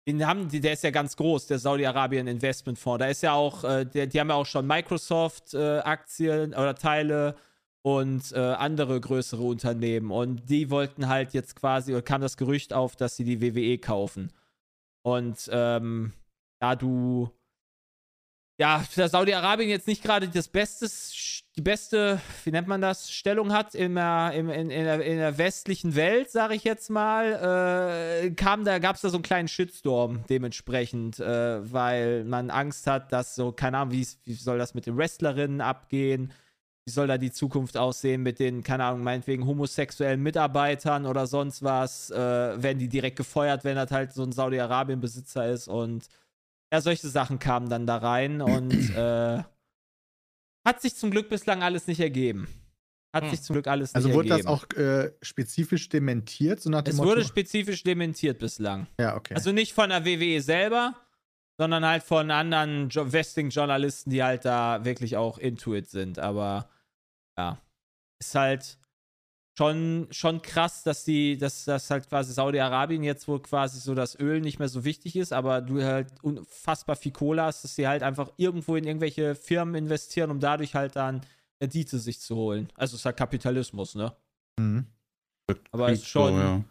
Den 0.07 0.25
haben 0.25 0.49
die, 0.49 0.61
der 0.61 0.75
ist 0.75 0.85
ja 0.85 0.91
ganz 0.91 1.17
groß, 1.17 1.49
der 1.49 1.59
Saudi-Arabien 1.59 2.29
Investmentfonds. 2.29 3.01
Da 3.01 3.07
ist 3.07 3.23
ja 3.23 3.33
auch, 3.33 3.65
äh, 3.65 3.85
der, 3.85 4.07
die 4.07 4.21
haben 4.21 4.29
ja 4.29 4.37
auch 4.37 4.47
schon 4.47 4.67
Microsoft-Aktien 4.67 6.55
oder 6.55 6.77
Teile 6.77 7.35
und 7.83 8.33
äh, 8.33 8.39
andere 8.39 9.01
größere 9.01 9.43
Unternehmen. 9.43 10.13
Und 10.13 10.49
die 10.49 10.71
wollten 10.71 11.09
halt 11.09 11.35
jetzt 11.35 11.57
quasi, 11.57 11.93
oder 11.93 12.03
kam 12.03 12.21
das 12.21 12.37
Gerücht 12.37 12.73
auf, 12.73 12.95
dass 12.95 13.17
sie 13.17 13.25
die 13.25 13.41
WWE 13.41 13.79
kaufen. 13.79 14.33
Und 15.03 15.49
ähm, 15.53 16.13
da 16.61 16.77
du 16.77 17.31
ja, 18.59 18.83
da 18.97 19.09
Saudi-Arabien 19.09 19.69
jetzt 19.69 19.87
nicht 19.87 20.03
gerade 20.03 20.29
das 20.29 20.49
Beste, 20.49 20.89
die 21.57 21.63
beste, 21.63 22.21
wie 22.45 22.51
nennt 22.51 22.69
man 22.69 22.81
das, 22.81 23.11
Stellung 23.11 23.53
hat 23.53 23.75
in 23.75 23.95
der, 23.97 24.33
in, 24.35 24.49
in, 24.49 24.71
in 24.71 24.85
der, 24.85 25.05
in 25.05 25.19
der 25.19 25.37
westlichen 25.37 25.95
Welt, 25.95 26.31
sage 26.31 26.55
ich 26.55 26.65
jetzt 26.65 26.89
mal, 26.89 28.23
äh, 28.25 28.31
kam 28.31 28.65
da, 28.65 28.79
gab 28.79 28.97
es 28.97 29.03
da 29.03 29.11
so 29.11 29.19
einen 29.19 29.23
kleinen 29.23 29.49
Shitstorm 29.49 30.25
dementsprechend, 30.31 31.21
äh, 31.21 31.71
weil 31.71 32.25
man 32.25 32.49
Angst 32.51 32.87
hat, 32.87 33.13
dass 33.13 33.35
so, 33.35 33.53
keine 33.53 33.79
Ahnung, 33.79 33.93
wie, 33.93 34.07
wie 34.25 34.35
soll 34.35 34.59
das 34.59 34.73
mit 34.73 34.87
den 34.87 34.97
Wrestlerinnen 34.97 35.61
abgehen, 35.61 36.33
wie 36.87 36.93
soll 36.93 37.09
da 37.09 37.19
die 37.19 37.33
Zukunft 37.33 37.77
aussehen 37.77 38.23
mit 38.23 38.39
den, 38.39 38.63
keine 38.63 38.85
Ahnung, 38.85 39.03
meinetwegen 39.03 39.45
homosexuellen 39.45 40.23
Mitarbeitern 40.23 41.05
oder 41.05 41.27
sonst 41.27 41.63
was, 41.63 42.11
äh, 42.11 42.17
werden 42.17 42.79
die 42.79 42.89
direkt 42.89 43.17
gefeuert, 43.17 43.65
wenn 43.65 43.77
das 43.77 43.91
halt 43.91 44.15
so 44.15 44.23
ein 44.23 44.33
Saudi-Arabien-Besitzer 44.33 45.51
ist 45.51 45.69
und 45.69 46.09
ja, 46.73 46.81
solche 46.81 47.09
Sachen 47.09 47.39
kamen 47.39 47.69
dann 47.69 47.87
da 47.87 47.97
rein 47.97 48.41
und 48.43 48.71
äh, 48.95 49.43
hat 50.67 50.81
sich 50.83 50.97
zum 50.97 51.11
Glück 51.11 51.29
bislang 51.29 51.63
alles 51.63 51.87
nicht 51.87 52.01
ergeben. 52.01 52.49
Hat 53.15 53.25
Hm. 53.25 53.31
sich 53.31 53.43
zum 53.43 53.55
Glück 53.55 53.67
alles 53.69 53.95
Also 53.95 54.09
nicht 54.09 54.17
wurde 54.17 54.29
ergeben. 54.31 54.47
das 54.49 54.53
auch 54.53 54.69
äh, 54.77 55.13
spezifisch 55.23 55.89
dementiert? 55.89 56.61
So 56.61 56.69
nach 56.71 56.83
dem 56.83 56.91
es 56.93 56.97
Motto, 56.97 57.11
wurde 57.11 57.25
spezifisch 57.25 57.83
dementiert 57.83 58.39
bislang. 58.39 58.89
ja, 59.01 59.17
okay. 59.17 59.35
Also 59.35 59.53
nicht 59.53 59.73
von 59.73 59.89
der 59.91 60.05
WWE 60.05 60.41
selber, 60.43 60.95
sondern 61.59 61.87
halt 61.87 62.03
von 62.03 62.31
anderen 62.31 62.91
jo 62.91 63.11
Wrestling-Journalisten, 63.11 64.11
die 64.11 64.23
halt 64.23 64.45
da 64.45 64.85
wirklich 64.85 65.17
auch 65.17 65.39
into 65.39 65.75
it 65.75 65.89
sind. 65.89 66.19
Aber 66.19 66.69
ja, 67.39 67.63
ist 68.21 68.35
halt 68.35 68.79
schon, 69.57 70.07
schon 70.11 70.43
krass, 70.43 70.83
dass 70.83 71.05
die, 71.05 71.39
dass 71.39 71.65
das 71.65 71.91
halt 71.91 72.09
quasi 72.09 72.33
Saudi-Arabien 72.33 73.03
jetzt 73.03 73.27
wohl 73.27 73.41
quasi 73.41 73.81
so 73.81 73.95
das 73.95 74.19
Öl 74.19 74.41
nicht 74.41 74.59
mehr 74.59 74.69
so 74.69 74.85
wichtig 74.85 75.17
ist, 75.17 75.33
aber 75.33 75.61
du 75.63 75.83
halt 75.83 76.09
unfassbar 76.23 76.97
viel 76.97 77.13
Kohle 77.13 77.43
hast, 77.43 77.65
dass 77.65 77.75
sie 77.75 77.89
halt 77.89 78.03
einfach 78.03 78.33
irgendwo 78.37 78.77
in 78.77 78.85
irgendwelche 78.85 79.35
Firmen 79.35 79.75
investieren, 79.75 80.31
um 80.31 80.41
dadurch 80.41 80.75
halt 80.75 80.97
dann 80.97 81.23
Rendite 81.61 81.99
sich 81.99 82.21
zu 82.21 82.37
holen. 82.37 82.69
Also 82.75 82.95
es 82.95 83.01
ist 83.01 83.07
halt 83.07 83.17
Kapitalismus, 83.17 83.95
ne? 83.95 84.15
Mhm. 84.59 84.87
Aber 85.71 85.91
ist 85.91 86.07
schon, 86.07 86.35
So, 86.35 86.39
ja. 86.39 86.65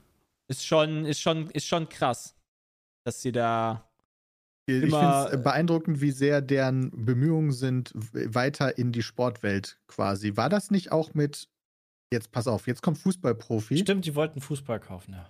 ist 0.48 0.66
schon, 0.66 1.06
ist 1.06 1.22
schon, 1.22 1.50
ist 1.52 1.66
schon 1.66 1.90
krass, 1.90 2.36
dass 3.04 3.22
sie 3.22 3.32
da 3.32 3.90
Ich 4.68 4.82
finde 4.82 5.30
es 5.32 5.42
beeindruckend, 5.42 6.02
wie 6.02 6.12
sehr 6.12 6.42
deren 6.42 6.92
Bemühungen 7.06 7.52
sind, 7.52 7.92
weiter 7.96 8.78
in 8.78 8.92
die 8.92 9.02
Sportwelt 9.02 9.80
quasi. 9.88 10.38
War 10.38 10.50
das 10.50 10.70
nicht 10.70 10.92
auch 10.92 11.16
mit, 11.16 11.48
jetzt 12.12 12.32
pass 12.32 12.48
auf, 12.48 12.68
jetzt 12.68 12.82
kommt 12.82 12.98
Fußballprofi. 12.98 13.78
Stimmt, 13.78 14.06
die 14.06 14.16
wollten 14.16 14.42
Fußball 14.42 14.80
kaufen, 14.80 15.14
ja. 15.14 15.26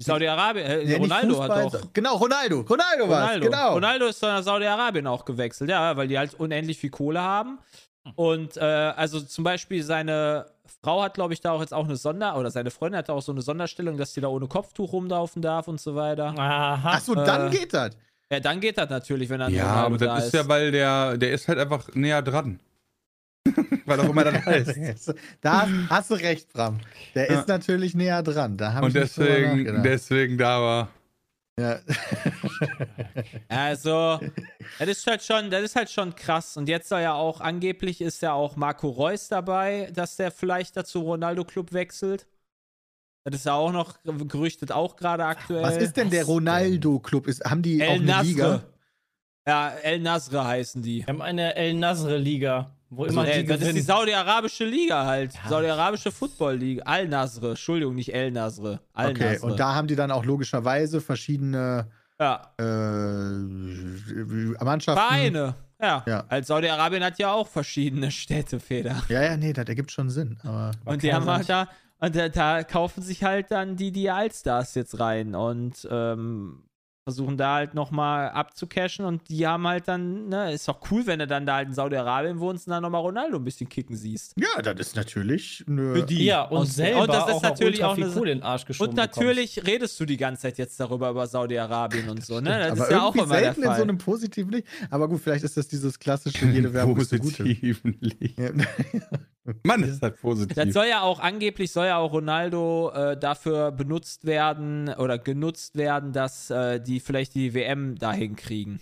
Saudi-Arabien, 0.00 0.64
äh, 0.64 0.82
Ja, 0.84 0.98
Ronaldo 0.98 1.42
hat 1.42 1.52
Fußball, 1.62 1.80
doch. 1.82 1.92
Genau, 1.92 2.16
Ronaldo. 2.16 2.60
Ronaldo, 2.60 3.08
war 3.08 3.22
Ronaldo. 3.22 3.46
Genau. 3.46 3.72
Ronaldo 3.74 4.06
ist 4.06 4.22
nach 4.22 4.42
Saudi-Arabien 4.42 5.06
auch 5.08 5.24
gewechselt, 5.24 5.70
ja, 5.70 5.96
weil 5.96 6.06
die 6.06 6.16
halt 6.16 6.34
unendlich 6.34 6.78
viel 6.78 6.90
Kohle 6.90 7.20
haben. 7.20 7.58
Und 8.14 8.56
äh, 8.56 8.60
also 8.60 9.20
zum 9.20 9.44
Beispiel 9.44 9.82
seine 9.82 10.46
Frau 10.82 11.02
hat, 11.02 11.14
glaube 11.14 11.34
ich, 11.34 11.40
da 11.40 11.50
auch 11.50 11.60
jetzt 11.60 11.74
auch 11.74 11.84
eine 11.84 11.96
Sonder- 11.96 12.36
oder 12.38 12.50
seine 12.50 12.70
Freundin 12.70 12.98
hat 12.98 13.08
da 13.08 13.12
auch 13.14 13.22
so 13.22 13.32
eine 13.32 13.42
Sonderstellung, 13.42 13.96
dass 13.98 14.12
die 14.14 14.20
da 14.20 14.28
ohne 14.28 14.46
Kopftuch 14.46 14.92
rumlaufen 14.92 15.42
darf 15.42 15.66
und 15.68 15.80
so 15.80 15.94
weiter. 15.94 16.26
Aha. 16.38 16.80
Ach 16.84 17.00
so, 17.00 17.14
dann 17.14 17.48
Äh, 17.48 17.56
geht 17.56 17.74
das. 17.74 17.90
Ja, 18.30 18.40
dann 18.40 18.60
geht 18.60 18.78
das 18.78 18.88
natürlich, 18.88 19.28
wenn 19.30 19.40
dann 19.40 19.52
Ja, 19.52 19.66
aber 19.66 19.98
da 19.98 20.16
das 20.16 20.26
ist 20.26 20.34
ja, 20.34 20.46
weil 20.48 20.70
der, 20.70 21.16
der 21.18 21.32
ist 21.32 21.48
halt 21.48 21.58
einfach 21.58 21.88
näher 21.94 22.22
dran. 22.22 22.60
weil 23.86 24.00
auch 24.00 24.08
immer 24.10 24.24
das 24.24 24.44
heißt. 24.46 25.14
da 25.40 25.68
hast 25.90 26.10
du 26.10 26.14
recht, 26.14 26.52
Bram. 26.52 26.78
Der 27.14 27.30
Ja. 27.32 27.40
ist 27.40 27.48
natürlich 27.48 27.94
näher 27.94 28.22
dran. 28.22 28.56
Da 28.56 28.72
haben 28.72 28.84
Und 28.86 28.94
deswegen, 28.94 29.82
deswegen 29.82 30.38
da 30.38 30.60
war. 30.60 30.88
ja. 31.58 31.78
Also, 33.48 34.20
das 34.78 34.88
ist 34.88 35.06
halt 35.06 35.22
schon, 35.22 35.50
das 35.50 35.62
ist 35.62 35.76
halt 35.76 35.90
schon 35.90 36.14
krass. 36.14 36.56
Und 36.56 36.68
jetzt 36.68 36.88
soll 36.88 37.00
ja 37.00 37.14
auch, 37.14 37.40
angeblich 37.40 38.00
ist 38.00 38.22
ja 38.22 38.32
auch 38.32 38.56
Marco 38.56 38.88
Reus 38.88 39.28
dabei, 39.28 39.90
dass 39.94 40.16
der 40.16 40.30
vielleicht 40.30 40.76
dazu 40.76 41.00
Ronaldo 41.00 41.44
Club 41.44 41.72
wechselt. 41.72 42.26
Das 43.24 43.40
ist 43.40 43.46
ja 43.46 43.54
auch 43.54 43.72
noch 43.72 43.98
gerüchtet, 44.04 44.72
auch 44.72 44.96
gerade 44.96 45.24
aktuell. 45.26 45.62
Was 45.62 45.76
ist 45.76 45.96
denn 45.96 46.08
der 46.10 46.24
Ronaldo-Club? 46.24 47.26
Ist- 47.26 47.44
Haben 47.44 47.62
die 47.62 47.82
auch 47.82 47.86
El 47.94 48.08
eine 48.10 48.22
Liga? 48.22 48.48
Nasr. 48.48 48.64
Ja, 49.46 49.70
El 49.82 50.00
Nasr 50.00 50.46
heißen 50.46 50.82
die. 50.82 51.00
Wir 51.00 51.06
haben 51.08 51.20
eine 51.22 51.54
El 51.54 51.74
Nasr-Liga, 51.74 52.74
wo 52.90 53.04
immer 53.04 53.26
Äh, 53.26 53.42
die 53.42 53.48
das 53.48 53.60
ist 53.62 53.74
die. 53.76 53.80
Saudi-arabische 53.82 54.64
Liga 54.64 55.04
halt. 55.04 55.32
Saudi-arabische 55.48 56.10
Football-Liga. 56.12 56.82
Al 56.84 57.08
Nasr. 57.08 57.50
Entschuldigung, 57.50 57.94
nicht 57.94 58.14
El 58.14 58.30
Nasr. 58.30 58.80
Al 58.94 59.10
Okay, 59.10 59.32
Nasr. 59.34 59.44
und 59.44 59.58
da 59.60 59.74
haben 59.74 59.88
die 59.88 59.96
dann 59.96 60.10
auch 60.10 60.24
logischerweise 60.24 61.00
verschiedene 61.00 61.86
ja. 62.20 62.52
äh, 62.58 62.64
Mannschaften. 64.64 65.00
Vereine. 65.02 65.54
Ja. 65.80 66.02
Ja. 66.06 66.24
Als 66.28 66.48
Saudi-Arabien 66.48 67.04
hat 67.04 67.18
ja 67.18 67.32
auch 67.32 67.46
verschiedene 67.46 68.10
Städte, 68.10 68.58
Feder. 68.58 69.02
Ja, 69.08 69.22
ja, 69.22 69.36
nee, 69.36 69.52
das 69.52 69.66
ergibt 69.66 69.92
schon 69.92 70.10
Sinn. 70.10 70.38
Aber 70.42 70.72
Und 70.84 71.02
die 71.02 71.12
haben 71.14 71.26
halt 71.26 71.48
da, 71.48 71.68
und 72.00 72.16
da, 72.16 72.28
da 72.28 72.64
kaufen 72.64 73.02
sich 73.02 73.22
halt 73.22 73.50
dann 73.52 73.76
die, 73.76 73.92
die 73.92 74.10
Allstars 74.10 74.74
jetzt 74.74 74.98
rein 74.98 75.34
und 75.36 75.86
ähm, 75.90 76.64
versuchen 77.08 77.38
da 77.38 77.54
halt 77.54 77.72
nochmal 77.72 78.28
abzucashen 78.28 79.06
und 79.06 79.22
die 79.30 79.46
haben 79.46 79.66
halt 79.66 79.88
dann, 79.88 80.28
ne, 80.28 80.52
ist 80.52 80.68
doch 80.68 80.78
cool, 80.90 81.06
wenn 81.06 81.18
du 81.20 81.26
dann 81.26 81.46
da 81.46 81.54
halt 81.56 81.68
in 81.68 81.72
Saudi-Arabien 81.74 82.38
wohnst 82.38 82.66
und 82.66 82.72
dann 82.72 82.82
nochmal 82.82 83.00
Ronaldo 83.00 83.38
ein 83.38 83.44
bisschen 83.44 83.66
kicken 83.66 83.96
siehst. 83.96 84.34
ja, 84.36 84.60
das 84.60 84.78
ist 84.78 84.94
natürlich 84.96 85.64
eine. 85.66 85.94
Für 85.94 86.02
die. 86.02 86.26
Ja, 86.26 86.42
und 86.42 86.58
Und- 86.58 86.66
selber 86.66 87.00
und 87.02 87.08
das 87.08 87.28
ist 87.28 87.34
auch 87.36 87.42
natürlich 87.42 87.82
auch 87.82 87.96
eine- 87.96 88.04
viel 88.04 88.14
Kohle 88.14 88.32
in 88.32 88.38
den 88.40 88.44
Arsch 88.44 88.66
geschoben 88.66 88.90
Und 88.90 88.96
natürlich 88.96 89.66
redest 89.66 89.98
du 89.98 90.04
die 90.04 90.18
ganze 90.18 90.42
Zeit 90.42 90.58
jetzt 90.58 90.78
darüber, 90.78 91.08
über 91.08 91.26
Saudi-Arabien 91.26 92.10
und 92.10 92.22
so, 92.26 92.40
ne? 92.40 92.50
Das 92.58 92.72
aber 92.72 92.82
ist 92.84 92.90
ja 92.90 93.02
auch 93.02 93.14
irgendwie 93.14 93.18
immer 93.24 93.40
der 93.40 93.54
selten 93.54 93.62
in 93.70 93.76
so 93.76 93.82
einem 93.82 93.98
positiven 93.98 94.52
Licht. 94.52 94.66
Aber 94.90 95.08
gut, 95.08 95.20
vielleicht 95.22 95.44
ist 95.44 95.56
das 95.56 95.66
dieses 95.68 95.98
klassische, 95.98 96.44
jede 96.46 96.74
Werbung 96.74 96.98
ist 96.98 97.08
so 97.10 97.16
gut. 97.16 97.36
positiven 97.38 97.96
Licht. 98.00 98.38
Ja. 98.38 98.50
Mann, 99.64 99.82
ist 99.82 100.02
halt 100.02 100.20
positiv. 100.20 100.54
Das 100.56 100.72
soll 100.72 100.86
ja 100.86 101.02
auch 101.02 101.20
angeblich 101.20 101.72
soll 101.72 101.86
ja 101.86 101.98
auch 101.98 102.12
Ronaldo 102.12 102.90
äh, 102.92 103.16
dafür 103.16 103.70
benutzt 103.72 104.24
werden 104.26 104.88
oder 104.90 105.18
genutzt 105.18 105.76
werden, 105.76 106.12
dass 106.12 106.50
äh, 106.50 106.80
die 106.80 107.00
vielleicht 107.00 107.34
die 107.34 107.54
WM 107.54 107.96
dahin 107.98 108.36
kriegen 108.36 108.80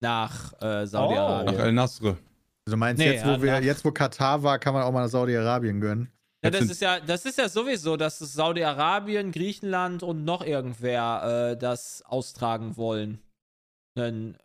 nach 0.00 0.52
äh, 0.62 0.86
Saudi-Arabien. 0.86 1.58
El 1.58 1.72
Nasr. 1.72 2.06
Also 2.08 2.16
du 2.66 2.76
meinst, 2.76 2.98
Nee, 2.98 3.12
jetzt, 3.12 3.24
wo 3.24 3.30
ja, 3.30 3.42
wir, 3.42 3.52
nach- 3.52 3.62
jetzt 3.62 3.84
wo 3.84 3.90
Katar 3.92 4.42
war, 4.42 4.58
kann 4.58 4.74
man 4.74 4.82
auch 4.82 4.92
mal 4.92 5.02
nach 5.02 5.08
Saudi-Arabien 5.10 5.80
gönnen. 5.80 6.10
ja, 6.44 6.50
Das 6.50 6.62
ist 6.62 6.80
ja 6.82 7.00
das 7.00 7.24
ist 7.24 7.38
ja 7.38 7.48
sowieso, 7.48 7.96
dass 7.96 8.20
es 8.20 8.32
Saudi-Arabien, 8.32 9.32
Griechenland 9.32 10.02
und 10.02 10.24
noch 10.24 10.44
irgendwer 10.44 11.50
äh, 11.52 11.56
das 11.56 12.02
austragen 12.06 12.76
wollen. 12.76 13.20
Denn 13.96 14.36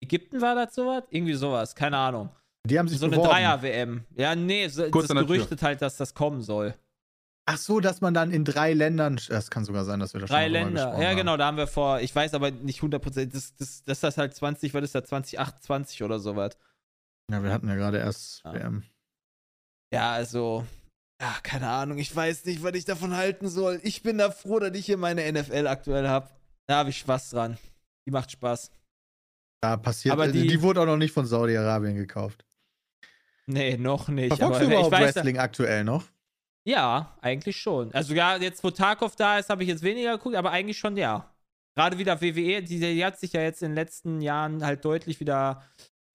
Ägypten 0.00 0.40
war 0.40 0.54
das 0.54 0.74
sowas? 0.74 1.04
Irgendwie 1.10 1.34
sowas, 1.34 1.74
keine 1.74 1.96
Ahnung. 1.98 2.30
Die 2.68 2.78
haben 2.78 2.88
sich 2.88 2.98
So 2.98 3.06
eine 3.06 3.16
beworben. 3.16 3.30
Dreier-WM. 3.32 4.04
Ja, 4.16 4.34
nee, 4.34 4.68
so, 4.68 4.88
Kurz 4.90 5.08
das 5.08 5.16
gerüchtet 5.18 5.62
halt, 5.62 5.82
dass 5.82 5.96
das 5.96 6.14
kommen 6.14 6.42
soll. 6.42 6.74
Ach 7.50 7.56
so, 7.56 7.80
dass 7.80 8.00
man 8.02 8.12
dann 8.12 8.30
in 8.30 8.44
drei 8.44 8.74
Ländern. 8.74 9.18
Das 9.28 9.50
kann 9.50 9.64
sogar 9.64 9.84
sein, 9.86 10.00
dass 10.00 10.12
wir 10.12 10.20
da 10.20 10.26
Drei 10.26 10.44
schon 10.44 10.52
mal 10.52 10.58
drüber 10.58 10.64
Länder. 10.66 10.84
gesprochen 10.84 11.02
Ja, 11.02 11.08
haben. 11.08 11.16
genau, 11.16 11.36
da 11.38 11.46
haben 11.46 11.56
wir 11.56 11.66
vor, 11.66 12.00
ich 12.00 12.14
weiß 12.14 12.34
aber 12.34 12.50
nicht 12.50 12.80
100%, 12.82 13.32
das, 13.32 13.54
das, 13.56 13.82
das 13.84 13.96
ist 13.96 14.02
das 14.04 14.18
halt 14.18 14.34
20, 14.34 14.74
was 14.74 14.84
ist 14.84 14.94
das, 14.94 15.04
2028 15.04 16.02
oder 16.02 16.18
sowas. 16.18 16.58
Ja, 17.32 17.42
wir 17.42 17.50
hatten 17.52 17.68
ja 17.68 17.74
gerade 17.74 17.98
erst 17.98 18.42
Ja. 18.44 18.52
WM. 18.54 18.82
Ja, 19.94 20.12
also, 20.12 20.66
ja, 21.22 21.34
keine 21.42 21.68
Ahnung, 21.70 21.96
ich 21.98 22.14
weiß 22.14 22.44
nicht, 22.44 22.62
was 22.62 22.74
ich 22.74 22.84
davon 22.84 23.16
halten 23.16 23.48
soll. 23.48 23.80
Ich 23.82 24.02
bin 24.02 24.18
da 24.18 24.30
froh, 24.30 24.58
dass 24.58 24.76
ich 24.76 24.84
hier 24.84 24.98
meine 24.98 25.22
NFL 25.32 25.66
aktuell 25.66 26.06
habe. 26.06 26.28
Da 26.68 26.76
habe 26.76 26.90
ich 26.90 26.98
Spaß 26.98 27.30
dran. 27.30 27.56
Die 28.06 28.10
macht 28.12 28.30
Spaß. 28.30 28.70
Da 29.62 29.76
passiert. 29.78 30.12
Aber 30.12 30.24
Aber 30.24 30.32
die, 30.32 30.42
die- 30.42 30.48
die 30.48 30.62
wurde 30.62 30.82
auch 30.82 30.86
noch 30.86 30.98
nicht 30.98 31.12
von 31.12 31.24
Saudi-Arabien 31.26 31.96
gekauft. 31.96 32.44
Nee, 33.48 33.78
noch 33.78 34.08
nicht. 34.08 34.28
Verfolgst 34.28 34.56
aber 34.56 34.58
du 34.58 34.64
ich 34.64 34.70
überhaupt 34.70 34.92
weiß, 34.92 35.14
Wrestling 35.16 35.38
aktuell 35.38 35.82
noch? 35.82 36.04
Ja, 36.64 37.16
eigentlich 37.22 37.56
schon. 37.56 37.92
Also 37.94 38.12
ja, 38.12 38.36
jetzt 38.36 38.62
wo 38.62 38.70
Tarkov 38.70 39.16
da 39.16 39.38
ist, 39.38 39.48
habe 39.48 39.62
ich 39.62 39.70
jetzt 39.70 39.82
weniger 39.82 40.18
geguckt, 40.18 40.36
aber 40.36 40.50
eigentlich 40.50 40.78
schon 40.78 40.98
ja. 40.98 41.34
Gerade 41.74 41.96
wieder 41.96 42.20
WWE, 42.20 42.62
die, 42.62 42.78
die 42.78 43.04
hat 43.04 43.18
sich 43.18 43.32
ja 43.32 43.40
jetzt 43.40 43.62
in 43.62 43.70
den 43.70 43.76
letzten 43.76 44.20
Jahren 44.20 44.62
halt 44.62 44.84
deutlich 44.84 45.18
wieder, 45.18 45.62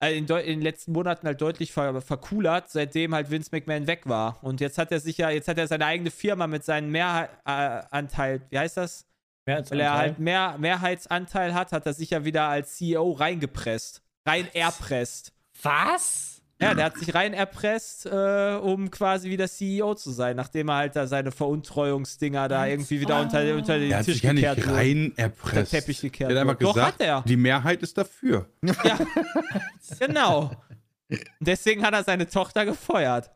äh, 0.00 0.16
in, 0.16 0.26
deu 0.26 0.38
in 0.40 0.60
den 0.60 0.62
letzten 0.62 0.92
Monaten 0.92 1.26
halt 1.26 1.40
deutlich 1.40 1.72
ver 1.72 2.00
vercoolert, 2.00 2.70
seitdem 2.70 3.14
halt 3.16 3.30
Vince 3.30 3.48
McMahon 3.50 3.88
weg 3.88 4.02
war. 4.04 4.38
Und 4.44 4.60
jetzt 4.60 4.78
hat 4.78 4.92
er 4.92 5.00
sich 5.00 5.18
ja, 5.18 5.30
jetzt 5.30 5.48
hat 5.48 5.58
er 5.58 5.66
seine 5.66 5.86
eigene 5.86 6.12
Firma 6.12 6.46
mit 6.46 6.64
seinem 6.64 6.92
Mehranteil, 6.92 8.42
wie 8.50 8.58
heißt 8.58 8.76
das? 8.76 9.06
Weil 9.46 9.80
er 9.80 9.94
halt 9.94 10.18
mehr 10.20 10.56
Mehrheitsanteil 10.58 11.52
hat, 11.52 11.72
hat 11.72 11.84
er 11.84 11.94
sich 11.94 12.10
ja 12.10 12.24
wieder 12.24 12.44
als 12.48 12.76
CEO 12.76 13.10
reingepresst. 13.10 14.02
Rein 14.24 14.46
erpresst. 14.54 15.32
Was? 15.62 16.33
Ja, 16.64 16.74
der 16.74 16.84
hat 16.86 16.98
sich 16.98 17.14
rein 17.14 17.32
erpresst, 17.34 18.06
äh, 18.06 18.58
um 18.60 18.90
quasi 18.90 19.30
wieder 19.30 19.48
CEO 19.48 19.94
zu 19.94 20.10
sein, 20.10 20.36
nachdem 20.36 20.68
er 20.68 20.76
halt 20.76 20.96
da 20.96 21.06
seine 21.06 21.30
Veruntreuungsdinger 21.30 22.48
da 22.48 22.66
irgendwie 22.66 23.00
wieder 23.00 23.20
unter, 23.20 23.40
unter 23.54 23.78
den 23.78 23.88
Der 23.90 23.98
hat 23.98 24.04
Tisch 24.06 24.14
sich 24.14 24.22
ja 24.24 24.32
nicht 24.32 24.42
gekehrt 24.42 24.66
wurde. 24.66 24.76
rein 24.76 25.04
Unter 25.10 25.22
erpresst. 25.22 25.70
Teppich 25.72 26.00
gekehrt 26.00 26.30
Der 26.30 26.40
hat 26.40 26.48
einfach 26.48 26.54
wurde. 26.54 26.64
Doch, 26.66 26.74
gesagt, 26.74 26.94
hat 26.94 27.06
er. 27.06 27.22
die 27.26 27.36
Mehrheit 27.36 27.82
ist 27.82 27.96
dafür. 27.98 28.46
Ja, 28.62 28.98
genau. 29.98 30.50
Deswegen 31.40 31.84
hat 31.84 31.94
er 31.94 32.02
seine 32.04 32.28
Tochter 32.28 32.64
gefeuert. 32.64 33.30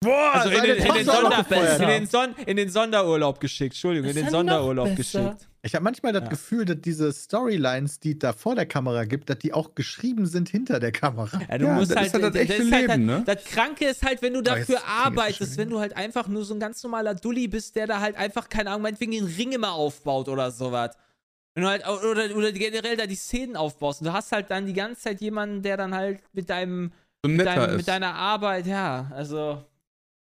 Boah, 0.00 0.32
Also 0.34 0.50
in 0.50 0.62
den, 0.62 0.76
in, 0.76 0.94
den 0.94 1.04
Sonder, 1.06 1.46
in, 1.80 1.88
den 1.88 2.06
Son 2.06 2.34
in 2.44 2.56
den 2.56 2.68
Sonderurlaub 2.70 3.40
geschickt. 3.40 3.72
Entschuldigung, 3.74 4.10
in 4.10 4.16
den 4.16 4.30
Sonderurlaub 4.30 4.94
besser. 4.94 5.20
geschickt. 5.34 5.48
Ich 5.66 5.74
habe 5.74 5.84
manchmal 5.84 6.12
das 6.12 6.22
Ja. 6.22 6.28
Gefühl, 6.28 6.64
dass 6.64 6.80
diese 6.80 7.12
Storylines, 7.12 8.00
die 8.00 8.12
es 8.12 8.18
da 8.20 8.32
vor 8.32 8.54
der 8.54 8.66
Kamera 8.66 9.04
gibt, 9.04 9.28
dass 9.28 9.38
die 9.38 9.52
auch 9.52 9.74
geschrieben 9.74 10.26
sind 10.26 10.48
hinter 10.48 10.80
der 10.80 10.92
Kamera. 10.92 11.40
Ja, 11.48 11.58
du 11.58 11.66
Ja, 11.66 11.74
musst 11.74 11.90
das 11.90 11.96
halt, 11.98 12.06
ist 12.06 12.12
halt 12.14 12.24
das 12.24 12.32
das 12.32 12.42
echte 12.42 12.54
ist 12.62 12.72
halt, 12.72 12.88
Leben, 12.88 13.10
halt, 13.10 13.26
ne? 13.26 13.34
Das 13.34 13.44
Kranke 13.44 13.86
ist 13.86 14.02
halt, 14.04 14.22
wenn 14.22 14.32
du 14.34 14.42
dafür 14.42 14.84
arbeitest, 14.86 15.58
wenn 15.58 15.68
du 15.70 15.80
halt 15.80 15.96
einfach 15.96 16.28
nur 16.28 16.44
so 16.44 16.54
ein 16.54 16.60
ganz 16.60 16.82
normaler 16.82 17.14
Dulli 17.14 17.48
bist, 17.48 17.76
der 17.76 17.86
da 17.86 18.00
halt 18.00 18.16
einfach, 18.16 18.48
keine 18.48 18.70
Ahnung, 18.70 18.82
meinetwegen 18.82 19.12
den 19.12 19.24
Ring 19.24 19.52
immer 19.52 19.72
aufbaut 19.72 20.28
oder 20.28 20.50
sowas. 20.50 20.96
Wenn 21.54 21.64
du 21.64 21.70
halt, 21.70 21.86
oder, 21.88 22.36
oder 22.36 22.52
generell 22.52 22.96
da 22.96 23.06
die 23.06 23.14
Szenen 23.16 23.56
aufbaust 23.56 24.00
und 24.02 24.06
du 24.08 24.12
hast 24.12 24.30
halt 24.32 24.50
dann 24.50 24.66
die 24.66 24.74
ganze 24.74 25.02
Zeit 25.02 25.20
jemanden, 25.20 25.62
der 25.62 25.76
dann 25.76 25.94
halt 25.94 26.20
mit 26.32 26.50
deinem, 26.50 26.92
So 27.24 27.30
mit, 27.30 27.46
deinem, 27.46 27.76
mit 27.76 27.88
deiner 27.88 28.14
Arbeit, 28.14 28.66
ja, 28.66 29.10
also, 29.12 29.64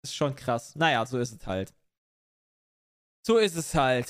ist 0.03 0.15
schon 0.15 0.35
krass. 0.35 0.75
Naja, 0.75 1.05
so 1.05 1.19
ist 1.19 1.39
es 1.39 1.47
halt. 1.47 1.73
So 3.25 3.37
ist 3.37 3.55
es 3.55 3.75
halt. 3.75 4.07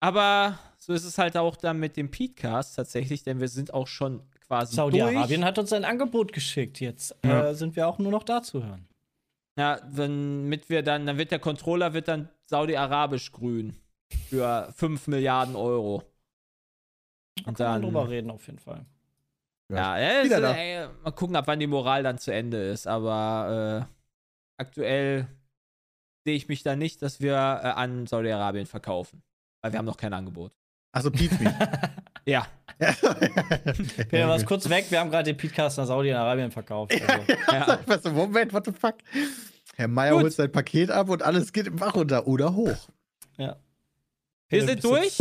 Aber 0.00 0.58
so 0.78 0.92
ist 0.94 1.04
es 1.04 1.18
halt 1.18 1.36
auch 1.36 1.56
dann 1.56 1.78
mit 1.78 1.96
dem 1.96 2.10
Petecast 2.10 2.76
tatsächlich, 2.76 3.22
denn 3.22 3.38
wir 3.40 3.48
sind 3.48 3.74
auch 3.74 3.86
schon 3.86 4.22
quasi 4.46 4.74
Saudi-Arabien 4.74 5.44
hat 5.44 5.58
uns 5.58 5.72
ein 5.72 5.84
Angebot 5.84 6.32
geschickt. 6.32 6.80
Jetzt 6.80 7.14
Ja. 7.24 7.50
äh, 7.50 7.54
sind 7.54 7.76
wir 7.76 7.86
auch 7.86 7.98
nur 7.98 8.10
noch 8.10 8.22
da 8.24 8.42
zu 8.42 8.64
hören. 8.64 8.88
Ja, 9.58 9.78
wenn 9.90 10.48
mit 10.48 10.70
wir 10.70 10.82
dann, 10.82 11.06
dann 11.06 11.18
wird 11.18 11.30
der 11.30 11.38
Controller 11.38 11.92
wird 11.92 12.08
dann 12.08 12.30
Saudi-Arabisch 12.46 13.30
grün 13.32 13.76
für 14.28 14.72
5 14.74 15.06
Milliarden 15.06 15.54
Euro. 15.54 16.02
Da 17.36 17.48
Und 17.48 17.56
kann 17.58 17.66
man 17.66 17.72
dann, 17.74 17.82
drüber 17.82 18.08
reden, 18.08 18.30
auf 18.30 18.46
jeden 18.46 18.58
Fall. 18.58 18.86
ja, 19.70 19.98
ja 19.98 20.24
Wieder 20.24 20.36
ist, 20.36 20.42
da. 20.42 20.52
ey, 20.54 20.88
mal 21.02 21.10
gucken, 21.12 21.36
ab 21.36 21.46
wann 21.46 21.60
die 21.60 21.66
Moral 21.66 22.02
dann 22.02 22.18
zu 22.18 22.32
Ende 22.32 22.56
ist. 22.70 22.86
Aber 22.86 23.86
äh, 23.86 23.94
aktuell 24.56 25.28
sehe 26.24 26.36
ich 26.36 26.48
mich 26.48 26.62
da 26.62 26.74
nicht, 26.74 27.02
dass 27.02 27.20
wir 27.20 27.34
äh, 27.34 27.36
an 27.36 28.06
Saudi-Arabien 28.06 28.66
verkaufen. 28.66 29.22
Weil 29.62 29.72
wir 29.72 29.78
haben 29.78 29.86
noch 29.86 29.96
kein 29.96 30.12
Angebot. 30.12 30.52
Also 30.92 31.10
Pete 31.10 31.34
Me. 31.42 31.54
Ja. 32.26 32.46
Peter, 32.78 34.28
warst 34.28 34.46
kurz 34.46 34.68
weg. 34.68 34.86
Wir 34.90 35.00
haben 35.00 35.10
gerade 35.10 35.32
den 35.32 35.36
Podcast 35.36 35.78
nach 35.78 35.86
Saudi-Arabien 35.86 36.50
verkauft. 36.50 36.92
Also. 36.92 37.32
ja. 37.52 37.78
Was, 37.86 38.04
Moment, 38.04 38.52
what 38.52 38.64
the 38.66 38.72
fuck? 38.72 38.96
Herr 39.76 39.88
Meier 39.88 40.12
Gut. 40.14 40.22
holt 40.22 40.32
sein 40.32 40.50
Paket 40.50 40.90
ab 40.90 41.08
und 41.08 41.22
alles 41.22 41.52
geht 41.52 41.66
im 41.66 41.76
Bach 41.76 41.94
runter 41.94 42.26
oder 42.26 42.54
hoch. 42.54 42.88
ja. 43.36 43.56
Wir 44.48 44.60
Peter, 44.60 44.72
sind 44.72 44.84
durch. 44.84 45.18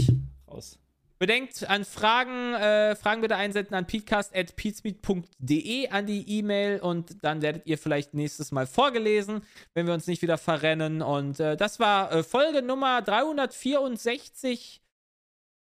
Raus. 0.48 0.80
Bedenkt 1.20 1.70
an 1.70 1.84
Fragen, 1.84 2.54
äh, 2.54 2.96
Fragen 2.96 3.20
bitte 3.22 3.36
einsenden 3.36 3.76
an 3.76 3.86
peatcast.peatsmeet.de 3.86 5.90
an 5.90 6.06
die 6.06 6.40
E-Mail 6.40 6.80
und 6.80 7.22
dann 7.24 7.42
werdet 7.42 7.68
ihr 7.68 7.78
vielleicht 7.78 8.14
nächstes 8.14 8.54
Mal 8.54 8.66
vorgelesen, 8.66 9.42
wenn 9.74 9.86
wir 9.86 9.94
uns 9.94 10.08
nicht 10.08 10.22
wieder 10.22 10.38
verrennen. 10.38 11.02
Und 11.02 11.42
äh, 11.42 11.58
das 11.58 11.82
war 11.82 12.14
äh, 12.14 12.24
Folge 12.24 12.62
Nummer 12.62 13.02
364. 13.02 14.82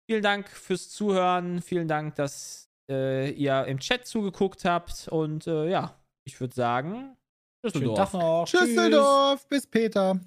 Vielen 0.10 0.24
Dank 0.24 0.48
fürs 0.50 0.90
Zuhören. 0.90 1.62
Vielen 1.62 1.90
Dank, 1.90 2.16
dass 2.16 2.70
äh, 2.90 3.30
ihr 3.32 3.66
im 3.66 3.80
Chat 3.80 4.08
zugeguckt 4.08 4.64
habt. 4.64 5.10
Und 5.10 5.48
äh, 5.48 5.70
ja, 5.70 6.00
ich 6.24 6.40
würde 6.40 6.56
sagen, 6.56 7.18
Schönen 7.66 7.96
Tag 7.96 8.14
noch. 8.14 8.46
Tschüsseldorf, 8.46 9.48
bis 9.48 9.68
Peter. 9.68 10.20